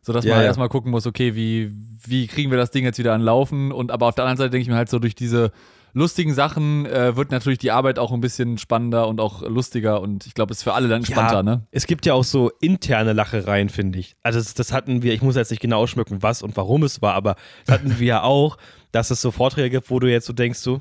Sodass 0.09 0.25
Ja, 0.25 0.37
man 0.37 0.40
ja. 0.40 0.47
erstmal 0.47 0.71
gucken 0.71 0.90
muss, 0.90 1.07
okay, 1.07 1.35
wie, 1.35 1.71
wie 2.07 2.27
kriegen 2.29 2.51
wir 2.51 2.57
das 2.57 2.71
Ding 2.71 2.83
jetzt 2.83 2.99
wieder 2.99 3.12
an 3.12 3.21
Laufen? 3.21 3.73
Und 3.73 3.90
aber 3.90 4.07
auf 4.07 4.14
der 4.14 4.25
anderen 4.25 4.38
Seite 4.38 4.51
denke 4.53 4.62
ich 4.62 4.68
mir 4.68 4.77
halt 4.77 4.88
so, 4.88 4.99
durch 4.99 5.14
diese 5.14 5.53
lustigen 5.92 6.33
Sachen 6.33 6.87
äh, 6.87 7.14
wird 7.14 7.31
natürlich 7.31 7.59
die 7.59 7.71
Arbeit 7.71 7.99
auch 7.99 8.11
ein 8.11 8.23
bisschen 8.23 8.57
spannender 8.57 9.07
und 9.07 9.21
auch 9.21 9.42
lustiger 9.42 10.01
und 10.01 10.27
ich 10.27 10.33
glaube, 10.33 10.53
es 10.53 10.59
ist 10.59 10.62
für 10.64 10.73
alle 10.73 10.88
dann 10.88 11.01
entspannter, 11.01 11.35
ja, 11.37 11.42
ne? 11.42 11.66
Es 11.73 11.87
gibt 11.87 12.07
ja 12.07 12.14
auch 12.14 12.25
so 12.25 12.51
interne 12.62 13.12
Lachereien, 13.12 13.68
finde 13.68 13.99
ich. 13.99 14.16
Also 14.23 14.38
das, 14.38 14.55
das 14.55 14.73
hatten 14.73 15.03
wir, 15.03 15.12
ich 15.12 15.21
muss 15.21 15.37
jetzt 15.37 15.51
nicht 15.51 15.61
genau 15.61 15.81
ausschmücken, 15.81 16.23
was 16.23 16.42
und 16.42 16.57
warum 16.57 16.85
es 16.85 17.03
war, 17.03 17.12
aber 17.12 17.37
das 17.66 17.75
hatten 17.75 17.99
wir 17.99 18.07
ja 18.07 18.23
auch, 18.23 18.57
dass 18.92 19.11
es 19.11 19.21
so 19.21 19.31
Vorträge 19.31 19.68
gibt, 19.68 19.90
wo 19.90 19.99
du 19.99 20.11
jetzt 20.11 20.27
so 20.27 20.33
denkst, 20.33 20.59
so, 20.61 20.79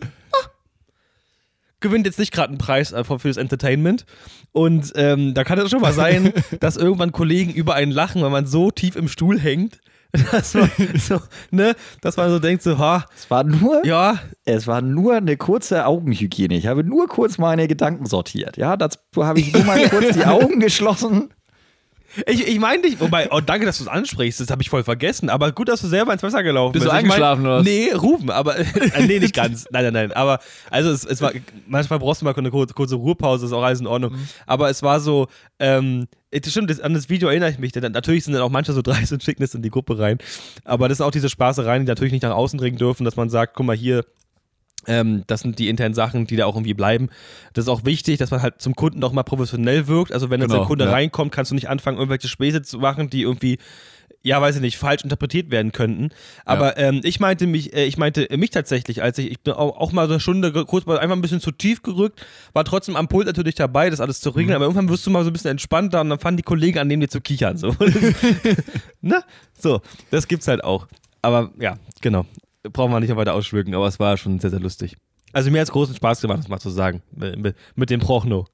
gewinnt 1.79 2.05
jetzt 2.05 2.19
nicht 2.19 2.33
gerade 2.33 2.49
einen 2.49 2.57
Preis 2.57 2.91
äh, 2.91 3.03
für 3.03 3.27
das 3.27 3.37
Entertainment. 3.37 4.05
Und 4.51 4.93
ähm, 4.95 5.33
da 5.33 5.43
kann 5.43 5.59
es 5.59 5.69
schon 5.69 5.81
mal 5.81 5.93
sein, 5.93 6.33
dass 6.59 6.77
irgendwann 6.77 7.11
Kollegen 7.11 7.53
über 7.53 7.75
einen 7.75 7.91
lachen, 7.91 8.21
weil 8.21 8.29
man 8.29 8.45
so 8.45 8.71
tief 8.71 8.95
im 8.95 9.07
Stuhl 9.07 9.39
hängt, 9.39 9.79
dass 10.31 10.53
man 10.53 10.71
so, 10.95 11.19
ne, 11.51 11.75
dass 12.01 12.17
man 12.17 12.29
so 12.29 12.39
denkt, 12.39 12.63
so, 12.63 12.77
ha, 12.77 13.05
es 13.15 13.29
war 13.29 13.43
nur, 13.43 13.85
ja, 13.85 14.19
es 14.45 14.65
war 14.65 14.81
nur 14.81 15.15
eine 15.15 15.37
kurze 15.37 15.85
Augenhygiene. 15.85 16.55
Ich 16.55 16.67
habe 16.67 16.83
nur 16.83 17.07
kurz 17.07 17.37
meine 17.37 17.67
Gedanken 17.67 18.05
sortiert. 18.05 18.57
Ja, 18.57 18.77
dazu 18.77 18.99
habe 19.17 19.39
ich 19.39 19.53
nur 19.53 19.63
mal 19.63 19.87
kurz 19.89 20.13
die 20.15 20.25
Augen 20.25 20.59
geschlossen. 20.59 21.33
Ich, 22.25 22.47
ich 22.47 22.59
meine 22.59 22.81
dich, 22.81 22.99
wobei, 22.99 23.29
oh, 23.31 23.39
danke, 23.41 23.65
dass 23.65 23.77
du 23.77 23.83
es 23.83 23.87
ansprichst, 23.89 24.39
das 24.39 24.49
habe 24.49 24.61
ich 24.61 24.69
voll 24.69 24.83
vergessen, 24.83 25.29
aber 25.29 25.51
gut, 25.51 25.69
dass 25.69 25.81
du 25.81 25.87
selber 25.87 26.13
ins 26.13 26.23
Wasser 26.23 26.41
gelaufen 26.43 26.73
Bist 26.73 26.83
bist. 26.85 26.93
du 26.93 26.97
Ich 26.97 27.03
mein- 27.03 27.11
eingeschlafen, 27.11 27.45
oder 27.45 27.57
was? 27.57 27.63
Nee, 27.63 27.91
Rufen, 27.93 28.29
aber, 28.31 28.57
äh, 28.59 28.65
nee, 29.05 29.19
nicht 29.19 29.35
ganz, 29.35 29.67
nein, 29.71 29.83
nein, 29.85 29.93
nein, 29.93 30.11
aber, 30.13 30.39
also 30.71 30.89
es, 30.89 31.05
es 31.05 31.21
war, 31.21 31.31
manchmal 31.67 31.99
brauchst 31.99 32.21
du 32.21 32.25
mal 32.25 32.33
eine 32.35 32.49
kurze, 32.49 32.73
kurze 32.73 32.95
Ruhepause, 32.95 33.45
ist 33.45 33.53
auch 33.53 33.63
alles 33.63 33.79
in 33.81 33.87
Ordnung, 33.87 34.13
Mhm. 34.13 34.27
aber 34.47 34.69
es 34.69 34.81
war 34.81 34.99
so, 34.99 35.27
ähm, 35.59 36.07
das 36.31 36.49
stimmt, 36.51 36.69
das, 36.69 36.79
an 36.79 36.93
das 36.93 37.09
Video 37.09 37.29
erinnere 37.29 37.51
ich 37.51 37.59
mich, 37.59 37.71
denn 37.71 37.89
natürlich 37.91 38.23
sind 38.23 38.33
dann 38.33 38.41
auch 38.41 38.49
manche 38.49 38.73
so 38.73 38.81
dreist 38.83 39.13
und 39.13 39.23
schicken 39.23 39.41
das 39.43 39.53
in 39.53 39.61
die 39.61 39.69
Gruppe 39.69 39.99
rein, 39.99 40.17
aber 40.65 40.89
das 40.89 40.97
sind 40.97 41.05
auch 41.05 41.11
diese 41.11 41.29
Spaßereien, 41.29 41.83
die 41.85 41.89
natürlich 41.89 42.13
nicht 42.13 42.23
nach 42.23 42.35
außen 42.35 42.57
dringen 42.57 42.77
dürfen, 42.77 43.03
dass 43.05 43.15
man 43.15 43.29
sagt, 43.29 43.53
guck 43.55 43.65
mal 43.65 43.75
hier, 43.75 44.05
ähm, 44.87 45.23
das 45.27 45.41
sind 45.41 45.59
die 45.59 45.69
internen 45.69 45.93
Sachen, 45.93 46.25
die 46.25 46.35
da 46.35 46.45
auch 46.45 46.55
irgendwie 46.55 46.73
bleiben. 46.73 47.09
Das 47.53 47.65
ist 47.65 47.69
auch 47.69 47.85
wichtig, 47.85 48.17
dass 48.17 48.31
man 48.31 48.41
halt 48.41 48.61
zum 48.61 48.75
Kunden 48.75 49.03
auch 49.03 49.11
mal 49.11 49.23
professionell 49.23 49.87
wirkt. 49.87 50.11
Also 50.11 50.29
wenn 50.29 50.41
jetzt 50.41 50.49
Genau, 50.49 50.61
ein 50.63 50.67
Kunde 50.67 50.85
ja. 50.85 50.91
reinkommt, 50.91 51.31
kannst 51.31 51.51
du 51.51 51.55
nicht 51.55 51.69
anfangen, 51.69 51.97
irgendwelche 51.97 52.27
Späße 52.27 52.61
zu 52.61 52.79
machen, 52.79 53.09
die 53.09 53.21
irgendwie, 53.21 53.57
ja, 54.23 54.41
weiß 54.41 54.55
ich 54.55 54.61
nicht, 54.61 54.77
falsch 54.77 55.03
interpretiert 55.03 55.51
werden 55.51 55.71
könnten. 55.71 56.09
Aber 56.45 56.77
ähm, 56.77 57.01
ich 57.03 57.19
meinte 57.19 57.47
mich, 57.47 57.73
äh, 57.73 57.85
ich 57.85 57.97
meinte 57.97 58.27
mich 58.37 58.49
tatsächlich, 58.49 59.03
als 59.03 59.17
ich, 59.17 59.31
ich 59.31 59.39
bin 59.41 59.53
auch, 59.53 59.77
auch 59.77 59.91
mal 59.91 60.07
so 60.07 60.13
eine 60.13 60.19
Stunde 60.19 60.51
kurz 60.65 60.85
mal 60.85 60.97
einfach 60.99 61.15
ein 61.15 61.21
bisschen 61.21 61.41
zu 61.41 61.51
tief 61.51 61.83
gerückt, 61.83 62.25
war 62.53 62.63
trotzdem 62.63 62.95
am 62.95 63.07
Pult 63.07 63.27
natürlich 63.27 63.55
dabei, 63.55 63.89
das 63.89 63.99
alles 64.01 64.21
zu 64.21 64.29
regeln, 64.29 64.55
aber 64.55 64.65
irgendwann 64.65 64.89
wirst 64.89 65.05
du 65.05 65.11
mal 65.11 65.23
so 65.23 65.29
ein 65.29 65.33
bisschen 65.33 65.51
entspannter 65.51 66.01
und 66.01 66.09
dann 66.09 66.19
fanden 66.19 66.37
die 66.37 66.43
Kollegen 66.43 66.79
an, 66.79 66.87
neben 66.87 67.01
dir 67.01 67.09
zu 67.09 67.21
kichern. 67.21 67.57
So. 67.57 67.75
ne? 69.01 69.23
So, 69.57 69.81
das 70.11 70.27
gibt's 70.27 70.47
halt 70.47 70.63
auch. 70.63 70.87
Aber 71.21 71.51
ja, 71.59 71.77
genau. 72.01 72.25
Brauchen 72.71 72.91
wir 72.91 72.99
nicht 72.99 73.09
noch 73.09 73.17
weiter 73.17 73.33
ausschmücken, 73.33 73.73
aber 73.75 73.87
es 73.87 73.99
war 73.99 74.17
schon 74.17 74.39
sehr, 74.39 74.49
sehr 74.49 74.59
lustig. 74.59 74.97
Also 75.33 75.51
mir 75.51 75.59
hat 75.59 75.67
es 75.67 75.71
großen 75.71 75.95
Spaß 75.95 76.21
gemacht, 76.21 76.39
das 76.39 76.47
mal 76.47 76.59
zu 76.59 76.69
sagen. 76.69 77.01
Mit, 77.11 77.55
mit, 77.75 77.89
dem 77.89 77.99
Prochno. 77.99 78.45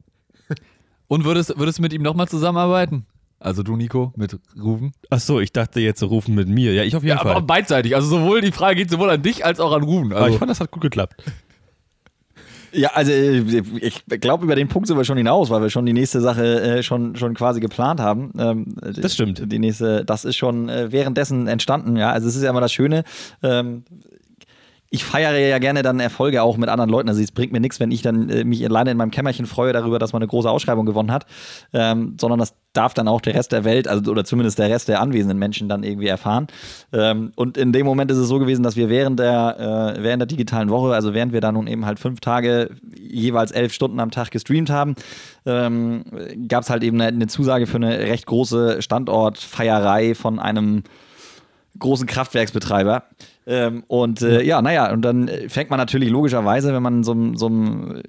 Und 1.08 1.26
würdest, 1.26 1.58
würdest 1.58 1.78
du 1.78 1.82
mit 1.84 1.94
ihm 1.94 2.02
nochmal 2.02 2.28
zusammenarbeiten? 2.28 3.06
Also 3.40 3.62
du, 3.62 3.76
Nico, 3.76 4.14
mit 4.16 4.40
Rufen? 4.62 4.94
Ach 5.10 5.20
so, 5.20 5.40
ich 5.42 5.52
dachte 5.52 5.82
jetzt 5.82 6.02
rufen 6.02 6.34
mit 6.34 6.48
mir. 6.48 6.74
Ja, 6.74 6.84
ich 6.84 6.96
auf 6.96 7.04
jeden 7.04 7.18
Ja, 7.18 7.22
Fall. 7.22 7.32
aber 7.32 7.42
beidseitig. 7.42 7.94
Also 7.96 8.08
sowohl 8.08 8.40
die 8.42 8.54
Frage 8.54 8.78
geht 8.78 8.90
sowohl 8.90 9.10
an 9.10 9.22
dich 9.22 9.46
als 9.46 9.60
auch 9.60 9.74
an 9.74 9.84
Rufen. 9.84 10.14
aber 10.14 10.22
ich 10.22 10.26
Also, 10.28 10.38
fand, 10.40 10.52
das 10.52 10.60
hat 10.62 10.72
gut 10.72 10.82
geklappt. 10.82 11.22
Ja, 12.74 12.90
also 12.94 13.12
äh, 13.12 13.62
ich 13.82 14.04
glaube, 14.06 14.46
über 14.46 14.56
den 14.56 14.68
Punkt 14.68 14.88
sind 14.88 14.98
wir 14.98 15.06
schon 15.06 15.18
hinaus, 15.18 15.50
weil 15.50 15.62
wir 15.62 15.70
schon 15.70 15.86
die 15.86 15.94
nächste 15.94 16.22
Sache 16.22 16.62
äh, 16.62 16.84
schon, 16.84 17.16
schon 17.16 17.34
quasi 17.36 17.60
geplant 17.60 18.00
haben. 18.00 18.32
Ähm, 18.38 18.76
Das 19.00 19.14
stimmt. 19.14 19.52
Die 19.52 19.60
nächste, 19.60 20.04
das 20.04 20.26
ist 20.26 20.36
schon 20.36 20.70
äh, 20.70 20.92
währenddessen 20.92 21.48
entstanden, 21.48 21.96
ja. 21.96 22.12
Also 22.12 22.28
es 22.28 22.36
ist 22.36 22.44
ja 22.44 22.50
immer 22.50 22.62
das 22.62 22.74
Schöne. 22.74 23.04
Ähm, 23.42 23.84
ich 24.94 25.04
feiere 25.04 25.36
ja 25.40 25.58
gerne 25.58 25.82
dann 25.82 26.00
Erfolge 26.00 26.44
auch 26.44 26.56
mit 26.56 26.70
anderen 26.70 26.92
Leuten. 26.92 27.10
Also 27.10 27.20
es 27.20 27.32
bringt 27.32 27.52
mir 27.52 27.60
nichts, 27.60 27.80
wenn 27.80 27.90
ich 27.90 28.04
dann 28.04 28.30
äh, 28.30 28.44
mich 28.44 28.64
alleine 28.64 28.92
in 28.92 28.98
meinem 28.98 29.10
Kämmerchen 29.10 29.48
freue 29.48 29.74
darüber, 29.74 29.98
dass 29.98 30.14
man 30.14 30.22
eine 30.22 30.28
große 30.28 30.48
Ausschreibung 30.48 30.86
gewonnen 30.86 31.12
hat, 31.12 31.26
ähm, 31.74 32.16
sondern 32.22 32.38
das 32.38 32.54
darf 32.74 32.94
dann 32.94 33.08
auch 33.08 33.20
der 33.20 33.34
Rest 33.34 33.54
der 33.54 33.64
Welt, 33.64 33.88
also 33.88 34.12
oder 34.12 34.24
zumindest 34.24 34.60
der 34.60 34.70
Rest 34.70 34.90
der 34.90 35.02
anwesenden 35.02 35.40
Menschen 35.40 35.68
dann 35.68 35.82
irgendwie 35.82 36.06
erfahren. 36.06 36.46
Ähm, 36.92 37.32
und 37.36 37.58
in 37.58 37.74
dem 37.74 37.88
Moment 37.88 38.12
ist 38.12 38.18
es 38.18 38.28
so 38.28 38.38
gewesen, 38.38 38.62
dass 38.62 38.76
wir 38.76 38.88
während 38.88 39.20
der, 39.20 39.96
äh, 39.98 40.04
während 40.04 40.22
der 40.22 40.28
digitalen 40.28 40.70
Woche, 40.70 40.94
also 40.94 41.16
während 41.16 41.34
wir 41.34 41.42
dann 41.42 41.56
nun 41.56 41.66
eben 41.66 41.88
halt 41.88 41.98
fünf 41.98 42.20
Tage 42.20 42.70
jeweils 42.96 43.52
elf 43.52 43.74
Stunden 43.74 44.00
am 44.00 44.12
Tag 44.12 44.30
gestreamt 44.30 44.70
haben, 44.70 44.94
ähm, 45.48 46.04
gab 46.48 46.62
es 46.62 46.70
halt 46.70 46.84
eben 46.84 47.02
eine, 47.02 47.08
eine 47.08 47.26
Zusage 47.26 47.66
für 47.66 47.78
eine 47.78 47.98
recht 47.98 48.28
große 48.28 48.84
Standortfeierei 48.84 50.14
von 50.14 50.38
einem 50.38 50.84
großen 51.80 52.06
Kraftwerksbetreiber. 52.06 53.06
Ähm, 53.46 53.84
und 53.88 54.22
äh, 54.22 54.42
ja, 54.44 54.62
naja, 54.62 54.92
und 54.92 55.02
dann 55.02 55.30
fängt 55.48 55.70
man 55.70 55.78
natürlich 55.78 56.10
logischerweise, 56.10 56.74
wenn 56.74 56.84
man 56.84 57.04
so, 57.04 57.36
so 57.36 57.48
einem 57.48 58.02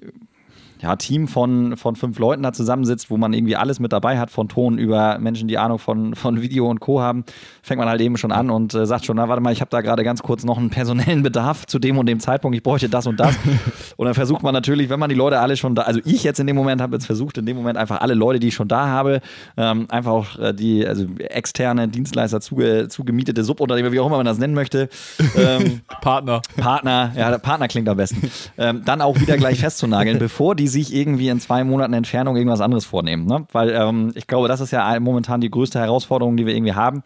ja, 0.81 0.95
Team 0.95 1.27
von, 1.27 1.77
von 1.77 1.95
fünf 1.95 2.19
Leuten 2.19 2.43
da 2.43 2.53
zusammensitzt, 2.53 3.09
wo 3.09 3.17
man 3.17 3.33
irgendwie 3.33 3.55
alles 3.55 3.79
mit 3.79 3.93
dabei 3.93 4.19
hat, 4.19 4.29
von 4.29 4.47
Ton 4.47 4.77
über 4.77 5.17
Menschen, 5.19 5.47
die 5.47 5.57
Ahnung 5.57 5.79
von, 5.79 6.15
von 6.15 6.41
Video 6.41 6.69
und 6.69 6.79
Co. 6.79 7.01
haben, 7.01 7.23
fängt 7.61 7.79
man 7.79 7.87
halt 7.87 8.01
eben 8.01 8.17
schon 8.17 8.31
an 8.31 8.49
und 8.49 8.73
äh, 8.73 8.85
sagt 8.85 9.05
schon, 9.05 9.17
na 9.17 9.29
warte 9.29 9.41
mal, 9.41 9.53
ich 9.53 9.61
habe 9.61 9.69
da 9.69 9.81
gerade 9.81 10.03
ganz 10.03 10.21
kurz 10.21 10.43
noch 10.43 10.57
einen 10.57 10.69
personellen 10.69 11.23
Bedarf 11.23 11.65
zu 11.65 11.79
dem 11.79 11.97
und 11.97 12.05
dem 12.07 12.19
Zeitpunkt, 12.19 12.55
ich 12.55 12.63
bräuchte 12.63 12.89
das 12.89 13.07
und 13.07 13.19
das. 13.19 13.35
und 13.97 14.05
dann 14.05 14.13
versucht 14.13 14.43
man 14.43 14.53
natürlich, 14.53 14.89
wenn 14.89 14.99
man 14.99 15.09
die 15.09 15.15
Leute 15.15 15.39
alle 15.39 15.57
schon 15.57 15.75
da, 15.75 15.83
also 15.83 15.99
ich 16.05 16.23
jetzt 16.23 16.39
in 16.39 16.47
dem 16.47 16.55
Moment 16.55 16.81
habe 16.81 16.95
jetzt 16.95 17.05
versucht, 17.05 17.37
in 17.37 17.45
dem 17.45 17.57
Moment 17.57 17.77
einfach 17.77 18.01
alle 18.01 18.13
Leute, 18.13 18.39
die 18.39 18.49
ich 18.49 18.55
schon 18.55 18.67
da 18.67 18.87
habe, 18.87 19.21
ähm, 19.57 19.87
einfach 19.89 20.11
auch 20.11 20.39
äh, 20.39 20.53
die, 20.53 20.85
also 20.85 21.05
externe 21.17 21.87
Dienstleister 21.87 22.41
zuge, 22.41 22.87
zugemietete 22.89 23.43
Subunternehmer, 23.43 23.91
wie 23.91 23.99
auch 23.99 24.07
immer 24.07 24.17
man 24.17 24.25
das 24.25 24.37
nennen 24.37 24.53
möchte. 24.53 24.89
Ähm, 25.37 25.81
Partner. 26.01 26.41
Partner, 26.57 27.11
ja, 27.15 27.37
Partner 27.37 27.67
klingt 27.67 27.87
am 27.89 27.97
besten. 27.97 28.29
Ähm, 28.57 28.81
dann 28.85 29.01
auch 29.01 29.19
wieder 29.19 29.37
gleich 29.37 29.59
festzunageln, 29.59 30.19
bevor 30.19 30.55
die 30.55 30.64
sich 30.67 30.93
irgendwie 30.93 31.29
in 31.29 31.39
zwei 31.39 31.63
Monaten 31.63 31.93
Entfernung 31.93 32.35
irgendwas 32.35 32.61
anderes 32.61 32.85
vornehmen. 32.85 33.25
Ne? 33.25 33.45
Weil 33.51 33.69
ähm, 33.71 34.11
ich 34.15 34.27
glaube, 34.27 34.47
das 34.47 34.61
ist 34.61 34.71
ja 34.71 34.99
momentan 34.99 35.41
die 35.41 35.49
größte 35.51 35.79
Herausforderung, 35.79 36.37
die 36.37 36.45
wir 36.45 36.55
irgendwie 36.55 36.73
haben. 36.73 37.01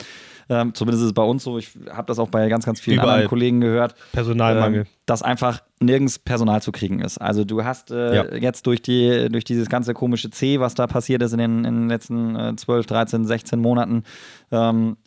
Ähm, 0.52 0.74
zumindest 0.74 1.04
ist 1.04 1.08
es 1.10 1.14
bei 1.14 1.22
uns 1.22 1.44
so. 1.44 1.60
Ich 1.60 1.70
habe 1.92 2.08
das 2.08 2.18
auch 2.18 2.28
bei 2.30 2.50
ganz, 2.50 2.66
ganz 2.66 2.80
vielen 2.80 2.98
Überall. 2.98 3.10
anderen 3.12 3.30
Kollegen 3.30 3.62
gehört. 3.62 3.94
Personalmangel. 4.14 4.82
Ähm, 4.82 4.88
dass 5.06 5.22
einfach 5.22 5.62
nirgends 5.80 6.18
Personal 6.18 6.62
zu 6.62 6.72
kriegen 6.72 7.02
ist. 7.02 7.20
Also 7.20 7.46
du 7.46 7.64
hast 7.64 7.92
äh, 7.92 8.16
Ja. 8.16 8.36
jetzt 8.36 8.66
durch, 8.66 8.82
die, 8.82 9.30
durch 9.32 9.44
dieses 9.44 9.70
ganze 9.70 9.94
komische 9.94 10.32
C, 10.32 10.60
was 10.60 10.74
da 10.74 10.88
passiert 10.88 11.22
ist 11.22 11.34
in 11.34 11.38
den, 11.40 11.66
in 11.66 11.74
den 11.82 11.90
letzten 11.90 12.36
äh, 12.36 12.56
12, 12.56 12.88
13, 12.88 13.26
16 13.26 13.60
Monaten, 13.60 14.04
ähm, 14.52 14.98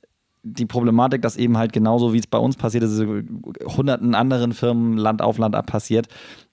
die 0.43 0.67
Problematik, 0.67 1.23
dass 1.23 1.37
eben 1.37 1.57
halt 1.57 1.73
genauso 1.73 2.13
wie 2.13 2.19
es 2.19 2.27
bei 2.27 2.39
uns 2.39 2.57
passiert 2.57 2.85
ist, 2.85 3.01
hunderten 3.77 4.15
anderen 4.15 4.53
Firmen 4.53 4.97
Land 4.97 5.23
auf 5.23 5.39
Land 5.39 5.55
ab 5.55 5.67
passiert, 5.67 6.09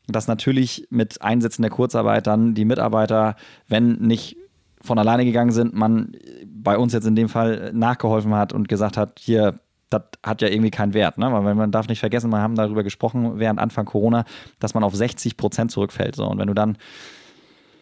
dass 0.07 0.27
natürlich 0.27 0.87
mit 0.89 1.21
Einsätzen 1.21 1.61
der 1.61 1.71
Kurzarbeit 1.71 2.27
dann 2.27 2.53
die 2.53 2.65
Mitarbeiter, 2.65 3.35
wenn 3.67 3.93
nicht 3.93 4.37
von 4.81 4.97
alleine 4.97 5.25
gegangen 5.25 5.51
sind, 5.51 5.73
man 5.73 6.13
bei 6.45 6.77
uns 6.77 6.93
jetzt 6.93 7.05
in 7.05 7.15
dem 7.15 7.29
Fall 7.29 7.71
nachgeholfen 7.73 8.33
hat 8.33 8.53
und 8.53 8.69
gesagt 8.69 8.95
hat, 8.95 9.19
hier, 9.19 9.59
das 9.89 10.03
hat 10.23 10.41
ja 10.41 10.47
irgendwie 10.47 10.71
keinen 10.71 10.93
Wert, 10.93 11.17
ne? 11.17 11.31
Weil 11.31 11.55
man 11.55 11.71
darf 11.71 11.87
nicht 11.87 11.99
vergessen, 11.99 12.29
wir 12.29 12.39
haben 12.39 12.55
darüber 12.55 12.83
gesprochen 12.83 13.39
während 13.39 13.59
Anfang 13.59 13.85
Corona, 13.85 14.23
dass 14.59 14.73
man 14.73 14.83
auf 14.83 14.95
60 14.95 15.35
Prozent 15.35 15.71
zurückfällt. 15.71 16.15
So. 16.15 16.25
Und 16.27 16.37
wenn 16.37 16.47
du 16.47 16.53
dann 16.53 16.77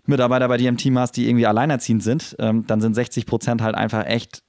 Mitarbeiter 0.05 0.47
bei 0.47 0.57
dir 0.57 0.69
im 0.69 0.77
Team 0.77 0.97
hast, 0.97 1.11
die 1.17 1.27
irgendwie 1.27 1.45
alleinerziehend 1.45 2.01
sind, 2.01 2.35
ähm, 2.39 2.65
dann 2.65 2.81
sind 2.81 2.95
60 2.95 3.25
Prozent 3.25 3.61
halt 3.61 3.75
einfach 3.75 4.05
echt 4.05 4.41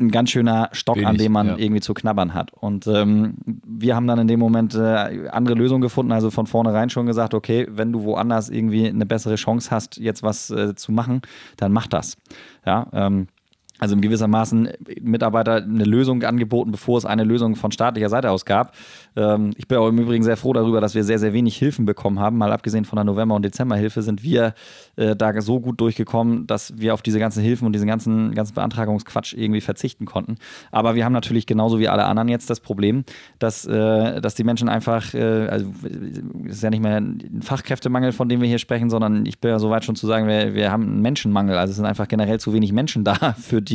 ein 0.00 0.10
ganz 0.10 0.30
schöner 0.30 0.68
Stock, 0.72 0.96
an 0.96 1.04
Wenig, 1.04 1.18
dem 1.22 1.32
man 1.32 1.46
ja. 1.46 1.56
irgendwie 1.58 1.80
zu 1.80 1.94
knabbern 1.94 2.34
hat. 2.34 2.52
Und 2.52 2.86
ähm, 2.86 3.34
wir 3.44 3.94
haben 3.94 4.06
dann 4.06 4.18
in 4.18 4.28
dem 4.28 4.40
Moment 4.40 4.74
äh, 4.74 5.28
andere 5.30 5.54
Lösungen 5.54 5.82
gefunden, 5.82 6.12
also 6.12 6.30
von 6.30 6.46
vornherein 6.46 6.90
schon 6.90 7.06
gesagt, 7.06 7.34
okay, 7.34 7.66
wenn 7.70 7.92
du 7.92 8.02
woanders 8.04 8.48
irgendwie 8.48 8.88
eine 8.88 9.06
bessere 9.06 9.36
Chance 9.36 9.70
hast, 9.70 9.96
jetzt 9.98 10.22
was 10.22 10.50
äh, 10.50 10.74
zu 10.74 10.92
machen, 10.92 11.22
dann 11.56 11.72
mach 11.72 11.86
das. 11.86 12.16
Ja, 12.64 12.86
ähm, 12.92 13.28
also 13.80 13.94
in 13.94 14.02
gewissermaßen 14.02 14.68
Mitarbeiter 15.00 15.56
eine 15.56 15.84
Lösung 15.84 16.22
angeboten, 16.22 16.70
bevor 16.70 16.98
es 16.98 17.04
eine 17.04 17.24
Lösung 17.24 17.56
von 17.56 17.72
staatlicher 17.72 18.10
Seite 18.10 18.30
aus 18.30 18.44
gab. 18.44 18.74
Ähm, 19.16 19.52
ich 19.56 19.66
bin 19.66 19.78
auch 19.78 19.88
im 19.88 19.98
Übrigen 19.98 20.22
sehr 20.22 20.36
froh 20.36 20.52
darüber, 20.52 20.80
dass 20.80 20.94
wir 20.94 21.02
sehr, 21.02 21.18
sehr 21.18 21.32
wenig 21.32 21.56
Hilfen 21.56 21.86
bekommen 21.86 22.20
haben. 22.20 22.36
Mal 22.36 22.52
abgesehen 22.52 22.84
von 22.84 22.96
der 22.96 23.04
November- 23.04 23.34
und 23.34 23.44
Dezemberhilfe 23.44 24.02
sind 24.02 24.22
wir 24.22 24.54
äh, 24.96 25.16
da 25.16 25.40
so 25.40 25.60
gut 25.60 25.80
durchgekommen, 25.80 26.46
dass 26.46 26.78
wir 26.78 26.92
auf 26.92 27.02
diese 27.02 27.18
ganzen 27.18 27.42
Hilfen 27.42 27.66
und 27.66 27.72
diesen 27.72 27.88
ganzen, 27.88 28.34
ganzen 28.34 28.54
Beantragungsquatsch 28.54 29.32
irgendwie 29.32 29.62
verzichten 29.62 30.04
konnten. 30.04 30.36
Aber 30.70 30.94
wir 30.94 31.04
haben 31.04 31.12
natürlich 31.12 31.46
genauso 31.46 31.78
wie 31.78 31.88
alle 31.88 32.04
anderen 32.04 32.28
jetzt 32.28 32.50
das 32.50 32.60
Problem, 32.60 33.04
dass, 33.38 33.64
äh, 33.66 34.20
dass 34.20 34.34
die 34.34 34.44
Menschen 34.44 34.68
einfach, 34.68 35.14
äh, 35.14 35.48
also 35.48 35.72
es 36.46 36.56
ist 36.56 36.62
ja 36.62 36.70
nicht 36.70 36.82
mehr 36.82 36.96
ein 36.96 37.40
Fachkräftemangel, 37.42 38.12
von 38.12 38.28
dem 38.28 38.42
wir 38.42 38.48
hier 38.48 38.58
sprechen, 38.58 38.90
sondern 38.90 39.24
ich 39.24 39.38
bin 39.40 39.50
ja 39.50 39.58
so 39.58 39.70
weit 39.70 39.84
schon 39.84 39.96
zu 39.96 40.06
sagen, 40.06 40.26
wir, 40.26 40.54
wir 40.54 40.70
haben 40.70 40.82
einen 40.82 41.00
Menschenmangel. 41.00 41.56
Also 41.56 41.70
es 41.70 41.76
sind 41.76 41.86
einfach 41.86 42.08
generell 42.08 42.40
zu 42.40 42.52
wenig 42.52 42.72
Menschen 42.72 43.04
da 43.10 43.14
für 43.38 43.62
die, 43.62 43.69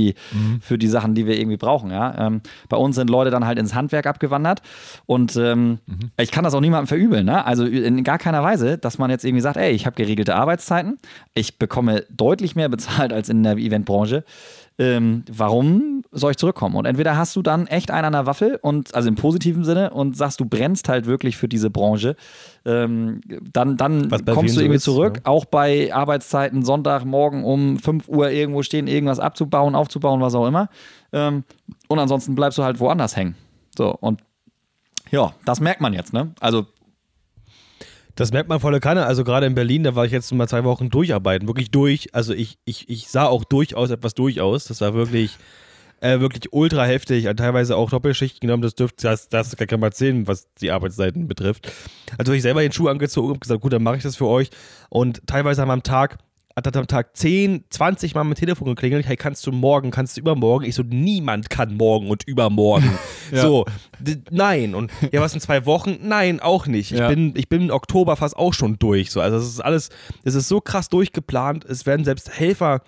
für 0.62 0.78
die 0.78 0.88
Sachen, 0.88 1.16
die 1.16 1.26
wir 1.26 1.38
irgendwie 1.38 1.58
brauchen. 1.58 1.92
Ja? 1.92 2.28
Ähm, 2.28 2.42
bei 2.70 2.78
uns 2.78 2.96
sind 2.96 3.10
Leute 3.10 3.32
dann 3.32 3.46
halt 3.46 3.60
ins 3.60 3.74
Handwerk 3.74 4.08
abgewandert 4.08 4.62
und 5.06 5.36
ähm, 5.36 5.80
ich 6.18 6.32
kann 6.32 6.44
das 6.44 6.54
auch 6.54 6.62
niemandem 6.62 6.88
verübeln. 6.88 7.26
Ne? 7.26 7.46
Also 7.46 7.66
in 7.66 8.04
gar 8.04 8.18
keiner 8.18 8.44
Weise, 8.44 8.78
dass 8.78 8.98
man 8.98 9.10
jetzt 9.10 9.26
irgendwie 9.26 9.42
sagt, 9.42 9.58
ey, 9.58 9.72
ich 9.72 9.86
habe 9.86 9.96
geregelte 9.96 10.36
Arbeitszeiten, 10.36 10.98
ich 11.34 11.58
bekomme 11.58 12.04
deutlich 12.10 12.56
mehr 12.56 12.70
bezahlt 12.70 13.14
als 13.14 13.30
in 13.30 13.44
der 13.44 13.58
Eventbranche. 13.58 14.24
Ähm, 14.78 15.24
warum 15.32 16.04
soll 16.12 16.32
ich 16.32 16.38
zurückkommen? 16.38 16.76
Und 16.76 16.86
entweder 16.86 17.16
hast 17.16 17.36
du 17.36 17.42
dann 17.42 17.66
echt 17.68 17.92
einen 17.92 18.06
an 18.06 18.14
der 18.14 18.26
Waffel 18.26 18.60
und 18.62 18.94
also 18.94 19.08
im 19.08 19.16
positiven 19.16 19.64
Sinne 19.64 19.92
und 19.92 20.18
sagst, 20.18 20.40
du 20.42 20.46
brennst 20.46 20.90
halt 20.90 21.06
wirklich 21.06 21.38
für 21.38 21.48
diese 21.48 21.70
Branche, 21.70 22.18
ähm, 22.66 23.22
dann, 23.54 23.78
dann 23.78 24.10
kommst 24.10 24.56
du 24.56 24.56
so 24.56 24.60
irgendwie 24.60 24.76
ist, 24.76 24.84
zurück, 24.84 25.22
ja. 25.24 25.32
auch 25.32 25.46
bei 25.46 25.94
Arbeitszeiten, 25.94 26.64
Sonntagmorgen 26.64 27.46
um 27.46 27.80
5 27.80 28.10
Uhr 28.10 28.32
irgendwo 28.32 28.64
stehen, 28.64 28.88
irgendwas 28.88 29.20
abzubauen, 29.20 29.76
aufzubauen, 29.76 30.20
was 30.20 30.36
auch 30.36 30.48
immer. 30.48 30.70
Ähm, 31.14 31.46
und 31.88 32.00
ansonsten 32.00 32.36
bleibst 32.36 32.58
du 32.58 32.64
halt 32.64 32.80
woanders 32.80 33.16
hängen. 33.16 33.36
So, 33.78 33.96
und 33.96 34.22
ja, 35.12 35.34
das 35.46 35.62
merkt 35.62 35.80
man 35.80 35.94
jetzt, 35.94 36.12
ne? 36.12 36.34
Also, 36.42 36.66
Das 38.16 38.32
merkt 38.32 38.50
man 38.50 38.60
volle 38.60 38.80
Kanne. 38.80 39.06
Also 39.06 39.24
gerade 39.24 39.46
in 39.46 39.56
Berlin, 39.56 39.84
da 39.84 39.96
war 39.96 40.06
ich 40.06 40.12
jetzt 40.12 40.34
mal 40.34 40.48
zwei 40.48 40.64
Wochen 40.64 40.90
durcharbeiten. 40.90 41.48
Wirklich 41.48 41.72
durch. 41.72 42.14
Also 42.14 42.34
ich, 42.34 42.58
ich, 42.66 42.90
ich 42.90 43.10
sah 43.10 43.26
auch 43.26 43.44
durchaus 43.44 43.90
etwas 43.90 44.14
durch 44.14 44.40
aus. 44.40 44.66
Das 44.66 44.80
war 44.82 44.94
wirklich, 44.94 45.38
äh, 46.00 46.20
wirklich 46.22 46.54
ultra 46.54 46.86
heftig. 46.86 47.26
Teilweise 47.36 47.76
auch 47.76 47.90
Doppelschicht 47.90 48.40
genommen. 48.40 48.64
Das 48.64 48.76
dürfte, 48.76 49.08
das, 49.08 49.28
das 49.28 49.58
kann 49.58 49.80
man 49.80 49.92
sehen, 49.92 50.28
was 50.28 50.48
die 50.62 50.72
Arbeitszeiten 50.72 51.28
betrifft. 51.28 51.72
Also 52.18 52.32
ich 52.32 52.42
selber 52.42 52.62
den 52.62 52.72
Schuh 52.72 52.88
angezogen 52.88 53.34
und 53.34 53.42
gesagt, 53.42 53.62
gut, 53.62 53.74
dann 53.74 53.84
mache 53.84 53.98
ich 53.98 54.04
das 54.04 54.16
für 54.16 54.28
euch. 54.28 54.50
Und 54.90 55.28
teilweise 55.28 55.62
haben 55.62 55.70
wir 55.70 55.74
am 55.74 55.84
Tag 55.84 56.18
hat 56.64 56.78
am 56.78 56.88
Tag 56.88 57.18
10, 57.18 57.66
20 57.70 58.16
Mal 58.16 58.24
mit 58.24 58.38
Telefon 58.38 58.68
geklingelt, 58.68 59.06
hey, 59.06 59.18
kannst 59.18 59.46
du 59.46 59.52
morgen, 59.52 59.92
kannst 59.92 60.16
du 60.16 60.22
übermorgen? 60.22 60.64
Ich 60.66 60.76
so, 60.76 60.84
niemand 60.84 61.50
kann 61.50 61.76
morgen 61.76 62.10
und 62.10 62.24
übermorgen. 62.28 62.90
So, 63.34 63.66
d- 64.00 64.22
nein. 64.30 64.76
Und 64.76 64.92
ja, 65.12 65.20
was 65.20 65.34
in 65.34 65.40
zwei 65.40 65.66
Wochen? 65.66 65.98
Nein, 66.04 66.40
auch 66.40 66.68
nicht. 66.68 66.92
Ich, 66.92 67.00
Ja. 67.00 67.08
bin, 67.08 67.34
ich 67.36 67.50
bin 67.50 67.64
im 67.64 67.70
Oktober 67.72 68.16
fast 68.16 68.38
auch 68.38 68.54
schon 68.54 68.78
durch. 68.78 69.10
So. 69.10 69.20
Also 69.20 69.38
es 69.38 69.46
ist 69.48 69.62
alles, 69.62 69.90
es 70.24 70.36
ist 70.36 70.48
so 70.48 70.62
krass 70.62 70.90
durchgeplant. 70.90 71.66
Es 71.66 71.88
werden 71.88 72.06
selbst 72.06 72.30
Helfer 72.38 72.82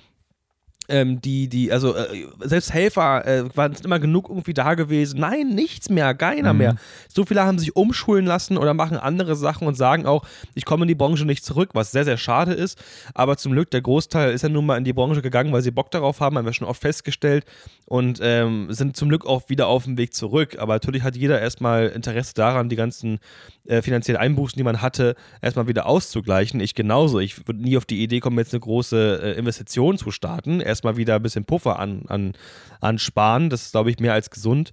ähm, 0.90 1.22
die, 1.22 1.50
die, 1.50 1.72
also 1.72 1.96
äh, 1.96 2.26
selbst 2.42 2.74
Helfer 2.74 3.26
äh, 3.26 3.56
waren 3.56 3.76
immer 3.84 4.00
genug 4.00 4.30
irgendwie 4.30 4.54
da 4.54 4.74
gewesen. 4.76 5.20
Nein, 5.20 5.50
nichts 5.50 5.90
mehr, 5.90 6.14
keiner 6.16 6.54
Mhm. 6.54 6.58
mehr. 6.60 6.76
So 7.14 7.26
viele 7.26 7.44
haben 7.44 7.60
sich 7.60 7.76
umschulen 7.76 8.26
lassen 8.26 8.58
oder 8.58 8.74
machen 8.74 8.98
andere 8.98 9.36
Sachen 9.36 9.68
und 9.68 9.76
sagen 9.76 10.06
auch, 10.06 10.26
ich 10.56 10.66
komme 10.66 10.84
in 10.84 10.88
die 10.88 10.96
Branche 10.96 11.26
nicht 11.26 11.44
zurück, 11.44 11.72
was 11.74 11.92
sehr, 11.92 12.06
sehr 12.06 12.18
schade 12.18 12.54
ist. 12.54 12.82
Aber 13.14 13.38
zum 13.38 13.52
Glück, 13.52 13.70
der 13.72 13.82
Großteil 13.82 14.32
ist 14.32 14.44
ja 14.44 14.50
nun 14.50 14.66
mal 14.66 14.78
in 14.78 14.84
die 14.84 14.94
Branche 14.94 15.22
gegangen, 15.22 15.52
weil 15.52 15.62
sie 15.62 15.72
Bock 15.72 15.92
darauf 15.92 16.20
haben, 16.20 16.38
haben 16.38 16.46
wir 16.46 16.54
schon 16.54 16.68
oft 16.68 16.82
festgestellt 16.82 17.46
und 17.86 18.20
ähm, 18.22 18.68
sind 18.70 18.96
zum 18.96 19.10
Glück 19.10 19.26
auch 19.26 19.50
wieder 19.50 19.68
auf 19.68 19.84
dem 19.86 19.98
Weg 19.98 20.14
zurück. 20.14 20.58
Aber 20.60 20.74
natürlich 20.74 21.04
hat 21.04 21.16
jeder 21.16 21.40
erstmal 21.42 21.88
Interesse 21.88 22.34
daran, 22.34 22.70
die 22.70 22.76
ganzen 22.76 23.20
äh, 23.66 23.82
finanziellen 23.82 24.20
Einbußen, 24.22 24.58
die 24.58 24.64
man 24.64 24.82
hatte, 24.82 25.16
erstmal 25.42 25.68
wieder 25.68 25.86
auszugleichen. 25.86 26.60
Ich 26.60 26.76
genauso. 26.76 27.20
Ich 27.20 27.48
würde 27.48 27.62
nie 27.62 27.78
auf 27.78 27.86
die 27.86 28.02
Idee 28.02 28.20
kommen, 28.20 28.38
jetzt 28.38 28.54
eine 28.54 28.62
große 28.62 29.22
äh, 29.24 29.38
Investition 29.38 29.98
zu 29.98 30.12
starten. 30.12 30.62
Erstmal 30.78 30.96
wieder 30.98 31.16
ein 31.16 31.24
bisschen 31.24 31.44
Puffer 31.46 31.80
an, 31.80 32.04
an, 32.08 32.34
ansparen. 32.82 33.50
Das 33.50 33.64
ist, 33.64 33.72
glaube 33.72 33.90
ich, 33.90 34.00
mehr 34.00 34.14
als 34.14 34.30
gesund. 34.30 34.72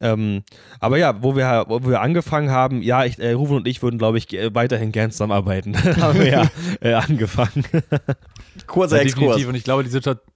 Ähm, 0.00 0.42
aber 0.80 0.98
ja, 0.98 1.22
wo 1.22 1.36
wir, 1.36 1.64
wo 1.68 1.82
wir 1.88 2.00
angefangen 2.00 2.50
haben, 2.50 2.82
ja, 2.82 3.04
ich, 3.04 3.18
äh, 3.20 3.32
Rufen 3.32 3.56
und 3.56 3.68
ich 3.68 3.80
würden, 3.82 3.96
glaube 3.96 4.18
ich, 4.18 4.26
ge- 4.26 4.50
weiterhin 4.54 4.90
gern 4.92 5.12
zusammenarbeiten. 5.12 5.74
haben 6.02 6.18
wir 6.18 6.28
ja 6.28 6.50
äh, 6.80 6.94
angefangen. 6.94 7.64
kurzer 8.66 8.96
Ja, 8.96 9.02
Exkurs. 9.02 9.44
Und 9.44 9.54
ich 9.54 9.64
glaube, 9.64 9.84
die 9.84 9.90
Situation. 9.90 10.26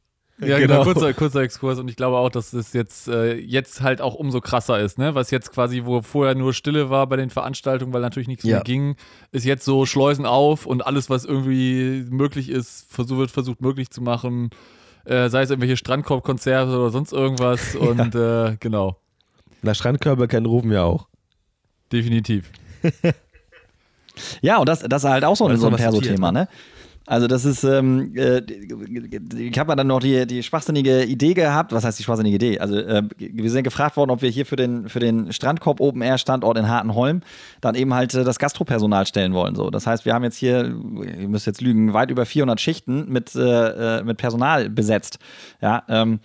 Ja, 0.43 0.59
Genau. 0.59 0.83
genau, 0.83 0.85
kurzer, 0.85 1.13
kurzer 1.13 1.41
Exkurs. 1.43 1.79
Und 1.79 1.91
ich 1.91 1.97
glaube 1.97 2.17
auch, 2.17 2.31
dass 2.31 2.55
es 2.55 2.73
jetzt, 2.73 3.09
äh, 3.09 3.35
jetzt 3.35 3.83
halt 3.83 4.01
auch 4.01 4.15
umso 4.15 4.41
krasser 4.41 4.81
ist, 4.81 4.97
ne? 4.97 5.15
Was 5.15 5.31
jetzt 5.31 5.53
quasi, 5.53 5.83
wo 5.85 6.01
vorher 6.01 6.35
nur 6.35 6.55
Stille 6.55 6.89
war 6.89 7.07
bei 7.09 7.17
den 7.17 7.29
Veranstaltungen, 7.29 7.93
weil 7.93 8.01
natürlich 8.01 8.29
nichts 8.29 8.45
Ja. 8.45 8.57
mehr 8.57 8.65
ging, 8.65 8.97
ist 9.33 9.45
jetzt 9.45 9.67
so 9.67 9.85
Schleusen 9.85 10.25
auf 10.25 10.65
und 10.65 10.87
alles, 10.87 11.11
was 11.11 11.27
irgendwie 11.27 12.07
möglich 12.09 12.49
ist, 12.49 12.87
versuch, 12.91 13.19
wird 13.19 13.31
versucht 13.31 13.61
möglich 13.61 13.91
zu 13.91 14.01
machen. 14.01 14.49
Äh, 15.05 15.29
sei 15.29 15.43
es 15.43 15.51
irgendwelche 15.51 15.77
Strandkorbkonzerte 15.77 16.71
oder 16.71 16.91
sonst 16.91 17.13
irgendwas. 17.13 17.75
Und 17.77 18.15
äh, 18.15 18.57
genau, 18.61 18.97
Na, 19.63 19.75
Strandkörper 19.75 20.29
kennen 20.29 20.47
Rufen 20.47 20.73
ja 20.73 20.85
auch. 20.85 21.09
definitiv. 21.93 22.51
Ja, 24.43 24.59
und 24.59 24.69
das, 24.69 24.81
das 24.81 25.05
ist 25.05 25.09
halt 25.11 25.25
auch 25.25 25.35
so, 25.37 25.49
ist 25.49 25.61
so 25.61 25.69
ein 25.69 25.77
Perso-Thema, 25.77 26.29
zitiert, 26.29 26.33
ne? 26.33 26.49
Also 27.07 27.27
das 27.27 27.45
ist, 27.45 27.65
ähm, 27.65 28.13
äh, 28.15 28.41
ich 28.41 29.59
habe 29.59 29.75
dann 29.75 29.87
noch 29.87 30.01
die, 30.01 30.27
die 30.27 30.43
schwachsinnige 30.43 31.05
Idee 31.05 31.35
gehabt, 31.35 31.73
was 31.73 31.85
heißt 31.85 31.99
die 31.99 32.03
schwachsinnige 32.03 32.37
Idee? 32.37 32.59
Also 32.61 32.79
äh, 32.79 33.03
wir 33.19 33.51
sind 33.51 33.65
gefragt 33.65 33.97
worden, 33.97 34.11
ob 34.11 34.23
wir 34.23 34.31
hier 34.31 34.47
für 34.47 34.57
den, 34.57 34.89
für 34.89 35.01
den 35.01 35.33
Strandkorb 35.33 35.81
Open 35.81 36.03
Air 36.03 36.19
Standort 36.19 36.57
in 36.59 36.69
Hartenholm 36.69 37.23
dann 37.61 37.75
eben 37.75 37.95
halt 37.95 38.15
äh, 38.15 38.23
das 38.23 38.39
Gastropersonal 38.39 39.07
stellen 39.07 39.33
wollen. 39.35 39.57
So. 39.57 39.71
Das 39.71 39.87
heißt, 39.87 40.05
wir 40.05 40.15
haben 40.15 40.25
jetzt 40.25 40.37
hier, 40.37 40.67
ihr 40.67 41.29
müsst 41.29 41.47
jetzt 41.47 41.61
lügen, 41.61 41.95
weit 41.95 42.11
über 42.11 42.27
400 42.27 42.61
Schichten 42.61 43.11
mit, 43.11 43.35
äh, 43.35 43.99
äh, 43.99 44.03
mit 44.05 44.19
Personal 44.19 44.69
besetzt. 44.71 45.19
Ja, 45.61 45.83
ähm, 45.89 46.21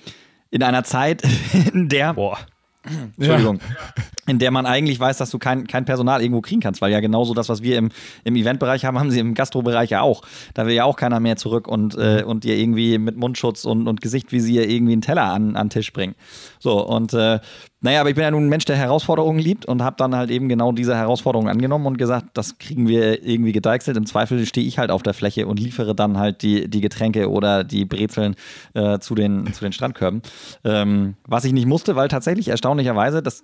in 0.51 0.61
einer 0.61 0.84
Zeit, 0.84 1.23
in 1.73 1.89
der 1.89 2.13
Boah. 2.13 2.38
Entschuldigung. 3.17 3.59
In 4.27 4.39
der 4.39 4.49
man 4.49 4.65
eigentlich 4.65 4.99
weiß, 4.99 5.17
dass 5.19 5.29
du 5.29 5.38
kein, 5.38 5.67
kein 5.67 5.86
Personal 5.86 6.21
irgendwo 6.21 6.41
kriegen 6.41 6.59
kannst, 6.59 6.81
weil 6.81 6.91
ja 6.91 6.99
genauso 6.99 7.36
das, 7.36 7.47
was 7.47 7.61
wir 7.61 7.77
im, 7.77 7.89
im 8.23 8.36
Eventbereich 8.36 8.83
haben, 8.83 8.97
haben 8.97 9.11
sie 9.11 9.19
im 9.19 9.36
Gastrobereich 9.36 9.91
ja 9.91 10.01
auch. 10.01 10.23
Da 10.55 10.65
will 10.65 10.73
ja 10.73 10.83
auch 10.83 10.95
keiner 10.95 11.19
mehr 11.19 11.36
zurück 11.36 11.67
und, 11.67 11.95
äh, 11.95 12.23
und 12.25 12.43
dir 12.43 12.57
irgendwie 12.57 12.97
mit 12.97 13.17
Mundschutz 13.17 13.65
und, 13.65 13.88
und 13.88 14.01
Gesichtvisier 14.01 14.67
irgendwie 14.67 14.93
einen 14.93 15.03
Teller 15.03 15.25
an, 15.25 15.55
an 15.55 15.67
den 15.67 15.69
Tisch 15.69 15.93
bringen. 15.93 16.15
So, 16.59 16.83
und 16.83 17.13
äh, 17.13 17.39
naja, 17.86 17.99
aber 17.99 18.09
ich 18.09 18.15
bin 18.15 18.23
ja 18.23 18.31
nun 18.31 18.47
ein 18.47 18.49
Mensch, 18.49 18.65
der 18.65 18.77
Herausforderungen 18.77 19.38
liebt 19.38 19.67
und 19.67 19.83
habe 19.83 19.95
dann 19.95 20.15
halt 20.15 20.31
eben 20.31 20.49
genau 20.49 20.71
diese 20.71 20.95
Herausforderungen 20.95 21.49
angenommen 21.49 21.86
und 21.86 21.99
gesagt, 21.99 22.29
das 22.33 22.57
kriegen 22.57 22.88
wir 22.88 23.23
irgendwie 23.23 23.51
gedeichselt. 23.51 23.95
Im 23.95 24.07
Zweifel 24.07 24.43
stehe 24.47 24.65
ich 24.65 24.79
halt 24.79 24.89
auf 24.89 25.03
der 25.03 25.13
Fläche 25.13 25.45
und 25.45 25.59
liefere 25.59 25.93
dann 25.93 26.17
halt 26.17 26.41
die, 26.41 26.67
die 26.67 26.81
Getränke 26.81 27.29
oder 27.29 27.63
die 27.63 27.86
Brezeln 27.86 28.36
äh, 28.73 28.97
zu, 28.97 29.13
den, 29.13 29.53
zu 29.53 29.63
den 29.63 29.71
Strandkörben. 29.71 30.23
Ähm, 30.63 31.13
was 31.27 31.45
ich 31.45 31.53
nicht 31.53 31.67
musste, 31.67 31.95
weil 31.95 32.07
tatsächlich 32.07 32.47
erstaunlicherweise, 32.47 33.21
das 33.21 33.43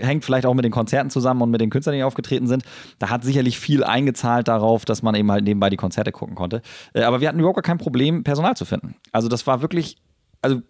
hängt 0.00 0.24
vielleicht 0.24 0.46
auch 0.46 0.54
mit 0.54 0.64
den 0.64 0.72
Konzerten 0.72 1.10
zusammen 1.10 1.40
und 1.40 1.52
mit 1.52 1.60
den 1.60 1.70
Künstlern, 1.70 1.94
die 1.94 2.02
aufgetreten 2.02 2.48
sind. 2.48 2.64
Da 2.98 3.08
hat 3.08 3.22
sicherlich 3.22 3.60
viel 3.60 3.84
eingezahlt 3.84 4.48
darauf, 4.48 4.84
dass 4.84 5.04
man 5.04 5.14
eben 5.14 5.30
halt 5.30 5.44
nebenbei 5.44 5.70
die 5.70 5.76
Konzerte 5.76 6.10
gucken 6.10 6.34
konnte. 6.34 6.60
Äh, 6.92 7.02
aber 7.02 7.20
wir 7.20 7.28
hatten 7.28 7.38
überhaupt 7.38 7.62
kein 7.62 7.78
Problem, 7.78 8.24
Personal 8.24 8.56
zu 8.56 8.64
finden. 8.64 8.96
Also 9.12 9.28
das 9.28 9.46
war 9.46 9.62
wirklich, 9.62 9.98
also 10.42 10.60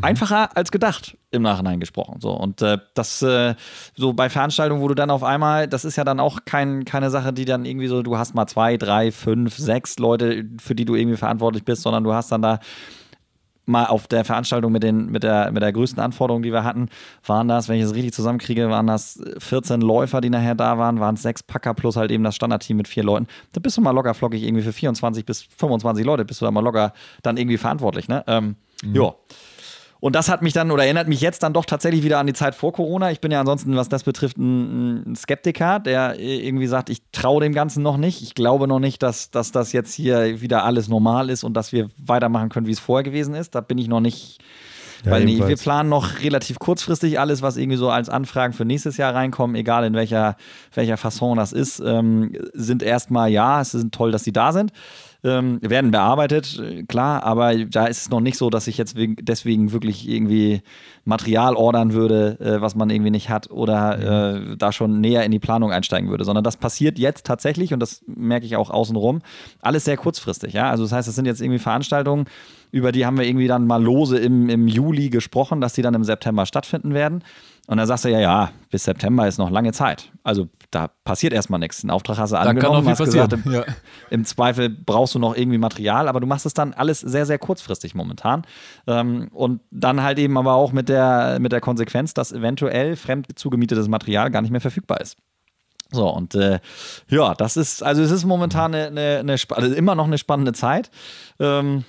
einfacher 0.00 0.56
als 0.56 0.70
gedacht 0.70 1.18
im 1.30 1.42
Nachhinein 1.42 1.80
gesprochen. 1.80 2.20
So 2.20 2.30
und 2.30 2.62
äh, 2.62 2.78
das 2.94 3.20
äh, 3.22 3.54
so 3.94 4.14
bei 4.14 4.30
Veranstaltungen, 4.30 4.80
wo 4.80 4.88
du 4.88 4.94
dann 4.94 5.10
auf 5.10 5.22
einmal, 5.22 5.68
das 5.68 5.84
ist 5.84 5.96
ja 5.96 6.04
dann 6.04 6.20
auch 6.20 6.40
kein, 6.46 6.84
keine 6.84 7.10
Sache, 7.10 7.32
die 7.32 7.44
dann 7.44 7.64
irgendwie 7.64 7.88
so, 7.88 8.02
du 8.02 8.16
hast 8.16 8.34
mal 8.34 8.46
zwei, 8.46 8.76
drei, 8.76 9.12
fünf, 9.12 9.56
sechs 9.56 9.98
Leute, 9.98 10.46
für 10.58 10.74
die 10.74 10.86
du 10.86 10.94
irgendwie 10.94 11.18
verantwortlich 11.18 11.64
bist, 11.64 11.82
sondern 11.82 12.04
du 12.04 12.14
hast 12.14 12.32
dann 12.32 12.42
da 12.42 12.58
mal 13.64 13.86
auf 13.86 14.08
der 14.08 14.24
Veranstaltung 14.24 14.72
mit, 14.72 14.82
den, 14.82 15.06
mit, 15.06 15.22
der, 15.22 15.52
mit 15.52 15.62
der 15.62 15.72
größten 15.72 16.02
Anforderung, 16.02 16.42
die 16.42 16.52
wir 16.52 16.64
hatten, 16.64 16.88
waren 17.24 17.46
das, 17.46 17.68
wenn 17.68 17.76
ich 17.76 17.84
es 17.84 17.94
richtig 17.94 18.12
zusammenkriege, 18.12 18.68
waren 18.70 18.88
das 18.88 19.22
14 19.38 19.80
Läufer, 19.80 20.20
die 20.20 20.30
nachher 20.30 20.54
da 20.56 20.78
waren, 20.78 20.98
waren 21.00 21.14
es 21.14 21.22
sechs 21.22 21.42
Packer 21.42 21.72
plus 21.74 21.96
halt 21.96 22.10
eben 22.10 22.24
das 22.24 22.34
Standardteam 22.34 22.76
mit 22.76 22.88
vier 22.88 23.04
Leuten. 23.04 23.28
Da 23.52 23.60
bist 23.60 23.76
du 23.76 23.80
mal 23.80 23.92
locker 23.92 24.14
flockig 24.14 24.42
irgendwie 24.42 24.64
für 24.64 24.72
24 24.72 25.24
bis 25.24 25.42
25 25.42 26.04
Leute, 26.04 26.24
bist 26.24 26.40
du 26.40 26.44
da 26.44 26.50
mal 26.50 26.62
locker 26.62 26.92
dann 27.22 27.36
irgendwie 27.36 27.58
verantwortlich, 27.58 28.08
ne? 28.08 28.24
Ähm, 28.26 28.56
Ja. 28.82 29.14
Und 30.02 30.16
das 30.16 30.28
hat 30.28 30.42
mich 30.42 30.52
dann 30.52 30.72
oder 30.72 30.82
erinnert 30.82 31.06
mich 31.06 31.20
jetzt 31.20 31.44
dann 31.44 31.52
doch 31.52 31.64
tatsächlich 31.64 32.02
wieder 32.02 32.18
an 32.18 32.26
die 32.26 32.32
Zeit 32.32 32.56
vor 32.56 32.72
Corona. 32.72 33.12
Ich 33.12 33.20
bin 33.20 33.30
ja 33.30 33.38
ansonsten, 33.38 33.76
was 33.76 33.88
das 33.88 34.02
betrifft, 34.02 34.36
ein, 34.36 35.14
Skeptiker, 35.14 35.78
der 35.78 36.18
irgendwie 36.18 36.66
sagt, 36.66 36.90
ich 36.90 37.02
traue 37.12 37.40
dem 37.40 37.52
Ganzen 37.52 37.84
noch 37.84 37.96
nicht. 37.96 38.20
Ich 38.20 38.34
glaube 38.34 38.66
noch 38.66 38.80
nicht, 38.80 39.00
dass, 39.04 39.30
dass 39.30 39.52
das 39.52 39.70
jetzt 39.72 39.94
hier 39.94 40.40
wieder 40.40 40.64
alles 40.64 40.88
normal 40.88 41.30
ist 41.30 41.44
und 41.44 41.54
dass 41.54 41.72
wir 41.72 41.88
weitermachen 41.98 42.48
können, 42.48 42.66
wie 42.66 42.72
es 42.72 42.80
vorher 42.80 43.04
gewesen 43.04 43.36
ist. 43.36 43.54
Da 43.54 43.60
bin 43.60 43.78
ich 43.78 43.86
noch 43.86 44.00
nicht. 44.00 44.40
Ja, 45.04 45.12
weil 45.12 45.24
nee, 45.24 45.38
wir 45.38 45.56
planen 45.56 45.88
noch 45.88 46.20
relativ 46.20 46.58
kurzfristig 46.58 47.20
alles, 47.20 47.40
was 47.40 47.56
irgendwie 47.56 47.78
so 47.78 47.88
als 47.88 48.08
Anfragen 48.08 48.54
für 48.54 48.64
nächstes 48.64 48.96
Jahr 48.96 49.14
reinkommen, 49.14 49.54
egal 49.54 49.84
in 49.84 49.94
welcher, 49.94 50.36
welcher 50.74 50.96
Fasson 50.96 51.36
das 51.36 51.52
ist, 51.52 51.78
ähm, 51.78 52.32
sind 52.54 52.82
erstmal 52.82 53.30
ja, 53.30 53.60
es 53.60 53.72
ist 53.72 53.92
toll, 53.92 54.10
dass 54.10 54.24
sie 54.24 54.32
da 54.32 54.52
sind 54.52 54.72
ähm, 55.24 55.58
werden 55.62 55.90
bearbeitet, 55.90 56.60
klar, 56.88 57.22
aber 57.22 57.54
da 57.64 57.86
ist 57.86 58.02
es 58.02 58.10
noch 58.10 58.20
nicht 58.20 58.36
so, 58.36 58.50
dass 58.50 58.66
ich 58.66 58.76
jetzt 58.76 58.96
wegen, 58.96 59.16
deswegen 59.20 59.72
wirklich 59.72 60.08
irgendwie 60.08 60.62
Material 61.04 61.54
ordern 61.54 61.92
würde, 61.92 62.38
äh, 62.40 62.60
was 62.60 62.74
man 62.74 62.90
irgendwie 62.90 63.10
nicht 63.10 63.28
hat 63.28 63.50
oder 63.50 63.98
äh, 64.52 64.56
da 64.56 64.72
schon 64.72 65.00
näher 65.00 65.24
in 65.24 65.30
die 65.30 65.38
Planung 65.38 65.70
einsteigen 65.70 66.10
würde, 66.10 66.24
sondern 66.24 66.42
das 66.42 66.56
passiert 66.56 66.98
jetzt 66.98 67.24
tatsächlich 67.24 67.72
und 67.72 67.80
das 67.80 68.02
merke 68.06 68.46
ich 68.46 68.56
auch 68.56 68.70
außenrum, 68.70 69.20
alles 69.60 69.84
sehr 69.84 69.96
kurzfristig, 69.96 70.54
ja, 70.54 70.70
also 70.70 70.82
das 70.82 70.92
heißt, 70.92 71.08
es 71.08 71.14
sind 71.14 71.26
jetzt 71.26 71.40
irgendwie 71.40 71.60
Veranstaltungen, 71.60 72.26
über 72.72 72.90
die 72.90 73.06
haben 73.06 73.18
wir 73.18 73.26
irgendwie 73.26 73.46
dann 73.46 73.66
mal 73.66 73.82
lose 73.82 74.18
im, 74.18 74.48
im 74.48 74.66
Juli 74.66 75.10
gesprochen, 75.10 75.60
dass 75.60 75.74
die 75.74 75.82
dann 75.82 75.94
im 75.94 76.04
September 76.04 76.46
stattfinden 76.46 76.94
werden. 76.94 77.22
Und 77.66 77.76
dann 77.76 77.86
sagst 77.86 78.06
du 78.06 78.08
ja, 78.08 78.18
ja, 78.18 78.50
bis 78.70 78.84
September 78.84 79.28
ist 79.28 79.38
noch 79.38 79.50
lange 79.50 79.72
Zeit. 79.72 80.10
Also 80.24 80.48
da 80.72 80.88
passiert 81.04 81.32
erstmal 81.32 81.60
nichts. 81.60 81.84
Einen 81.84 81.90
Auftrag 81.90 82.18
hast 82.18 82.32
du 82.32 82.36
kann 82.36 82.48
angenommen, 82.48 82.84
noch 82.84 82.96
viel 82.96 83.06
hast 83.06 83.12
gesagt, 83.12 83.32
im, 83.34 83.42
Ja. 83.52 83.64
im 84.10 84.24
Zweifel 84.24 84.70
brauchst 84.70 85.14
du 85.14 85.18
noch 85.18 85.36
irgendwie 85.36 85.58
Material, 85.58 86.08
aber 86.08 86.18
du 86.18 86.26
machst 86.26 86.46
es 86.46 86.54
dann 86.54 86.72
alles 86.72 87.00
sehr, 87.00 87.26
sehr 87.26 87.38
kurzfristig 87.38 87.94
momentan. 87.94 88.42
Ähm, 88.86 89.28
und 89.32 89.60
dann 89.70 90.02
halt 90.02 90.18
eben 90.18 90.36
aber 90.36 90.54
auch 90.54 90.72
mit 90.72 90.88
der, 90.88 91.38
mit 91.40 91.52
der 91.52 91.60
Konsequenz, 91.60 92.14
dass 92.14 92.32
eventuell 92.32 92.96
fremd 92.96 93.38
zugemietetes 93.38 93.88
Material 93.88 94.30
gar 94.30 94.42
nicht 94.42 94.50
mehr 94.50 94.60
verfügbar 94.60 95.00
ist. 95.00 95.18
So, 95.90 96.08
und 96.08 96.34
äh, 96.34 96.58
ja, 97.08 97.34
das 97.34 97.58
ist, 97.58 97.82
also 97.82 98.02
es 98.02 98.10
ist 98.10 98.24
momentan 98.24 98.74
eine, 98.74 98.86
eine, 98.86 99.18
eine 99.18 99.36
also 99.50 99.74
immer 99.74 99.94
noch 99.94 100.06
eine 100.06 100.16
spannende 100.16 100.54
Zeit. 100.54 100.90
Ähm, 101.38 101.84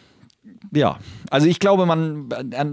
ja, 0.74 0.98
also 1.30 1.48
ich 1.48 1.60
glaube, 1.60 1.86
man, 1.86 2.28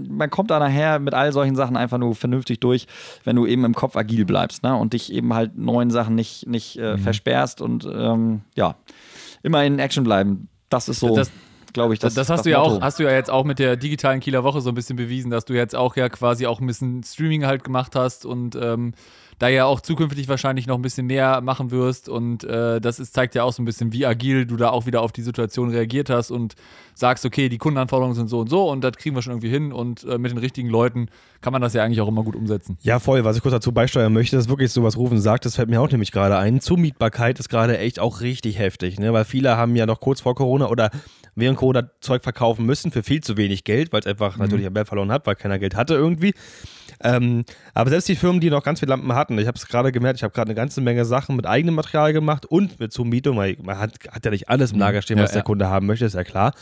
man 0.09 0.29
kommt 0.29 0.51
da 0.51 0.59
nachher 0.59 0.99
mit 0.99 1.13
all 1.13 1.31
solchen 1.31 1.55
Sachen 1.55 1.77
einfach 1.77 1.97
nur 1.97 2.15
vernünftig 2.15 2.59
durch, 2.59 2.87
wenn 3.23 3.35
du 3.35 3.45
eben 3.45 3.63
im 3.63 3.73
Kopf 3.75 3.95
agil 3.95 4.25
bleibst 4.25 4.63
ne? 4.63 4.75
und 4.75 4.93
dich 4.93 5.11
eben 5.13 5.33
halt 5.33 5.57
neuen 5.57 5.89
Sachen 5.91 6.15
nicht, 6.15 6.47
nicht 6.47 6.77
äh, 6.77 6.97
versperrst 6.97 7.61
und 7.61 7.85
ähm, 7.91 8.41
ja, 8.55 8.75
immer 9.43 9.63
in 9.63 9.79
Action 9.79 10.03
bleiben. 10.03 10.49
Das 10.69 10.89
ist 10.89 10.99
so, 10.99 11.15
Das- 11.15 11.31
glaube 11.73 11.93
ich, 11.93 11.99
Das, 12.01 12.13
das 12.15 12.27
das 12.27 12.29
hast 12.33 12.39
das 12.39 12.43
du 12.43 12.49
ja 12.51 12.59
Motto. 12.59 12.75
auch, 12.77 12.81
hast 12.81 12.99
du 12.99 13.03
ja 13.03 13.11
jetzt 13.11 13.29
auch 13.29 13.45
mit 13.45 13.57
der 13.57 13.77
digitalen 13.77 14.19
Kieler 14.19 14.43
Woche 14.43 14.59
so 14.59 14.67
ein 14.69 14.75
bisschen 14.75 14.97
bewiesen, 14.97 15.31
dass 15.31 15.45
du 15.45 15.53
jetzt 15.53 15.73
auch 15.73 15.95
ja 15.95 16.09
quasi 16.09 16.45
auch 16.45 16.59
ein 16.59 16.67
bisschen 16.67 17.01
Streaming 17.03 17.45
halt 17.45 17.63
gemacht 17.63 17.95
hast 17.95 18.25
und 18.25 18.57
ähm, 18.61 18.93
da 19.41 19.47
ja 19.47 19.65
auch 19.65 19.81
zukünftig 19.81 20.27
wahrscheinlich 20.27 20.67
noch 20.67 20.75
ein 20.75 20.83
bisschen 20.83 21.07
mehr 21.07 21.41
machen 21.41 21.71
wirst 21.71 22.07
und 22.07 22.43
äh, 22.43 22.79
das 22.79 22.99
ist, 22.99 23.15
zeigt 23.15 23.33
ja 23.33 23.43
auch 23.43 23.51
so 23.51 23.63
ein 23.63 23.65
bisschen, 23.65 23.91
wie 23.91 24.05
agil 24.05 24.45
du 24.45 24.55
da 24.55 24.69
auch 24.69 24.85
wieder 24.85 25.01
auf 25.01 25.11
die 25.11 25.23
Situation 25.23 25.71
reagiert 25.71 26.11
hast 26.11 26.29
und 26.29 26.53
sagst, 26.93 27.25
okay, 27.25 27.49
die 27.49 27.57
Kundenanforderungen 27.57 28.15
sind 28.15 28.27
so 28.27 28.39
und 28.41 28.51
so 28.51 28.69
und 28.69 28.83
das 28.83 28.97
kriegen 28.97 29.15
wir 29.15 29.23
schon 29.23 29.33
irgendwie 29.33 29.49
hin 29.49 29.73
und 29.73 30.03
äh, 30.03 30.19
mit 30.19 30.29
den 30.29 30.37
richtigen 30.37 30.69
Leuten 30.69 31.07
kann 31.41 31.53
man 31.53 31.61
das 31.63 31.73
ja 31.73 31.83
eigentlich 31.83 32.01
auch 32.01 32.07
immer 32.07 32.23
gut 32.23 32.35
umsetzen. 32.35 32.77
Ja, 32.83 32.99
voll. 32.99 33.23
Was 33.23 33.35
ich 33.35 33.41
kurz 33.41 33.53
dazu 33.53 33.71
beisteuern 33.71 34.13
möchte, 34.13 34.37
ist 34.37 34.47
wirklich 34.47 34.71
so, 34.71 34.83
was 34.83 34.95
Rufen 34.95 35.19
sagt, 35.19 35.45
das 35.45 35.55
fällt 35.55 35.69
mir 35.69 35.81
auch 35.81 35.89
nämlich 35.89 36.11
gerade 36.11 36.37
ein. 36.37 36.61
Zumietbarkeit 36.61 37.39
ist 37.39 37.49
gerade 37.49 37.79
echt 37.79 37.99
auch 37.99 38.21
richtig 38.21 38.59
heftig, 38.59 38.99
ne? 38.99 39.11
weil 39.11 39.25
viele 39.25 39.57
haben 39.57 39.75
ja 39.75 39.87
noch 39.87 40.01
kurz 40.01 40.21
vor 40.21 40.35
Corona 40.35 40.67
oder 40.67 40.91
während 41.35 41.57
Corona 41.57 41.89
Zeug 42.01 42.23
verkaufen 42.23 42.65
müssen 42.65 42.91
für 42.91 43.03
viel 43.03 43.21
zu 43.21 43.37
wenig 43.37 43.63
Geld, 43.63 43.93
weil 43.93 44.01
es 44.01 44.07
einfach 44.07 44.37
natürlich 44.37 44.65
am 44.65 44.75
Wert 44.75 44.87
verloren 44.87 45.11
hat, 45.11 45.25
weil 45.25 45.35
keiner 45.35 45.59
Geld 45.59 45.75
hatte 45.75 45.93
irgendwie. 45.93 46.33
Ähm, 47.03 47.45
aber 47.73 47.89
selbst 47.89 48.07
die 48.09 48.15
Firmen, 48.15 48.41
die 48.41 48.49
noch 48.49 48.63
ganz 48.63 48.79
viele 48.79 48.91
Lampen 48.91 49.13
hatten, 49.13 49.37
ich 49.39 49.47
habe 49.47 49.57
es 49.57 49.67
gerade 49.67 49.91
gemerkt, 49.91 50.19
ich 50.19 50.23
habe 50.23 50.33
gerade 50.33 50.49
eine 50.49 50.55
ganze 50.55 50.81
Menge 50.81 51.05
Sachen 51.05 51.35
mit 51.35 51.47
eigenem 51.47 51.75
Material 51.75 52.13
gemacht 52.13 52.45
und 52.45 52.79
mit 52.79 52.91
Zumietung, 52.91 53.37
weil 53.37 53.57
man 53.61 53.79
hat, 53.79 53.93
hat 54.11 54.25
ja 54.25 54.31
nicht 54.31 54.49
alles 54.49 54.71
im 54.71 54.79
Lager 54.79 55.01
stehen, 55.01 55.17
Ja, 55.17 55.23
was 55.23 55.31
der 55.31 55.39
ja. 55.39 55.43
Kunde 55.43 55.67
haben 55.67 55.87
möchte, 55.87 56.05
ist 56.05 56.13
ja 56.13 56.23
klar. 56.23 56.53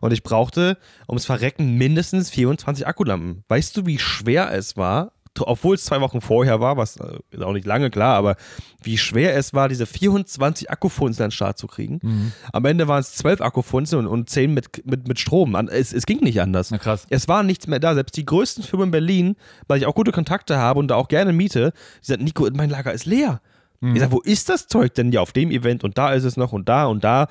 Und 0.00 0.12
ich 0.12 0.22
brauchte 0.22 0.78
ums 1.08 1.26
Verrecken 1.26 1.76
mindestens 1.76 2.30
24 2.30 2.86
Akkulampen. 2.86 3.44
Weißt 3.48 3.76
du, 3.76 3.86
wie 3.86 3.98
schwer 3.98 4.52
es 4.52 4.76
war, 4.76 5.12
obwohl 5.46 5.74
es 5.74 5.84
zwei 5.84 6.00
Wochen 6.00 6.20
vorher 6.20 6.60
war, 6.60 6.76
was 6.76 6.96
äh, 6.96 7.42
auch 7.42 7.52
nicht 7.52 7.66
lange 7.66 7.90
klar, 7.90 8.16
aber 8.16 8.36
wie 8.82 8.96
schwer 8.98 9.36
es 9.36 9.52
war, 9.54 9.68
diese 9.68 9.86
24 9.86 10.70
Akkufunzeln 10.70 11.24
an 11.24 11.28
den 11.28 11.32
Start 11.34 11.58
zu 11.58 11.66
kriegen. 11.66 12.00
Mhm. 12.02 12.32
Am 12.52 12.64
Ende 12.64 12.88
waren 12.88 13.00
es 13.00 13.12
12 13.16 13.40
Akkufunzeln 13.40 14.06
und, 14.06 14.12
und 14.12 14.30
10 14.30 14.52
mit, 14.54 14.86
mit, 14.86 15.06
mit 15.08 15.18
Strom. 15.20 15.54
An- 15.54 15.68
Es, 15.68 15.92
es 15.92 16.06
ging 16.06 16.20
nicht 16.20 16.40
anders. 16.40 16.70
Na 16.70 16.78
krass. 16.78 17.06
Es 17.10 17.28
war 17.28 17.42
nichts 17.42 17.66
mehr 17.66 17.78
da. 17.80 17.94
Selbst 17.94 18.16
die 18.16 18.24
größten 18.24 18.64
Firmen 18.64 18.86
in 18.86 18.90
Berlin, 18.92 19.36
weil 19.68 19.78
ich 19.78 19.86
auch 19.86 19.94
gute 19.94 20.12
Kontakte 20.12 20.56
habe 20.58 20.78
und 20.80 20.88
da 20.88 20.94
auch 20.96 21.08
gerne 21.08 21.32
miete, 21.32 21.72
die 22.02 22.06
sagen, 22.06 22.24
Nico, 22.24 22.48
mein 22.54 22.70
Lager 22.70 22.92
ist 22.92 23.06
leer. 23.06 23.40
Mhm. 23.80 23.94
Ich 23.94 24.00
sage, 24.00 24.12
wo 24.12 24.20
ist 24.20 24.48
das 24.48 24.66
Zeug 24.66 24.94
denn? 24.94 25.12
Ja, 25.12 25.20
auf 25.20 25.32
dem 25.32 25.50
Event 25.50 25.84
und 25.84 25.96
da 25.98 26.12
ist 26.12 26.24
es 26.24 26.36
noch 26.36 26.52
und 26.52 26.68
da 26.68 26.86
und 26.86 27.02
da. 27.04 27.28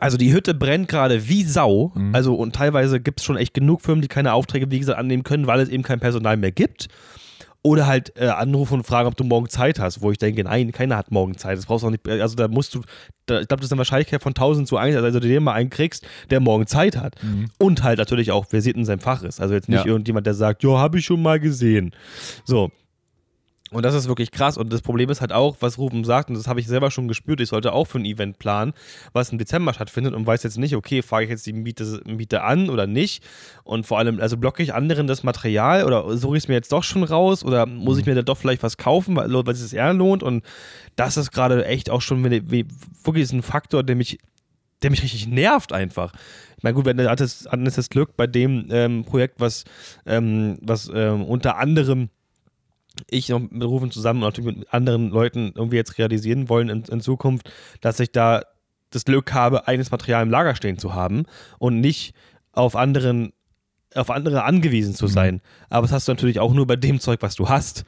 Also 0.00 0.16
die 0.16 0.32
Hütte 0.32 0.54
brennt 0.54 0.88
gerade 0.88 1.28
wie 1.28 1.44
Sau. 1.44 1.92
Mhm. 1.94 2.14
Also 2.14 2.34
und 2.34 2.54
teilweise 2.56 3.00
gibt 3.00 3.20
es 3.20 3.26
schon 3.26 3.36
echt 3.36 3.54
genug 3.54 3.82
Firmen, 3.82 4.02
die 4.02 4.08
keine 4.08 4.32
Aufträge, 4.32 4.70
wie 4.70 4.78
gesagt, 4.80 4.98
annehmen 4.98 5.22
können, 5.22 5.46
weil 5.46 5.60
es 5.60 5.68
eben 5.68 5.82
kein 5.82 6.00
Personal 6.00 6.36
mehr 6.36 6.52
gibt. 6.52 6.88
Oder 7.62 7.86
halt 7.86 8.16
äh, 8.16 8.26
anrufen 8.28 8.72
und 8.78 8.84
fragen, 8.84 9.06
ob 9.06 9.18
du 9.18 9.22
morgen 9.24 9.50
Zeit 9.50 9.78
hast, 9.78 10.00
wo 10.00 10.10
ich 10.10 10.16
denke, 10.16 10.42
nein, 10.44 10.72
keiner 10.72 10.96
hat 10.96 11.10
morgen 11.10 11.36
Zeit. 11.36 11.58
Das 11.58 11.66
brauchst 11.66 11.82
du 11.82 11.88
auch 11.88 11.90
nicht. 11.90 12.08
Also 12.08 12.34
da 12.34 12.48
musst 12.48 12.74
du, 12.74 12.80
da, 13.26 13.42
ich 13.42 13.48
glaube, 13.48 13.60
das 13.60 13.66
ist 13.66 13.72
eine 13.72 13.78
Wahrscheinlichkeit 13.80 14.22
von 14.22 14.30
1000 14.30 14.66
zu 14.66 14.78
1, 14.78 14.96
also 14.96 15.20
du 15.20 15.28
den 15.28 15.42
mal 15.42 15.52
einen 15.52 15.68
kriegst, 15.68 16.06
der 16.30 16.40
morgen 16.40 16.66
Zeit 16.66 16.96
hat. 16.96 17.16
Und 17.58 17.82
halt 17.82 17.98
natürlich 17.98 18.32
auch 18.32 18.46
versiert 18.46 18.76
in 18.76 18.86
seinem 18.86 19.00
Fach 19.00 19.22
ist. 19.22 19.42
Also 19.42 19.52
jetzt 19.52 19.68
nicht 19.68 19.84
Ja. 19.84 19.90
irgendjemand, 19.90 20.26
der 20.26 20.32
sagt, 20.32 20.62
ja, 20.62 20.70
habe 20.78 21.00
ich 21.00 21.04
schon 21.04 21.20
mal 21.20 21.38
gesehen. 21.38 21.94
So. 22.46 22.70
Und 23.72 23.84
das 23.84 23.94
ist 23.94 24.08
wirklich 24.08 24.32
krass. 24.32 24.58
Und 24.58 24.72
das 24.72 24.82
Problem 24.82 25.10
ist 25.10 25.20
halt 25.20 25.32
auch, 25.32 25.56
was 25.60 25.78
Ruben 25.78 26.02
sagt, 26.04 26.28
und 26.28 26.36
das 26.36 26.48
habe 26.48 26.58
ich 26.58 26.66
selber 26.66 26.90
schon 26.90 27.06
gespürt, 27.06 27.40
ich 27.40 27.48
sollte 27.48 27.72
auch 27.72 27.84
für 27.84 27.98
ein 27.98 28.04
Event 28.04 28.38
planen, 28.38 28.72
was 29.12 29.30
im 29.30 29.38
Dezember 29.38 29.72
stattfindet 29.72 30.12
und 30.12 30.26
weiß 30.26 30.42
jetzt 30.42 30.58
nicht, 30.58 30.74
okay, 30.74 31.02
fahre 31.02 31.22
ich 31.22 31.30
jetzt 31.30 31.46
die 31.46 31.52
Miete, 31.52 32.00
Miete 32.04 32.42
an 32.42 32.68
oder 32.68 32.88
nicht. 32.88 33.22
Und 33.62 33.86
vor 33.86 33.98
allem, 33.98 34.20
also 34.20 34.36
blocke 34.36 34.62
ich 34.62 34.74
anderen 34.74 35.06
das 35.06 35.22
Material 35.22 35.84
oder 35.84 36.16
suche 36.16 36.36
ich 36.36 36.44
es 36.44 36.48
mir 36.48 36.54
jetzt 36.54 36.72
doch 36.72 36.82
schon 36.82 37.04
raus 37.04 37.44
oder 37.44 37.66
muss 37.66 37.98
ich 37.98 38.06
mir 38.06 38.16
da 38.16 38.22
doch 38.22 38.36
vielleicht 38.36 38.64
was 38.64 38.76
kaufen, 38.76 39.14
weil, 39.14 39.32
weil 39.32 39.54
es 39.54 39.60
sich 39.60 39.74
eher 39.74 39.94
lohnt. 39.94 40.24
Und 40.24 40.44
das 40.96 41.16
ist 41.16 41.30
gerade 41.30 41.64
echt 41.64 41.90
auch 41.90 42.02
schon 42.02 42.24
wirklich 42.24 43.32
ein 43.32 43.42
Faktor, 43.42 43.84
der 43.84 43.94
mich, 43.94 44.18
der 44.82 44.90
mich 44.90 45.02
richtig 45.04 45.28
nervt 45.28 45.72
einfach. 45.72 46.12
Ich 46.56 46.64
meine, 46.64 46.74
gut, 46.74 46.86
wenn 46.86 47.00
hattest, 47.08 47.48
hattest 47.50 47.78
das 47.78 47.88
Glück 47.88 48.16
bei 48.16 48.26
dem 48.26 48.66
ähm, 48.70 49.04
Projekt, 49.04 49.38
was, 49.38 49.64
ähm, 50.06 50.58
was 50.60 50.90
ähm, 50.92 51.24
unter 51.24 51.56
anderem 51.56 52.10
ich 53.08 53.28
noch 53.28 53.40
mit 53.40 53.62
Rufen 53.62 53.90
zusammen 53.90 54.22
und 54.22 54.28
natürlich 54.28 54.58
mit 54.58 54.74
anderen 54.74 55.10
Leuten 55.10 55.52
irgendwie 55.54 55.76
jetzt 55.76 55.98
realisieren 55.98 56.48
wollen 56.48 56.68
in, 56.68 56.82
in 56.84 57.00
Zukunft, 57.00 57.50
dass 57.80 58.00
ich 58.00 58.12
da 58.12 58.42
das 58.90 59.04
Glück 59.04 59.32
habe, 59.32 59.68
eigenes 59.68 59.90
Material 59.90 60.22
im 60.22 60.30
Lager 60.30 60.54
stehen 60.54 60.78
zu 60.78 60.94
haben 60.94 61.24
und 61.58 61.80
nicht 61.80 62.14
auf 62.52 62.76
anderen 62.76 63.32
auf 63.94 64.10
andere 64.10 64.44
angewiesen 64.44 64.94
zu 64.94 65.06
mhm. 65.06 65.10
sein. 65.10 65.34
Mhm. 65.34 65.40
Aber 65.68 65.82
das 65.86 65.92
hast 65.92 66.08
du 66.08 66.12
natürlich 66.12 66.38
auch 66.38 66.52
nur 66.52 66.66
bei 66.66 66.76
dem 66.76 67.00
Zeug, 67.00 67.22
was 67.22 67.34
du 67.34 67.48
hast. 67.48 67.84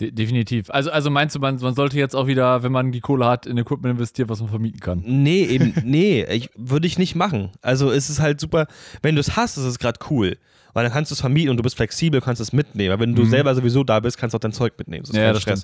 De 0.00 0.10
definitiv. 0.10 0.70
Also, 0.70 0.90
also 0.90 1.10
meinst 1.10 1.36
du, 1.36 1.40
man, 1.40 1.56
man 1.56 1.74
sollte 1.74 1.98
jetzt 1.98 2.16
auch 2.16 2.26
wieder, 2.26 2.62
wenn 2.62 2.72
man 2.72 2.90
die 2.90 3.00
Kohle 3.00 3.26
hat, 3.26 3.46
in 3.46 3.58
Equipment 3.58 3.92
investieren, 3.92 4.28
was 4.28 4.40
man 4.40 4.48
vermieten 4.48 4.80
kann? 4.80 5.02
Nee, 5.06 5.44
eben, 5.44 5.74
nee, 5.84 6.24
ich, 6.24 6.50
würde 6.56 6.86
ich 6.86 6.98
nicht 6.98 7.14
machen. 7.14 7.50
Also 7.60 7.90
es 7.90 8.08
ist 8.08 8.20
halt 8.20 8.40
super, 8.40 8.66
wenn 9.02 9.14
du 9.14 9.20
es 9.20 9.36
hast, 9.36 9.56
ist 9.56 9.64
es 9.64 9.78
gerade 9.78 9.98
cool 10.10 10.36
weil 10.72 10.84
dann 10.84 10.92
kannst 10.92 11.10
du 11.10 11.14
es 11.14 11.20
vermieten 11.20 11.50
und 11.50 11.56
du 11.56 11.62
bist 11.62 11.76
flexibel, 11.76 12.20
kannst 12.20 12.40
es 12.40 12.52
mitnehmen. 12.52 12.92
Weil 12.92 13.00
wenn 13.00 13.14
du 13.14 13.22
mhm. 13.22 13.30
selber 13.30 13.54
sowieso 13.54 13.84
da 13.84 14.00
bist, 14.00 14.18
kannst 14.18 14.34
du 14.34 14.36
auch 14.36 14.40
dein 14.40 14.52
Zeug 14.52 14.74
mitnehmen. 14.78 15.02
Das 15.02 15.10
ist 15.10 15.16
ja, 15.16 15.32
das 15.32 15.42
Stress. 15.42 15.62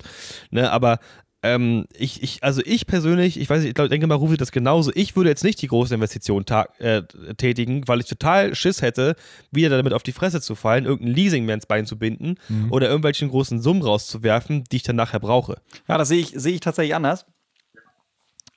Ne, 0.51 0.69
aber 0.71 0.99
ähm, 1.43 1.85
ich, 1.93 2.23
ich, 2.23 2.43
also 2.43 2.61
ich 2.65 2.87
persönlich, 2.87 3.39
ich 3.39 3.49
weiß 3.49 3.59
nicht, 3.59 3.69
ich 3.69 3.75
glaub, 3.75 3.89
denke 3.89 4.07
mal, 4.07 4.15
rufe 4.15 4.37
das 4.37 4.51
genauso. 4.51 4.91
Ich 4.95 5.15
würde 5.15 5.29
jetzt 5.29 5.43
nicht 5.43 5.61
die 5.61 5.67
große 5.67 5.93
Investition 5.93 6.43
äh, 6.79 7.03
tätigen, 7.37 7.87
weil 7.87 7.99
ich 7.99 8.07
total 8.07 8.55
Schiss 8.55 8.81
hätte, 8.81 9.15
wieder 9.51 9.69
damit 9.69 9.93
auf 9.93 10.03
die 10.03 10.11
Fresse 10.11 10.41
zu 10.41 10.55
fallen, 10.55 10.85
irgendein 10.85 11.15
Leasing 11.15 11.45
mir 11.45 11.53
ins 11.53 11.67
Bein 11.67 11.85
zu 11.85 11.97
binden 11.97 12.35
mhm. 12.49 12.71
oder 12.71 12.87
irgendwelchen 12.87 13.29
großen 13.29 13.61
Summen 13.61 13.83
rauszuwerfen, 13.83 14.63
die 14.71 14.77
ich 14.77 14.83
dann 14.83 14.95
nachher 14.95 15.19
brauche. 15.19 15.57
Ja, 15.87 15.97
das 15.97 16.07
sehe 16.07 16.19
ich, 16.19 16.33
seh 16.35 16.51
ich 16.51 16.59
tatsächlich 16.59 16.95
anders. 16.95 17.25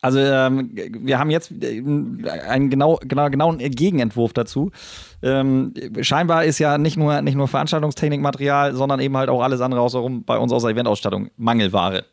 Also 0.03 0.19
ähm, 0.19 0.71
wir 0.75 1.19
haben 1.19 1.31
jetzt 1.31 1.53
äh, 1.63 1.83
einen 2.49 2.71
genau, 2.71 2.99
genau, 3.03 3.29
genauen 3.29 3.59
Gegenentwurf 3.59 4.33
dazu. 4.33 4.71
Ähm, 5.23 5.75
scheinbar 6.01 6.45
ist 6.45 6.59
ja 6.59 6.79
nicht 6.79 6.97
nur, 6.97 7.21
nicht 7.21 7.35
nur 7.35 7.49
Veranstaltungstechnikmaterial, 7.49 8.75
sondern 8.75 9.01
eben 9.01 9.17
halt 9.17 9.29
auch 9.29 9.43
alles 9.43 9.61
andere 9.61 9.83
außenrum 9.83 10.25
bei 10.25 10.39
uns 10.39 10.53
aus 10.53 10.63
der 10.63 10.71
Eventausstattung 10.71 11.31
Mangelware. 11.37 12.05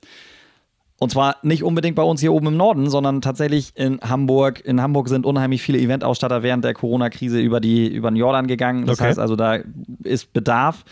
Und 1.00 1.12
zwar 1.12 1.36
nicht 1.43 1.64
unbedingt 1.64 1.95
bei 1.95 2.02
uns 2.02 2.22
hier 2.22 2.34
oben 2.34 2.48
im 2.48 2.58
Norden, 2.58 2.89
sondern 2.89 3.22
tatsächlich 3.22 3.72
in 3.76 4.00
Hamburg. 4.02 4.66
In 4.66 4.82
Hamburg 4.82 5.10
sind 5.10 5.28
unheimlich 5.28 5.62
viele 5.62 5.78
Eventausstatter 5.78 6.41
während 6.41 6.66
der 6.66 6.74
Corona-Krise 6.74 7.39
über, 7.39 7.62
über 7.64 8.10
den 8.10 8.16
Jordan 8.16 8.48
gegangen. 8.48 8.88
Das 8.88 9.00
okay. 9.00 9.10
heißt 9.10 9.20
also, 9.20 9.36
da 9.36 9.60
ist 10.04 10.34
Bedarf. 10.34 10.86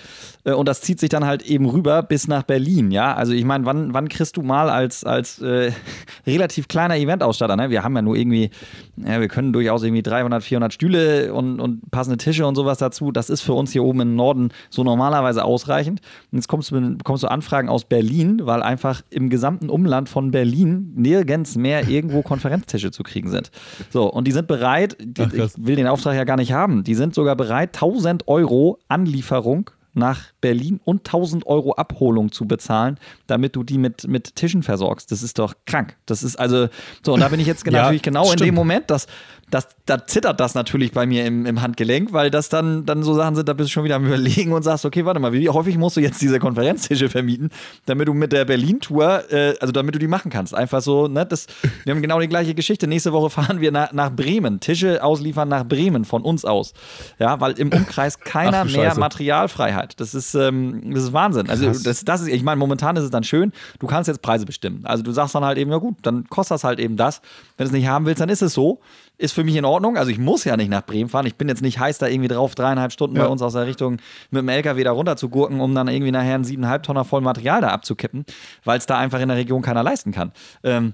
Äh, 0.43 0.53
und 0.53 0.68
das 0.68 0.82
zieht 0.82 0.99
sich 0.99 1.10
dann 1.10 1.26
halt 1.26 1.41
eben 1.41 1.68
rüber 1.68 2.03
bis 2.03 2.28
nach 2.28 2.43
Berlin. 2.43 2.91
Ja, 2.91 3.16
also 3.16 3.34
ich 3.34 3.45
meine, 3.45 3.66
wann, 3.66 3.95
wann 3.95 4.08
kriegst 4.08 4.38
du 4.38 4.43
mal 4.43 4.70
als, 4.70 5.03
als 5.03 5.41
äh, 5.41 5.72
relativ 6.28 6.68
kleiner 6.68 6.97
Eventausstatter, 6.97 7.56
ne? 7.56 7.72
Wir 7.72 7.84
haben 7.84 7.95
ja 7.95 8.03
nur 8.03 8.16
irgendwie, 8.16 8.51
ja, 8.97 9.20
wir 9.20 9.28
können 9.28 9.53
durchaus 9.53 9.82
irgendwie 9.82 10.03
300, 10.03 10.43
400 10.43 10.72
Stühle 10.72 11.34
und, 11.34 11.60
und 11.60 11.89
passende 11.89 12.18
Tische 12.18 12.45
und 12.45 12.53
sowas 12.53 12.78
dazu. 12.78 13.12
Das 13.12 13.32
ist 13.32 13.41
für 13.41 13.53
uns 13.53 13.72
hier 13.72 13.84
oben 13.84 14.01
im 14.01 14.16
Norden 14.16 14.49
so 14.70 14.84
normalerweise 14.84 15.43
ausreichend. 15.43 16.01
Und 16.32 16.38
jetzt 16.38 16.47
kommst 16.47 16.70
du, 16.70 16.95
bekommst 16.95 17.24
du 17.24 17.28
Anfragen 17.28 17.70
aus 17.70 17.86
Berlin, 17.86 18.41
weil 18.43 18.62
einfach 18.62 19.01
im 19.10 19.32
gesamten 19.32 19.70
Umland 19.70 19.95
Umland 19.96 20.10
von 20.10 20.32
Berlin 20.32 20.91
nirgends 20.96 21.56
mehr 21.56 21.88
irgendwo 21.88 22.22
Konferenztische 22.22 22.91
zu 22.91 23.04
kriegen 23.04 23.30
sind. 23.30 23.50
So, 23.89 24.12
und 24.12 24.28
die 24.28 24.32
sind 24.32 24.48
bereit, 24.48 24.98
die, 25.00 25.22
Ach, 25.22 25.32
ich 25.32 25.52
will 25.56 25.78
den 25.78 25.88
Auftrag 25.88 26.16
ja 26.16 26.26
gar 26.26 26.36
nicht 26.36 26.52
haben, 26.52 26.84
die 26.84 26.96
sind 26.96 27.16
sogar 27.16 27.36
bereit, 27.36 27.76
1000 27.76 28.28
Euro 28.28 28.80
Anlieferung 28.89 29.70
nach 29.93 30.34
Berlin 30.41 30.82
und 30.84 31.08
1000 31.08 31.48
Euro 31.48 31.74
Abholung 31.76 32.30
zu 32.30 32.46
bezahlen, 32.46 33.00
damit 33.28 33.56
du 33.56 33.64
die 33.64 33.78
mit, 33.78 34.06
mit 34.10 34.36
Tischen 34.36 34.62
versorgst. 34.62 35.10
Das 35.10 35.24
ist 35.24 35.39
doch 35.39 35.54
krank. 35.66 35.96
Das 36.06 36.22
ist 36.22 36.36
also, 36.36 36.68
so, 37.02 37.14
und 37.14 37.22
da 37.22 37.30
bin 37.30 37.39
ich 37.39 37.48
jetzt 37.48 37.66
ja, 37.72 37.72
natürlich 37.72 38.02
genau 38.02 38.26
stimmt. 38.26 38.41
in 38.41 38.48
dem 38.48 38.56
Moment, 38.56 38.89
dass 38.89 39.08
das, 39.52 39.68
da 39.86 40.06
zittert 40.06 40.39
das 40.39 40.56
natürlich 40.56 40.91
bei 40.91 41.06
mir 41.06 41.26
im, 41.26 41.46
im 41.46 41.62
Handgelenk, 41.62 42.14
weil 42.14 42.32
das 42.32 42.50
dann, 42.50 42.86
dann 42.86 43.04
so 43.04 43.14
Sachen 43.14 43.36
sind, 43.36 43.48
da 43.48 43.54
bist 43.54 43.70
du 43.70 43.74
schon 43.74 43.84
wieder 43.84 43.96
am 43.96 44.06
Überlegen 44.06 44.54
und 44.54 44.64
sagst, 44.64 44.86
okay, 44.86 45.06
warte 45.06 45.20
mal, 45.20 45.34
wie 45.34 45.48
häufig 45.50 45.78
musst 45.78 45.98
du 45.98 46.02
jetzt 46.02 46.20
diese 46.22 46.39
Konferenztische 46.39 47.10
vermieten, 47.10 47.52
damit 47.86 48.08
du 48.08 48.14
mit 48.16 48.32
der 48.32 48.46
Berlin-Tour, 48.46 49.32
äh, 49.32 49.54
also 49.60 49.72
damit 49.72 49.93
du 49.93 50.00
die 50.00 50.08
machen 50.08 50.32
kannst. 50.32 50.56
Einfach 50.56 50.82
so, 50.82 51.08
ne, 51.08 51.28
das, 51.28 51.46
wir 51.84 51.93
haben 51.93 52.02
genau 52.02 52.20
die 52.20 52.28
gleiche 52.28 52.56
Geschichte. 52.56 52.88
Nächste 52.88 53.14
Woche 53.14 53.30
fahren 53.30 53.62
wir 53.62 53.72
nach, 53.72 53.91
nach 53.93 54.12
Bremen, 54.12 54.60
Tische 54.60 55.04
ausliefern 55.04 55.48
nach 55.48 55.64
Bremen 55.64 56.06
von 56.06 56.24
uns 56.24 56.43
aus. 56.43 56.74
Ja, 57.20 57.39
weil 57.39 57.54
im 57.54 57.72
Umkreis 57.72 58.20
keiner 58.20 58.64
Ach, 58.66 58.72
mehr 58.72 58.98
Materialfreiheit. 58.98 60.00
Das 60.00 60.16
ist, 60.16 60.34
ähm, 60.34 60.91
das 60.91 61.04
ist 61.04 61.14
Wahnsinn. 61.14 61.50
Also, 61.52 61.68
das, 61.68 62.04
das 62.04 62.22
ist, 62.22 62.30
ich 62.30 62.43
meine, 62.43 62.58
momentan 62.58 62.96
ist 62.96 63.04
es 63.04 63.12
dann 63.12 63.24
schön, 63.24 63.52
du 63.78 63.86
kannst 63.86 64.08
jetzt 64.08 64.24
Preise 64.24 64.48
bestimmen. 64.48 64.82
Also, 64.86 65.04
du 65.04 65.12
sagst 65.12 65.36
dann 65.36 65.46
halt 65.46 65.60
eben, 65.60 65.70
ja 65.70 65.78
gut, 65.78 65.98
dann 66.02 66.28
kostet 66.30 66.56
das 66.56 66.64
halt 66.64 66.80
eben 66.80 66.98
das. 66.98 67.22
Wenn 67.58 67.66
du 67.66 67.68
es 67.70 67.74
nicht 67.74 67.88
haben 67.88 68.08
willst, 68.08 68.22
dann 68.22 68.30
ist 68.30 68.41
es 68.41 68.54
so 68.54 68.80
ist 69.18 69.34
für 69.34 69.43
mich 69.43 69.55
in 69.55 69.66
Ordnung. 69.66 69.97
Also 69.97 70.11
ich 70.11 70.18
muss 70.18 70.43
ja 70.43 70.57
nicht 70.57 70.70
nach 70.70 70.86
Bremen 70.86 71.09
fahren. 71.09 71.26
Ich 71.26 71.36
bin 71.36 71.47
jetzt 71.47 71.61
nicht 71.61 71.80
heiß 71.80 71.97
da 71.97 72.07
irgendwie 72.07 72.28
drauf, 72.28 72.55
dreieinhalb 72.55 72.91
Stunden 72.91 73.16
ja. 73.16 73.24
bei 73.24 73.30
uns 73.30 73.41
aus 73.41 73.53
der 73.53 73.66
Richtung 73.66 73.97
mit 74.32 74.41
dem 74.41 74.49
LKW 74.49 74.84
da 74.84 74.91
runter 74.91 75.18
zu 75.18 75.30
gurken, 75.30 75.61
um 75.61 75.74
dann 75.74 75.88
irgendwie 75.88 76.11
nachher 76.11 76.36
einen 76.36 76.43
siebeneinhalb 76.43 76.84
Tonner 76.84 77.05
voll 77.05 77.22
Material 77.22 77.61
da 77.61 77.70
abzukippen, 77.70 78.26
weil 78.63 78.78
es 78.78 78.86
da 78.86 78.97
einfach 78.97 79.20
in 79.20 79.30
der 79.30 79.38
Region 79.38 79.61
keiner 79.61 79.84
leisten 79.84 80.11
kann. 80.11 80.32
Ähm, 80.63 80.93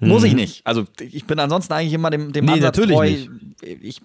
muss 0.00 0.24
ich 0.24 0.32
mhm. 0.32 0.40
nicht. 0.40 0.66
Also 0.66 0.84
ich 1.00 1.24
bin 1.24 1.38
ansonsten 1.38 1.72
eigentlich 1.72 1.94
immer 1.94 2.10
dem, 2.10 2.30
dem 2.32 2.44
nee, 2.44 2.52
Ansatz 2.52 2.76
natürlich 2.76 2.96
treu. 2.96 3.10
Nicht. 3.10 3.30
Ich 3.80 4.00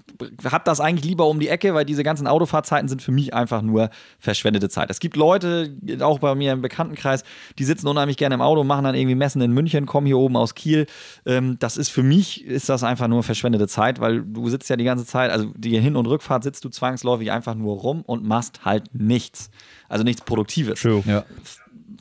habe 0.50 0.64
das 0.64 0.80
eigentlich 0.80 1.04
lieber 1.04 1.28
um 1.28 1.40
die 1.42 1.50
Ecke, 1.50 1.74
weil 1.74 1.84
diese 1.84 2.04
ganzen 2.04 2.28
Autofahrzeiten 2.28 2.88
sind 2.88 3.02
für 3.02 3.12
mich 3.12 3.34
einfach 3.34 3.62
nur 3.62 3.90
verschwendete 4.18 4.70
Zeit. 4.70 4.90
Es 4.90 5.02
gibt 5.02 5.18
Leute, 5.18 5.76
auch 6.00 6.20
bei 6.20 6.34
mir 6.34 6.54
im 6.54 6.62
Bekanntenkreis, 6.62 7.26
die 7.60 7.66
sitzen 7.66 7.88
unheimlich 7.88 8.16
gerne 8.16 8.36
im 8.36 8.42
Auto, 8.42 8.64
machen 8.64 8.86
dann 8.86 8.96
irgendwie 8.96 9.16
Messen 9.16 9.42
in 9.42 9.52
München, 9.52 9.86
kommen 9.86 10.08
hier 10.08 10.18
oben 10.18 10.38
aus 10.38 10.56
Kiel. 10.56 10.86
Ähm, 11.26 11.58
das 11.60 11.76
ist 11.76 11.90
für 11.90 12.04
mich, 12.04 12.46
ist 12.46 12.70
das 12.70 12.84
einfach 12.84 13.10
nur 13.10 13.22
verschwendete 13.24 13.68
Zeit, 13.68 14.00
weil 14.00 14.22
du 14.22 14.48
sitzt 14.48 14.70
ja 14.70 14.78
die 14.78 14.86
ganze 14.86 15.06
Zeit, 15.06 15.30
also 15.30 15.52
die 15.58 15.78
Hin- 15.78 15.98
und 15.98 16.06
Rückfahrt 16.06 16.44
sitzt 16.44 16.64
du 16.64 16.70
zwangsläufig 16.70 17.32
einfach 17.32 17.56
nur 17.56 17.76
rum 17.76 18.02
und 18.04 18.24
machst 18.24 18.64
halt 18.64 18.96
nichts. 18.96 19.50
Also 19.90 20.06
nichts 20.06 20.22
Produktives. 20.22 20.80
True. 20.80 21.04
Ja 21.06 21.26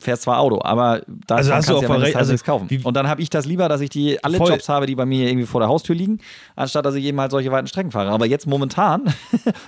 fährst 0.01 0.23
zwar 0.23 0.39
Auto, 0.39 0.59
aber 0.63 1.01
da 1.07 1.35
also 1.35 1.53
hast 1.53 1.69
du 1.69 1.77
auch 1.77 1.81
ja 1.81 1.93
recht, 1.95 2.15
also 2.15 2.31
nichts 2.31 2.45
kaufen. 2.45 2.67
Und 2.83 2.95
dann 2.95 3.07
habe 3.07 3.21
ich 3.21 3.29
das 3.29 3.45
lieber, 3.45 3.69
dass 3.69 3.81
ich 3.81 3.89
die 3.89 4.23
alle 4.23 4.37
voll. 4.37 4.49
Jobs 4.49 4.67
habe, 4.69 4.85
die 4.85 4.95
bei 4.95 5.05
mir 5.05 5.27
irgendwie 5.27 5.45
vor 5.45 5.61
der 5.61 5.69
Haustür 5.69 5.95
liegen, 5.95 6.19
anstatt 6.55 6.85
dass 6.85 6.95
ich 6.95 7.05
eben 7.05 7.19
halt 7.19 7.31
solche 7.31 7.51
weiten 7.51 7.67
Strecken 7.67 7.91
fahre. 7.91 8.09
Aber 8.09 8.25
jetzt 8.25 8.47
momentan 8.47 9.13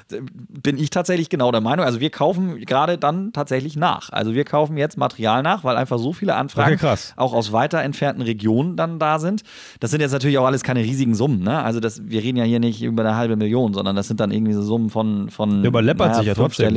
bin 0.49 0.77
ich 0.77 0.89
tatsächlich 0.89 1.29
genau 1.29 1.51
der 1.51 1.61
Meinung, 1.61 1.86
also 1.86 1.99
wir 1.99 2.09
kaufen 2.09 2.59
gerade 2.65 2.97
dann 2.97 3.34
tatsächlich 3.34 3.75
nach. 3.75 4.09
Also 4.11 4.34
wir 4.34 4.43
kaufen 4.45 4.77
jetzt 4.77 4.97
Material 4.97 5.43
nach, 5.43 5.63
weil 5.63 5.77
einfach 5.77 5.99
so 5.99 6.13
viele 6.13 6.36
Anfragen 6.36 6.75
okay, 6.75 6.95
auch 7.15 7.34
aus 7.34 7.51
weiter 7.51 7.81
entfernten 7.81 8.23
Regionen 8.23 8.75
dann 8.75 8.99
da 8.99 9.19
sind. 9.19 9.43
Das 9.79 9.91
sind 9.91 10.01
jetzt 10.01 10.11
natürlich 10.11 10.38
auch 10.38 10.45
alles 10.45 10.63
keine 10.63 10.81
riesigen 10.81 11.15
Summen, 11.15 11.43
ne? 11.43 11.63
Also 11.63 11.79
das, 11.79 12.01
wir 12.03 12.23
reden 12.23 12.38
ja 12.38 12.43
hier 12.43 12.59
nicht 12.59 12.81
über 12.81 13.03
eine 13.03 13.15
halbe 13.15 13.36
Million, 13.36 13.73
sondern 13.73 13.95
das 13.95 14.07
sind 14.07 14.19
dann 14.19 14.31
irgendwie 14.31 14.53
so 14.53 14.61
Summen 14.61 14.89
von, 14.89 15.29
von 15.29 15.63
überleppert 15.63 16.07
naja, 16.07 16.19
sich 16.19 16.27
ja 16.27 16.34
trotzdem 16.34 16.73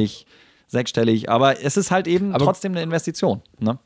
sechsstellig. 0.66 1.30
Aber 1.30 1.62
es 1.62 1.76
ist 1.76 1.90
halt 1.90 2.06
eben 2.06 2.34
aber 2.34 2.44
trotzdem 2.44 2.72
eine 2.72 2.82
Investition. 2.82 3.42
Ne? 3.58 3.78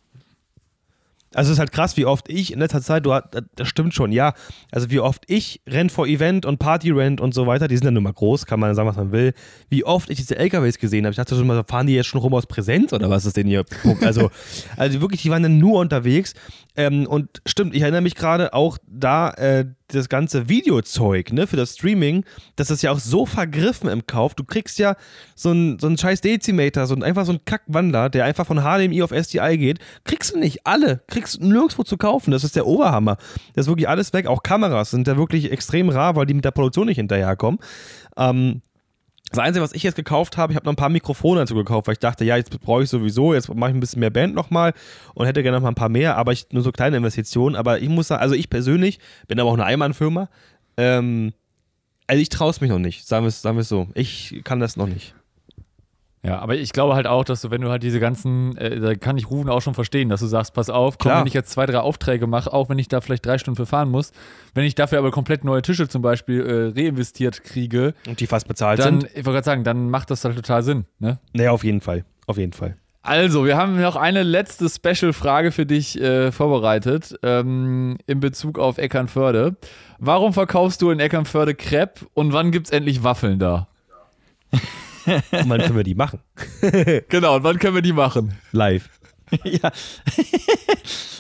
Also 1.33 1.51
es 1.51 1.55
ist 1.55 1.59
halt 1.61 1.71
krass, 1.71 1.97
wie 1.97 2.07
oft 2.07 2.29
ich 2.29 2.53
in 2.53 2.59
letzter 2.59 2.83
Zeit, 2.83 3.07
du, 3.07 3.17
das 3.55 3.69
stimmt 3.69 3.95
schon, 3.95 4.11
ja. 4.11 4.35
Also 4.73 4.91
wie 4.91 4.99
oft 4.99 5.23
ich 5.29 5.61
Rent 5.69 5.93
vor 5.93 6.09
Event 6.09 6.45
und 6.45 6.59
Party 6.59 6.91
Rent 6.91 7.21
und 7.21 7.35
so 7.35 7.47
weiter, 7.47 7.69
die 7.69 7.77
sind 7.77 7.85
ja 7.85 7.93
nun 7.93 8.03
mal 8.03 8.13
groß, 8.13 8.47
kann 8.47 8.59
man 8.59 8.75
sagen, 8.75 8.89
was 8.89 8.97
man 8.97 9.13
will. 9.13 9.33
Wie 9.69 9.85
oft 9.85 10.11
ich 10.11 10.17
diese 10.17 10.37
LKWs 10.37 10.79
gesehen 10.79 11.05
habe. 11.05 11.13
Ich 11.13 11.17
dachte 11.19 11.37
schon 11.37 11.47
mal, 11.47 11.63
fahren 11.63 11.87
die 11.87 11.95
jetzt 11.95 12.07
schon 12.07 12.21
rum 12.21 12.35
aus 12.35 12.47
Präsenz 12.47 12.93
oder 12.93 13.11
was 13.11 13.27
ist 13.27 13.37
denn 13.37 13.47
hier? 13.47 13.65
Also, 14.01 14.31
also 14.77 15.01
wirklich, 15.01 15.23
die 15.23 15.31
waren 15.31 15.45
dann 15.45 15.59
nur 15.59 15.79
unterwegs. 15.79 16.35
Ähm, 16.81 17.07
und 17.07 17.43
stimmt, 17.45 17.75
ich 17.75 17.83
erinnere 17.83 18.01
mich 18.01 18.15
gerade 18.15 18.55
auch 18.55 18.79
da, 18.87 19.33
äh, 19.33 19.67
das 19.89 20.09
ganze 20.09 20.49
Videozeug, 20.49 21.31
ne, 21.31 21.47
für 21.47 21.57
das 21.57 21.75
Streaming, 21.75 22.25
das 22.57 22.71
ist 22.71 22.81
ja 22.81 22.91
auch 22.91 22.99
so 22.99 23.27
vergriffen 23.27 23.91
im 23.91 24.07
Kauf. 24.07 24.35
Du 24.35 24.45
kriegst 24.45 24.79
ja 24.79 24.97
so 25.35 25.51
einen 25.51 25.79
so 25.79 25.89
einen 25.89 25.99
scheiß 25.99 26.23
Dezimeter, 26.23 26.87
so 26.87 26.95
ein, 26.95 27.03
einfach 27.03 27.27
so 27.27 27.33
einen 27.33 27.45
Kackwandler, 27.45 28.09
der 28.09 28.25
einfach 28.25 28.47
von 28.47 28.61
HDMI 28.61 29.03
auf 29.03 29.11
SDI 29.11 29.59
geht. 29.59 29.79
Kriegst 30.05 30.33
du 30.33 30.39
nicht 30.39 30.67
alle. 30.67 31.03
Kriegst 31.07 31.43
du 31.43 31.47
nirgendwo 31.47 31.83
zu 31.83 31.99
kaufen. 31.99 32.31
Das 32.31 32.45
ist 32.45 32.57
der 32.57 32.67
Oberhammer. 32.67 33.19
Das 33.55 33.67
ist 33.67 33.69
wirklich 33.69 33.89
alles 33.89 34.15
weg. 34.15 34.27
Auch 34.27 34.43
Kameras 34.43 34.91
sind 34.91 35.07
ja 35.07 35.19
wirklich 35.19 35.53
extrem 35.53 35.91
rar, 35.91 36.17
weil 36.17 36.25
die 36.25 36.35
mit 36.35 36.47
der 36.47 36.53
Produktion 36.53 36.87
nicht 36.87 36.97
hinterherkommen. 36.97 37.61
Ähm, 38.17 38.63
das 39.31 39.39
Einzige, 39.39 39.63
was 39.63 39.73
ich 39.73 39.85
jetzt 39.85 39.95
gekauft 39.95 40.37
habe, 40.37 40.53
ich 40.53 40.57
habe 40.57 40.67
noch 40.67 40.73
ein 40.73 40.77
paar 40.77 40.89
Mikrofone 40.89 41.41
dazu 41.41 41.55
gekauft, 41.55 41.87
weil 41.87 41.93
ich 41.93 42.01
dachte, 42.01 42.25
ja, 42.25 42.37
jetzt 42.37 42.51
brauche 42.61 42.83
ich 42.83 42.91
sowieso, 42.91 43.33
jetzt 43.33 43.53
mache 43.55 43.71
ich 43.71 43.77
ein 43.77 43.81
bisschen 43.81 44.01
mehr 44.01 44.11
Band 44.11 44.35
nochmal 44.35 44.75
und 45.15 45.27
hätte 45.27 45.43
gerne 45.43 45.59
noch 45.59 45.63
mal 45.63 45.71
ein 45.71 45.77
paar 45.77 45.89
mehr, 45.89 46.17
aber 46.17 46.33
ich, 46.33 46.49
nur 46.51 46.63
so 46.63 46.73
kleine 46.73 46.97
Investitionen. 46.97 47.55
Aber 47.55 47.81
ich 47.81 47.89
muss 47.89 48.09
sagen, 48.09 48.23
also 48.23 48.35
ich 48.35 48.51
persönlich 48.51 48.99
bin 49.29 49.39
aber 49.39 49.51
auch 49.51 49.55
eine 49.55 49.65
Einmannfirma. 49.65 50.29
Ähm, 50.77 51.33
also 52.09 52.21
ich 52.21 52.29
traue 52.29 52.51
es 52.51 52.61
mich 52.61 52.71
noch 52.71 52.81
nicht, 52.81 53.07
sagen 53.07 53.25
wir 53.25 53.29
es 53.29 53.41
sagen 53.41 53.63
so. 53.63 53.87
Ich 53.95 54.41
kann 54.43 54.59
das 54.59 54.77
noch 54.77 54.89
nicht. 54.89 55.15
Ja, 56.23 56.39
aber 56.41 56.55
ich 56.57 56.73
glaube 56.73 56.95
halt 56.97 57.07
auch, 57.07 57.25
dass 57.25 57.41
du, 57.41 57.51
wenn 57.51 57.63
du 57.63 57.71
halt 57.71 57.83
diese 57.83 57.99
ganzen, 57.99 58.55
äh, 58.59 58.79
da 58.79 58.95
kann 58.95 59.17
ich 59.17 59.31
Rufen 59.31 59.49
auch 59.49 59.63
schon 59.63 59.73
verstehen, 59.73 60.11
dass 60.11 60.21
du 60.21 60.27
sagst, 60.27 60.53
pass 60.53 60.69
auf, 60.69 60.99
komm, 60.99 61.11
Klar. 61.11 61.21
wenn 61.21 61.27
ich 61.27 61.33
jetzt 61.33 61.51
zwei, 61.51 61.65
drei 61.65 61.79
Aufträge 61.79 62.27
mache, 62.27 62.53
auch 62.53 62.69
wenn 62.69 62.79
ich 62.79 62.89
da 62.89 63.01
vielleicht 63.01 63.25
drei 63.25 63.39
Stunden 63.39 63.57
für 63.57 63.65
fahren 63.65 63.89
muss, 63.89 64.13
wenn 64.53 64.65
ich 64.65 64.75
dafür 64.75 64.99
aber 64.99 65.13
komplett 65.13 65.45
neue 65.45 65.63
Tische 65.63 65.89
zum 65.89 66.03
Beispiel 66.03 66.75
äh, 66.77 66.79
reinvestiert 66.79 67.43
kriege, 67.43 67.95
Und 68.07 68.21
die 68.21 68.27
fast 68.27 68.47
bezahlt 68.49 68.81
dann, 68.81 69.01
sind. 69.01 69.11
ich 69.13 69.25
wollte 69.25 69.33
gerade 69.37 69.45
sagen, 69.47 69.65
dann 69.65 69.89
macht 69.89 70.11
das 70.11 70.23
halt 70.25 70.37
total 70.37 70.63
Sinn, 70.63 70.85
ne? 70.99 71.19
Naja, 71.33 71.53
auf 71.53 71.65
jeden 71.65 71.81
Fall. 71.81 72.05
Auf 72.27 72.37
jeden 72.37 72.53
Fall. 72.53 72.77
Also, 73.03 73.47
wir 73.47 73.57
haben 73.57 73.81
noch 73.81 73.97
eine 73.97 74.23
letzte 74.23 74.69
Special-Frage 74.69 75.53
für 75.53 75.65
dich 75.65 75.99
äh, 75.99 76.33
vorbereitet 76.33 77.19
ähm, 77.23 77.97
in 78.07 78.21
Bezug 78.21 78.59
auf 78.59 78.77
Eckernförde. 78.77 79.57
Warum 79.99 80.35
verkaufst 80.35 80.83
du 80.83 80.91
in 80.91 81.01
Eckernförde 81.01 81.55
Crepe 81.55 82.05
und 82.13 82.35
wann 82.35 82.51
gibt's 82.51 82.69
endlich 82.69 83.03
Waffeln 83.03 83.39
da? 83.39 83.69
Und 85.07 85.49
wann 85.49 85.61
können 85.61 85.77
wir 85.77 85.85
die 85.85 85.95
machen? 85.95 86.21
Genau, 87.09 87.37
und 87.37 87.45
wann 87.45 87.59
können 87.59 87.75
wir 87.75 87.83
die 87.83 87.93
machen? 87.93 88.39
Live. 88.53 88.89
ja. 89.45 89.71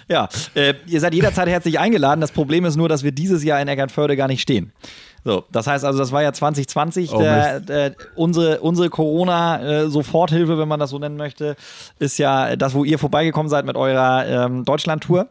ja, 0.08 0.28
äh, 0.54 0.74
ihr 0.86 1.00
seid 1.00 1.14
jederzeit 1.14 1.48
herzlich 1.48 1.78
eingeladen. 1.78 2.20
Das 2.20 2.32
Problem 2.32 2.64
ist 2.64 2.76
nur, 2.76 2.88
dass 2.88 3.04
wir 3.04 3.12
dieses 3.12 3.44
Jahr 3.44 3.60
in 3.60 3.68
Eckernförde 3.68 4.16
gar 4.16 4.26
nicht 4.26 4.42
stehen. 4.42 4.72
So, 5.24 5.44
das 5.52 5.66
heißt 5.66 5.84
also, 5.84 5.98
das 5.98 6.12
war 6.12 6.22
ja 6.22 6.32
2020. 6.32 7.12
Oh, 7.12 7.18
der, 7.18 7.60
der, 7.60 7.94
unsere 8.16 8.60
unsere 8.60 8.88
Corona-Soforthilfe, 8.88 10.58
wenn 10.58 10.68
man 10.68 10.80
das 10.80 10.90
so 10.90 10.98
nennen 10.98 11.16
möchte, 11.16 11.56
ist 11.98 12.18
ja 12.18 12.56
das, 12.56 12.74
wo 12.74 12.84
ihr 12.84 12.98
vorbeigekommen 12.98 13.48
seid 13.48 13.66
mit 13.66 13.76
eurer 13.76 14.26
ähm, 14.26 14.64
Deutschland-Tour. 14.64 15.28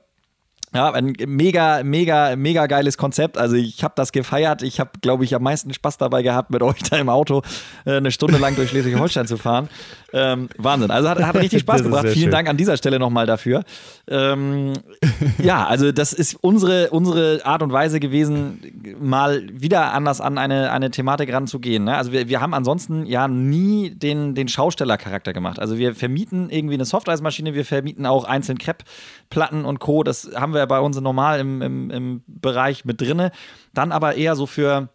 Ja, 0.74 0.92
ein 0.92 1.14
mega, 1.26 1.82
mega, 1.84 2.36
mega 2.36 2.68
geiles 2.68 2.98
Konzept. 2.98 3.40
Also 3.40 3.56
ich 3.56 3.84
habe 3.84 3.96
das 3.96 4.12
gefeiert. 4.12 4.62
Ich 4.62 4.80
habe, 4.80 4.92
glaube 5.02 5.24
ich, 5.24 5.34
am 5.34 5.42
meisten 5.42 5.74
Spaß 5.74 5.98
dabei 5.98 6.22
gehabt, 6.22 6.52
mit 6.52 6.62
euch 6.64 6.84
da 6.90 6.98
im 6.98 7.10
Auto 7.10 7.42
äh, 7.86 7.98
eine 7.98 8.12
Stunde 8.12 8.38
lang 8.38 8.56
durch 8.56 8.70
Schleswig-Holstein 8.70 9.26
zu 9.26 9.38
fahren. 9.38 9.70
Ähm, 10.14 10.50
Wahnsinn. 10.58 10.92
Also 10.92 11.10
hat, 11.10 11.20
hat 11.20 11.36
richtig 11.42 11.62
Spaß 11.62 11.84
gebracht. 11.84 12.10
Vielen 12.10 12.26
schön. 12.26 12.32
Dank 12.32 12.50
an 12.50 12.58
dieser 12.58 12.78
Stelle 12.78 13.00
nochmal 13.00 13.26
dafür. 13.26 13.64
Ähm, 14.08 14.74
ja, 15.40 15.66
also 15.66 15.92
das 15.92 16.14
ist 16.14 16.36
unsere, 16.42 16.92
unsere 16.92 17.46
Art 17.46 17.64
und 17.64 17.72
Weise 17.72 18.00
gewesen, 18.00 18.96
mal 19.00 19.48
wieder 19.52 19.94
anders 19.94 20.22
an 20.22 20.38
eine, 20.38 20.72
eine 20.72 20.92
Thematik 20.92 21.34
ranzugehen. 21.34 21.86
Ne? 21.86 21.98
Also 21.98 22.12
wir, 22.12 22.30
wir 22.30 22.42
haben 22.42 22.54
ansonsten 22.54 23.08
ja 23.08 23.28
nie 23.28 23.90
den, 23.90 24.36
den 24.36 24.48
Schaustellercharakter 24.48 25.34
gemacht. 25.34 25.60
Also 25.60 25.80
wir 25.80 25.96
vermieten 25.96 26.50
irgendwie 26.52 26.76
eine 26.76 26.86
Softeismaschine, 26.86 27.56
wir 27.56 27.66
vermieten 27.66 28.06
auch 28.06 28.24
einzeln 28.24 28.60
Crepe-Platten 29.30 29.66
und 29.66 29.80
Co. 29.80 30.04
Das 30.04 30.30
haben 30.36 30.54
wir 30.54 30.66
bei 30.68 30.80
uns 30.80 31.00
normal 31.00 31.40
im, 31.40 31.62
im, 31.62 31.92
im 31.92 32.24
Bereich 32.28 32.86
mit 32.86 33.02
drinne. 33.02 33.32
Dann 33.74 33.92
aber 33.92 34.16
eher 34.16 34.36
so 34.36 34.46
für 34.46 34.90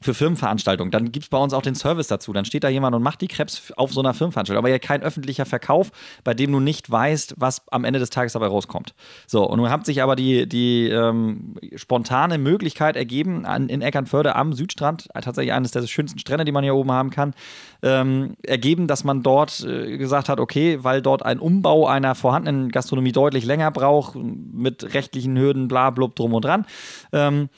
für 0.00 0.14
Firmenveranstaltungen. 0.14 0.92
Dann 0.92 1.10
gibt 1.10 1.24
es 1.24 1.28
bei 1.28 1.38
uns 1.38 1.52
auch 1.52 1.62
den 1.62 1.74
Service 1.74 2.06
dazu. 2.06 2.32
Dann 2.32 2.44
steht 2.44 2.62
da 2.62 2.68
jemand 2.68 2.94
und 2.94 3.02
macht 3.02 3.20
die 3.20 3.26
Krebs 3.26 3.72
auf 3.76 3.92
so 3.92 4.00
einer 4.00 4.14
Firmenveranstaltung. 4.14 4.58
Aber 4.58 4.70
ja 4.70 4.78
kein 4.78 5.02
öffentlicher 5.02 5.44
Verkauf, 5.44 5.90
bei 6.22 6.34
dem 6.34 6.52
du 6.52 6.60
nicht 6.60 6.88
weißt, 6.88 7.34
was 7.36 7.62
am 7.72 7.84
Ende 7.84 7.98
des 7.98 8.10
Tages 8.10 8.34
dabei 8.34 8.46
rauskommt. 8.46 8.94
So, 9.26 9.44
und 9.44 9.58
nun 9.58 9.70
hat 9.70 9.86
sich 9.86 10.02
aber 10.02 10.14
die, 10.14 10.48
die 10.48 10.88
ähm, 10.88 11.56
spontane 11.74 12.38
Möglichkeit 12.38 12.94
ergeben, 12.96 13.44
an, 13.44 13.68
in 13.68 13.82
Eckernförde 13.82 14.36
am 14.36 14.52
Südstrand, 14.52 15.08
äh, 15.14 15.20
tatsächlich 15.20 15.52
eines 15.52 15.72
der 15.72 15.84
schönsten 15.86 16.20
Strände, 16.20 16.44
die 16.44 16.52
man 16.52 16.62
hier 16.62 16.76
oben 16.76 16.92
haben 16.92 17.10
kann, 17.10 17.34
ähm, 17.82 18.36
ergeben, 18.44 18.86
dass 18.86 19.02
man 19.02 19.24
dort 19.24 19.64
äh, 19.64 19.98
gesagt 19.98 20.28
hat, 20.28 20.38
okay, 20.38 20.78
weil 20.82 21.02
dort 21.02 21.24
ein 21.24 21.40
Umbau 21.40 21.88
einer 21.88 22.14
vorhandenen 22.14 22.70
Gastronomie 22.70 23.12
deutlich 23.12 23.44
länger 23.44 23.72
braucht, 23.72 24.14
mit 24.14 24.94
rechtlichen 24.94 25.36
Hürden, 25.36 25.66
bla, 25.66 25.90
blub, 25.90 26.14
drum 26.14 26.34
und 26.34 26.44
dran, 26.44 26.66
ähm, 27.12 27.48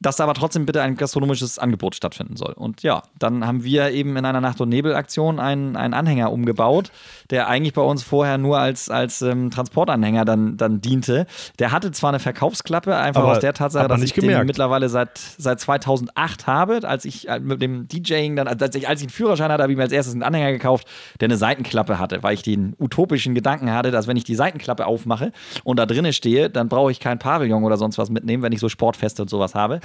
dass 0.00 0.16
da 0.16 0.24
aber 0.24 0.34
trotzdem 0.34 0.64
bitte 0.64 0.80
ein 0.82 0.96
gastronomisches 0.96 1.58
Angebot 1.58 1.94
stattfinden 1.94 2.36
soll. 2.36 2.52
Und 2.52 2.82
ja, 2.82 3.02
dann 3.18 3.46
haben 3.46 3.64
wir 3.64 3.90
eben 3.90 4.16
in 4.16 4.24
einer 4.24 4.40
Nacht- 4.40 4.60
und 4.60 4.68
Nebelaktion 4.68 5.40
einen, 5.40 5.76
einen 5.76 5.94
Anhänger 5.94 6.30
umgebaut, 6.30 6.92
der 7.30 7.48
eigentlich 7.48 7.74
bei 7.74 7.82
uns 7.82 8.02
vorher 8.02 8.38
nur 8.38 8.58
als, 8.58 8.90
als 8.90 9.22
ähm, 9.22 9.50
Transportanhänger 9.50 10.24
dann, 10.24 10.56
dann 10.56 10.80
diente. 10.80 11.26
Der 11.58 11.72
hatte 11.72 11.90
zwar 11.90 12.10
eine 12.10 12.20
Verkaufsklappe, 12.20 12.96
einfach 12.96 13.22
Aber 13.22 13.32
aus 13.32 13.40
der 13.40 13.54
Tatsache, 13.54 13.88
dass 13.88 14.02
ich 14.02 14.12
den 14.12 14.22
gemerkt. 14.22 14.46
mittlerweile 14.46 14.88
seit, 14.88 15.18
seit 15.18 15.60
2008 15.60 16.46
habe, 16.46 16.80
als 16.84 17.04
ich 17.04 17.28
äh, 17.28 17.40
mit 17.40 17.60
dem 17.60 17.88
DJing 17.88 18.36
dann, 18.36 18.46
als 18.46 18.74
ich, 18.76 18.88
als 18.88 19.00
ich 19.00 19.06
einen 19.06 19.10
Führerschein 19.10 19.50
hatte, 19.50 19.62
habe 19.62 19.72
ich 19.72 19.76
mir 19.76 19.84
als 19.84 19.92
erstes 19.92 20.14
einen 20.14 20.22
Anhänger 20.22 20.52
gekauft, 20.52 20.86
der 21.20 21.26
eine 21.26 21.36
Seitenklappe 21.36 21.98
hatte, 21.98 22.22
weil 22.22 22.34
ich 22.34 22.42
den 22.42 22.76
utopischen 22.78 23.34
Gedanken 23.34 23.72
hatte, 23.72 23.90
dass 23.90 24.06
wenn 24.06 24.16
ich 24.16 24.24
die 24.24 24.36
Seitenklappe 24.36 24.86
aufmache 24.86 25.32
und 25.64 25.78
da 25.78 25.86
drinnen 25.86 26.12
stehe, 26.12 26.50
dann 26.50 26.68
brauche 26.68 26.92
ich 26.92 27.00
kein 27.00 27.18
Pavillon 27.18 27.64
oder 27.64 27.76
sonst 27.76 27.98
was 27.98 28.10
mitnehmen, 28.10 28.44
wenn 28.44 28.52
ich 28.52 28.60
so 28.60 28.68
Sportfeste 28.68 29.22
und 29.22 29.28
sowas 29.28 29.56
habe. 29.56 29.80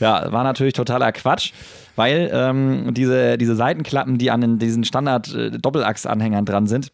Ja, 0.00 0.30
war 0.32 0.44
natürlich 0.44 0.74
totaler 0.74 1.12
Quatsch, 1.12 1.52
weil 1.96 2.30
ähm, 2.32 2.94
diese, 2.94 3.36
diese 3.38 3.56
Seitenklappen, 3.56 4.18
die 4.18 4.30
an 4.30 4.40
den, 4.40 4.58
diesen 4.58 4.84
Standard-Doppelachs-Anhängern 4.84 6.44
dran 6.44 6.66
sind, 6.66 6.92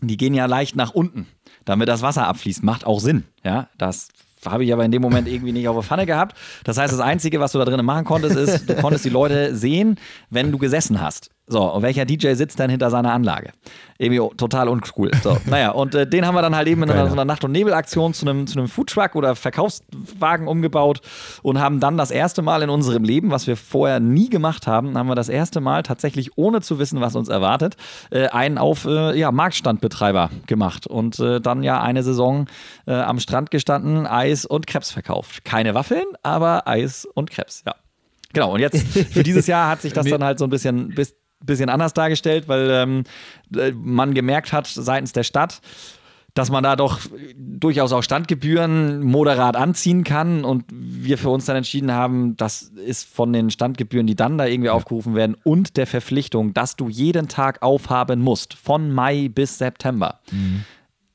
die 0.00 0.16
gehen 0.16 0.34
ja 0.34 0.46
leicht 0.46 0.76
nach 0.76 0.92
unten, 0.92 1.26
damit 1.64 1.88
das 1.88 2.02
Wasser 2.02 2.26
abfließt. 2.26 2.62
Macht 2.62 2.86
auch 2.86 3.00
Sinn. 3.00 3.24
Ja, 3.44 3.68
das 3.76 4.08
habe 4.46 4.64
ich 4.64 4.72
aber 4.72 4.84
in 4.84 4.92
dem 4.92 5.02
Moment 5.02 5.28
irgendwie 5.28 5.52
nicht 5.52 5.68
auf 5.68 5.76
der 5.76 5.82
Pfanne 5.82 6.06
gehabt. 6.06 6.36
Das 6.64 6.78
heißt, 6.78 6.92
das 6.92 7.00
Einzige, 7.00 7.40
was 7.40 7.52
du 7.52 7.58
da 7.58 7.64
drinnen 7.64 7.84
machen 7.84 8.04
konntest, 8.04 8.36
ist, 8.36 8.70
du 8.70 8.76
konntest 8.76 9.04
die 9.04 9.10
Leute 9.10 9.54
sehen, 9.54 9.96
wenn 10.30 10.52
du 10.52 10.58
gesessen 10.58 11.00
hast. 11.00 11.30
So, 11.48 11.62
und 11.62 11.82
welcher 11.82 12.04
DJ 12.04 12.34
sitzt 12.34 12.60
dann 12.60 12.70
hinter 12.70 12.90
seiner 12.90 13.12
Anlage? 13.12 13.52
Irgendwie 13.98 14.20
total 14.36 14.68
uncool. 14.68 15.10
So, 15.22 15.38
naja, 15.46 15.70
und 15.70 15.94
äh, 15.94 16.06
den 16.06 16.26
haben 16.26 16.34
wir 16.34 16.42
dann 16.42 16.54
halt 16.54 16.68
eben 16.68 16.82
in 16.82 16.90
einer, 16.90 17.06
so 17.06 17.14
einer 17.14 17.24
Nacht- 17.24 17.42
und 17.42 17.52
Nebelaktion 17.52 18.12
zu 18.12 18.28
einem, 18.28 18.46
zu 18.46 18.58
einem 18.58 18.68
Foodtruck 18.68 19.16
oder 19.16 19.34
Verkaufswagen 19.34 20.46
umgebaut 20.46 21.00
und 21.42 21.58
haben 21.58 21.80
dann 21.80 21.96
das 21.96 22.10
erste 22.10 22.42
Mal 22.42 22.62
in 22.62 22.70
unserem 22.70 23.02
Leben, 23.02 23.30
was 23.30 23.46
wir 23.46 23.56
vorher 23.56 23.98
nie 23.98 24.28
gemacht 24.28 24.66
haben, 24.66 24.96
haben 24.96 25.08
wir 25.08 25.14
das 25.14 25.30
erste 25.30 25.60
Mal 25.60 25.82
tatsächlich, 25.82 26.36
ohne 26.36 26.60
zu 26.60 26.78
wissen, 26.78 27.00
was 27.00 27.16
uns 27.16 27.28
erwartet, 27.28 27.76
äh, 28.10 28.28
einen 28.28 28.58
auf 28.58 28.84
äh, 28.84 29.18
ja, 29.18 29.32
Marktstandbetreiber 29.32 30.30
gemacht 30.46 30.86
und 30.86 31.18
äh, 31.18 31.40
dann 31.40 31.62
ja 31.62 31.80
eine 31.80 32.02
Saison 32.02 32.46
äh, 32.86 32.92
am 32.92 33.18
Strand 33.18 33.50
gestanden, 33.50 34.06
Eis 34.06 34.44
und 34.44 34.66
Krebs 34.66 34.90
verkauft. 34.90 35.44
Keine 35.44 35.74
Waffeln, 35.74 36.04
aber 36.22 36.68
Eis 36.68 37.06
und 37.14 37.30
Krebs, 37.30 37.62
ja. 37.66 37.74
Genau, 38.32 38.52
und 38.52 38.60
jetzt 38.60 38.76
für 38.86 39.22
dieses 39.22 39.46
Jahr 39.46 39.70
hat 39.70 39.80
sich 39.80 39.92
das 39.92 40.06
dann 40.10 40.22
halt 40.22 40.38
so 40.38 40.44
ein 40.44 40.50
bisschen, 40.50 40.90
bis, 40.90 41.14
bisschen 41.44 41.68
anders 41.68 41.94
dargestellt, 41.94 42.48
weil 42.48 42.70
ähm, 42.70 43.04
äh, 43.54 43.72
man 43.72 44.14
gemerkt 44.14 44.52
hat 44.52 44.66
seitens 44.66 45.12
der 45.12 45.22
Stadt, 45.22 45.60
dass 46.34 46.50
man 46.50 46.62
da 46.62 46.76
doch 46.76 47.00
durchaus 47.36 47.92
auch 47.92 48.02
Standgebühren 48.02 49.02
moderat 49.02 49.56
anziehen 49.56 50.04
kann. 50.04 50.44
Und 50.44 50.64
wir 50.70 51.18
für 51.18 51.30
uns 51.30 51.46
dann 51.46 51.56
entschieden 51.56 51.92
haben, 51.92 52.36
das 52.36 52.62
ist 52.62 53.12
von 53.12 53.32
den 53.32 53.50
Standgebühren, 53.50 54.06
die 54.06 54.14
dann 54.14 54.38
da 54.38 54.46
irgendwie 54.46 54.70
aufgerufen 54.70 55.14
werden 55.14 55.36
und 55.42 55.76
der 55.76 55.86
Verpflichtung, 55.86 56.54
dass 56.54 56.76
du 56.76 56.88
jeden 56.88 57.28
Tag 57.28 57.62
aufhaben 57.62 58.20
musst, 58.20 58.54
von 58.54 58.92
Mai 58.92 59.28
bis 59.28 59.58
September. 59.58 60.20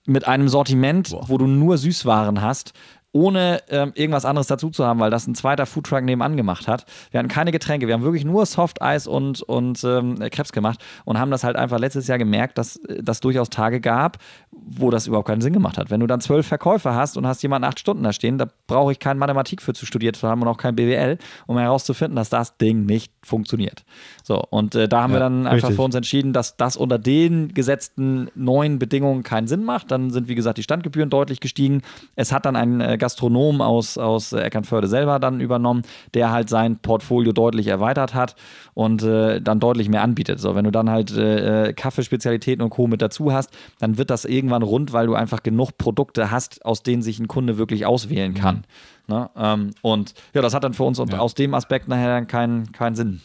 Mit 0.06 0.28
einem 0.28 0.50
Sortiment, 0.50 1.16
wo 1.28 1.38
du 1.38 1.48
nur 1.48 1.78
Süßwaren 1.78 2.42
hast, 2.42 2.74
ohne 3.14 3.62
ähm, 3.70 3.92
irgendwas 3.96 4.26
anderes 4.26 4.48
dazu 4.48 4.72
zu 4.72 4.86
haben, 4.86 5.00
weil 5.00 5.12
das 5.12 5.28
ein 5.28 5.36
zweiter 5.36 5.66
Foodtruck 5.66 6.04
nebenan 6.04 6.36
gemacht 6.36 6.68
hat. 6.68 6.86
Wir 7.12 7.20
hatten 7.20 7.30
keine 7.30 7.52
Getränke, 7.52 7.88
wir 7.88 7.94
haben 7.94 8.04
wirklich 8.04 8.26
nur 8.26 8.46
Softeis 8.46 9.08
und, 9.08 9.42
und 9.44 9.84
ähm, 9.84 10.18
Krebs 10.32 10.52
gemacht 10.52 10.84
und 11.06 11.20
haben 11.20 11.32
das 11.32 11.44
halt 11.44 11.56
einfach 11.56 11.80
letztes 11.80 12.08
Jahr 12.08 12.18
gemerkt, 12.18 12.58
dass 12.58 12.82
das 13.02 13.20
durchaus 13.20 13.50
Tage 13.50 13.80
gab, 13.80 14.18
wo 14.52 14.90
das 14.90 15.06
überhaupt 15.06 15.28
keinen 15.28 15.42
Sinn 15.42 15.54
gemacht 15.54 15.78
hat. 15.78 15.92
Wenn 15.92 16.00
du 16.00 16.08
dann 16.08 16.22
zwölf 16.22 16.48
Verkäufer 16.48 16.96
hast 16.96 17.16
und 17.16 17.28
hast 17.28 17.44
jemanden 17.44 17.68
acht 17.68 17.80
Stunden 17.80 18.04
da 18.04 18.14
stehen, 18.14 18.40
da 18.40 18.48
brauche 18.66 18.92
ich 18.92 19.00
keine 19.00 19.20
Mathematik 19.20 19.62
für 19.62 19.74
zu 19.74 19.86
studiert 19.86 20.16
zu 20.16 20.28
haben 20.28 20.42
und 20.42 20.48
auch 20.48 20.58
kein 20.58 20.76
BWL, 20.76 21.20
um 21.46 21.58
herauszufinden, 21.60 22.16
dass 22.16 22.30
das 22.30 22.58
Ding 22.58 22.86
nicht 22.86 23.14
funktioniert. 23.24 23.86
So, 24.26 24.42
und 24.50 24.74
äh, 24.74 24.88
da 24.88 25.04
haben 25.04 25.12
wir 25.12 25.20
dann 25.20 25.46
einfach 25.46 25.68
richtig. 25.68 25.76
für 25.76 25.82
uns 25.82 25.96
entschieden, 25.96 26.32
dass 26.32 26.56
das 26.56 26.78
unter 26.78 26.98
den 26.98 27.54
gesetzten 27.54 28.30
neuen 28.36 28.80
Bedingungen 28.80 29.22
keinen 29.22 29.48
Sinn 29.48 29.66
macht. 29.66 29.92
Dann 29.92 30.12
sind, 30.12 30.30
wie 30.30 30.36
gesagt, 30.36 30.58
die 30.58 30.64
Standgebühren 30.64 31.10
deutlich 31.10 31.42
gestiegen. 31.42 31.82
Es 32.16 32.32
hat 32.32 32.46
dann 32.46 32.56
ein 32.56 32.80
äh, 32.80 32.98
Gastronom 32.98 33.60
aus, 33.60 33.98
aus 33.98 34.32
äh, 34.32 34.40
Eckernförde 34.40 34.88
selber 34.88 35.20
dann 35.20 35.42
übernommen, 35.42 35.84
der 36.14 36.32
halt 36.32 36.48
sein 36.48 36.78
Portfolio 36.78 37.34
deutlich 37.34 37.68
erweitert 37.68 38.14
hat 38.14 38.38
und 38.74 39.04
äh, 39.04 39.42
dann 39.42 39.60
deutlich 39.60 39.90
mehr 39.90 40.04
anbietet. 40.04 40.40
So, 40.40 40.56
wenn 40.56 40.64
du 40.64 40.72
dann 40.72 40.90
halt 40.90 41.12
äh, 41.12 41.68
äh, 41.68 41.74
Kaffeespezialitäten 41.74 42.64
und 42.64 42.70
Co. 42.70 42.88
mit 42.88 43.02
dazu 43.02 43.34
hast, 43.34 43.52
dann 43.80 43.98
wird 43.98 44.10
das 44.10 44.24
irgendwann 44.24 44.64
rund, 44.64 44.94
weil 44.94 45.08
du 45.08 45.16
einfach 45.16 45.44
genug 45.44 45.78
Produkte 45.78 46.32
hast, 46.32 46.66
aus 46.66 46.82
denen 46.82 47.02
sich 47.02 47.20
ein 47.20 47.28
Kunde 47.28 47.58
wirklich 47.58 47.86
auswählen 47.86 48.34
kann. 48.34 48.64
Ne? 49.08 49.30
Ähm, 49.36 49.72
und 49.82 50.14
ja, 50.34 50.42
das 50.42 50.54
hat 50.54 50.64
dann 50.64 50.74
für 50.74 50.84
uns 50.84 50.98
und 50.98 51.14
aus 51.14 51.34
dem 51.34 51.54
Aspekt 51.54 51.90
nachher 51.90 52.08
dann 52.08 52.28
keinen 52.28 52.72
keinen 52.72 52.96
Sinn 52.96 53.22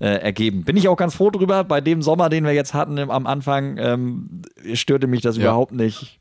äh, 0.00 0.06
ergeben. 0.06 0.64
Bin 0.64 0.76
ich 0.76 0.88
auch 0.88 0.96
ganz 0.96 1.14
froh 1.14 1.30
drüber. 1.30 1.62
Bei 1.62 1.80
dem 1.80 2.02
Sommer, 2.02 2.28
den 2.28 2.44
wir 2.44 2.52
jetzt 2.52 2.74
hatten 2.74 2.96
im, 2.98 3.10
am 3.10 3.26
Anfang, 3.26 3.76
ähm, 3.78 4.42
störte 4.74 5.06
mich 5.06 5.20
das 5.20 5.36
überhaupt 5.36 5.72
nicht. 5.72 6.18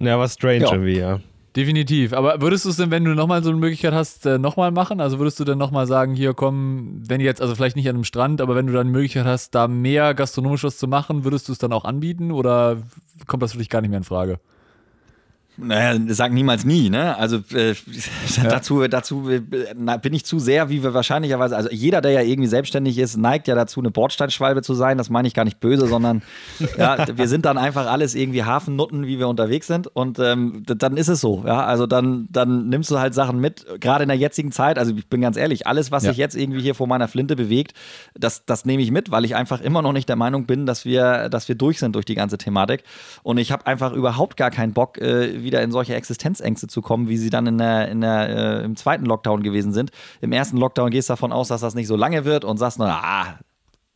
Ja, 0.00 0.18
was 0.18 0.34
strange 0.34 0.58
Ja. 0.64 0.72
irgendwie, 0.72 0.98
ja. 0.98 1.20
Definitiv. 1.56 2.12
Aber 2.14 2.40
würdest 2.40 2.64
du 2.64 2.70
es 2.70 2.76
denn, 2.78 2.90
wenn 2.90 3.04
du 3.04 3.14
nochmal 3.14 3.44
so 3.44 3.50
eine 3.50 3.60
Möglichkeit 3.60 3.92
hast, 3.92 4.26
äh, 4.26 4.38
nochmal 4.38 4.72
machen? 4.72 5.00
Also 5.00 5.20
würdest 5.20 5.38
du 5.38 5.44
dann 5.44 5.56
nochmal 5.56 5.86
sagen, 5.86 6.14
hier 6.14 6.34
komm, 6.34 7.00
wenn 7.06 7.20
jetzt, 7.20 7.40
also 7.40 7.54
vielleicht 7.54 7.76
nicht 7.76 7.88
an 7.88 7.94
einem 7.94 8.02
Strand, 8.02 8.40
aber 8.40 8.56
wenn 8.56 8.66
du 8.66 8.72
dann 8.72 8.88
die 8.88 8.92
Möglichkeit 8.92 9.24
hast, 9.24 9.54
da 9.54 9.68
mehr 9.68 10.14
gastronomisches 10.14 10.78
zu 10.78 10.88
machen, 10.88 11.22
würdest 11.22 11.46
du 11.48 11.52
es 11.52 11.58
dann 11.58 11.72
auch 11.72 11.84
anbieten 11.84 12.32
oder 12.32 12.78
kommt 13.28 13.40
das 13.44 13.52
für 13.52 13.58
dich 13.58 13.68
gar 13.68 13.82
nicht 13.82 13.90
mehr 13.90 13.98
in 13.98 14.04
Frage? 14.04 14.40
Naja, 15.56 15.98
sag 16.08 16.32
niemals 16.32 16.64
nie, 16.64 16.90
ne? 16.90 17.16
Also 17.16 17.36
äh, 17.54 17.74
dazu, 18.42 18.86
dazu 18.88 19.30
äh, 19.30 19.40
bin 19.40 20.12
ich 20.12 20.24
zu 20.24 20.38
sehr, 20.38 20.68
wie 20.68 20.82
wir 20.82 20.94
wahrscheinlicherweise, 20.94 21.56
also 21.56 21.68
jeder, 21.70 22.00
der 22.00 22.10
ja 22.10 22.22
irgendwie 22.22 22.48
selbstständig 22.48 22.98
ist, 22.98 23.16
neigt 23.16 23.46
ja 23.46 23.54
dazu, 23.54 23.80
eine 23.80 23.90
Bordsteinschwalbe 23.90 24.62
zu 24.62 24.74
sein. 24.74 24.98
Das 24.98 25.10
meine 25.10 25.28
ich 25.28 25.34
gar 25.34 25.44
nicht 25.44 25.60
böse, 25.60 25.86
sondern 25.86 26.22
ja, 26.78 27.06
wir 27.16 27.28
sind 27.28 27.44
dann 27.44 27.56
einfach 27.58 27.86
alles 27.86 28.14
irgendwie 28.14 28.42
Hafennutten, 28.42 29.06
wie 29.06 29.18
wir 29.18 29.28
unterwegs 29.28 29.68
sind. 29.68 29.86
Und 29.86 30.18
ähm, 30.18 30.64
dann 30.66 30.96
ist 30.96 31.08
es 31.08 31.20
so, 31.20 31.44
ja. 31.46 31.64
Also 31.64 31.86
dann, 31.86 32.26
dann 32.30 32.68
nimmst 32.68 32.90
du 32.90 32.98
halt 32.98 33.14
Sachen 33.14 33.38
mit, 33.40 33.64
gerade 33.80 34.02
in 34.02 34.08
der 34.08 34.18
jetzigen 34.18 34.50
Zeit. 34.50 34.78
Also 34.78 34.94
ich 34.96 35.06
bin 35.08 35.20
ganz 35.20 35.36
ehrlich, 35.36 35.66
alles, 35.66 35.92
was 35.92 36.02
Ja. 36.02 36.10
sich 36.10 36.18
jetzt 36.18 36.34
irgendwie 36.34 36.60
hier 36.62 36.74
vor 36.74 36.86
meiner 36.88 37.06
Flinte 37.06 37.36
bewegt, 37.36 37.74
das, 38.14 38.44
das 38.44 38.64
nehme 38.64 38.82
ich 38.82 38.90
mit, 38.90 39.10
weil 39.10 39.24
ich 39.24 39.36
einfach 39.36 39.60
immer 39.60 39.82
noch 39.82 39.92
nicht 39.92 40.08
der 40.08 40.16
Meinung 40.16 40.46
bin, 40.46 40.66
dass 40.66 40.84
wir, 40.84 41.28
dass 41.28 41.46
wir 41.48 41.54
durch 41.54 41.78
sind 41.78 41.94
durch 41.94 42.04
die 42.04 42.14
ganze 42.16 42.38
Thematik. 42.38 42.82
Und 43.22 43.38
ich 43.38 43.52
habe 43.52 43.66
einfach 43.66 43.92
überhaupt 43.92 44.36
gar 44.36 44.50
keinen 44.50 44.72
Bock, 44.72 44.98
äh, 44.98 45.43
wieder 45.44 45.62
in 45.62 45.70
solche 45.70 45.94
Existenzängste 45.94 46.66
zu 46.66 46.82
kommen, 46.82 47.08
wie 47.08 47.16
sie 47.16 47.30
dann 47.30 47.46
in 47.46 47.58
der, 47.58 47.88
in 47.88 48.00
der, 48.00 48.28
äh, 48.28 48.64
im 48.64 48.76
zweiten 48.76 49.04
Lockdown 49.04 49.42
gewesen 49.42 49.72
sind. 49.72 49.90
Im 50.20 50.32
ersten 50.32 50.56
Lockdown 50.56 50.90
gehst 50.90 51.08
du 51.08 51.12
davon 51.12 51.32
aus, 51.32 51.48
dass 51.48 51.60
das 51.60 51.74
nicht 51.74 51.86
so 51.86 51.96
lange 51.96 52.24
wird 52.24 52.44
und 52.44 52.56
sagst, 52.56 52.78
na, 52.78 53.00
ah, 53.02 53.38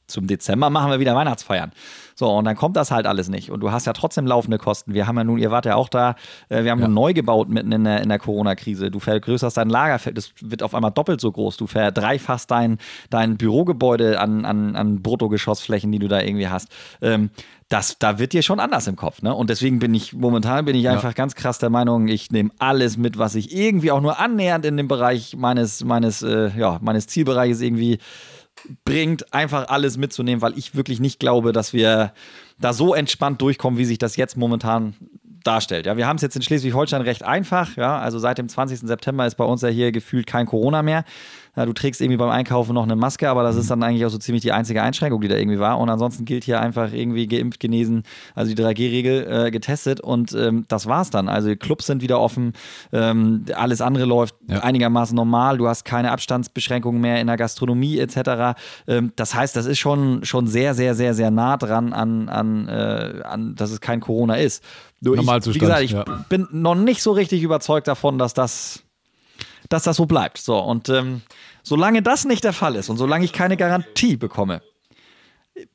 zum 0.08 0.26
Dezember 0.26 0.70
machen 0.70 0.90
wir 0.90 1.00
wieder 1.00 1.14
Weihnachtsfeiern. 1.14 1.70
So, 2.14 2.30
und 2.30 2.46
dann 2.46 2.56
kommt 2.56 2.76
das 2.76 2.90
halt 2.90 3.06
alles 3.06 3.28
nicht. 3.28 3.50
Und 3.50 3.60
du 3.60 3.70
hast 3.70 3.86
ja 3.86 3.92
trotzdem 3.92 4.26
laufende 4.26 4.58
Kosten. 4.58 4.94
Wir 4.94 5.06
haben 5.06 5.16
ja 5.16 5.22
nun, 5.22 5.38
ihr 5.38 5.50
wart 5.50 5.66
ja 5.66 5.76
auch 5.76 5.88
da, 5.88 6.16
äh, 6.48 6.64
wir 6.64 6.70
haben 6.70 6.80
nun 6.80 6.94
neu 6.94 7.12
gebaut 7.12 7.48
mitten 7.48 7.70
in 7.70 7.84
der, 7.84 8.00
in 8.00 8.08
der 8.08 8.18
Corona-Krise. 8.18 8.90
Du 8.90 8.98
vergrößerst 8.98 9.56
dein 9.56 9.68
Lagerfeld, 9.68 10.16
das 10.16 10.32
wird 10.40 10.62
auf 10.62 10.74
einmal 10.74 10.90
doppelt 10.90 11.20
so 11.20 11.30
groß. 11.30 11.58
Du 11.58 11.66
verdreifachst 11.66 12.50
dein, 12.50 12.78
dein 13.10 13.36
Bürogebäude 13.36 14.18
an, 14.18 14.44
an, 14.46 14.74
an 14.74 15.02
Bruttogeschossflächen, 15.02 15.92
die 15.92 15.98
du 15.98 16.08
da 16.08 16.20
irgendwie 16.22 16.48
hast. 16.48 16.68
Ähm, 17.02 17.30
das, 17.68 17.98
da 17.98 18.18
wird 18.18 18.32
dir 18.32 18.42
schon 18.42 18.60
anders 18.60 18.86
im 18.86 18.96
Kopf, 18.96 19.20
ne? 19.20 19.34
Und 19.34 19.50
deswegen 19.50 19.78
bin 19.78 19.92
ich, 19.92 20.14
momentan 20.14 20.64
bin 20.64 20.74
ich 20.74 20.88
einfach 20.88 21.14
ganz 21.14 21.34
krass 21.34 21.58
der 21.58 21.68
Meinung, 21.68 22.08
ich 22.08 22.30
nehme 22.30 22.50
alles 22.58 22.96
mit, 22.96 23.18
was 23.18 23.34
ich 23.34 23.54
irgendwie 23.54 23.90
auch 23.90 24.00
nur 24.00 24.18
annähernd 24.18 24.64
in 24.64 24.78
dem 24.78 24.88
Bereich 24.88 25.36
meines, 25.36 25.84
meines, 25.84 26.22
äh, 26.22 26.50
ja, 26.56 26.78
meines 26.80 27.06
Zielbereiches 27.08 27.60
irgendwie 27.60 27.98
bringt, 28.84 29.34
einfach 29.34 29.68
alles 29.68 29.98
mitzunehmen, 29.98 30.40
weil 30.40 30.56
ich 30.56 30.74
wirklich 30.74 30.98
nicht 30.98 31.20
glaube, 31.20 31.52
dass 31.52 31.72
wir 31.72 32.12
da 32.58 32.72
so 32.72 32.94
entspannt 32.94 33.42
durchkommen, 33.42 33.78
wie 33.78 33.84
sich 33.84 33.98
das 33.98 34.16
jetzt 34.16 34.36
momentan 34.36 34.94
darstellt. 35.44 35.86
Ja, 35.86 35.96
wir 35.96 36.06
haben 36.06 36.16
es 36.16 36.22
jetzt 36.22 36.36
in 36.36 36.42
Schleswig-Holstein 36.42 37.02
recht 37.02 37.22
einfach. 37.22 37.76
Ja, 37.76 37.98
also 37.98 38.18
seit 38.18 38.38
dem 38.38 38.48
20. 38.48 38.80
September 38.80 39.26
ist 39.26 39.36
bei 39.36 39.44
uns 39.44 39.62
ja 39.62 39.68
hier 39.68 39.92
gefühlt 39.92 40.26
kein 40.26 40.46
Corona 40.46 40.82
mehr. 40.82 41.04
Ja, 41.58 41.66
du 41.66 41.72
trägst 41.72 42.00
irgendwie 42.00 42.18
beim 42.18 42.30
Einkaufen 42.30 42.72
noch 42.72 42.84
eine 42.84 42.94
Maske, 42.94 43.28
aber 43.28 43.42
das 43.42 43.56
ist 43.56 43.68
dann 43.68 43.82
eigentlich 43.82 44.06
auch 44.06 44.10
so 44.10 44.18
ziemlich 44.18 44.42
die 44.42 44.52
einzige 44.52 44.80
Einschränkung, 44.80 45.20
die 45.20 45.26
da 45.26 45.34
irgendwie 45.34 45.58
war. 45.58 45.80
Und 45.80 45.90
ansonsten 45.90 46.24
gilt 46.24 46.44
hier 46.44 46.60
einfach 46.60 46.92
irgendwie 46.92 47.26
geimpft, 47.26 47.58
genesen, 47.58 48.04
also 48.36 48.54
die 48.54 48.62
3G-Regel 48.62 49.46
äh, 49.46 49.50
getestet 49.50 50.00
und 50.00 50.32
ähm, 50.34 50.66
das 50.68 50.86
war's 50.86 51.10
dann. 51.10 51.28
Also 51.28 51.48
die 51.48 51.56
Clubs 51.56 51.86
sind 51.86 52.00
wieder 52.00 52.20
offen, 52.20 52.52
ähm, 52.92 53.44
alles 53.56 53.80
andere 53.80 54.04
läuft 54.04 54.36
Ja. 54.46 54.60
einigermaßen 54.60 55.16
normal. 55.16 55.58
Du 55.58 55.66
hast 55.66 55.84
keine 55.84 56.12
Abstandsbeschränkungen 56.12 57.00
mehr 57.00 57.20
in 57.20 57.26
der 57.26 57.36
Gastronomie 57.36 57.98
etc. 57.98 58.56
Ähm, 58.86 59.12
das 59.16 59.34
heißt, 59.34 59.56
das 59.56 59.66
ist 59.66 59.80
schon, 59.80 60.24
schon 60.24 60.46
sehr, 60.46 60.74
sehr, 60.74 60.94
sehr, 60.94 61.12
sehr 61.12 61.32
nah 61.32 61.56
dran 61.56 61.92
an, 61.92 62.28
an, 62.28 62.68
äh, 62.68 63.22
an 63.24 63.56
dass 63.56 63.72
es 63.72 63.80
kein 63.80 63.98
Corona 63.98 64.36
ist. 64.36 64.62
Nur 65.00 65.14
ich, 65.14 65.20
wie 65.20 65.24
Normalzustand, 65.24 65.60
gesagt, 65.60 65.82
ich 65.82 65.90
ja. 65.90 66.04
bin 66.28 66.46
noch 66.52 66.76
nicht 66.76 67.02
so 67.02 67.10
richtig 67.10 67.42
überzeugt 67.42 67.88
davon, 67.88 68.18
dass 68.18 68.32
das, 68.32 68.82
dass 69.68 69.82
das 69.82 69.96
so 69.96 70.06
bleibt. 70.06 70.38
So, 70.38 70.56
und 70.58 70.88
ähm, 70.88 71.22
solange 71.68 72.02
das 72.02 72.24
nicht 72.24 72.44
der 72.44 72.52
Fall 72.52 72.76
ist 72.76 72.88
und 72.88 72.96
solange 72.96 73.24
ich 73.24 73.32
keine 73.32 73.56
Garantie 73.56 74.16
bekomme, 74.16 74.62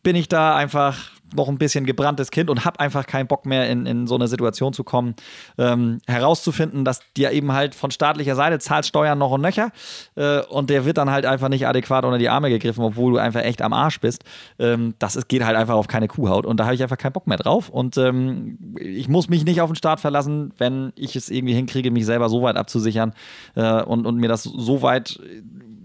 bin 0.02 0.16
ich 0.16 0.28
da 0.28 0.56
einfach 0.56 0.98
noch 1.36 1.50
ein 1.50 1.58
bisschen 1.58 1.86
gebranntes 1.86 2.32
Kind 2.32 2.50
und 2.50 2.66
habe 2.66 2.80
einfach 2.80 3.06
keinen 3.06 3.28
Bock 3.28 3.46
mehr 3.46 3.70
in, 3.70 3.86
in 3.86 4.08
so 4.08 4.16
eine 4.16 4.28
Situation 4.28 4.74
zu 4.74 4.84
kommen, 4.84 5.16
ähm, 5.58 6.00
herauszufinden, 6.08 6.86
dass 6.86 7.00
dir 7.18 7.32
eben 7.32 7.52
halt 7.52 7.76
von 7.76 7.92
staatlicher 7.92 8.36
Seite 8.36 8.60
zahlt 8.60 8.86
Steuern 8.86 9.18
noch 9.18 9.32
und 9.32 9.42
nöcher 9.42 9.72
äh, 10.16 10.42
und 10.42 10.70
der 10.70 10.86
wird 10.86 10.98
dann 10.98 11.10
halt 11.10 11.26
einfach 11.26 11.50
nicht 11.50 11.68
adäquat 11.68 12.06
unter 12.06 12.18
die 12.18 12.30
Arme 12.30 12.50
gegriffen, 12.50 12.84
obwohl 12.84 13.14
du 13.14 13.18
einfach 13.18 13.42
echt 13.42 13.62
am 13.62 13.74
Arsch 13.74 14.00
bist. 14.00 14.24
Ähm, 14.60 14.94
das 15.00 15.16
ist, 15.16 15.28
geht 15.28 15.44
halt 15.44 15.58
einfach 15.58 15.76
auf 15.76 15.88
keine 15.88 16.08
Kuhhaut 16.08 16.46
und 16.46 16.60
da 16.60 16.66
habe 16.66 16.76
ich 16.76 16.84
einfach 16.84 16.98
keinen 16.98 17.14
Bock 17.14 17.28
mehr 17.28 17.38
drauf 17.38 17.70
und 17.70 17.98
ähm, 17.98 18.76
ich 18.80 19.10
muss 19.10 19.30
mich 19.30 19.44
nicht 19.44 19.62
auf 19.62 19.72
den 19.72 19.76
Staat 19.76 20.00
verlassen, 20.00 20.54
wenn 20.58 20.94
ich 20.96 21.16
es 21.16 21.30
irgendwie 21.30 21.54
hinkriege, 21.54 21.92
mich 21.92 22.06
selber 22.06 22.30
so 22.30 22.42
weit 22.44 22.58
abzusichern 22.58 23.14
äh, 23.56 23.82
und, 23.82 24.06
und 24.06 24.18
mir 24.18 24.30
das 24.30 24.44
so 24.44 24.82
weit 24.82 25.20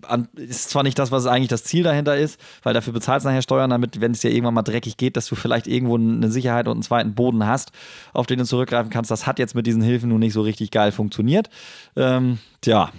an, 0.07 0.29
ist 0.37 0.71
zwar 0.71 0.83
nicht 0.83 0.99
das, 0.99 1.11
was 1.11 1.27
eigentlich 1.27 1.49
das 1.49 1.65
Ziel 1.65 1.83
dahinter 1.83 2.17
ist, 2.17 2.41
weil 2.63 2.75
dafür 2.75 2.93
bezahlst 2.93 3.25
du 3.25 3.31
nachher 3.31 3.43
Steuern, 3.43 3.71
damit, 3.71 4.01
wenn 4.01 4.13
es 4.13 4.21
dir 4.21 4.31
irgendwann 4.31 4.55
mal 4.55 4.63
dreckig 4.63 4.97
geht, 4.97 5.17
dass 5.17 5.27
du 5.27 5.35
vielleicht 5.35 5.67
irgendwo 5.67 5.97
eine 5.97 6.31
Sicherheit 6.31 6.67
und 6.67 6.75
einen 6.75 6.83
zweiten 6.83 7.15
Boden 7.15 7.47
hast, 7.47 7.73
auf 8.13 8.27
den 8.27 8.39
du 8.39 8.45
zurückgreifen 8.45 8.91
kannst. 8.91 9.11
Das 9.11 9.27
hat 9.27 9.39
jetzt 9.39 9.55
mit 9.55 9.67
diesen 9.67 9.83
Hilfen 9.83 10.09
nun 10.11 10.21
nicht 10.21 10.33
so 10.33 10.43
richtig 10.43 10.71
geil 10.71 10.93
funktioniert. 10.93 11.49
Ähm, 11.97 12.39
tja, 12.61 12.91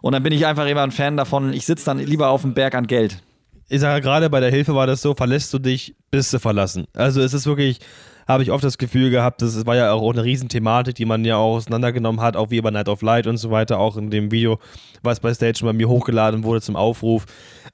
und 0.00 0.12
dann 0.12 0.22
bin 0.22 0.32
ich 0.32 0.46
einfach 0.46 0.66
immer 0.66 0.82
ein 0.82 0.90
Fan 0.90 1.16
davon, 1.16 1.52
ich 1.52 1.66
sitze 1.66 1.86
dann 1.86 1.98
lieber 1.98 2.28
auf 2.28 2.42
dem 2.42 2.54
Berg 2.54 2.74
an 2.74 2.86
Geld. 2.86 3.22
ich 3.68 3.80
sage 3.80 4.02
gerade 4.02 4.30
bei 4.30 4.40
der 4.40 4.50
Hilfe 4.50 4.74
war 4.74 4.86
das 4.86 5.02
so, 5.02 5.14
verlässt 5.14 5.52
du 5.52 5.58
dich, 5.58 5.94
bist 6.10 6.32
du 6.32 6.38
verlassen. 6.38 6.86
Also 6.94 7.20
es 7.20 7.34
ist 7.34 7.46
wirklich, 7.46 7.80
habe 8.26 8.42
ich 8.42 8.50
oft 8.50 8.64
das 8.64 8.78
Gefühl 8.78 9.10
gehabt, 9.10 9.42
das 9.42 9.66
war 9.66 9.76
ja 9.76 9.92
auch 9.92 10.12
eine 10.12 10.24
Riesenthematik, 10.24 10.94
die 10.94 11.04
man 11.04 11.24
ja 11.24 11.36
auch 11.36 11.56
auseinandergenommen 11.56 12.20
hat, 12.20 12.36
auch 12.36 12.50
wie 12.50 12.60
bei 12.60 12.70
Night 12.70 12.88
of 12.88 13.02
Light 13.02 13.26
und 13.26 13.36
so 13.36 13.50
weiter, 13.50 13.78
auch 13.78 13.96
in 13.96 14.10
dem 14.10 14.30
Video, 14.30 14.58
was 15.02 15.20
bei 15.20 15.32
Stage 15.34 15.60
bei 15.62 15.72
mir 15.72 15.88
hochgeladen 15.88 16.44
wurde 16.44 16.60
zum 16.60 16.76
Aufruf. 16.76 17.26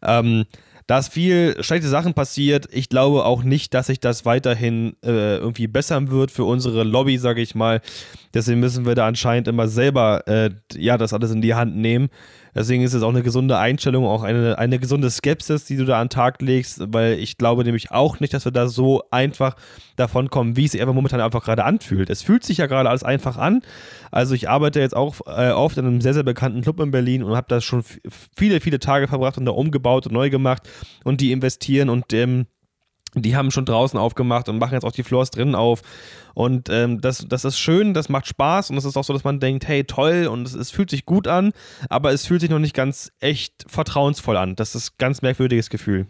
Ähm, 0.03 0.44
da 0.90 0.98
ist 0.98 1.12
viel 1.12 1.57
schlechte 1.62 1.86
Sachen 1.86 2.14
passiert. 2.14 2.66
Ich 2.72 2.88
glaube 2.88 3.24
auch 3.24 3.44
nicht, 3.44 3.74
dass 3.74 3.86
sich 3.86 4.01
das 4.01 4.24
weiterhin 4.24 4.96
äh, 5.05 5.36
irgendwie 5.36 5.68
bessern 5.68 6.11
wird 6.11 6.32
für 6.32 6.42
unsere 6.42 6.82
Lobby, 6.82 7.16
sage 7.16 7.40
ich 7.40 7.55
mal. 7.55 7.80
Deswegen 8.34 8.59
müssen 8.59 8.84
wir 8.86 8.96
da 8.96 9.07
anscheinend 9.07 9.46
immer 9.46 9.68
selber 9.68 10.26
äh, 10.26 10.51
ja 10.74 10.98
das 10.98 11.12
alles 11.12 11.30
in 11.30 11.42
die 11.42 11.55
Hand 11.55 11.76
nehmen. 11.76 12.09
Deswegen 12.55 12.82
ist 12.82 12.94
es 12.94 13.03
auch 13.03 13.11
eine 13.11 13.22
gesunde 13.22 13.59
Einstellung, 13.59 14.07
auch 14.07 14.22
eine, 14.22 14.59
eine 14.59 14.78
gesunde 14.78 15.11
Skepsis, 15.11 15.64
die 15.64 15.76
du 15.76 15.84
da 15.84 16.01
an 16.01 16.07
den 16.07 16.11
Tag 16.11 16.42
legst, 16.42 16.80
weil 16.92 17.18
ich 17.18 17.38
glaube 17.38 17.64
nämlich 17.64 17.90
auch 17.90 18.20
nicht, 18.20 18.34
dass 18.34 18.44
wir 18.44 18.53
da 18.53 18.68
so 18.68 19.03
einfach 19.11 19.57
davon 19.96 20.30
kommen, 20.30 20.57
wie 20.57 20.64
es 20.64 20.72
sich 20.72 20.80
einfach 20.80 20.94
momentan 20.94 21.20
einfach 21.20 21.44
gerade 21.44 21.64
anfühlt. 21.64 22.11
Es 22.11 22.22
fühlt 22.22 22.44
sich 22.44 22.59
ja 22.59 22.66
gerade 22.66 22.88
alles 22.88 23.05
einfach 23.05 23.36
an. 23.36 23.62
Also 24.11 24.34
ich 24.34 24.48
arbeite 24.48 24.80
jetzt 24.80 24.96
auch 24.96 25.20
äh, 25.26 25.51
oft 25.51 25.78
in 25.78 25.86
einem 25.86 26.01
sehr, 26.01 26.14
sehr 26.14 26.22
bekannten 26.22 26.62
Club 26.62 26.80
in 26.80 26.90
Berlin 26.90 27.22
und 27.22 27.36
habe 27.36 27.46
da 27.48 27.61
schon 27.61 27.84
viele, 28.36 28.61
viele 28.61 28.78
Tage 28.78 29.09
verbracht 29.09 29.38
und 29.38 29.46
da 29.46 29.53
umgebaut 29.53 30.07
und 30.07 30.12
neu 30.12 30.30
gemacht 30.30 30.68
und 31.05 31.20
die 31.20 31.32
investieren 31.32 31.88
und 31.88 32.12
ähm, 32.12 32.46
die 33.14 33.36
haben 33.36 33.51
schon 33.51 33.64
draußen 33.64 33.98
aufgemacht 33.98 34.48
und 34.48 34.59
machen 34.59 34.74
jetzt 34.74 34.84
auch 34.84 34.92
die 34.92 35.03
Floors 35.03 35.30
drinnen 35.30 35.55
auf. 35.55 35.82
Und 36.35 36.68
ähm, 36.70 37.01
das, 37.01 37.26
das 37.28 37.45
ist 37.45 37.59
schön, 37.59 37.95
das 37.95 38.09
macht 38.09 38.26
Spaß 38.26 38.70
und 38.70 38.76
es 38.76 38.85
ist 38.85 38.97
auch 38.97 39.05
so, 39.05 39.12
dass 39.12 39.24
man 39.24 39.41
denkt, 39.41 39.66
hey, 39.66 39.85
toll 39.85 40.26
und 40.31 40.47
es, 40.47 40.55
es 40.55 40.70
fühlt 40.70 40.91
sich 40.91 41.07
gut 41.07 41.26
an, 41.26 41.53
aber 41.89 42.12
es 42.12 42.26
fühlt 42.26 42.41
sich 42.41 42.51
noch 42.51 42.59
nicht 42.59 42.74
ganz 42.74 43.12
echt 43.20 43.64
vertrauensvoll 43.66 44.37
an. 44.37 44.57
Das 44.57 44.74
ist 44.74 44.93
ein 44.93 44.95
ganz 44.99 45.22
merkwürdiges 45.22 45.70
Gefühl. 45.70 46.07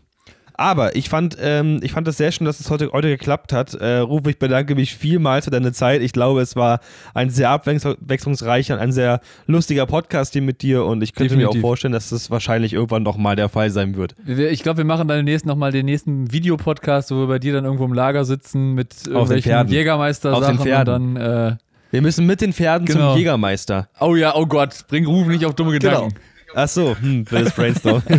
Aber 0.61 0.95
ich 0.95 1.09
fand, 1.09 1.39
ähm, 1.41 1.81
ich 1.83 1.93
fand 1.93 2.07
es 2.07 2.19
sehr 2.19 2.31
schön, 2.33 2.45
dass 2.45 2.61
es 2.61 2.69
heute, 2.69 2.93
heute 2.93 3.09
geklappt 3.09 3.55
hat. 3.55 3.73
Äh, 3.73 3.97
Ruf, 4.01 4.27
ich 4.27 4.39
bedanke 4.39 4.75
mich 4.75 4.95
vielmals 4.95 5.47
für 5.47 5.51
deine 5.51 5.73
Zeit. 5.73 6.03
Ich 6.03 6.13
glaube, 6.13 6.43
es 6.43 6.55
war 6.55 6.81
ein 7.15 7.31
sehr 7.31 7.49
abwechslungsreicher 7.49 8.75
und 8.75 8.81
ein 8.81 8.93
sehr 8.93 9.21
lustiger 9.47 9.87
Podcast 9.87 10.35
hier 10.35 10.43
mit 10.43 10.61
dir 10.61 10.85
und 10.85 11.03
ich 11.03 11.15
könnte 11.15 11.35
mir 11.35 11.45
Definitiv. 11.45 11.63
auch 11.65 11.67
vorstellen, 11.69 11.93
dass 11.93 12.11
das 12.11 12.31
wahrscheinlich 12.31 12.75
irgendwann 12.75 13.03
nochmal 13.05 13.37
der 13.37 13.49
Fall 13.49 13.71
sein 13.71 13.97
wird. 13.97 14.15
Wir- 14.23 14.51
Ich 14.51 14.63
glaube, 14.63 14.77
wir 14.77 14.85
machen 14.85 15.09
dann 15.09 15.17
demnächst 15.17 15.47
nochmal 15.47 15.73
den 15.73 15.87
nächsten 15.87 16.31
Videopodcast, 16.31 17.11
wo 17.11 17.21
wir 17.21 17.27
bei 17.29 17.39
dir 17.39 17.55
dann 17.55 17.65
irgendwo 17.65 17.87
im 17.87 17.95
Lager 17.95 18.27
sitzen 18.27 18.75
mit 18.75 19.07
irgendwelchen. 19.07 19.67
Jägermeister-Sachen 19.67 20.43
Auf 20.45 20.47
den 20.51 20.59
und 20.59 20.63
Pferden. 20.67 21.15
dann, 21.15 21.53
äh, 21.53 21.57
Wir 21.91 22.03
müssen 22.03 22.27
mit 22.27 22.43
den 22.43 22.53
Pferden 22.53 22.87
Genau. 22.87 23.13
zum 23.13 23.19
Jägermeister. 23.19 23.89
oh 23.99 24.15
ja, 24.15 24.35
oh 24.37 24.45
Gott, 24.45 24.85
bring 24.89 25.07
Rufen 25.07 25.31
nicht 25.31 25.47
auf 25.47 25.55
dumme 25.55 25.73
Gedanken. 25.73 26.15
Ach 26.55 26.69
so, 26.69 26.95
hm, 27.01 27.25
wildes 27.31 27.55
Brainstorm. 27.55 28.03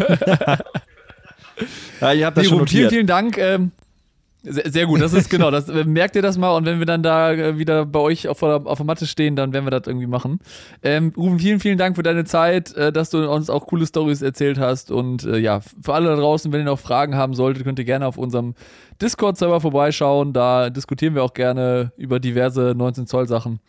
Ja, 2.00 2.14
ihr 2.14 2.26
habt 2.26 2.38
das 2.38 2.44
Nee, 2.46 2.50
schon 2.50 2.68
vielen, 2.68 2.84
notiert. 2.84 2.90
vielen 2.92 3.08
Dank. 3.08 3.38
Ähm, 3.38 3.72
sehr, 4.44 4.72
sehr 4.72 4.86
gut, 4.88 5.00
das 5.02 5.14
ist 5.14 5.30
genau, 5.30 5.52
das 5.52 5.70
äh, 5.70 5.84
merkt 5.84 6.16
ihr 6.16 6.24
das 6.24 6.36
mal 6.36 6.56
und 6.56 6.66
wenn 6.66 6.80
wir 6.80 6.88
dann 6.88 7.04
da 7.04 7.32
äh, 7.32 7.60
wieder 7.60 7.86
bei 7.86 8.00
euch 8.00 8.28
auf 8.28 8.40
der, 8.40 8.66
auf 8.66 8.80
der 8.80 8.86
Matte 8.88 9.06
stehen, 9.06 9.36
dann 9.36 9.54
werden 9.54 9.66
wir 9.68 9.70
das 9.70 9.86
irgendwie 9.86 10.08
machen. 10.08 10.40
Ähm, 10.82 11.14
Ruben, 11.16 11.38
vielen, 11.38 11.60
vielen 11.60 11.78
Dank 11.78 11.96
für 11.96 12.02
deine 12.02 12.24
Zeit, 12.26 12.74
äh, 12.76 12.92
dass 12.92 13.12
du 13.12 13.30
uns 13.32 13.52
auch 13.52 13.68
coole 13.68 13.86
Stories 13.86 14.24
erzählt 14.24 14.58
hast 14.58 14.90
und 14.90 15.26
äh, 15.26 15.38
ja, 15.38 15.60
für 15.60 15.94
alle 15.94 16.08
da 16.08 16.16
draußen, 16.16 16.52
wenn 16.52 16.62
ihr 16.62 16.66
noch 16.66 16.80
Fragen 16.80 17.14
haben 17.14 17.36
solltet, 17.36 17.64
könnt 17.66 17.78
ihr 17.78 17.86
gerne 17.86 18.08
auf 18.08 18.18
unserem 18.18 18.56
Discord-Server 19.00 19.62
vorbeischauen, 19.62 20.34
da 20.34 20.72
diskutieren 20.72 21.14
wir 21.14 21.24
auch 21.24 21.36
gerne 21.36 21.92
über 21.96 22.20
diverse 22.20 22.74
19 22.76 23.06
Zoll 23.06 23.28
Sachen 23.28 23.60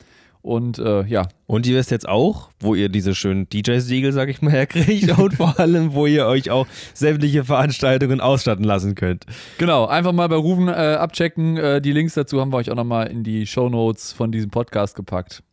und 0.42 0.80
äh, 0.80 1.04
ja, 1.04 1.28
Und 1.46 1.66
ihr 1.68 1.76
wisst 1.76 1.92
jetzt 1.92 2.08
auch, 2.08 2.50
wo 2.58 2.74
ihr 2.74 2.88
diese 2.88 3.14
schönen 3.14 3.48
DJ-Siegel, 3.48 4.12
sag 4.12 4.28
ich 4.28 4.42
mal, 4.42 4.50
herkriegt 4.52 5.16
und 5.16 5.34
vor 5.34 5.58
allem, 5.58 5.94
wo 5.94 6.06
ihr 6.06 6.26
euch 6.26 6.50
auch 6.50 6.66
sämtliche 6.94 7.44
Veranstaltungen 7.44 8.20
ausstatten 8.20 8.64
lassen 8.64 8.96
könnt. 8.96 9.24
Genau, 9.58 9.86
einfach 9.86 10.12
mal 10.12 10.28
bei 10.28 10.36
Rufen 10.36 10.68
äh, 10.68 10.72
abchecken. 10.72 11.56
Äh, 11.56 11.80
die 11.80 11.92
Links 11.92 12.14
dazu 12.14 12.40
haben 12.40 12.52
wir 12.52 12.56
euch 12.56 12.70
auch 12.70 12.76
nochmal 12.76 13.06
in 13.06 13.22
die 13.22 13.46
Shownotes 13.46 14.12
von 14.12 14.32
diesem 14.32 14.50
Podcast 14.50 14.96
gepackt. 14.96 15.44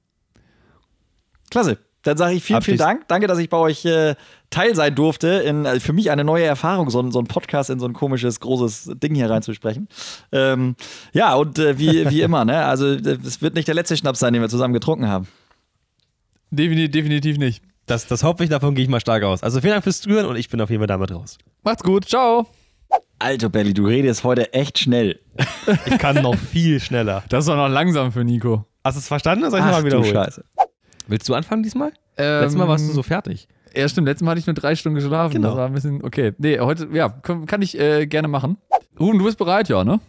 Klasse. 1.51 1.77
Dann 2.03 2.17
sage 2.17 2.33
ich 2.35 2.43
vielen, 2.43 2.61
vielen 2.61 2.77
Dank. 2.77 3.07
Danke, 3.09 3.27
dass 3.27 3.39
ich 3.39 3.49
bei 3.49 3.57
euch 3.57 3.83
äh, 3.85 4.15
Teil 4.49 4.73
sein 4.73 4.95
durfte. 4.95 5.27
In, 5.27 5.65
also 5.65 5.81
für 5.81 5.93
mich 5.93 6.11
eine 6.11 6.23
neue 6.23 6.45
Erfahrung, 6.45 6.89
so 6.89 7.01
ein, 7.01 7.11
so 7.11 7.19
ein 7.19 7.27
Podcast 7.27 7.69
in 7.69 7.79
so 7.79 7.85
ein 7.85 7.93
komisches, 7.93 8.39
großes 8.39 8.91
Ding 8.95 9.15
hier 9.15 9.29
reinzusprechen. 9.29 9.89
Ähm, 10.31 10.75
ja, 11.11 11.35
und 11.35 11.59
äh, 11.59 11.77
wie, 11.77 12.09
wie 12.09 12.21
immer, 12.23 12.45
ne? 12.45 12.65
Also, 12.65 12.87
es 12.87 13.41
wird 13.41 13.55
nicht 13.55 13.67
der 13.67 13.75
letzte 13.75 13.97
Schnaps 13.97 14.19
sein, 14.19 14.31
den 14.33 14.41
wir 14.41 14.49
zusammen 14.49 14.73
getrunken 14.73 15.07
haben. 15.07 15.27
Definitiv, 16.51 16.91
definitiv 16.91 17.37
nicht. 17.37 17.63
Das, 17.85 18.07
das 18.07 18.23
hoffe 18.23 18.43
ich, 18.43 18.49
davon 18.49 18.75
gehe 18.75 18.83
ich 18.83 18.89
mal 18.89 18.99
stark 18.99 19.23
aus. 19.23 19.43
Also 19.43 19.61
vielen 19.61 19.73
Dank 19.73 19.83
fürs 19.83 20.01
Zuhören 20.01 20.25
und 20.27 20.35
ich 20.35 20.47
bin 20.49 20.61
auf 20.61 20.69
jeden 20.69 20.79
Fall 20.79 20.87
damit 20.87 21.11
raus. 21.11 21.37
Macht's 21.63 21.83
gut. 21.83 22.05
Ciao. 22.07 22.47
Alter 23.17 23.49
Belly, 23.49 23.73
du 23.73 23.85
redest 23.87 24.23
heute 24.23 24.53
echt 24.53 24.79
schnell. 24.79 25.19
Ich 25.85 25.97
kann 25.97 26.21
noch 26.21 26.35
viel 26.35 26.79
schneller. 26.79 27.23
Das 27.29 27.39
ist 27.41 27.49
doch 27.49 27.55
noch 27.55 27.67
langsam 27.67 28.11
für 28.11 28.23
Nico. 28.23 28.65
Hast 28.83 28.95
du 28.95 28.99
es 28.99 29.07
verstanden? 29.07 29.49
Soll 29.49 29.59
ich 29.59 29.65
nochmal 29.65 29.81
du 29.81 29.87
wiederholen? 29.87 30.13
Scheiße. 30.13 30.45
Willst 31.10 31.28
du 31.28 31.34
anfangen 31.34 31.64
diesmal? 31.64 31.91
Ähm, 32.18 32.41
Letztes 32.41 32.57
Mal 32.57 32.68
warst 32.68 32.88
du 32.88 32.93
so 32.93 33.03
fertig. 33.03 33.47
Ja, 33.76 33.88
stimmt. 33.88 34.07
Letztes 34.07 34.24
Mal 34.26 34.32
hatte 34.32 34.39
ich 34.39 34.47
nur 34.47 34.53
drei 34.53 34.76
Stunden 34.76 34.95
geschlafen. 34.95 35.34
Genau. 35.34 35.49
Das 35.49 35.57
war 35.57 35.66
ein 35.66 35.74
bisschen, 35.74 36.03
okay. 36.03 36.34
Nee, 36.38 36.60
heute, 36.60 36.88
ja, 36.93 37.10
kann, 37.10 37.62
ich 37.62 37.80
äh, 37.80 38.07
gerne 38.07 38.28
machen. 38.28 38.57
Ruben, 38.99 39.20
du 39.20 39.26
bist 39.26 39.38
bereit, 39.38 39.70
ja, 39.70 39.84
ne? 39.84 39.99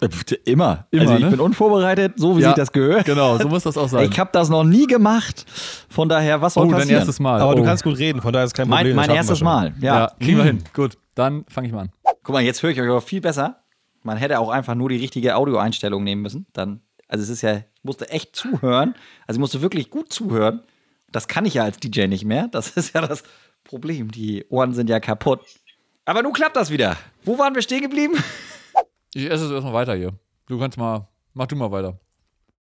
Äh, 0.00 0.08
Immer. 0.44 0.86
Immer, 0.90 1.02
also 1.02 1.14
ich 1.14 1.20
ne? 1.20 1.30
bin 1.30 1.40
unvorbereitet, 1.40 2.14
so 2.16 2.36
wie 2.36 2.42
Ja. 2.42 2.48
sich 2.48 2.56
das 2.56 2.72
gehört. 2.72 3.04
Genau, 3.04 3.38
so 3.38 3.48
muss 3.48 3.62
das 3.62 3.76
auch 3.78 3.88
sein. 3.88 4.10
Ich 4.10 4.18
habe 4.18 4.30
das 4.32 4.48
noch 4.48 4.64
nie 4.64 4.86
gemacht. 4.86 5.46
Von 5.88 6.08
daher, 6.08 6.40
was 6.40 6.54
soll 6.54 6.66
oh, 6.66 6.70
dein 6.70 6.80
passieren? 6.80 6.98
erstes 6.98 7.20
Mal. 7.20 7.40
Aber 7.40 7.52
oh. 7.52 7.54
du 7.56 7.62
kannst 7.62 7.84
gut 7.84 7.98
reden, 7.98 8.20
von 8.20 8.32
daher 8.32 8.46
ist 8.46 8.54
kein 8.54 8.68
Problem. 8.68 8.96
mein 8.96 9.06
mein 9.06 9.16
erstes. 9.16 9.40
Mal. 9.42 9.72
Ja, 9.80 10.00
Ja. 10.00 10.12
kriegen 10.18 10.38
wir 10.38 10.44
hin. 10.44 10.64
Gut, 10.74 10.98
dann 11.14 11.44
fange 11.48 11.68
ich 11.68 11.72
mal 11.72 11.82
an. 11.82 11.90
Guck 12.24 12.32
mal, 12.34 12.42
jetzt 12.42 12.62
höre 12.62 12.70
ich 12.70 12.80
euch 12.80 12.88
aber 12.88 13.00
viel 13.00 13.20
besser. 13.20 13.58
Man 14.02 14.16
hätte 14.16 14.40
auch 14.40 14.50
einfach 14.50 14.74
nur 14.74 14.88
die 14.88 14.96
richtige 14.96 15.36
Audioeinstellung 15.36 16.02
nehmen 16.02 16.22
müssen. 16.22 16.46
Dann, 16.52 16.80
also 17.12 17.24
es 17.24 17.28
ist 17.28 17.42
ja, 17.42 17.58
ich 17.58 17.84
musste 17.84 18.08
echt 18.08 18.34
zuhören. 18.34 18.94
Also 19.26 19.36
ich 19.36 19.40
musste 19.40 19.60
wirklich 19.60 19.90
gut 19.90 20.10
zuhören. 20.10 20.62
Das 21.10 21.28
kann 21.28 21.44
ich 21.44 21.52
ja 21.52 21.64
als 21.64 21.76
DJ 21.76 22.06
nicht 22.06 22.24
mehr. 22.24 22.48
Das 22.48 22.70
ist 22.70 22.94
ja 22.94 23.06
das 23.06 23.22
Problem. 23.64 24.10
Die 24.10 24.46
Ohren 24.48 24.72
sind 24.72 24.88
ja 24.88 24.98
kaputt. 24.98 25.40
Aber 26.06 26.22
nun 26.22 26.32
klappt 26.32 26.56
das 26.56 26.70
wieder. 26.70 26.96
Wo 27.22 27.38
waren 27.38 27.54
wir 27.54 27.60
stehen 27.60 27.82
geblieben? 27.82 28.14
Ich 29.12 29.30
esse 29.30 29.44
es 29.44 29.50
erstmal 29.50 29.74
weiter 29.74 29.94
hier. 29.94 30.14
Du 30.46 30.58
kannst 30.58 30.78
mal, 30.78 31.06
mach 31.34 31.46
du 31.48 31.54
mal 31.54 31.70
weiter. 31.70 32.00